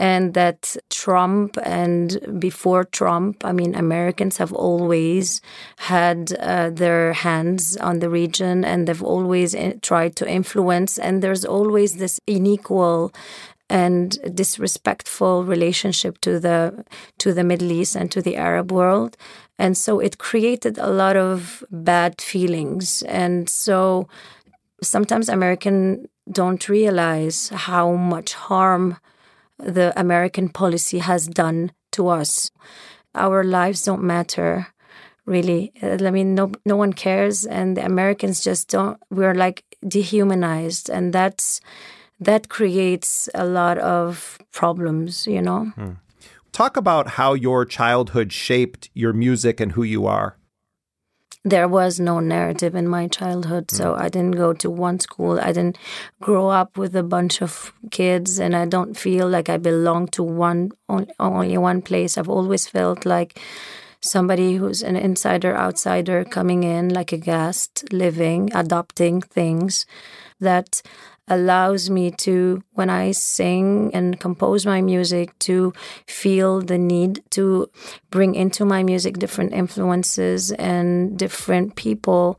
And 0.01 0.33
that 0.35 0.77
Trump 0.91 1.59
and 1.65 2.39
before 2.39 2.85
Trump, 2.85 3.45
I 3.45 3.51
mean, 3.51 3.75
Americans 3.75 4.37
have 4.37 4.53
always 4.53 5.41
had 5.77 6.33
uh, 6.35 6.71
their 6.71 7.13
hands 7.15 7.77
on 7.79 7.99
the 7.99 8.09
region 8.09 8.65
and 8.65 8.87
they've 8.87 9.03
always 9.03 9.57
uh, 9.57 9.73
tried 9.83 10.15
to 10.17 10.31
influence. 10.31 10.99
And 10.99 11.21
there's 11.21 11.45
always 11.45 11.97
this 11.97 12.21
unequal 12.29 13.13
and 13.71 14.19
disrespectful 14.35 15.45
relationship 15.45 16.21
to 16.23 16.41
the 16.41 16.85
to 17.19 17.35
the 17.35 17.45
Middle 17.45 17.73
East 17.73 17.97
and 17.97 18.11
to 18.13 18.23
the 18.23 18.37
Arab 18.37 18.73
world. 18.73 19.17
And 19.59 19.77
so 19.77 19.99
it 19.99 20.19
created 20.19 20.79
a 20.79 20.87
lot 20.87 21.17
of 21.17 21.65
bad 21.71 22.21
feelings. 22.21 23.03
And 23.03 23.49
so 23.49 24.09
sometimes 24.83 25.29
Americans 25.29 26.07
don't 26.31 26.69
realize 26.69 27.49
how 27.49 27.93
much 27.95 28.35
harm 28.35 28.99
the 29.59 29.93
American 29.97 30.49
policy 30.49 30.99
has 30.99 31.27
done 31.27 31.73
to 31.93 32.09
us. 32.09 32.51
Our 33.15 33.43
lives 33.43 33.83
don't 33.83 34.03
matter 34.03 34.69
really. 35.29 35.73
Uh, 35.83 35.99
I 36.05 36.11
mean, 36.11 36.35
no, 36.35 36.51
no 36.65 36.77
one 36.77 36.93
cares, 36.93 37.45
and 37.45 37.77
the 37.77 37.85
Americans 37.85 38.41
just 38.41 38.69
don't. 38.69 38.99
We're 39.11 39.35
like 39.35 39.63
dehumanized, 39.87 40.89
and 40.91 41.13
that's 41.13 41.61
that 42.21 42.49
creates 42.49 43.29
a 43.35 43.45
lot 43.45 43.79
of 43.79 44.39
problems, 44.53 45.27
you 45.27 45.43
know. 45.43 45.67
Hmm. 45.75 45.93
Talk 46.53 46.77
about 46.77 47.11
how 47.11 47.35
your 47.35 47.65
childhood 47.65 48.33
shaped 48.33 48.91
your 48.95 49.13
music 49.13 49.61
and 49.61 49.73
who 49.73 49.83
you 49.83 50.07
are. 50.07 50.37
There 51.45 51.69
was 51.69 52.01
no 52.01 52.19
narrative 52.19 52.75
in 52.75 52.89
my 52.89 53.07
childhood, 53.07 53.71
so 53.71 53.95
hmm. 53.95 54.03
I 54.03 54.09
didn't 54.09 54.37
go 54.37 54.53
to 54.55 54.69
one 54.69 54.99
school. 55.01 55.39
I 55.41 55.53
didn't 55.53 55.79
grow 56.21 56.49
up 56.49 56.77
with 56.77 56.97
a 56.97 57.03
bunch 57.03 57.41
of 57.41 57.73
kids, 57.91 58.41
and 58.41 58.57
I 58.57 58.67
don't 58.67 58.97
feel 58.97 59.29
like 59.29 59.49
I 59.49 59.57
belong 59.57 60.09
to 60.09 60.23
one 60.23 60.73
only 61.19 61.59
one 61.59 61.83
place. 61.83 62.19
I've 62.19 62.29
always 62.29 62.67
felt 62.67 63.07
like 63.07 63.41
somebody 64.01 64.57
who's 64.57 64.83
an 64.83 64.97
insider 64.97 65.57
outsider 65.57 66.25
coming 66.25 66.63
in 66.63 66.89
like 66.89 67.13
a 67.13 67.17
guest 67.17 67.85
living 67.93 68.49
adopting 68.55 69.21
things 69.21 69.87
that 70.41 70.83
allows 71.29 71.91
me 71.91 72.11
to, 72.11 72.63
when 72.75 72.91
I 72.91 73.13
sing 73.13 73.91
and 73.95 74.19
compose 74.19 74.67
my 74.67 74.81
music, 74.81 75.39
to 75.41 75.73
feel 76.07 76.61
the 76.61 76.79
need 76.79 77.23
to 77.31 77.71
bring 78.11 78.35
into 78.35 78.65
my 78.65 78.83
music 78.83 79.19
different 79.19 79.53
influences 79.53 80.53
and 80.53 81.19
different 81.19 81.77
people 81.77 82.39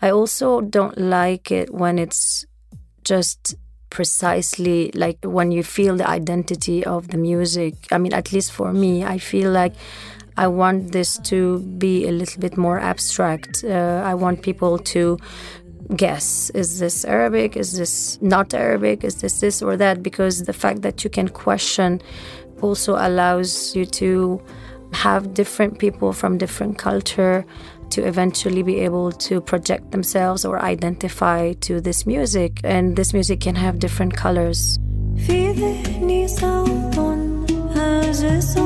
I 0.00 0.10
also 0.10 0.60
don't 0.60 0.96
like 0.96 1.50
it 1.50 1.74
when 1.74 1.98
it's 1.98 2.46
just 3.04 3.56
precisely 3.90 4.92
like 4.94 5.18
when 5.24 5.50
you 5.50 5.62
feel 5.62 5.96
the 5.96 6.08
identity 6.08 6.84
of 6.84 7.08
the 7.08 7.16
music. 7.16 7.74
I 7.90 7.98
mean, 7.98 8.12
at 8.12 8.32
least 8.32 8.52
for 8.52 8.72
me, 8.72 9.04
I 9.04 9.18
feel 9.18 9.50
like 9.50 9.74
I 10.36 10.46
want 10.46 10.92
this 10.92 11.18
to 11.24 11.58
be 11.78 12.06
a 12.06 12.12
little 12.12 12.40
bit 12.40 12.56
more 12.56 12.78
abstract. 12.78 13.64
Uh, 13.64 14.02
I 14.04 14.14
want 14.14 14.42
people 14.42 14.78
to 14.78 15.18
guess 15.95 16.49
is 16.51 16.79
this 16.79 17.05
Arabic? 17.05 17.55
Is 17.57 17.77
this 17.77 18.21
not 18.21 18.53
Arabic? 18.53 19.03
Is 19.03 19.21
this 19.21 19.41
this 19.41 19.61
or 19.61 19.77
that? 19.77 20.01
Because 20.01 20.43
the 20.43 20.53
fact 20.53 20.81
that 20.81 21.03
you 21.03 21.09
can 21.09 21.27
question 21.29 22.01
also 22.61 22.95
allows 22.95 23.75
you 23.75 23.85
to 23.85 24.41
have 24.93 25.33
different 25.33 25.79
people 25.79 26.13
from 26.13 26.37
different 26.37 26.77
culture 26.77 27.45
to 27.89 28.05
eventually 28.05 28.63
be 28.63 28.79
able 28.79 29.11
to 29.11 29.41
project 29.41 29.91
themselves 29.91 30.45
or 30.45 30.59
identify 30.61 31.53
to 31.53 31.81
this 31.81 32.05
music 32.05 32.59
and 32.63 32.95
this 32.95 33.13
music 33.13 33.39
can 33.39 33.55
have 33.55 33.79
different 33.79 34.15
colors 34.15 34.79
في 35.17 35.51
ذهني 35.51 36.27
صوت 36.27 36.99
هاجس 37.75 38.57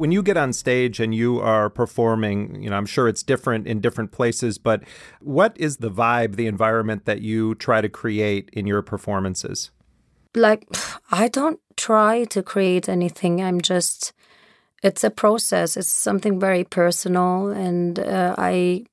when 0.00 0.12
you 0.12 0.22
get 0.22 0.38
on 0.38 0.50
stage 0.54 0.98
and 0.98 1.14
you 1.14 1.40
are 1.40 1.68
performing, 1.68 2.62
you 2.62 2.70
know, 2.70 2.76
I'm 2.76 2.86
sure 2.86 3.06
it's 3.06 3.22
different 3.22 3.66
in 3.66 3.82
different 3.82 4.12
places, 4.12 4.56
but 4.56 4.82
what 5.20 5.54
is 5.58 5.76
the 5.76 5.90
vibe, 5.90 6.36
the 6.36 6.46
environment 6.46 7.04
that 7.04 7.20
you 7.20 7.54
try 7.56 7.82
to 7.82 7.88
create 7.90 8.48
in 8.54 8.66
your 8.66 8.80
performances? 8.80 9.70
Like, 10.34 10.66
I 11.10 11.28
don't 11.28 11.60
try 11.76 12.24
to 12.24 12.42
create 12.42 12.88
anything. 12.88 13.42
I'm 13.42 13.60
just, 13.60 14.14
it's 14.82 15.04
a 15.04 15.10
process. 15.10 15.76
It's 15.76 15.92
something 15.92 16.40
very 16.40 16.64
personal. 16.64 17.48
And 17.48 17.98
uh, 17.98 18.34
I, 18.38 18.86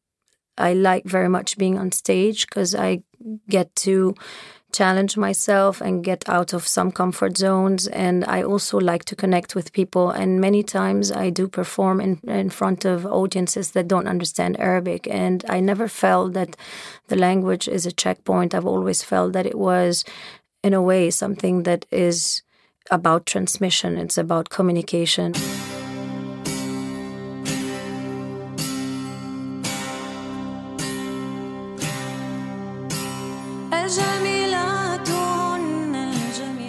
I 0.58 0.74
like 0.74 1.06
very 1.06 1.30
much 1.30 1.58
being 1.58 1.78
on 1.78 1.94
stage 1.94 2.48
because 2.48 2.76
I 2.76 3.04
get 3.48 3.74
to 3.88 4.14
challenge 4.72 5.18
myself 5.18 5.82
and 5.82 6.04
get 6.04 6.28
out 6.30 6.54
of 6.54 6.68
some 6.68 6.92
comfort 6.92 7.38
zones. 7.38 7.88
And 7.88 8.26
I 8.26 8.44
also 8.44 8.80
like 8.80 9.06
to 9.06 9.16
connect 9.16 9.56
with 9.56 9.74
people. 9.74 10.12
And 10.12 10.42
many 10.42 10.64
times 10.64 11.12
I 11.12 11.30
do 11.30 11.48
perform 11.48 12.02
in, 12.02 12.20
in 12.28 12.50
front 12.50 12.86
of 12.86 13.06
audiences 13.06 13.72
that 13.72 13.88
don't 13.88 14.08
understand 14.08 14.60
Arabic. 14.60 15.08
And 15.10 15.46
I 15.50 15.60
never 15.60 15.88
felt 15.88 16.34
that 16.34 16.56
the 17.08 17.16
language 17.16 17.68
is 17.68 17.86
a 17.86 17.92
checkpoint. 17.92 18.54
I've 18.54 18.66
always 18.66 19.04
felt 19.04 19.34
that 19.34 19.46
it 19.46 19.58
was, 19.58 20.04
in 20.64 20.74
a 20.74 20.82
way, 20.82 21.10
something 21.10 21.64
that 21.64 21.86
is 21.92 22.44
about 22.92 23.26
transmission, 23.26 23.98
it's 23.98 24.18
about 24.18 24.50
communication. 24.50 25.34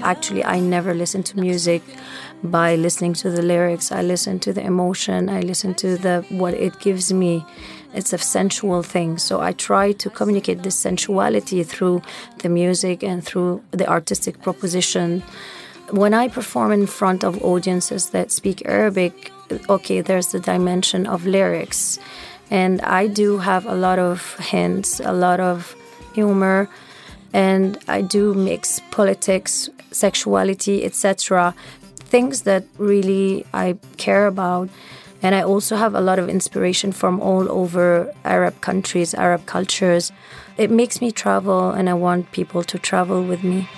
Actually 0.03 0.45
I 0.45 0.61
never 0.61 0.95
listen 0.95 1.23
to 1.25 1.39
music 1.39 1.83
by 2.43 2.77
listening 2.77 3.15
to 3.15 3.31
the 3.31 3.43
lyrics. 3.43 3.91
I 3.91 4.03
listen 4.03 4.39
to 4.41 4.53
the 4.53 4.63
emotion. 4.63 5.29
I 5.29 5.41
listen 5.41 5.75
to 5.75 5.97
the 5.97 6.25
what 6.29 6.55
it 6.55 6.79
gives 6.81 7.13
me. 7.13 7.45
It's 7.95 8.13
a 8.13 8.19
sensual 8.19 8.83
thing. 8.83 9.19
So 9.19 9.41
I 9.41 9.53
try 9.53 9.93
to 9.93 10.11
communicate 10.11 10.63
this 10.63 10.77
sensuality 10.77 11.65
through 11.65 12.03
the 12.39 12.49
music 12.49 13.03
and 13.03 13.25
through 13.25 13.63
the 13.71 13.89
artistic 13.89 14.43
proposition. 14.43 15.23
When 15.91 16.13
I 16.13 16.29
perform 16.29 16.73
in 16.73 16.87
front 16.87 17.25
of 17.25 17.43
audiences 17.43 18.11
that 18.11 18.31
speak 18.31 18.63
Arabic, 18.67 19.33
okay, 19.69 20.03
there's 20.03 20.29
the 20.29 20.41
dimension 20.41 21.07
of 21.07 21.27
lyrics. 21.27 21.99
And 22.51 22.81
I 22.83 23.07
do 23.07 23.39
have 23.39 23.67
a 23.67 23.75
lot 23.75 23.99
of 23.99 24.37
hints, 24.37 25.01
a 25.01 25.13
lot 25.13 25.41
of 25.41 25.75
humor, 26.15 26.69
and 27.33 27.79
I 27.89 28.03
do 28.03 28.35
mix 28.35 28.81
politics 28.91 29.69
sexuality, 29.91 30.85
etc. 30.85 31.55
Things 31.97 32.43
that 32.43 32.65
really 32.79 33.45
I 33.53 33.77
care 33.97 34.27
about. 34.27 34.69
And 35.21 35.35
I 35.35 35.43
also 35.43 35.77
have 35.77 35.95
a 35.95 36.01
lot 36.01 36.19
of 36.19 36.29
inspiration 36.29 36.93
from 36.93 37.21
all 37.21 37.51
over 37.51 38.15
Arab 38.25 38.61
countries, 38.61 39.15
Arab 39.15 39.47
cultures. 39.47 40.13
It 40.57 40.71
makes 40.71 41.01
me 41.01 41.11
travel, 41.11 41.71
and 41.71 41.91
I 41.91 41.95
want 41.95 42.31
people 42.33 42.63
to 42.63 42.79
travel 42.79 43.23
with 43.25 43.43
me. 43.43 43.69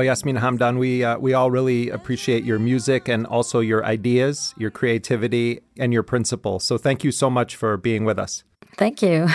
Well, 0.00 0.06
Yasmine 0.06 0.38
Hamdan, 0.38 0.78
we 0.78 1.04
uh, 1.04 1.18
we 1.18 1.34
all 1.34 1.50
really 1.50 1.90
appreciate 1.90 2.42
your 2.42 2.58
music 2.58 3.06
and 3.06 3.26
also 3.26 3.60
your 3.60 3.84
ideas, 3.84 4.54
your 4.56 4.70
creativity, 4.70 5.60
and 5.78 5.92
your 5.92 6.02
principles. 6.02 6.64
So 6.64 6.78
thank 6.78 7.04
you 7.04 7.12
so 7.12 7.28
much 7.28 7.54
for 7.54 7.76
being 7.76 8.06
with 8.06 8.18
us. 8.18 8.42
Thank 8.78 9.02
you. 9.02 9.28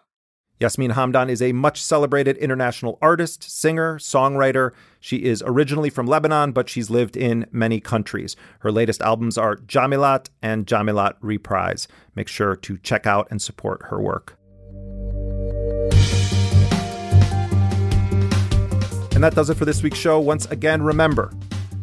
Yasmine 0.60 0.94
Hamdan 0.94 1.28
is 1.28 1.40
a 1.40 1.52
much 1.52 1.80
celebrated 1.80 2.36
international 2.38 2.98
artist, 3.00 3.44
singer, 3.44 3.96
songwriter. 4.00 4.72
She 4.98 5.18
is 5.18 5.40
originally 5.46 5.88
from 5.88 6.08
Lebanon, 6.08 6.50
but 6.50 6.68
she's 6.68 6.90
lived 6.90 7.16
in 7.16 7.46
many 7.52 7.78
countries. 7.78 8.34
Her 8.58 8.72
latest 8.72 9.00
albums 9.00 9.38
are 9.38 9.54
Jamilat 9.54 10.30
and 10.42 10.66
Jamilat 10.66 11.14
Reprise. 11.20 11.86
Make 12.16 12.26
sure 12.26 12.56
to 12.56 12.76
check 12.78 13.06
out 13.06 13.28
and 13.30 13.40
support 13.40 13.82
her 13.84 14.02
work. 14.02 14.37
And 19.18 19.24
that 19.24 19.34
does 19.34 19.50
it 19.50 19.56
for 19.56 19.64
this 19.64 19.82
week's 19.82 19.98
show. 19.98 20.20
Once 20.20 20.46
again, 20.46 20.80
remember, 20.80 21.32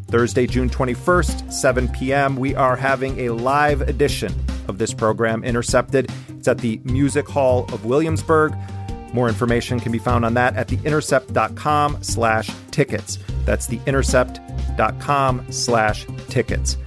Thursday, 0.07 0.47
June 0.47 0.69
21st, 0.69 1.51
7 1.51 1.89
p.m., 1.89 2.37
we 2.37 2.55
are 2.55 2.77
having 2.77 3.19
a 3.19 3.31
live 3.31 3.81
edition 3.81 4.33
of 4.69 4.77
this 4.77 4.93
program, 4.93 5.43
Intercepted. 5.43 6.09
It's 6.29 6.47
at 6.47 6.59
the 6.59 6.79
Music 6.85 7.27
Hall 7.27 7.65
of 7.73 7.83
Williamsburg. 7.83 8.55
More 9.13 9.27
information 9.27 9.81
can 9.81 9.91
be 9.91 9.97
found 9.97 10.23
on 10.23 10.35
that 10.35 10.55
at 10.55 10.69
theintercept.com 10.69 12.03
slash 12.03 12.49
tickets. 12.71 13.19
That's 13.43 13.67
theintercept.com 13.67 15.51
slash 15.51 16.07
tickets. 16.29 16.77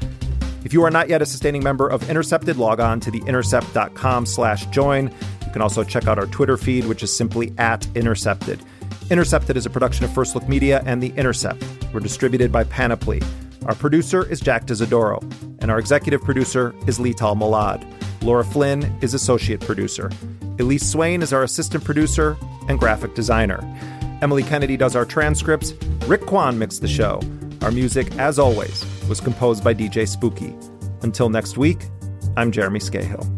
If 0.65 0.73
you 0.73 0.83
are 0.83 0.91
not 0.91 1.11
yet 1.11 1.21
a 1.21 1.27
sustaining 1.27 1.63
member 1.63 1.89
of 1.89 2.09
Intercepted, 2.09 2.57
log 2.57 2.81
on 2.81 3.01
to 3.01 3.11
theintercept.com 3.11 4.25
slash 4.25 4.65
join. 4.69 5.13
You 5.45 5.53
can 5.53 5.61
also 5.61 5.85
check 5.85 6.07
out 6.07 6.19
our 6.19 6.27
Twitter 6.27 6.57
feed, 6.57 6.87
which 6.87 7.03
is 7.03 7.15
simply 7.15 7.53
at 7.59 7.87
Intercepted. 7.95 8.63
Intercepted 9.11 9.57
is 9.57 9.65
a 9.65 9.71
production 9.71 10.05
of 10.05 10.13
First 10.13 10.35
Look 10.35 10.47
Media 10.49 10.83
and 10.85 11.03
The 11.03 11.15
Intercept. 11.17 11.65
We're 11.95 12.01
distributed 12.01 12.53
by 12.53 12.65
Panoply. 12.65 13.23
Our 13.65 13.75
producer 13.75 14.31
is 14.31 14.39
Jack 14.39 14.67
D'Isidoro, 14.67 15.23
and 15.63 15.71
our 15.71 15.79
executive 15.79 16.23
producer 16.23 16.75
is 16.87 16.99
Lital 16.99 17.35
Molad. 17.35 17.83
Laura 18.23 18.45
Flynn 18.45 18.83
is 19.01 19.15
associate 19.15 19.61
producer. 19.61 20.11
Elise 20.59 20.87
Swain 20.87 21.23
is 21.23 21.33
our 21.33 21.43
assistant 21.43 21.85
producer 21.85 22.37
and 22.69 22.79
graphic 22.79 23.15
designer. 23.15 23.61
Emily 24.21 24.43
Kennedy 24.43 24.77
does 24.77 24.95
our 24.95 25.07
transcripts. 25.07 25.73
Rick 26.07 26.27
Kwan 26.27 26.59
mixed 26.59 26.83
the 26.83 26.89
show. 26.89 27.19
Our 27.63 27.71
music, 27.71 28.15
as 28.19 28.39
always, 28.39 28.85
was 29.09 29.23
composed 29.23 29.65
by 29.65 29.73
DJ 29.73 30.07
Spooky. 30.07 30.55
Until 31.01 31.31
next 31.31 31.57
week, 31.57 31.87
I'm 32.37 32.53
Jeremy 32.53 32.81
Scahill. 32.81 33.38